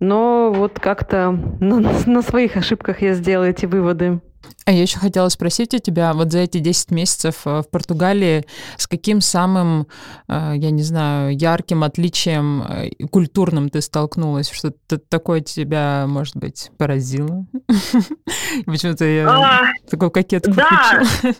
но 0.00 0.52
вот 0.52 0.80
как-то 0.80 1.30
на, 1.60 1.80
на 2.06 2.22
своих 2.22 2.56
ошибках 2.56 3.02
я 3.02 3.14
сделала 3.14 3.46
эти 3.46 3.66
выводы. 3.66 4.20
А 4.64 4.72
я 4.72 4.82
еще 4.82 4.98
хотела 4.98 5.28
спросить 5.28 5.74
у 5.74 5.78
тебя, 5.78 6.12
вот 6.12 6.32
за 6.32 6.40
эти 6.40 6.58
10 6.58 6.90
месяцев 6.90 7.42
э, 7.44 7.62
в 7.62 7.70
Португалии, 7.70 8.44
с 8.76 8.86
каким 8.86 9.20
самым, 9.20 9.86
э, 10.28 10.52
я 10.56 10.70
не 10.70 10.82
знаю, 10.82 11.36
ярким 11.36 11.82
отличием 11.82 12.62
э, 12.62 12.90
культурным 13.10 13.68
ты 13.68 13.80
столкнулась? 13.80 14.50
Что-то 14.50 14.98
такое 14.98 15.40
тебя, 15.40 16.06
может 16.06 16.36
быть, 16.36 16.70
поразило? 16.78 17.46
Почему-то 18.66 19.04
я 19.04 19.28
а, 19.28 19.60
такой 19.90 20.10
кокетку 20.10 20.52
включила. 20.52 21.34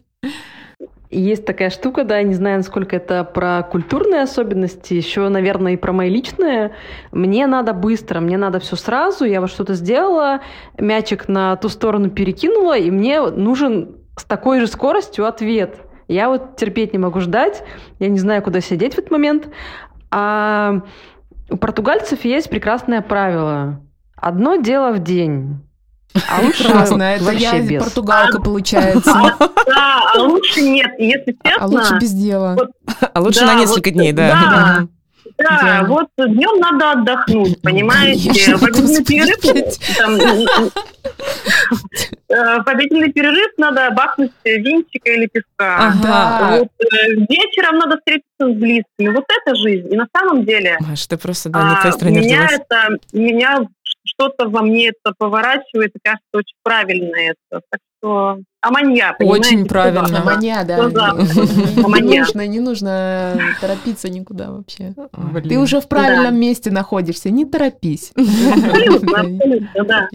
Есть 1.11 1.45
такая 1.45 1.71
штука, 1.71 2.05
да, 2.05 2.23
не 2.23 2.35
знаю, 2.35 2.59
насколько 2.59 2.95
это 2.95 3.25
про 3.25 3.65
культурные 3.65 4.23
особенности, 4.23 4.95
еще, 4.95 5.29
наверное, 5.29 5.73
и 5.73 5.77
про 5.77 5.93
мои 5.93 6.09
личные. 6.09 6.71
Мне 7.11 7.49
надо 7.49 7.73
быстро, 7.73 8.21
мне 8.21 8.39
надо 8.39 8.61
все 8.61 8.77
сразу, 8.77 9.25
я 9.25 9.41
вот 9.41 9.51
что-то 9.51 9.75
сделала, 9.75 10.41
мячик 10.79 11.27
на 11.27 11.57
ту 11.57 11.69
сторону 11.69 12.11
перекинула, 12.11 12.79
и 12.79 12.93
мне 12.93 13.21
нужен 13.23 13.97
с 14.17 14.25
такой 14.25 14.61
же 14.61 14.69
скоростью 14.69 15.27
ответ. 15.27 15.81
Я 16.07 16.29
вот 16.29 16.55
терпеть 16.57 16.93
не 16.93 17.01
могу 17.01 17.19
ждать, 17.19 17.65
я 17.99 18.09
не 18.09 18.19
знаю, 18.19 18.41
куда 18.43 18.61
сидеть 18.61 18.95
в 18.95 18.99
этот 18.99 19.11
момент. 19.11 19.49
А 20.13 20.83
у 21.51 21.57
португальцев 21.57 22.25
есть 22.25 22.49
прекрасное 22.51 23.01
правило. 23.01 23.81
Одно 24.15 24.57
дело 24.57 24.93
в 24.93 25.01
день. 25.01 25.61
А 26.29 26.41
лучше 26.43 26.65
Красная, 26.65 27.17
это 27.17 27.31
я 27.31 27.61
без. 27.61 27.83
португалка 27.83 28.39
а, 28.39 28.41
получается. 28.41 29.13
Да, 29.67 30.01
а 30.15 30.23
лучше 30.23 30.63
нет, 30.63 30.91
если 30.99 31.37
честно. 31.45 31.65
А 31.65 31.67
лучше 31.67 31.99
без 32.01 32.13
дела. 32.13 32.57
а 33.15 33.21
лучше 33.21 33.45
на 33.45 33.55
несколько 33.55 33.91
дней, 33.91 34.13
да. 34.13 34.87
Да, 35.39 35.85
вот 35.87 36.09
днем 36.17 36.61
надо 36.61 36.93
отдохнуть, 36.93 37.61
понимаете? 37.63 38.57
В 38.57 38.63
обеденный 38.63 39.05
перерыв, 39.05 39.79
там, 39.97 40.19
в 42.29 42.69
обеденный 42.69 43.13
перерыв 43.13 43.53
надо 43.57 43.91
бахнуть 43.91 44.33
винчика 44.45 45.11
или 45.11 45.27
песка. 45.27 45.89
Ага. 45.89 46.59
Вот, 46.59 46.69
э, 46.81 47.15
вечером 47.29 47.79
надо 47.79 47.97
встретиться 47.99 48.27
с 48.39 48.55
близкими. 48.55 49.15
Вот 49.15 49.25
это 49.29 49.55
жизнь. 49.57 49.93
И 49.93 49.97
на 49.97 50.07
самом 50.15 50.45
деле... 50.45 50.77
Маш, 50.81 51.07
ты 51.07 51.17
просто, 51.17 51.49
да, 51.49 51.71
не 51.71 51.83
той 51.83 51.93
стране 51.93 52.21
меня 52.21 52.49
это, 52.51 52.99
меня 53.13 53.67
что-то 54.21 54.49
во 54.49 54.63
мне 54.63 54.89
это 54.89 55.15
поворачивает, 55.17 55.93
и 55.95 55.99
кажется, 56.03 56.29
очень 56.35 56.57
правильно 56.63 57.17
это. 57.17 57.63
Так 57.71 57.81
что 57.99 58.39
аманья, 58.61 59.15
Очень 59.21 59.67
правильно. 59.67 60.21
Аманья, 60.21 60.65
да. 60.65 60.77
Не 62.01 62.19
нужно, 62.19 62.47
не 62.47 62.61
нужно 62.61 63.39
торопиться 63.61 64.09
никуда 64.09 64.51
вообще. 64.51 64.95
Блин. 65.13 65.49
Ты 65.49 65.59
уже 65.59 65.81
в 65.81 65.89
правильном 65.89 66.35
да. 66.35 66.39
месте 66.39 66.71
находишься, 66.71 67.31
не 67.31 67.45
торопись. 67.45 68.13
Абсолютно, 68.17 69.21
абсолютно, 69.21 69.85
да. 69.85 70.09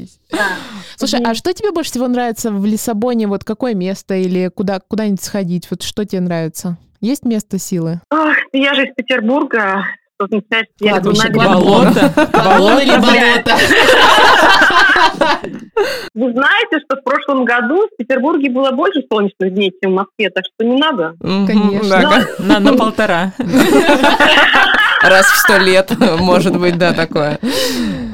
Слушай, 0.95 1.21
а 1.23 1.33
что 1.33 1.53
тебе 1.53 1.71
больше 1.71 1.91
всего 1.91 2.07
нравится 2.07 2.51
в 2.51 2.65
Лиссабоне? 2.65 3.27
Вот 3.27 3.43
какое 3.43 3.73
место 3.73 4.15
или 4.15 4.49
куда, 4.49 4.79
куда-нибудь 4.79 5.23
сходить? 5.23 5.69
Вот 5.69 5.83
что 5.83 6.05
тебе 6.05 6.21
нравится? 6.21 6.77
Есть 7.01 7.25
место 7.25 7.59
силы? 7.59 8.01
Ах, 8.09 8.35
я 8.53 8.73
же 8.73 8.87
из 8.87 8.93
Петербурга, 8.95 9.85
что 10.15 10.25
означает, 10.25 10.67
что 10.75 10.85
я 10.85 10.99
Болото? 10.99 12.11
Болото 12.31 12.81
или 12.81 12.97
болото? 12.97 13.55
Вы 16.13 16.31
знаете, 16.31 16.79
что 16.85 16.97
в 16.97 17.03
прошлом 17.03 17.45
году 17.45 17.87
в 17.87 17.97
Петербурге 17.97 18.49
было 18.49 18.71
больше 18.71 19.01
солнечных 19.11 19.53
дней, 19.53 19.73
чем 19.81 19.91
в 19.91 19.95
Москве, 19.95 20.29
так 20.29 20.45
что 20.45 20.65
не 20.65 20.77
надо. 20.77 21.15
Конечно. 21.19 22.25
На, 22.45 22.59
на 22.59 22.77
полтора. 22.77 23.33
Раз 25.01 25.25
в 25.25 25.37
сто 25.37 25.57
лет, 25.57 25.91
может 26.19 26.59
быть, 26.59 26.77
да, 26.77 26.93
такое. 26.93 27.39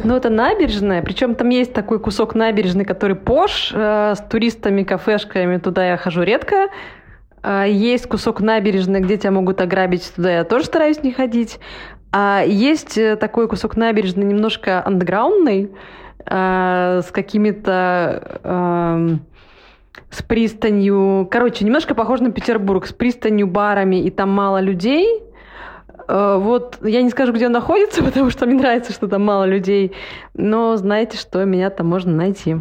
Ну, 0.03 0.15
это 0.15 0.29
набережная, 0.29 1.03
причем 1.03 1.35
там 1.35 1.49
есть 1.49 1.73
такой 1.73 1.99
кусок 1.99 2.33
набережной, 2.33 2.85
который 2.85 3.15
пош, 3.15 3.71
э, 3.71 4.15
с 4.17 4.29
туристами, 4.29 4.83
кафешками, 4.83 5.57
туда 5.57 5.87
я 5.87 5.97
хожу 5.97 6.23
редко, 6.23 6.69
есть 7.43 8.07
кусок 8.07 8.41
набережной, 8.41 8.99
где 8.99 9.17
тебя 9.17 9.31
могут 9.31 9.61
ограбить, 9.61 10.11
туда 10.15 10.31
я 10.31 10.43
тоже 10.43 10.65
стараюсь 10.65 11.03
не 11.03 11.11
ходить. 11.11 11.59
А 12.11 12.43
есть 12.45 12.97
э, 12.97 13.15
такой 13.15 13.47
кусок 13.47 13.77
набережной 13.77 14.25
немножко 14.25 14.85
андеграундный, 14.85 15.71
а, 16.25 17.01
с 17.01 17.11
какими-то 17.11 19.19
с 20.09 20.23
пристанью, 20.23 21.27
короче, 21.31 21.65
немножко 21.65 21.95
похож 21.95 22.19
на 22.19 22.31
Петербург, 22.31 22.85
с 22.85 22.93
пристанью, 22.93 23.47
барами, 23.47 23.97
и 23.97 24.09
там 24.09 24.29
мало 24.29 24.59
людей. 24.59 25.23
А, 26.07 26.37
вот 26.37 26.77
я 26.81 27.01
не 27.01 27.09
скажу, 27.09 27.33
где 27.33 27.47
он 27.47 27.53
находится, 27.53 28.03
потому 28.03 28.29
что 28.29 28.45
мне 28.45 28.55
нравится, 28.55 28.91
что 28.91 29.07
там 29.07 29.23
мало 29.23 29.45
людей, 29.45 29.93
но 30.33 30.75
знаете, 30.75 31.17
что 31.17 31.43
меня 31.45 31.69
там 31.69 31.87
можно 31.87 32.13
найти. 32.13 32.57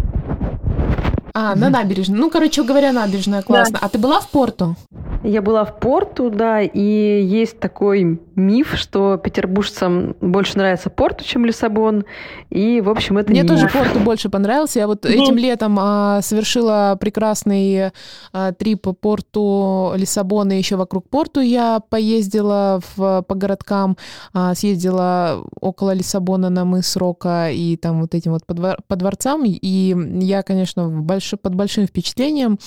А, 1.34 1.54
на 1.54 1.70
набережной. 1.70 2.18
Ну, 2.18 2.30
короче 2.30 2.62
говоря, 2.62 2.92
набережная 2.92 3.42
классно. 3.42 3.78
Да. 3.80 3.86
А 3.86 3.88
ты 3.88 3.98
была 3.98 4.20
в 4.20 4.28
порту? 4.28 4.76
Я 5.22 5.42
была 5.42 5.64
в 5.64 5.78
порту, 5.78 6.30
да, 6.30 6.62
и 6.62 7.22
есть 7.22 7.60
такой 7.60 8.18
миф, 8.36 8.74
что 8.76 9.18
петербуржцам 9.18 10.16
больше 10.20 10.56
нравится 10.56 10.88
порту, 10.88 11.24
чем 11.24 11.44
Лиссабон, 11.44 12.04
и, 12.48 12.80
в 12.80 12.88
общем, 12.88 13.18
это 13.18 13.30
Мне 13.30 13.42
не 13.42 13.48
тоже 13.48 13.64
миф. 13.64 13.72
порту 13.72 13.98
больше 14.00 14.30
понравился. 14.30 14.78
Я 14.78 14.86
вот 14.86 15.04
этим 15.04 15.36
летом 15.36 15.78
а, 15.78 16.22
совершила 16.22 16.96
прекрасный 16.98 17.92
а, 18.32 18.52
трип 18.52 18.82
по 18.82 18.92
порту 18.94 19.92
Лиссабона, 19.94 20.52
еще 20.52 20.76
вокруг 20.76 21.08
порту 21.10 21.40
я 21.40 21.80
поездила 21.90 22.80
в, 22.96 23.22
по 23.22 23.34
городкам, 23.34 23.98
а, 24.32 24.54
съездила 24.54 25.44
около 25.60 25.92
Лиссабона 25.92 26.48
на 26.48 26.64
мыс 26.64 26.96
Рока 26.96 27.50
и 27.50 27.76
там 27.76 28.00
вот 28.00 28.14
этим 28.14 28.32
вот 28.32 28.46
по, 28.46 28.54
двор, 28.54 28.78
по 28.88 28.96
дворцам, 28.96 29.42
и 29.44 30.24
я, 30.24 30.42
конечно, 30.42 30.88
больш, 31.20 31.34
под 31.40 31.54
большим 31.54 31.86
впечатлением 31.86 32.58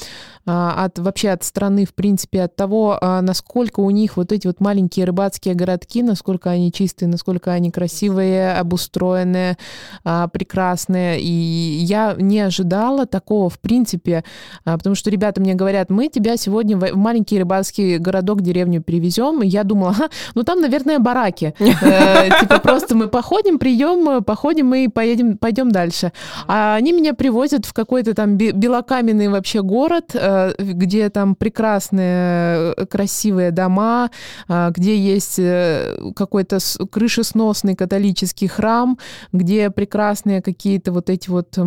а, 0.45 0.85
от 0.85 0.99
вообще 0.99 1.29
от 1.29 1.43
страны, 1.43 1.85
в 1.85 1.93
принципе, 1.93 2.43
от 2.43 2.55
того, 2.55 2.97
а, 3.01 3.21
насколько 3.21 3.79
у 3.79 3.89
них 3.89 4.17
вот 4.17 4.31
эти 4.31 4.47
вот 4.47 4.59
маленькие 4.59 5.05
рыбацкие 5.05 5.55
городки, 5.55 6.03
насколько 6.03 6.49
они 6.49 6.71
чистые, 6.71 7.09
насколько 7.09 7.51
они 7.51 7.71
красивые, 7.71 8.53
обустроенные, 8.53 9.57
а, 10.03 10.27
прекрасные. 10.27 11.21
И 11.21 11.25
я 11.25 12.15
не 12.17 12.41
ожидала 12.41 13.05
такого, 13.05 13.49
в 13.49 13.59
принципе, 13.59 14.23
а, 14.65 14.77
потому 14.77 14.95
что 14.95 15.09
ребята 15.09 15.41
мне 15.41 15.55
говорят, 15.55 15.89
мы 15.89 16.09
тебя 16.09 16.37
сегодня 16.37 16.77
в 16.77 16.95
маленький 16.95 17.39
рыбацкий 17.39 17.97
городок, 17.97 18.41
деревню 18.41 18.81
перевезем. 18.81 19.41
И 19.43 19.47
я 19.47 19.63
думала, 19.63 19.91
ага, 19.91 20.09
ну 20.35 20.43
там, 20.43 20.61
наверное, 20.61 20.99
бараки. 20.99 21.53
Э, 21.83 22.29
типа 22.39 22.59
просто 22.59 22.95
мы 22.95 23.07
походим, 23.07 23.59
прием, 23.59 24.23
походим 24.23 24.73
и 24.73 24.87
поедем, 24.87 25.37
пойдем 25.37 25.71
дальше. 25.71 26.13
А 26.47 26.75
они 26.75 26.93
меня 26.93 27.13
привозят 27.13 27.65
в 27.65 27.73
какой-то 27.73 28.13
там 28.13 28.37
белокаменный 28.51 29.27
вообще 29.27 29.61
город, 29.61 30.11
э, 30.13 30.53
где 30.57 31.09
там 31.09 31.35
прекрасные, 31.35 32.73
э, 32.75 32.85
красивые 32.85 33.51
дома, 33.51 34.09
где 34.47 34.97
есть 34.97 35.39
какой-то 36.15 36.59
крышесносный 36.91 37.75
католический 37.75 38.47
храм, 38.47 38.97
где 39.31 39.69
прекрасные 39.69 40.41
какие-то 40.41 40.91
вот 40.91 41.09
эти 41.09 41.29
вот 41.29 41.57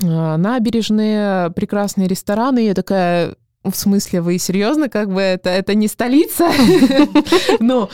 набережные, 0.00 1.50
прекрасные 1.50 2.08
рестораны. 2.08 2.60
Я 2.60 2.74
такая, 2.74 3.36
в 3.62 3.74
смысле, 3.74 4.22
вы 4.22 4.38
серьезно, 4.38 4.88
как 4.88 5.12
бы 5.12 5.20
это, 5.20 5.50
это 5.50 5.74
не 5.74 5.86
столица? 5.86 6.50
Но 7.60 7.90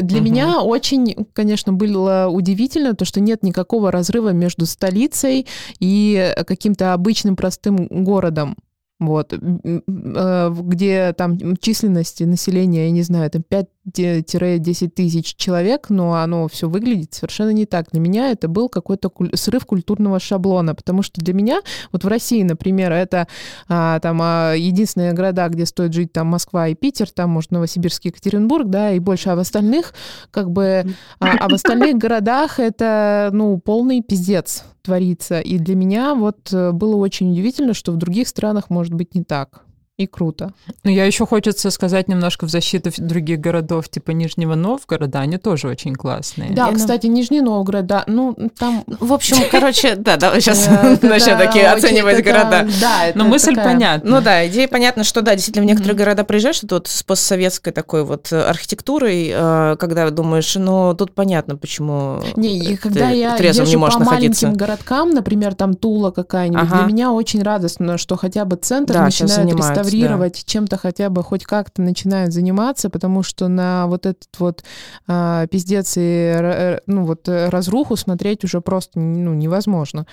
для 0.00 0.20
меня 0.20 0.62
очень, 0.62 1.26
конечно, 1.32 1.72
было 1.72 2.28
удивительно 2.30 2.94
то, 2.94 3.04
что 3.04 3.20
нет 3.20 3.42
никакого 3.42 3.90
разрыва 3.90 4.30
между 4.30 4.66
столицей 4.66 5.46
и 5.80 6.32
каким-то 6.46 6.92
обычным 6.92 7.34
простым 7.34 7.88
городом. 7.90 8.56
Вот, 9.00 9.32
э, 9.32 10.50
где 10.62 11.12
там 11.14 11.56
численность 11.56 12.20
населения, 12.20 12.84
я 12.84 12.90
не 12.92 13.02
знаю, 13.02 13.28
там 13.30 13.42
5-10 13.90 14.90
тысяч 14.90 15.34
человек, 15.34 15.90
но 15.90 16.14
оно 16.14 16.46
все 16.48 16.68
выглядит 16.68 17.14
совершенно 17.14 17.50
не 17.50 17.66
так. 17.66 17.90
Для 17.90 18.00
меня 18.00 18.30
это 18.30 18.48
был 18.48 18.68
какой-то 18.68 19.08
куль- 19.08 19.36
срыв 19.36 19.66
культурного 19.66 20.20
шаблона, 20.20 20.74
потому 20.74 21.02
что 21.02 21.20
для 21.20 21.34
меня, 21.34 21.60
вот 21.90 22.04
в 22.04 22.08
России, 22.08 22.42
например, 22.42 22.92
это 22.92 23.26
а, 23.68 23.98
там 24.00 24.20
а, 24.22 24.54
единственные 24.54 25.12
города, 25.12 25.48
где 25.48 25.66
стоит 25.66 25.92
жить, 25.92 26.12
там 26.12 26.28
Москва 26.28 26.68
и 26.68 26.74
Питер, 26.74 27.10
там, 27.10 27.30
может, 27.30 27.50
Новосибирск, 27.50 28.04
Екатеринбург, 28.04 28.68
да, 28.68 28.92
и 28.92 28.98
больше, 28.98 29.30
а 29.30 29.36
в 29.36 29.40
остальных, 29.40 29.94
как 30.30 30.50
бы, 30.50 30.84
а, 31.18 31.36
а 31.40 31.48
в 31.48 31.54
остальных 31.54 31.96
городах 31.96 32.60
это, 32.60 33.30
ну, 33.32 33.58
полный 33.58 34.00
пиздец 34.00 34.64
творится. 34.82 35.40
И 35.40 35.58
для 35.58 35.74
меня 35.74 36.14
вот 36.14 36.52
э, 36.52 36.72
было 36.72 36.96
очень 36.96 37.30
удивительно, 37.32 37.72
что 37.72 37.92
в 37.92 37.96
других 37.96 38.28
странах 38.28 38.68
может 38.68 38.92
быть 38.94 39.14
не 39.14 39.22
так 39.22 39.62
и 40.04 40.06
круто. 40.06 40.52
Но 40.84 40.90
я 40.90 41.04
еще 41.04 41.26
хочется 41.26 41.70
сказать 41.70 42.08
немножко 42.08 42.46
в 42.46 42.50
защиту 42.50 42.90
других 42.98 43.40
городов, 43.40 43.88
типа 43.88 44.10
Нижнего 44.10 44.54
Новгорода, 44.54 45.20
они 45.20 45.38
тоже 45.38 45.68
очень 45.68 45.94
классные. 45.94 46.50
Да, 46.50 46.68
я 46.68 46.74
кстати, 46.74 47.06
на... 47.06 47.12
Нижний 47.12 47.40
Новгород, 47.40 47.86
да, 47.86 48.04
ну 48.06 48.36
там... 48.58 48.84
В 48.86 49.12
общем, 49.12 49.36
короче, 49.50 49.94
да, 49.96 50.16
да, 50.16 50.38
сейчас 50.40 50.68
начнем 51.02 51.38
такие 51.38 51.68
оценивать 51.68 52.24
города. 52.24 52.68
Да, 52.80 53.12
Но 53.14 53.24
мысль 53.24 53.54
понятна. 53.54 54.10
Ну 54.10 54.20
да, 54.20 54.46
идея 54.46 54.68
понятна, 54.68 55.04
что 55.04 55.22
да, 55.22 55.34
действительно, 55.34 55.64
в 55.64 55.68
некоторые 55.68 55.96
города 55.96 56.24
приезжаешь, 56.24 56.60
вот 56.68 56.88
с 56.88 57.02
постсоветской 57.02 57.72
такой 57.72 58.04
вот 58.04 58.32
архитектурой, 58.32 59.30
э, 59.32 59.76
когда 59.78 60.08
думаешь, 60.10 60.54
ну 60.56 60.94
тут 60.94 61.14
понятно, 61.14 61.56
почему 61.56 62.20
Не, 62.36 62.76
когда 62.76 63.10
я 63.10 63.36
езжу 63.36 63.80
по 63.80 63.98
маленьким 63.98 64.54
городкам, 64.54 65.10
например, 65.10 65.54
там 65.54 65.74
Тула 65.74 66.10
какая-нибудь, 66.10 66.68
для 66.68 66.82
меня 66.82 67.12
очень 67.12 67.42
радостно, 67.42 67.98
что 67.98 68.16
хотя 68.16 68.44
бы 68.44 68.56
центр 68.56 68.98
начинает 68.98 69.52
реставрировать 69.52 69.91
реставрировать, 69.92 70.34
да. 70.34 70.40
чем-то 70.52 70.76
хотя 70.76 71.08
бы 71.10 71.22
хоть 71.22 71.44
как-то 71.44 71.82
начинают 71.82 72.32
заниматься, 72.32 72.90
потому 72.90 73.22
что 73.22 73.48
на 73.48 73.86
вот 73.86 74.06
этот 74.06 74.28
вот 74.38 74.64
а, 75.06 75.46
пиздец 75.46 75.94
и 75.96 76.78
ну 76.86 77.04
вот 77.04 77.28
э, 77.28 77.48
разруху 77.48 77.96
смотреть 77.96 78.44
уже 78.44 78.60
просто 78.60 78.98
ну, 78.98 79.34
невозможно. 79.34 80.06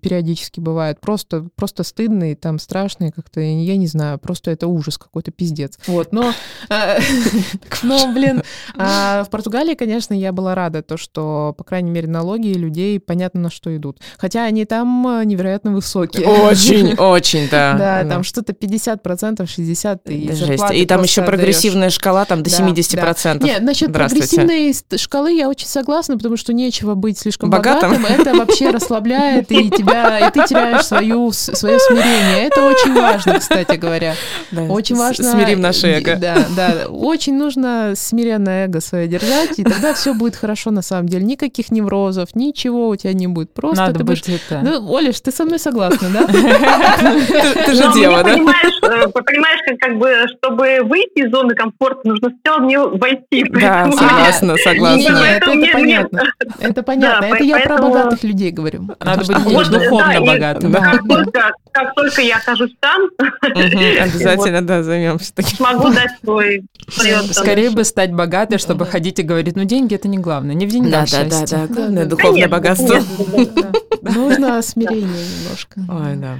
Периодически 0.00 0.60
бывает 0.60 1.00
просто 1.00 1.48
просто 1.56 1.82
стыдно 1.82 2.32
и 2.32 2.34
там 2.34 2.58
страшно 2.58 3.04
и 3.04 3.10
как-то 3.10 3.40
я 3.40 3.76
не 3.76 3.86
знаю, 3.86 4.18
просто 4.18 4.50
это 4.50 4.66
ужас 4.66 4.98
какой-то 4.98 5.30
пиздец. 5.30 5.78
Вот, 5.86 6.12
но 6.12 6.32
а, 6.68 6.98
но 7.82 8.12
блин, 8.12 8.42
а, 8.76 9.24
в 9.24 9.30
Португалии, 9.30 9.74
конечно, 9.74 10.14
я 10.14 10.32
была 10.32 10.54
рада 10.54 10.82
то, 10.82 10.96
что 10.96 11.54
по 11.56 11.64
крайней 11.64 11.90
мере 11.90 12.08
налоги 12.08 12.48
людей 12.48 12.98
понятно 13.00 13.40
на 13.40 13.50
что 13.50 13.74
идут, 13.76 13.98
хотя 14.18 14.44
они 14.44 14.64
там 14.64 15.06
э, 15.06 15.24
невероятно 15.24 15.72
высокие. 15.72 16.26
Очень, 16.26 16.94
очень, 16.98 17.48
да. 17.50 17.74
Да, 17.74 18.04
там 18.08 18.22
что-то 18.22 18.52
50 18.52 18.99
50%, 19.02 19.44
60% 19.44 20.00
и 20.06 20.32
Жесть. 20.32 20.64
И 20.72 20.86
там 20.86 21.02
еще 21.02 21.22
прогрессивная 21.22 21.88
отдаешь. 21.88 21.94
шкала 21.94 22.24
там 22.24 22.42
до 22.42 22.50
да, 22.50 22.56
70%. 22.56 23.38
Да. 23.38 23.46
Нет, 23.46 23.62
насчет 23.62 23.92
прогрессивной 23.92 24.74
шкалы 24.96 25.32
я 25.32 25.48
очень 25.48 25.66
согласна, 25.66 26.16
потому 26.16 26.36
что 26.36 26.52
нечего 26.52 26.94
быть 26.94 27.18
слишком 27.18 27.50
богатым. 27.50 27.90
богатым. 27.92 28.20
Это 28.20 28.34
вообще 28.34 28.70
расслабляет, 28.70 29.50
и 29.52 29.70
тебя, 29.70 30.28
и 30.28 30.30
ты 30.30 30.46
теряешь 30.46 30.86
свою, 30.86 31.32
свое 31.32 31.78
смирение. 31.78 32.46
Это 32.46 32.64
очень 32.64 32.94
важно, 32.94 33.38
кстати 33.38 33.76
говоря. 33.76 34.14
Да, 34.50 34.62
очень 34.62 34.96
важно. 34.96 35.32
Смирим 35.32 35.60
наше 35.60 35.88
эго. 35.88 36.16
Да, 36.16 36.46
да. 36.56 36.86
Очень 36.88 37.36
нужно 37.36 37.94
смиренное 37.96 38.66
эго 38.66 38.80
свое 38.80 39.08
держать, 39.08 39.58
и 39.58 39.64
тогда 39.64 39.94
все 39.94 40.14
будет 40.14 40.36
хорошо 40.36 40.70
на 40.70 40.82
самом 40.82 41.08
деле. 41.08 41.24
Никаких 41.24 41.70
неврозов, 41.70 42.34
ничего 42.34 42.88
у 42.88 42.96
тебя 42.96 43.12
не 43.12 43.26
будет. 43.26 43.52
Просто 43.52 43.86
Надо 43.86 43.98
ты 43.98 44.04
будешь... 44.04 44.22
это. 44.22 44.60
Ну, 44.62 44.96
Олеш, 44.96 45.20
ты 45.20 45.30
со 45.32 45.44
мной 45.44 45.58
согласна, 45.58 46.08
да? 46.12 46.26
Ты 47.66 47.74
же 47.74 47.92
дева, 47.94 48.22
да? 48.22 48.36
Э, 48.36 48.79
понимаешь, 48.80 49.60
как, 49.66 49.78
как 49.78 49.98
бы, 49.98 50.26
чтобы 50.36 50.80
выйти 50.82 51.26
из 51.26 51.30
зоны 51.30 51.54
комфорта, 51.54 52.00
нужно 52.04 52.30
сначала 52.30 52.64
в 52.64 52.66
нее 52.66 52.88
войти. 52.88 53.44
Да, 53.50 53.90
согласна, 53.92 54.56
согласна. 54.56 54.98
Нет, 54.98 55.42
это, 55.42 55.50
это 55.50 55.72
понятно. 55.72 56.22
Это 56.60 56.82
понятно. 56.82 57.24
это 57.26 57.44
я 57.44 57.60
про 57.60 57.78
богатых 57.78 58.22
людей 58.22 58.50
говорю. 58.50 58.88
Надо 59.00 59.26
быть 59.26 59.44
больше 59.44 59.70
духовно 59.70 60.20
богатым. 60.20 60.72
Как 61.72 61.94
только 61.94 62.22
я 62.22 62.36
окажусь 62.36 62.74
там, 62.80 63.02
обязательно, 63.42 64.62
да, 64.62 64.82
займемся 64.82 65.32
таким. 65.34 65.56
Смогу 65.56 65.90
дать 65.90 66.10
свой 66.22 66.64
Скорее 67.32 67.70
бы 67.70 67.84
стать 67.84 68.12
богатой, 68.12 68.58
чтобы 68.58 68.86
ходить 68.86 69.18
и 69.18 69.22
говорить, 69.22 69.56
ну, 69.56 69.64
деньги 69.64 69.94
это 69.94 70.08
не 70.08 70.18
главное, 70.18 70.54
не 70.54 70.66
в 70.66 70.70
деньгах 70.70 71.08
Да, 71.10 71.24
да, 71.24 71.44
да, 71.46 71.66
главное 71.66 72.06
духовное 72.06 72.48
богатство. 72.48 72.96
Нужно 74.14 74.62
смирение 74.62 75.24
немножко. 75.40 75.80
Ой, 75.88 76.16
да. 76.16 76.38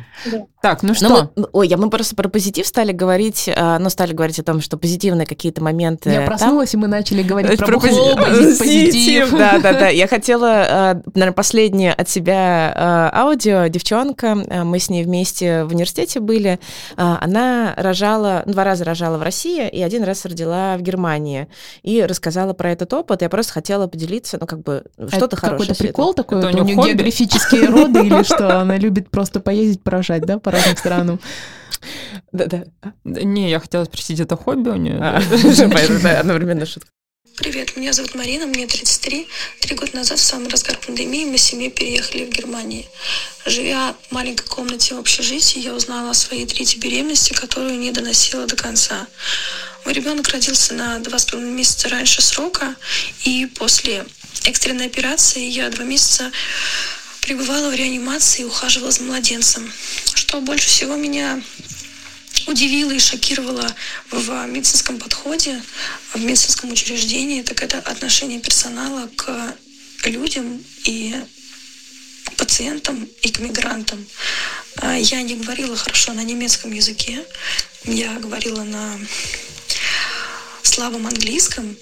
Так, 0.63 0.83
ну 0.83 0.95
что? 0.95 1.33
Ой, 1.53 1.69
я 1.69 1.77
мы 1.77 1.89
просто 1.89 2.15
про 2.15 2.29
позитив 2.29 2.67
стали 2.67 2.93
говорить, 2.93 3.49
а, 3.55 3.79
ну, 3.79 3.89
стали 3.89 4.13
говорить 4.13 4.39
о 4.39 4.43
том, 4.43 4.61
что 4.61 4.77
позитивные 4.77 5.27
какие-то 5.27 5.63
моменты. 5.63 6.11
Я 6.11 6.23
проснулась, 6.23 6.73
там. 6.73 6.81
и 6.81 6.83
мы 6.83 6.89
начали 6.89 7.23
говорить 7.23 7.57
про, 7.57 7.67
про 7.67 7.75
бухло, 7.77 8.17
позитив. 8.29 8.59
позитив. 8.59 9.31
Да, 9.33 9.59
да, 9.59 9.73
да. 9.73 9.89
Я 9.89 10.07
хотела, 10.07 10.51
а, 10.51 11.03
наверное, 11.15 11.33
последнее 11.33 11.95
от 11.95 12.09
себя 12.09 12.73
а, 12.77 13.11
аудио. 13.23 13.69
Девчонка, 13.69 14.35
мы 14.35 14.79
с 14.79 14.91
ней 14.91 15.05
вместе 15.05 15.65
в 15.65 15.73
университете 15.73 16.21
были. 16.21 16.59
Она 16.97 17.75
рожала, 17.77 18.43
два 18.47 18.65
раза 18.65 18.85
рожала 18.85 19.17
в 19.17 19.23
России 19.23 19.67
и 19.69 19.83
один 19.83 20.05
раз 20.05 20.25
родила 20.25 20.77
в 20.77 20.83
Германии. 20.83 21.49
И 21.83 22.03
рассказала 22.03 22.53
про 22.53 22.71
этот 22.73 22.93
опыт. 22.93 23.23
Я 23.23 23.31
просто 23.31 23.55
хотела 23.55 23.87
поделиться, 23.87 24.37
ну, 24.41 24.47
как 24.47 24.63
бы, 24.63 24.85
что-то 25.09 25.37
хорошее. 25.37 25.69
Какой-то 25.69 25.83
прикол 25.83 26.15
такой? 26.15 26.39
Это 26.41 26.49
у 26.49 26.65
нее 26.65 26.95
географические 27.61 27.69
роды 27.69 28.07
или 28.07 28.23
что? 28.23 28.61
Она 28.61 28.77
любит 28.77 29.11
просто 29.11 29.41
поездить, 29.41 29.82
поражать, 29.82 30.23
да, 30.23 30.39
по 30.39 30.51
разным 30.51 30.77
странам? 30.77 31.20
Да-да. 32.32 32.65
Не, 33.05 33.51
я 33.51 33.61
хотела 33.61 33.85
спросить, 33.85 34.20
это 34.20 34.37
хобби 34.37 34.69
у 34.69 34.77
нее? 34.77 34.99
А, 35.01 35.20
одновременно 36.20 36.66
шутка. 36.66 36.91
Привет, 37.37 37.74
меня 37.74 37.95
зовут 37.95 38.15
Марина, 38.15 38.47
мне 38.47 38.66
33. 38.66 39.27
Три 39.61 39.74
года 39.74 39.97
назад, 39.97 40.19
в 40.19 40.23
самый 40.23 40.51
разгар 40.51 40.77
пандемии, 40.77 41.24
мы 41.24 41.39
с 41.39 41.45
семьей 41.45 41.70
переехали 41.70 42.27
в 42.27 42.28
Германию. 42.28 42.85
Живя 43.47 43.95
в 44.09 44.12
маленькой 44.12 44.47
комнате 44.47 44.95
в 44.95 44.99
общежитии, 44.99 45.59
я 45.59 45.73
узнала 45.73 46.11
о 46.11 46.15
своей 46.15 46.45
третьей 46.45 46.81
беременности, 46.81 47.32
которую 47.32 47.78
не 47.78 47.93
доносила 47.93 48.47
до 48.47 48.57
конца. 48.57 49.07
Мой 49.87 49.95
ребенок 49.95 50.28
родился 50.28 50.74
на 50.74 50.99
два 50.99 51.19
с 51.19 51.24
половиной 51.24 51.55
месяца 51.55 51.89
раньше 51.89 52.20
срока, 52.20 52.74
и 53.24 53.47
после 53.47 54.05
экстренной 54.45 54.87
операции 54.87 55.43
я 55.43 55.70
два 55.70 55.85
месяца 55.85 56.31
пребывала 57.31 57.70
в 57.70 57.74
реанимации 57.77 58.43
и 58.43 58.44
ухаживала 58.44 58.90
за 58.90 59.05
младенцем. 59.05 59.73
Что 60.15 60.40
больше 60.40 60.66
всего 60.66 60.97
меня 60.97 61.40
удивило 62.48 62.90
и 62.90 62.98
шокировало 62.98 63.73
в 64.11 64.47
медицинском 64.48 64.98
подходе, 64.98 65.62
в 66.12 66.19
медицинском 66.19 66.73
учреждении, 66.73 67.43
так 67.43 67.62
это 67.62 67.78
отношение 67.78 68.40
персонала 68.40 69.09
к 69.15 69.55
людям 70.07 70.61
и 70.82 71.15
пациентам 72.36 73.09
и 73.23 73.31
к 73.31 73.39
мигрантам. 73.39 74.05
А, 74.78 74.97
я 74.97 75.23
не 75.23 75.36
говорила 75.36 75.77
хорошо 75.77 76.12
на 76.15 76.24
немецком 76.24 76.73
языке, 76.73 77.24
я 77.85 78.12
говорила 78.19 78.65
на 78.65 78.98
слабом 80.65 81.07
английском, 81.07 81.77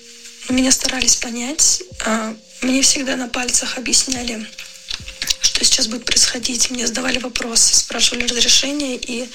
меня 0.51 0.71
старались 0.73 1.17
понять. 1.17 1.83
А, 2.05 2.37
мне 2.61 2.83
всегда 2.83 3.17
на 3.17 3.29
пальцах 3.29 3.79
объясняли, 3.79 4.47
что 5.41 5.65
сейчас 5.65 5.87
будет 5.89 6.05
происходить. 6.05 6.71
Мне 6.71 6.87
задавали 6.87 7.19
вопросы, 7.19 7.75
спрашивали 7.75 8.27
разрешение, 8.27 8.97
и 8.97 9.29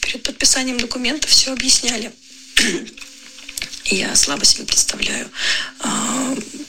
перед 0.00 0.22
подписанием 0.22 0.78
документов 0.78 1.30
все 1.30 1.52
объясняли. 1.52 2.12
Я 3.86 4.14
слабо 4.14 4.44
себе 4.44 4.64
представляю, 4.64 5.28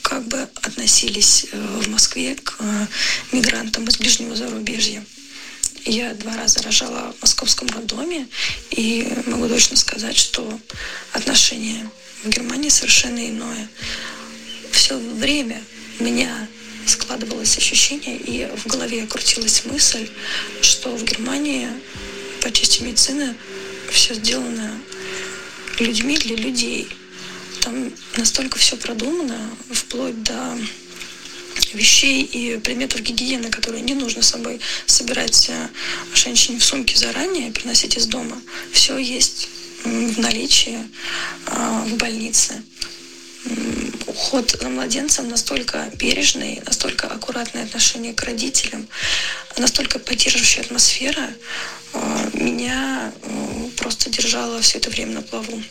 как 0.02 0.26
бы 0.26 0.48
относились 0.62 1.46
в 1.52 1.88
Москве 1.88 2.34
к 2.34 2.58
мигрантам 3.32 3.84
из 3.86 3.96
ближнего 3.98 4.34
зарубежья. 4.34 5.04
Я 5.84 6.14
два 6.14 6.34
раза 6.36 6.62
рожала 6.62 7.12
в 7.12 7.22
московском 7.22 7.68
роддоме, 7.68 8.26
и 8.70 9.06
могу 9.26 9.48
точно 9.48 9.76
сказать, 9.76 10.16
что 10.16 10.58
отношение 11.12 11.88
в 12.24 12.30
Германии 12.30 12.70
совершенно 12.70 13.28
иное. 13.28 13.68
Все 14.72 14.98
время 14.98 15.62
меня 16.00 16.48
складывалось 16.86 17.56
ощущение, 17.56 18.16
и 18.16 18.48
в 18.56 18.66
голове 18.66 19.06
крутилась 19.06 19.64
мысль, 19.64 20.08
что 20.60 20.96
в 20.96 21.04
Германии 21.04 21.68
по 22.40 22.50
части 22.50 22.82
медицины 22.82 23.34
все 23.90 24.14
сделано 24.14 24.78
людьми 25.78 26.16
для 26.18 26.36
людей. 26.36 26.88
Там 27.60 27.92
настолько 28.16 28.58
все 28.58 28.76
продумано, 28.76 29.38
вплоть 29.70 30.22
до 30.22 30.58
вещей 31.72 32.22
и 32.22 32.58
предметов 32.58 33.00
гигиены, 33.00 33.50
которые 33.50 33.82
не 33.82 33.94
нужно 33.94 34.22
с 34.22 34.30
собой 34.30 34.60
собирать 34.86 35.48
э, 35.48 35.68
женщине 36.14 36.58
в 36.58 36.64
сумке 36.64 36.96
заранее 36.96 37.52
приносить 37.52 37.96
из 37.96 38.06
дома. 38.06 38.40
Все 38.72 38.98
есть 38.98 39.48
в 39.84 40.18
наличии 40.18 40.78
э, 41.46 41.84
в 41.86 41.96
больнице. 41.96 42.62
Уход 44.06 44.56
за 44.60 44.68
младенцем 44.68 45.28
настолько 45.28 45.90
бережный, 45.94 46.62
настолько 46.66 47.06
аккуратное 47.06 47.64
отношение 47.64 48.12
к 48.12 48.22
родителям, 48.22 48.86
настолько 49.56 49.98
поддерживающая 49.98 50.62
атмосфера 50.62 51.30
э, 51.92 52.30
меня 52.34 53.12
просто 53.76 54.10
держала 54.10 54.60
все 54.60 54.78
это 54.78 54.90
время 54.90 55.14
на 55.14 55.22
плаву. 55.22 55.62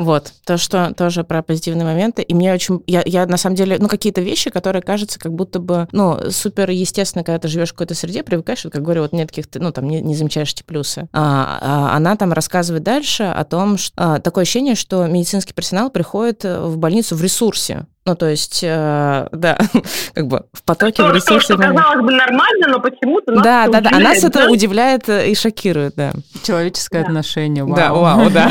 Вот, 0.00 0.32
то, 0.46 0.56
что 0.56 0.94
тоже 0.94 1.24
про 1.24 1.42
позитивные 1.42 1.84
моменты. 1.84 2.22
И 2.22 2.32
мне 2.32 2.54
очень... 2.54 2.82
Я, 2.86 3.02
я 3.04 3.26
на 3.26 3.36
самом 3.36 3.54
деле... 3.54 3.76
Ну, 3.78 3.86
какие-то 3.86 4.22
вещи, 4.22 4.48
которые 4.48 4.80
кажутся 4.80 5.18
как 5.18 5.34
будто 5.34 5.58
бы, 5.58 5.88
ну, 5.92 6.30
супер 6.30 6.70
естественно, 6.70 7.22
когда 7.22 7.38
ты 7.38 7.48
живешь 7.48 7.68
в 7.68 7.72
какой-то 7.72 7.94
среде, 7.94 8.22
привыкаешь, 8.22 8.64
вот, 8.64 8.72
как 8.72 8.80
говорю, 8.82 9.02
вот 9.02 9.12
нет 9.12 9.28
каких-то... 9.28 9.60
Ну, 9.60 9.72
там, 9.72 9.86
не, 9.86 10.00
не 10.00 10.14
замечаешь 10.14 10.52
эти 10.52 10.62
плюсы. 10.62 11.06
А, 11.12 11.58
а, 11.60 11.96
она 11.96 12.16
там 12.16 12.32
рассказывает 12.32 12.82
дальше 12.82 13.24
о 13.24 13.44
том, 13.44 13.76
что... 13.76 13.92
А, 13.96 14.20
такое 14.20 14.42
ощущение, 14.42 14.74
что 14.74 15.06
медицинский 15.06 15.52
персонал 15.52 15.90
приходит 15.90 16.44
в 16.44 16.78
больницу 16.78 17.14
в 17.14 17.22
ресурсе. 17.22 17.84
Ну, 18.06 18.14
то 18.16 18.26
есть, 18.30 18.60
э, 18.64 19.28
да, 19.30 19.58
как 20.14 20.26
бы 20.26 20.44
в 20.54 20.62
потоке, 20.64 21.02
что, 21.02 21.08
в 21.08 21.14
ресурсе. 21.14 21.54
Что, 21.54 21.54
что 21.54 21.62
казалось 21.62 22.00
бы 22.04 22.12
нормально, 22.12 22.68
но 22.68 22.80
почему-то 22.80 23.32
нас 23.32 23.44
Да, 23.44 23.68
да, 23.68 23.80
да, 23.82 23.90
а 23.92 24.00
нас 24.00 24.22
да? 24.22 24.28
это 24.28 24.50
удивляет 24.50 25.08
и 25.08 25.34
шокирует, 25.34 25.94
да. 25.96 26.12
Человеческое 26.42 27.00
Да. 27.02 27.08
отношение, 27.08 27.62
вау. 27.64 27.76
Да, 27.76 27.92
вау, 27.92 28.30
да. 28.34 28.48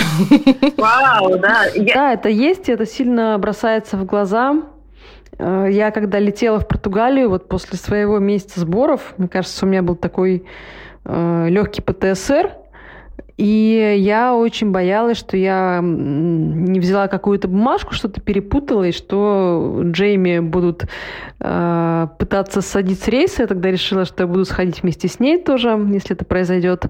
Вау, 0.77 1.39
да. 1.39 1.65
Я- 1.75 1.93
Да, 1.95 2.13
это 2.13 2.29
есть, 2.29 2.69
и 2.69 2.71
это 2.71 2.85
сильно 2.85 3.37
бросается 3.39 3.97
в 3.97 4.05
глаза. 4.05 4.55
Э, 5.39 5.67
Я 5.71 5.89
когда 5.91 6.19
летела 6.19 6.59
в 6.59 6.67
Португалию, 6.67 7.29
вот 7.29 7.47
после 7.49 7.77
своего 7.79 8.19
месяца 8.19 8.59
сборов, 8.59 9.13
мне 9.17 9.27
кажется, 9.27 9.65
у 9.65 9.69
меня 9.69 9.81
был 9.81 9.95
такой 9.95 10.45
легкий 11.05 11.81
ПТСР, 11.81 12.51
и 13.37 13.95
я 13.99 14.35
очень 14.35 14.71
боялась, 14.71 15.17
что 15.17 15.37
я 15.37 15.79
не 15.81 16.79
взяла 16.79 17.07
какую-то 17.07 17.47
бумажку, 17.47 17.93
что-то 17.93 18.21
перепутала, 18.21 18.83
и 18.83 18.91
что 18.91 19.81
Джейми 19.83 20.39
будут 20.39 20.85
э, 21.39 22.07
пытаться 22.17 22.61
садить 22.61 23.01
с 23.01 23.07
рейса. 23.07 23.43
Я 23.43 23.47
тогда 23.47 23.71
решила, 23.71 24.05
что 24.05 24.23
я 24.23 24.27
буду 24.27 24.45
сходить 24.45 24.83
вместе 24.83 25.07
с 25.07 25.19
ней 25.19 25.41
тоже, 25.41 25.69
если 25.91 26.15
это 26.15 26.25
произойдет. 26.25 26.87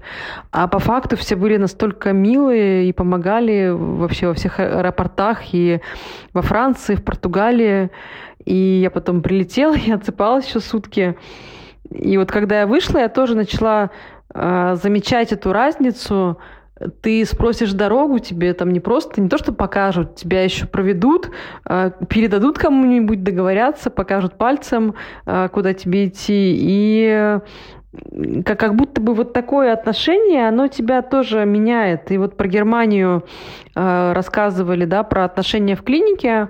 А 0.50 0.66
по 0.68 0.78
факту 0.78 1.16
все 1.16 1.36
были 1.36 1.56
настолько 1.56 2.12
милые 2.12 2.88
и 2.88 2.92
помогали 2.92 3.70
вообще 3.70 4.26
во 4.26 4.34
всех 4.34 4.58
аэропортах 4.58 5.54
и 5.54 5.80
во 6.32 6.42
Франции, 6.42 6.96
в 6.96 7.04
Португалии. 7.04 7.90
И 8.44 8.80
я 8.82 8.90
потом 8.90 9.22
прилетела, 9.22 9.74
я 9.86 9.94
отсыпалась 9.94 10.48
еще 10.48 10.60
сутки. 10.60 11.16
И 11.90 12.18
вот 12.18 12.30
когда 12.30 12.60
я 12.60 12.66
вышла, 12.66 12.98
я 12.98 13.08
тоже 13.08 13.34
начала 13.34 13.90
замечать 14.34 15.32
эту 15.32 15.52
разницу. 15.52 16.38
Ты 17.02 17.26
спросишь 17.26 17.72
дорогу, 17.72 18.20
тебе 18.20 18.54
там 18.54 18.70
не 18.70 18.80
просто, 18.80 19.20
не 19.20 19.28
то, 19.28 19.36
что 19.36 19.52
покажут, 19.52 20.14
тебя 20.14 20.42
еще 20.42 20.66
проведут, 20.66 21.30
э, 21.68 21.90
передадут 22.08 22.58
кому-нибудь, 22.58 23.22
договорятся, 23.22 23.90
покажут 23.90 24.38
пальцем, 24.38 24.94
э, 25.26 25.48
куда 25.52 25.74
тебе 25.74 26.06
идти. 26.06 26.56
И 26.58 27.38
как, 28.46 28.58
как 28.58 28.76
будто 28.76 29.00
бы 29.02 29.14
вот 29.14 29.34
такое 29.34 29.74
отношение, 29.74 30.48
оно 30.48 30.68
тебя 30.68 31.02
тоже 31.02 31.44
меняет. 31.44 32.10
И 32.12 32.18
вот 32.18 32.36
про 32.36 32.46
Германию 32.46 33.24
рассказывали, 33.74 34.84
да, 34.84 35.02
про 35.02 35.24
отношения 35.24 35.74
в 35.74 35.82
клинике. 35.82 36.48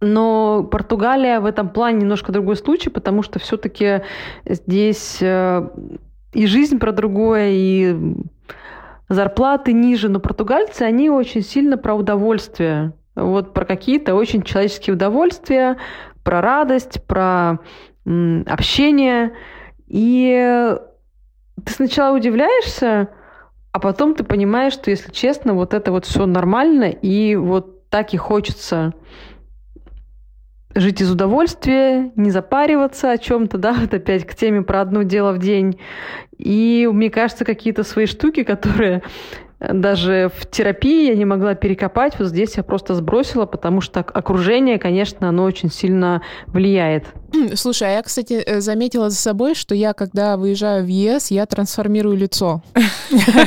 Но 0.00 0.62
Португалия 0.62 1.40
в 1.40 1.46
этом 1.46 1.70
плане 1.70 2.00
немножко 2.00 2.32
другой 2.32 2.56
случай, 2.56 2.90
потому 2.90 3.22
что 3.22 3.38
все-таки 3.38 4.02
здесь 4.44 5.18
э, 5.20 5.68
и 6.32 6.46
жизнь 6.46 6.78
про 6.78 6.92
другое, 6.92 7.50
и 7.50 7.96
зарплаты 9.08 9.72
ниже. 9.72 10.08
Но 10.08 10.20
португальцы, 10.20 10.82
они 10.82 11.10
очень 11.10 11.42
сильно 11.42 11.78
про 11.78 11.94
удовольствие. 11.94 12.92
Вот 13.14 13.54
про 13.54 13.64
какие-то 13.64 14.14
очень 14.14 14.42
человеческие 14.42 14.94
удовольствия, 14.94 15.76
про 16.22 16.40
радость, 16.40 17.02
про 17.06 17.58
м, 18.04 18.44
общение. 18.46 19.32
И 19.86 20.76
ты 21.64 21.72
сначала 21.72 22.16
удивляешься, 22.16 23.08
а 23.72 23.80
потом 23.80 24.14
ты 24.14 24.24
понимаешь, 24.24 24.74
что, 24.74 24.90
если 24.90 25.10
честно, 25.10 25.54
вот 25.54 25.74
это 25.74 25.90
вот 25.90 26.04
все 26.04 26.26
нормально, 26.26 26.84
и 26.84 27.34
вот 27.36 27.88
так 27.90 28.12
и 28.14 28.16
хочется 28.16 28.92
жить 30.74 31.00
из 31.00 31.10
удовольствия, 31.10 32.12
не 32.16 32.30
запариваться 32.30 33.10
о 33.10 33.18
чем-то, 33.18 33.58
да, 33.58 33.72
вот 33.72 33.94
опять 33.94 34.26
к 34.26 34.34
теме 34.34 34.62
про 34.62 34.80
одно 34.80 35.02
дело 35.02 35.32
в 35.32 35.38
день. 35.38 35.78
И 36.36 36.88
мне 36.92 37.10
кажется, 37.10 37.44
какие-то 37.44 37.82
свои 37.84 38.06
штуки, 38.06 38.42
которые 38.44 39.02
даже 39.60 40.30
в 40.36 40.46
терапии 40.46 41.08
я 41.08 41.16
не 41.16 41.24
могла 41.24 41.54
перекопать, 41.54 42.18
вот 42.18 42.28
здесь 42.28 42.56
я 42.56 42.62
просто 42.62 42.94
сбросила, 42.94 43.44
потому 43.44 43.80
что 43.80 44.00
окружение, 44.00 44.78
конечно, 44.78 45.28
оно 45.28 45.44
очень 45.44 45.70
сильно 45.70 46.22
влияет. 46.46 47.06
Слушай, 47.54 47.88
а 47.88 47.92
я, 47.96 48.02
кстати, 48.02 48.34
э, 48.34 48.60
заметила 48.60 49.10
за 49.10 49.16
собой, 49.16 49.54
что 49.54 49.74
я, 49.74 49.92
когда 49.92 50.36
выезжаю 50.36 50.84
в 50.84 50.88
ЕС, 50.88 51.30
я 51.30 51.46
трансформирую 51.46 52.16
лицо. 52.16 52.62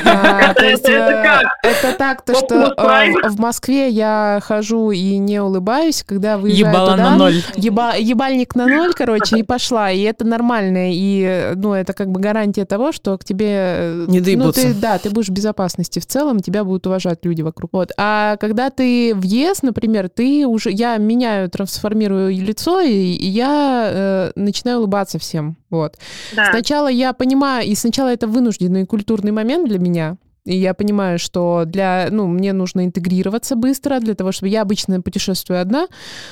А, 0.03 0.53
то 0.53 0.65
есть, 0.65 0.83
Это 0.83 1.41
э? 1.63 1.67
Это 1.69 1.97
так, 1.97 2.23
то 2.23 2.33
что 2.33 2.73
э, 2.77 3.29
в 3.29 3.39
Москве 3.39 3.89
я 3.89 4.39
хожу 4.43 4.91
и 4.91 5.17
не 5.17 5.41
улыбаюсь, 5.41 6.03
когда 6.03 6.37
выезжаю 6.37 6.71
Ебала 6.73 6.95
на 6.95 7.15
ноль. 7.15 7.35
Еба- 7.55 7.99
ебальник 7.99 8.55
на 8.55 8.67
ноль, 8.67 8.93
короче, 8.93 9.37
и 9.37 9.43
пошла. 9.43 9.91
И 9.91 10.01
это 10.01 10.25
нормально. 10.25 10.91
И, 10.91 11.53
ну, 11.55 11.73
это 11.73 11.93
как 11.93 12.09
бы 12.09 12.19
гарантия 12.19 12.65
того, 12.65 12.91
что 12.91 13.17
к 13.17 13.23
тебе... 13.23 14.05
Не 14.07 14.19
Ну, 14.19 14.25
доебутся. 14.25 14.61
ты, 14.61 14.73
да, 14.73 14.97
ты 14.97 15.09
будешь 15.09 15.27
в 15.27 15.31
безопасности 15.31 15.99
в 15.99 16.05
целом, 16.05 16.39
тебя 16.39 16.63
будут 16.63 16.87
уважать 16.87 17.19
люди 17.23 17.41
вокруг. 17.41 17.71
Вот. 17.73 17.91
А 17.97 18.37
когда 18.37 18.69
ты 18.69 19.13
в 19.15 19.23
ЕС, 19.23 19.61
например, 19.61 20.09
ты 20.09 20.45
уже... 20.47 20.71
Я 20.71 20.97
меняю, 20.97 21.49
трансформирую 21.49 22.31
лицо, 22.31 22.81
и, 22.81 23.13
и 23.13 23.27
я 23.71 23.91
э, 23.93 24.31
начинаю 24.35 24.79
улыбаться 24.79 25.19
всем. 25.19 25.57
Вот. 25.69 25.95
Да. 26.35 26.51
Сначала 26.51 26.87
я 26.87 27.13
понимаю, 27.13 27.67
и 27.67 27.75
сначала 27.75 28.09
это 28.09 28.27
вынужденный 28.27 28.85
культурный 28.85 29.31
момент 29.31 29.67
для 29.67 29.79
меня, 29.79 30.17
и 30.43 30.57
я 30.57 30.73
понимаю, 30.73 31.19
что 31.19 31.65
для, 31.67 32.07
ну, 32.09 32.25
мне 32.25 32.51
нужно 32.51 32.83
интегрироваться 32.83 33.55
быстро 33.55 33.99
для 33.99 34.15
того, 34.15 34.31
чтобы 34.31 34.49
я 34.49 34.63
обычно 34.63 34.99
путешествую 34.99 35.61
одна, 35.61 35.85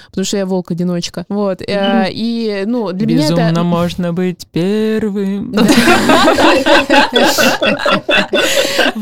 потому 0.07 0.25
что 0.25 0.37
я 0.37 0.47
волк-одиночка. 0.47 1.25
Вот. 1.29 1.61
э, 1.61 2.07
И, 2.11 2.63
ну, 2.65 2.91
для 2.91 3.05
меня 3.05 3.21
Безумно 3.21 3.51
это... 3.51 3.63
можно 3.63 4.11
быть 4.11 4.47
первым. 4.51 5.53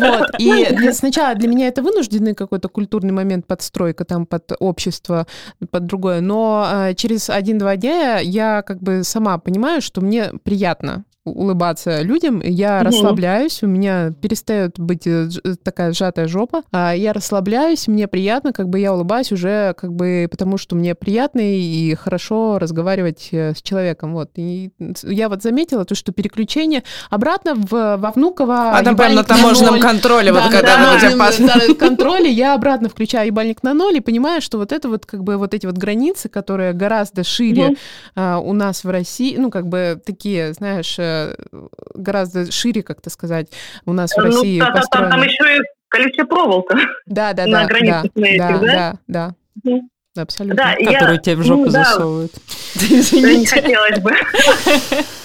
Вот. 0.08 0.30
И 0.40 0.66
для- 0.76 0.94
сначала 0.94 1.36
для 1.36 1.48
меня 1.48 1.68
это 1.68 1.82
вынужденный 1.82 2.34
какой-то 2.36 2.70
культурный 2.70 3.14
момент, 3.14 3.46
подстройка 3.48 4.06
там 4.06 4.26
под 4.26 4.52
общество, 4.60 5.28
под 5.70 5.86
другое. 5.86 6.22
Но 6.22 6.68
э, 6.72 6.94
через 6.96 7.30
один-два 7.30 7.76
дня 7.76 8.20
я 8.20 8.62
как 8.62 8.82
бы 8.82 9.04
сама 9.04 9.38
понимаю, 9.38 9.82
что 9.82 10.02
мне 10.02 10.32
приятно 10.44 11.04
улыбаться 11.32 12.02
людям, 12.02 12.42
я 12.44 12.78
Мгм. 12.78 12.88
расслабляюсь, 12.88 13.64
у 13.64 13.68
меня 13.68 14.12
перестает 14.22 14.80
быть 14.80 15.06
э, 15.08 15.30
ж- 15.30 15.42
такая 15.64 15.92
сжатая 15.94 16.28
жопа, 16.28 16.62
а 16.72 16.94
я 16.94 17.14
расслабляюсь, 17.14 17.88
мне 17.88 18.08
приятно, 18.08 18.54
как 18.54 18.70
бы 18.70 18.80
я 18.80 18.94
улыбаюсь 18.94 19.32
уже, 19.32 19.74
как 19.78 19.94
бы 19.94 20.28
потому 20.30 20.58
что 20.58 20.76
мне 20.76 20.96
приятно 20.96 21.42
и 21.44 21.94
хорошо 21.96 22.60
разговаривать 22.60 23.30
э, 23.32 23.54
с 23.56 23.62
человеком, 23.62 24.14
вот. 24.14 24.32
И 24.36 24.72
я 25.04 25.30
вот 25.30 25.44
заметила 25.44 25.86
то, 25.86 25.96
что 25.96 26.12
переключение 26.12 26.84
обратно 27.10 27.54
в, 27.56 27.98
во 27.98 28.12
Внуково... 28.12 28.72
А 28.78 28.84
там 28.84 28.96
прям 28.96 29.16
на 29.16 29.24
таможенном 29.24 29.74
ноль. 29.76 29.82
контроле, 29.82 30.32
вот 30.32 30.44
Да, 30.44 30.50
когда 30.52 30.78
на 30.78 30.88
вот 30.94 30.98
у 30.98 31.00
тебя 31.00 31.18
пас- 31.18 31.38
да, 31.40 31.74
контроле 31.76 32.32
я 32.32 32.54
обратно 32.56 32.90
включаю 32.90 33.28
ебальник 33.28 33.64
на 33.64 33.74
ноль 33.74 33.98
и 33.98 34.00
понимаю, 34.00 34.42
что 34.42 34.58
вот 34.58 34.72
это 34.72 34.90
вот 34.90 35.06
как 35.06 35.24
бы 35.24 35.38
вот 35.38 35.54
эти 35.54 35.66
вот 35.66 35.78
границы, 35.78 36.30
которые 36.30 36.74
гораздо 36.74 37.24
шире 37.24 37.64
Мгм. 37.68 37.78
а, 38.16 38.40
у 38.40 38.54
нас 38.54 38.84
в 38.84 38.90
России, 38.90 39.36
ну 39.38 39.52
как 39.52 39.68
бы 39.68 40.02
такие, 40.06 40.54
знаешь, 40.54 40.96
э, 41.26 41.36
э, 41.52 41.68
гораздо 41.96 42.52
шире, 42.52 42.84
как-то 42.84 43.10
сказать, 43.10 43.52
у 43.86 43.94
нас 43.94 44.12
в 44.12 44.18
ну, 44.18 44.24
России 44.24 44.60
построено. 44.60 45.10
Там, 45.10 45.20
там 45.20 45.22
еще 45.24 45.58
и 45.58 45.60
колючая 45.90 46.26
проволока. 46.26 46.78
Да, 47.06 47.34
да, 47.34 47.46
да. 47.46 47.52
На 47.52 47.66
границе 47.66 48.12
да, 48.16 48.28
этих, 48.28 48.38
да, 48.40 48.60
да, 48.60 49.00
да, 49.08 49.36
да. 49.64 49.80
Абсолютно. 50.22 50.56
Да, 50.56 50.76
Которую 50.76 51.16
я, 51.16 51.18
тебе 51.18 51.36
в 51.36 51.44
жопу 51.44 51.66
ну, 51.66 51.72
да, 51.72 51.84
засовывают. 51.84 52.32
Не 52.76 53.46
хотелось 53.46 54.00
бы. 54.00 54.12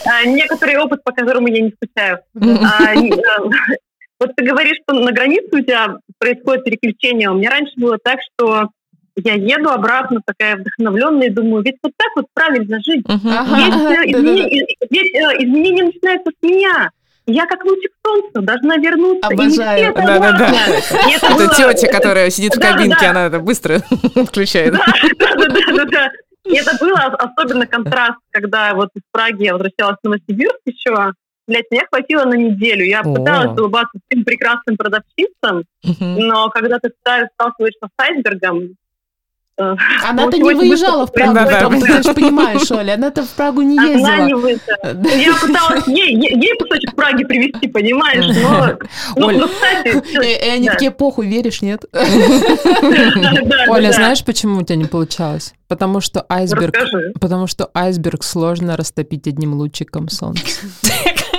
А, 0.04 0.24
некоторый 0.24 0.76
опыт, 0.78 1.04
по 1.04 1.12
которому 1.12 1.46
я 1.46 1.62
не 1.62 1.70
скучаю. 1.70 2.18
А, 2.34 2.92
вот 4.18 4.30
ты 4.36 4.44
говоришь, 4.44 4.78
что 4.82 4.98
на 4.98 5.12
границе 5.12 5.46
у 5.52 5.60
тебя 5.60 5.96
происходит 6.18 6.64
переключение. 6.64 7.30
У 7.30 7.34
меня 7.34 7.50
раньше 7.50 7.72
было 7.76 7.98
так, 8.02 8.18
что 8.20 8.70
я 9.16 9.34
еду 9.34 9.70
обратно 9.70 10.20
такая 10.24 10.56
вдохновленная 10.56 11.26
и 11.28 11.30
думаю, 11.30 11.62
ведь 11.62 11.76
вот 11.82 11.92
так 11.96 12.08
вот 12.16 12.26
правильно 12.32 12.78
жить. 12.84 13.04
Ведь, 14.90 15.14
э, 15.14 15.44
изменения 15.44 15.84
начинаются 15.84 16.30
с 16.30 16.42
меня. 16.42 16.90
Я 17.26 17.46
как 17.46 17.64
лучик 17.64 17.92
солнца 18.04 18.40
должна 18.40 18.76
вернуться. 18.78 19.28
Обожаю. 19.28 19.94
Да, 19.94 20.18
да, 20.18 20.32
да. 20.32 20.50
Это 20.50 21.54
тетя, 21.56 21.92
которая 21.92 22.30
сидит 22.30 22.56
в 22.56 22.60
кабинке, 22.60 23.06
она 23.06 23.26
это 23.26 23.38
быстро 23.38 23.78
включает. 24.26 24.72
Да, 24.72 24.84
да, 25.36 25.84
да, 25.84 26.10
И 26.44 26.56
это 26.56 26.76
было 26.80 26.98
особенно 26.98 27.66
контраст, 27.66 28.18
когда 28.30 28.74
вот 28.74 28.88
из 28.94 29.02
Праги 29.12 29.44
я 29.44 29.52
возвращалась 29.52 29.98
в 30.02 30.04
Новосибирск 30.04 30.58
еще. 30.64 31.12
Блять, 31.46 31.66
меня 31.70 31.82
хватило 31.90 32.24
на 32.24 32.34
неделю. 32.34 32.84
Я 32.84 33.02
пыталась 33.02 33.58
улыбаться 33.58 33.98
всем 34.08 34.24
прекрасным 34.24 34.76
продавщицам, 34.76 35.64
но 36.00 36.48
когда 36.50 36.78
ты 36.78 36.90
сталкиваешься 37.00 37.86
с 37.86 38.02
айсбергом, 38.02 38.62
Э, 38.62 38.81
она-то 39.58 40.38
не 40.38 40.54
выезжала 40.54 41.06
в 41.06 41.12
Прагу, 41.12 41.34
да, 41.34 41.68
ты 41.68 42.02
же 42.02 42.14
понимаешь, 42.14 42.70
Оля, 42.70 42.94
она-то 42.94 43.22
в 43.22 43.28
Прагу 43.30 43.60
не 43.60 43.76
ездила. 43.76 44.08
Она 44.08 44.26
не 44.26 44.34
выезжала. 44.34 45.14
Я 45.14 45.34
пыталась 45.34 45.86
ей, 45.88 46.16
ей 46.16 46.58
кусочек 46.58 46.94
Праги 46.94 47.24
привезти, 47.24 47.68
понимаешь, 47.68 48.26
но... 48.26 48.78
Ну, 49.16 49.26
Оль, 49.26 49.38
ну, 49.38 49.48
кстати... 49.48 50.24
И 50.24 50.48
они 50.48 50.68
такие, 50.68 50.90
похуй, 50.90 51.26
веришь, 51.26 51.62
нет? 51.62 51.84
Оля, 53.68 53.92
знаешь, 53.92 54.24
почему 54.24 54.60
у 54.60 54.62
тебя 54.62 54.76
не 54.76 54.86
получалось? 54.86 55.54
Потому 55.68 56.00
что 56.00 56.24
айсберг... 56.28 56.74
Потому 57.20 57.46
что 57.46 57.70
айсберг 57.74 58.24
сложно 58.24 58.76
растопить 58.76 59.26
одним 59.26 59.54
лучиком 59.54 60.08
солнца. 60.08 60.44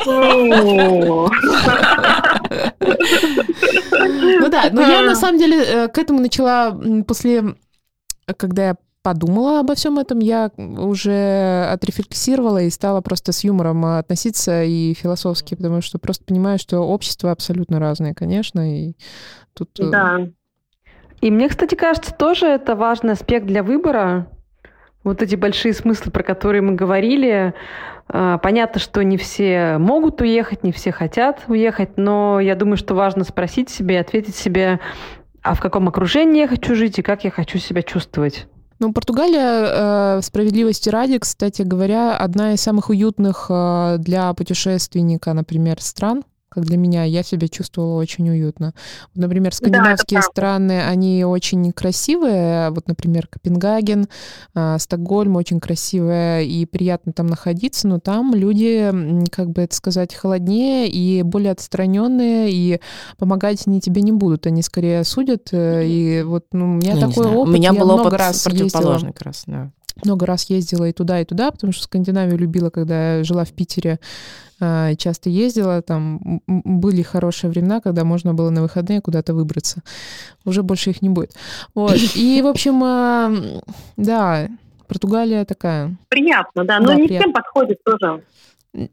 Ну 0.05 1.29
да, 4.49 4.69
но 4.71 4.81
я 4.81 5.01
на 5.01 5.15
самом 5.15 5.39
деле 5.39 5.63
э, 5.63 5.87
к 5.87 5.97
этому 5.97 6.19
начала 6.19 6.77
после 7.07 7.55
когда 8.37 8.67
я 8.67 8.75
подумала 9.03 9.59
обо 9.59 9.75
всем 9.75 9.99
этом, 9.99 10.19
я 10.19 10.49
уже 10.57 11.67
отрефлексировала 11.69 12.63
и 12.63 12.69
стала 12.69 13.01
просто 13.01 13.33
с 13.33 13.43
юмором 13.43 13.85
относиться 13.85 14.63
и 14.63 14.93
философски, 14.93 15.55
потому 15.55 15.81
что 15.81 15.99
просто 15.99 16.23
понимаю, 16.23 16.57
что 16.57 16.79
общество 16.79 17.31
абсолютно 17.31 17.79
разное, 17.79 18.13
конечно, 18.13 18.75
и 18.75 18.93
тут... 19.53 19.77
Э, 19.79 19.89
да. 19.91 20.27
И 21.21 21.29
мне, 21.29 21.49
кстати, 21.49 21.75
кажется, 21.75 22.13
тоже 22.13 22.47
это 22.47 22.75
важный 22.75 23.13
аспект 23.13 23.45
для 23.45 23.61
выбора. 23.61 24.27
Вот 25.03 25.21
эти 25.21 25.35
большие 25.35 25.73
смыслы, 25.73 26.11
про 26.11 26.23
которые 26.23 26.61
мы 26.61 26.73
говорили, 26.73 27.53
э, 28.07 28.37
Понятно, 28.41 28.79
что 28.79 29.03
не 29.03 29.17
все 29.17 29.77
могут 29.79 30.21
уехать, 30.21 30.63
не 30.63 30.71
все 30.71 30.93
хотят 30.93 31.43
уехать, 31.47 31.97
но 31.97 32.39
я 32.39 32.55
думаю, 32.55 32.77
что 32.77 32.95
важно 32.95 33.25
спросить 33.25 33.69
себе, 33.69 33.99
ответить 33.99 34.35
себе, 34.35 34.79
а 35.43 35.53
в 35.53 35.59
каком 35.59 35.87
окружении 35.87 36.41
я 36.41 36.47
хочу 36.47 36.75
жить 36.75 36.99
и 36.99 37.01
как 37.01 37.23
я 37.23 37.31
хочу 37.31 37.59
себя 37.59 37.81
чувствовать. 37.81 38.47
Ну, 38.79 38.91
Португалия, 38.91 40.17
э, 40.17 40.21
справедливости 40.21 40.89
ради, 40.89 41.19
кстати 41.19 41.61
говоря, 41.61 42.17
одна 42.17 42.53
из 42.53 42.61
самых 42.61 42.89
уютных 42.89 43.47
э, 43.49 43.97
для 43.99 44.33
путешественника, 44.33 45.33
например, 45.33 45.79
стран 45.81 46.23
как 46.53 46.65
для 46.65 46.77
меня, 46.77 47.03
я 47.03 47.23
себя 47.23 47.47
чувствовала 47.47 47.99
очень 47.99 48.29
уютно. 48.29 48.73
Например, 49.15 49.53
скандинавские 49.53 50.19
да, 50.19 50.27
страны, 50.27 50.81
они 50.83 51.25
очень 51.25 51.71
красивые. 51.71 52.69
Вот, 52.69 52.87
например, 52.87 53.27
Копенгаген, 53.27 54.07
э, 54.55 54.77
Стокгольм 54.79 55.35
очень 55.35 55.59
красивая 55.59 56.43
и 56.43 56.65
приятно 56.65 57.13
там 57.13 57.27
находиться, 57.27 57.87
но 57.87 57.99
там 57.99 58.35
люди, 58.35 58.91
как 59.31 59.49
бы 59.49 59.63
это 59.63 59.75
сказать, 59.75 60.13
холоднее 60.13 60.89
и 60.89 61.23
более 61.23 61.51
отстраненные, 61.51 62.51
и 62.51 62.79
помогать 63.17 63.65
они 63.67 63.81
тебе 63.81 64.01
не 64.01 64.11
будут. 64.11 64.45
Они 64.45 64.61
скорее 64.61 65.03
судят. 65.03 65.49
Э, 65.51 65.85
и 65.85 66.23
вот 66.23 66.45
ну, 66.51 66.65
у 66.65 66.73
меня 66.75 66.93
я 66.93 67.07
такой 67.07 67.27
опыт. 67.27 67.49
У 67.49 67.57
меня 67.57 67.73
был 67.73 67.87
я 67.87 67.95
опыт 67.95 68.13
раз 68.13 68.43
противоположный 68.43 69.13
как 69.13 69.23
раз, 69.23 69.43
да 69.47 69.71
много 70.03 70.25
раз 70.25 70.49
ездила 70.49 70.85
и 70.85 70.93
туда, 70.93 71.21
и 71.21 71.25
туда, 71.25 71.51
потому 71.51 71.71
что 71.73 71.83
Скандинавию 71.83 72.37
любила, 72.37 72.69
когда 72.69 73.17
я 73.17 73.23
жила 73.23 73.45
в 73.45 73.51
Питере. 73.51 73.99
А, 74.65 74.95
часто 74.95 75.29
ездила, 75.29 75.81
там 75.81 76.41
были 76.47 77.01
хорошие 77.01 77.49
времена, 77.49 77.81
когда 77.81 78.05
можно 78.05 78.33
было 78.33 78.49
на 78.49 78.61
выходные 78.61 79.01
куда-то 79.01 79.33
выбраться. 79.33 79.81
Уже 80.45 80.63
больше 80.63 80.91
их 80.91 81.01
не 81.01 81.09
будет. 81.09 81.33
Вот. 81.75 81.97
И, 82.15 82.41
в 82.41 82.47
общем, 82.47 82.81
а, 82.81 83.31
да, 83.97 84.47
Португалия 84.87 85.43
такая. 85.43 85.97
Приятно, 86.07 86.63
да, 86.63 86.79
но 86.79 86.87
да, 86.87 86.95
не 86.95 87.07
приятно. 87.07 87.19
всем 87.19 87.33
подходит 87.33 87.83
тоже. 87.83 88.23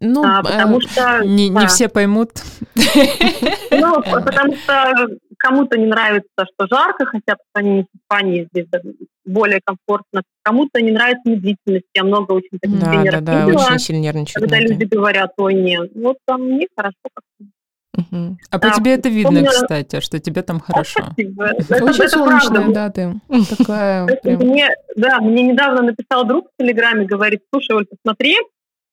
Ну, 0.00 0.24
а, 0.24 0.42
потому 0.42 0.78
а, 0.78 0.80
что 0.80 1.24
не, 1.24 1.50
да. 1.50 1.60
не 1.60 1.66
все 1.68 1.88
поймут. 1.88 2.30
Ну, 2.74 4.02
потому 4.02 4.56
что 4.56 4.92
кому-то 5.38 5.78
не 5.78 5.86
нравится, 5.86 6.44
что 6.52 6.66
жарко, 6.66 7.06
хотя 7.06 7.36
по 7.36 7.42
сравнению 7.52 7.84
с 7.84 7.96
Испанией 7.96 8.48
здесь 8.52 8.66
более 9.24 9.60
комфортно. 9.64 10.22
Кому-то 10.42 10.80
не 10.80 10.90
нравится 10.90 11.22
медлительность. 11.24 11.86
Я 11.94 12.04
много 12.04 12.32
очень 12.32 12.58
таких 12.60 12.80
да, 12.80 12.90
тренеров 12.90 13.24
да, 13.24 13.32
да, 13.32 13.46
видела, 13.46 13.64
очень 13.64 13.78
сильно 13.78 14.00
нервничают. 14.00 14.50
Когда 14.50 14.58
люди 14.60 14.84
говорят, 14.84 15.32
ой, 15.36 15.54
нет, 15.54 15.90
вот 15.94 16.18
там 16.26 16.42
мне 16.42 16.66
хорошо 16.76 16.96
как-то. 17.02 17.44
Угу. 17.96 18.38
А 18.50 18.58
да, 18.58 18.70
по 18.70 18.76
тебе 18.76 18.94
это 18.94 19.08
видно, 19.08 19.30
помню... 19.30 19.50
кстати, 19.50 20.00
что 20.00 20.18
тебе 20.20 20.42
там 20.42 20.60
хорошо. 20.60 21.00
Очень 21.16 22.08
солнечная, 22.08 22.68
да, 22.72 22.90
ты 22.90 23.20
такая. 23.56 24.06
Мне, 24.24 24.68
да, 24.96 25.20
мне 25.20 25.42
недавно 25.42 25.82
написал 25.82 26.24
друг 26.24 26.46
в 26.46 26.62
Телеграме, 26.62 27.06
говорит, 27.06 27.40
слушай, 27.52 27.76
Оль, 27.76 27.86
посмотри, 27.86 28.36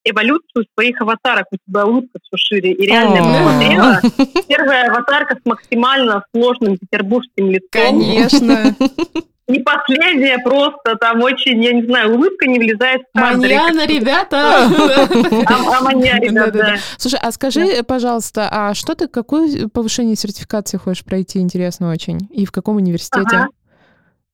эволюцию 0.09 0.65
своих 0.73 1.01
аватарок. 1.01 1.45
У 1.51 1.57
тебя 1.57 1.85
улыбка 1.85 2.19
все 2.21 2.37
шире. 2.37 2.71
И 2.71 2.85
реально 2.85 3.15
я 3.15 3.23
посмотрела. 3.23 4.43
Первая 4.47 4.89
аватарка 4.89 5.35
с 5.35 5.45
максимально 5.45 6.23
сложным 6.33 6.77
петербургским 6.77 7.49
лицом. 7.49 7.69
Конечно. 7.69 8.75
Не 9.47 9.59
последняя, 9.59 10.39
просто 10.39 10.97
там 10.99 11.21
очень, 11.21 11.63
я 11.63 11.71
не 11.71 11.83
знаю, 11.83 12.15
улыбка 12.15 12.47
не 12.47 12.59
влезает 12.59 13.01
в 13.13 13.17
кадр. 13.17 13.37
Маньяна, 13.37 13.87
ребята! 13.87 14.67
А, 15.47 15.77
а 15.77 15.81
манья, 15.81 16.19
ребята, 16.19 16.77
Слушай, 16.97 17.19
а 17.21 17.31
скажи, 17.31 17.83
пожалуйста, 17.83 18.49
а 18.51 18.73
что 18.73 18.95
ты, 18.95 19.07
какое 19.07 19.67
повышение 19.69 20.15
сертификации 20.15 20.77
хочешь 20.77 21.05
пройти, 21.05 21.39
интересно 21.39 21.89
очень? 21.91 22.27
И 22.31 22.45
в 22.45 22.51
каком 22.51 22.75
университете? 22.75 23.47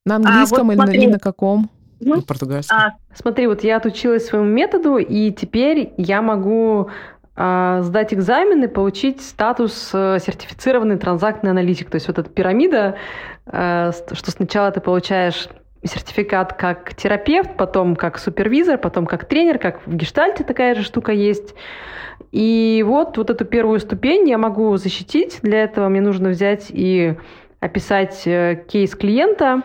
На 0.04 0.14
а, 0.14 0.16
английском 0.16 0.72
или 0.72 1.06
на 1.06 1.18
каком? 1.18 1.70
Ну, 2.00 2.22
португальский. 2.22 2.76
А, 2.76 2.94
смотри, 3.14 3.46
вот 3.46 3.64
я 3.64 3.76
отучилась 3.76 4.26
своему 4.26 4.46
методу, 4.46 4.96
и 4.96 5.30
теперь 5.30 5.92
я 5.96 6.22
могу 6.22 6.90
а, 7.36 7.82
сдать 7.82 8.14
экзамен 8.14 8.62
и 8.64 8.68
получить 8.68 9.20
статус 9.20 9.90
а, 9.92 10.18
сертифицированный 10.18 10.98
транзактный 10.98 11.50
аналитик. 11.50 11.90
То 11.90 11.96
есть 11.96 12.06
вот 12.08 12.18
эта 12.18 12.30
пирамида, 12.30 12.96
что 13.46 14.30
сначала 14.30 14.70
ты 14.70 14.80
получаешь 14.80 15.48
сертификат 15.84 16.54
как 16.54 16.94
терапевт, 16.94 17.56
потом 17.56 17.94
как 17.94 18.18
супервизор, 18.18 18.78
потом 18.78 19.06
как 19.06 19.26
тренер, 19.26 19.58
как 19.58 19.86
в 19.86 19.94
гештальте 19.94 20.44
такая 20.44 20.74
же 20.74 20.82
штука 20.82 21.12
есть. 21.12 21.54
И 22.32 22.82
вот, 22.86 23.16
вот 23.18 23.30
эту 23.30 23.44
первую 23.44 23.80
ступень 23.80 24.28
я 24.28 24.38
могу 24.38 24.76
защитить. 24.76 25.40
Для 25.42 25.62
этого 25.62 25.88
мне 25.88 26.00
нужно 26.00 26.30
взять 26.30 26.66
и 26.70 27.16
описать 27.60 28.22
э, 28.26 28.64
кейс 28.68 28.94
клиента, 28.94 29.62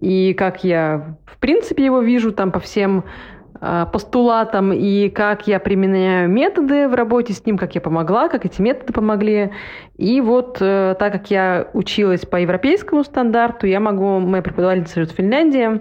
и 0.00 0.34
как 0.34 0.64
я 0.64 1.16
в 1.26 1.38
принципе 1.38 1.84
его 1.84 2.00
вижу 2.00 2.32
там 2.32 2.52
по 2.52 2.60
всем 2.60 2.98
э, 2.98 3.02
постулатам, 3.92 4.72
и 4.72 5.08
как 5.08 5.46
я 5.46 5.60
применяю 5.60 6.28
методы 6.28 6.88
в 6.88 6.94
работе 6.94 7.32
с 7.32 7.46
ним, 7.46 7.56
как 7.56 7.76
я 7.76 7.80
помогла, 7.80 8.28
как 8.28 8.44
эти 8.44 8.60
методы 8.60 8.92
помогли. 8.92 9.52
И 9.96 10.20
вот 10.20 10.58
э, 10.60 10.96
так 10.98 11.12
как 11.12 11.30
я 11.30 11.68
училась 11.72 12.26
по 12.26 12.36
европейскому 12.36 13.04
стандарту, 13.04 13.68
я 13.68 13.78
могу, 13.78 14.18
моя 14.18 14.42
преподавательница 14.42 14.94
живет 14.96 15.12
в 15.12 15.14
Финляндии, 15.14 15.80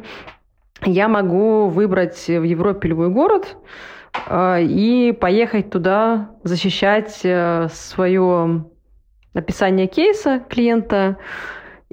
я 0.85 1.07
могу 1.07 1.69
выбрать 1.69 2.27
в 2.27 2.43
Европе 2.43 2.89
любой 2.89 3.09
город, 3.09 3.57
э, 4.27 4.61
и 4.61 5.11
поехать 5.11 5.71
туда 5.71 6.29
защищать 6.43 7.25
свое 7.71 8.65
описание 9.33 9.87
кейса 9.87 10.39
клиента, 10.49 11.17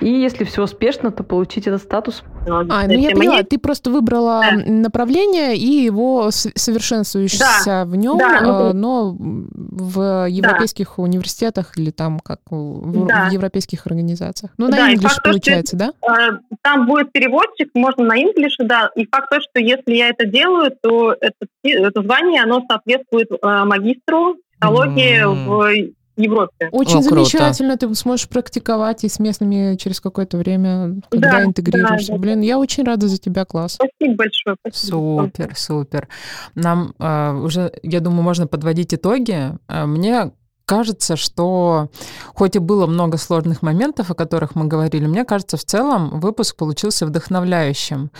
И 0.00 0.08
если 0.08 0.44
все 0.44 0.62
успешно, 0.62 1.10
то 1.10 1.22
получить 1.24 1.66
этот 1.66 1.82
статус. 1.82 2.22
А, 2.46 2.86
ну 2.86 2.92
я 2.92 3.10
поняла, 3.10 3.42
ты 3.42 3.58
просто 3.58 3.90
выбрала 3.90 4.42
да. 4.42 4.62
направление 4.66 5.56
и 5.56 5.84
его 5.84 6.30
совершенствуешься 6.30 7.44
да. 7.64 7.84
в 7.84 7.96
нем, 7.96 8.18
да, 8.18 8.40
ну, 8.40 8.72
но 8.72 9.16
в 9.18 10.28
европейских 10.28 10.94
да. 10.96 11.02
университетах 11.02 11.76
или 11.76 11.90
там 11.90 12.20
как 12.20 12.40
в, 12.50 13.06
да. 13.06 13.28
в 13.28 13.32
европейских 13.32 13.86
организациях. 13.86 14.52
Ну, 14.56 14.68
на 14.68 14.76
да, 14.76 14.92
English 14.92 15.16
получается, 15.22 15.76
что, 15.76 15.92
да? 16.02 16.30
Э, 16.30 16.38
там 16.62 16.86
будет 16.86 17.12
переводчик, 17.12 17.70
можно 17.74 18.04
на 18.04 18.18
English, 18.18 18.56
да. 18.60 18.90
И 18.94 19.06
факт 19.06 19.30
то, 19.30 19.40
что 19.40 19.60
если 19.60 19.94
я 19.94 20.08
это 20.08 20.26
делаю, 20.26 20.72
то 20.80 21.14
это, 21.20 21.46
это 21.62 22.02
звание, 22.02 22.42
оно 22.42 22.64
соответствует 22.68 23.30
э, 23.30 23.64
магистру 23.64 24.36
психологии 24.58 25.24
mm. 25.24 25.94
Европе. 26.18 26.68
Очень 26.72 26.98
О, 26.98 27.02
замечательно, 27.02 27.76
круто. 27.76 27.88
ты 27.88 27.94
сможешь 27.94 28.28
практиковать 28.28 29.04
и 29.04 29.08
с 29.08 29.18
местными 29.18 29.76
через 29.76 30.00
какое-то 30.00 30.36
время, 30.36 31.00
когда 31.08 31.32
да, 31.32 31.44
интегрируешься. 31.44 32.08
Да, 32.08 32.14
да. 32.14 32.18
Блин, 32.18 32.40
я 32.40 32.58
очень 32.58 32.84
рада 32.84 33.08
за 33.08 33.18
тебя, 33.18 33.44
класс. 33.44 33.74
Спасибо 33.74 34.16
большое. 34.16 34.56
Спасибо. 34.60 35.22
Супер, 35.22 35.56
супер. 35.56 36.08
Нам 36.54 36.94
э, 36.98 37.32
уже, 37.32 37.72
я 37.82 38.00
думаю, 38.00 38.22
можно 38.22 38.46
подводить 38.46 38.92
итоги. 38.94 39.52
Э, 39.68 39.86
мне 39.86 40.32
кажется, 40.68 41.16
что 41.16 41.88
хоть 42.34 42.56
и 42.56 42.58
было 42.58 42.86
много 42.86 43.16
сложных 43.16 43.62
моментов, 43.62 44.10
о 44.10 44.14
которых 44.14 44.54
мы 44.54 44.66
говорили, 44.66 45.06
мне 45.06 45.24
кажется, 45.24 45.56
в 45.56 45.64
целом 45.64 46.20
выпуск 46.20 46.56
получился 46.56 47.06
вдохновляющим. 47.06 48.10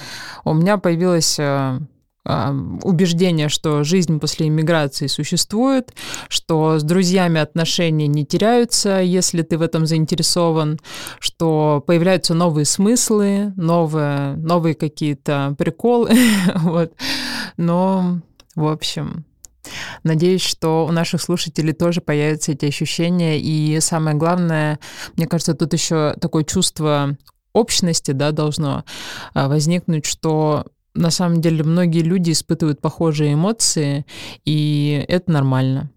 У 0.45 0.55
меня 0.55 0.79
появилась 0.79 1.39
э, 1.39 1.79
убеждение, 2.83 3.49
что 3.49 3.85
жизнь 3.85 4.21
после 4.21 4.49
иммиграции 4.49 5.07
существует, 5.07 5.95
что 6.29 6.79
с 6.79 6.83
друзьями 6.83 7.41
отношения 7.41 8.07
не 8.07 8.27
теряются, 8.27 9.01
если 9.01 9.43
ты 9.43 9.57
в 9.57 9.63
этом 9.63 9.87
заинтересован, 9.87 10.79
что 11.19 11.83
появляются 11.87 12.35
новые 12.35 12.67
смыслы, 12.67 13.53
новые, 13.57 14.35
новые 14.37 14.75
какие-то 14.75 15.55
приколы. 15.59 16.11
вот. 16.57 16.93
Но, 17.57 18.21
в 18.55 18.67
общем, 18.67 19.25
Надеюсь, 20.03 20.41
что 20.41 20.87
у 20.87 20.93
наших 20.93 21.21
слушателей 21.21 21.75
тоже 21.75 22.01
появятся 22.01 22.53
эти 22.53 22.65
ощущения. 22.65 23.39
И 23.39 23.79
самое 23.81 24.17
главное, 24.17 24.79
мне 25.17 25.27
кажется, 25.27 25.53
тут 25.53 25.75
еще 25.75 26.15
такое 26.19 26.45
чувство 26.45 27.19
общности 27.53 28.13
да, 28.13 28.31
должно 28.31 28.85
а, 29.35 29.49
возникнуть, 29.49 30.07
что 30.07 30.65
на 30.99 31.11
самом 31.11 31.41
деле 31.41 31.65
многие 31.65 32.03
люди 32.03 32.33
испытывают 32.33 32.81
похожие 32.81 33.35
эмоции, 33.35 34.05
и 34.45 35.05
это 35.09 35.31
нормально. 35.33 35.91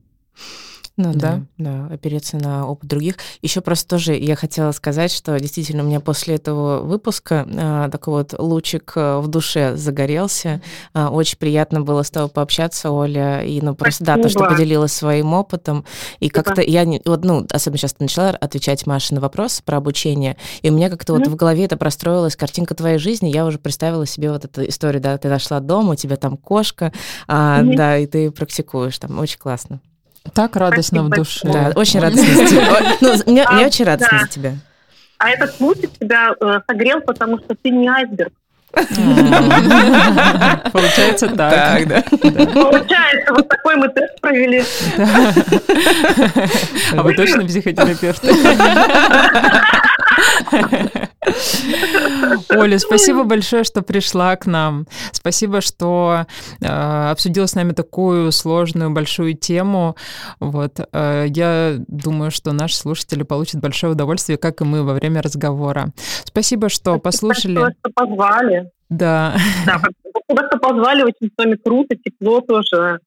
Ну 1.02 1.14
да. 1.14 1.42
да, 1.58 1.88
да, 1.88 1.94
опереться 1.94 2.38
на 2.38 2.68
опыт 2.68 2.88
других. 2.88 3.16
Еще 3.42 3.62
просто 3.62 3.88
тоже 3.88 4.14
я 4.14 4.36
хотела 4.36 4.72
сказать, 4.72 5.12
что 5.12 5.40
действительно 5.40 5.84
у 5.84 5.88
меня 5.88 6.00
после 6.00 6.36
этого 6.36 6.82
выпуска 6.84 7.48
а, 7.58 7.90
такой 7.90 8.24
вот 8.24 8.36
лучик 8.38 8.94
а, 8.96 9.20
в 9.20 9.28
душе 9.28 9.76
загорелся. 9.76 10.62
А, 10.94 11.10
очень 11.10 11.38
приятно 11.38 11.82
было 11.82 12.04
с 12.04 12.12
тобой 12.12 12.30
пообщаться, 12.30 12.92
Оля, 12.92 13.42
и 13.42 13.62
ну 13.62 13.74
просто 13.76 14.04
Спасибо. 14.04 14.18
да, 14.18 14.24
то, 14.24 14.30
что 14.30 14.48
поделилась 14.48 14.94
своим 14.94 15.34
опытом, 15.34 15.86
и 16.20 16.30
как-то 16.30 16.62
я 16.62 16.86
не, 16.86 17.02
вот 17.06 17.24
ну 17.24 17.48
особенно 17.50 17.78
сейчас 17.78 17.94
ты 17.94 18.04
начала 18.04 18.30
отвечать 18.30 18.86
Маше 18.86 19.16
на 19.16 19.22
вопросы 19.22 19.64
про 19.64 19.78
обучение, 19.78 20.38
и 20.62 20.70
у 20.70 20.74
меня 20.74 20.90
как-то 20.90 21.14
mm-hmm. 21.14 21.20
вот 21.20 21.28
в 21.28 21.36
голове 21.36 21.66
это 21.66 21.78
простроилась 21.78 22.36
картинка 22.36 22.76
твоей 22.76 23.00
жизни, 23.00 23.30
я 23.30 23.46
уже 23.46 23.58
представила 23.58 24.06
себе 24.06 24.32
вот 24.32 24.46
эту 24.46 24.68
историю, 24.68 25.02
да, 25.02 25.18
ты 25.18 25.30
нашла 25.30 25.60
дом, 25.60 25.90
у 25.90 25.96
тебя 25.96 26.16
там 26.16 26.38
кошка, 26.38 26.94
а, 27.28 27.62
mm-hmm. 27.62 27.76
да, 27.76 27.98
и 27.98 28.06
ты 28.06 28.32
практикуешь 28.32 29.00
там, 29.00 29.20
очень 29.20 29.40
классно. 29.40 29.80
Так 30.34 30.56
радостно 30.56 31.00
Спасибо 31.00 31.16
в 31.16 31.18
душе. 31.18 31.52
Да, 31.52 31.72
очень 31.76 32.00
радостно 32.00 32.36
за 32.36 32.46
тебя. 32.46 32.98
Ну, 33.02 33.14
мне, 33.26 33.48
мне 33.50 33.66
очень 33.66 33.86
радостно 33.86 34.20
за 34.20 34.28
тебя. 34.28 34.54
А 35.18 35.30
этот 35.30 35.56
случай 35.56 35.88
тебя 35.88 36.36
э, 36.40 36.62
согрел, 36.68 37.02
потому 37.02 37.38
что 37.40 37.56
ты 37.56 37.70
не 37.70 37.88
айсберг. 37.88 38.34
Получается 40.72 41.28
так. 41.28 41.88
да. 41.88 42.02
Получается, 42.02 43.34
вот 43.34 43.48
такой 43.48 43.76
мы 43.76 43.90
тест 43.90 44.20
провели. 44.22 44.64
А 46.96 47.04
вы 47.04 47.14
точно 47.14 47.46
психотерапевт? 47.46 48.24
Оля, 52.50 52.80
спасибо 52.80 53.24
большое, 53.24 53.64
что 53.64 53.82
пришла 53.82 54.36
к 54.36 54.46
нам. 54.46 54.88
Спасибо, 55.12 55.62
что 55.62 56.26
э, 56.60 57.10
обсудила 57.12 57.46
с 57.46 57.56
нами 57.56 57.72
такую 57.74 58.32
сложную, 58.32 58.90
большую 58.90 59.36
тему. 59.36 59.96
Вот. 60.40 60.80
Э, 60.92 61.26
я 61.28 61.76
думаю, 61.88 62.32
что 62.32 62.52
наши 62.52 62.76
слушатели 62.76 63.24
получат 63.24 63.62
большое 63.62 63.94
удовольствие, 63.94 64.38
как 64.38 64.62
и 64.62 64.64
мы 64.64 64.84
во 64.84 64.94
время 64.94 65.22
разговора. 65.22 65.90
Спасибо, 66.26 66.70
что 66.70 66.98
спасибо 66.98 67.00
послушали. 67.00 67.56
Спасибо, 67.58 67.76
что 67.80 67.92
позвали. 67.94 68.61
Да. 68.92 69.36
Да, 69.66 69.80
что 69.80 70.60
позвали. 70.60 71.02
Очень 71.04 71.28
с 71.28 71.38
вами 71.38 71.56
круто, 71.56 71.96
тепло 71.96 72.42
тоже 72.42 73.00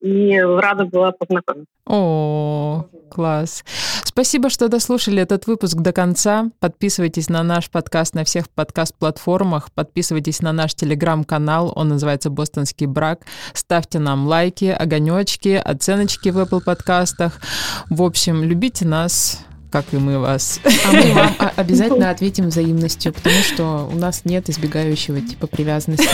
и 0.00 0.38
рада 0.40 0.86
была 0.86 1.12
познакомиться. 1.12 1.72
О, 1.86 2.86
класс. 3.10 3.64
Спасибо, 4.04 4.48
что 4.48 4.68
дослушали 4.68 5.22
этот 5.22 5.46
выпуск 5.46 5.76
до 5.76 5.92
конца. 5.92 6.50
Подписывайтесь 6.58 7.28
на 7.28 7.42
наш 7.42 7.70
подкаст 7.70 8.14
на 8.14 8.24
всех 8.24 8.48
подкаст-платформах. 8.50 9.70
Подписывайтесь 9.72 10.40
на 10.40 10.52
наш 10.52 10.74
телеграм-канал. 10.74 11.72
Он 11.76 11.88
называется 11.88 12.30
«Бостонский 12.30 12.86
брак». 12.86 13.20
Ставьте 13.52 13.98
нам 13.98 14.26
лайки, 14.26 14.64
огонечки, 14.64 15.60
оценочки 15.62 16.30
в 16.30 16.38
Apple 16.38 16.64
подкастах. 16.64 17.40
В 17.88 18.02
общем, 18.02 18.42
любите 18.42 18.86
нас, 18.86 19.44
как 19.70 19.86
и 19.92 19.96
мы 19.96 20.18
вас. 20.18 20.60
А 20.84 20.92
мы 20.92 21.12
вам 21.12 21.34
обязательно 21.56 22.10
ответим 22.10 22.48
взаимностью, 22.48 23.12
потому 23.12 23.36
что 23.36 23.88
у 23.90 23.96
нас 23.96 24.24
нет 24.24 24.50
избегающего 24.50 25.20
типа 25.20 25.46
привязанности 25.46 26.08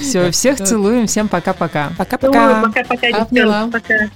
Все, 0.00 0.30
всех 0.30 0.58
целуем, 0.58 1.06
всем 1.06 1.28
пока-пока. 1.28 1.92
Пока-пока. 1.96 2.62
Пока-пока. 2.62 4.06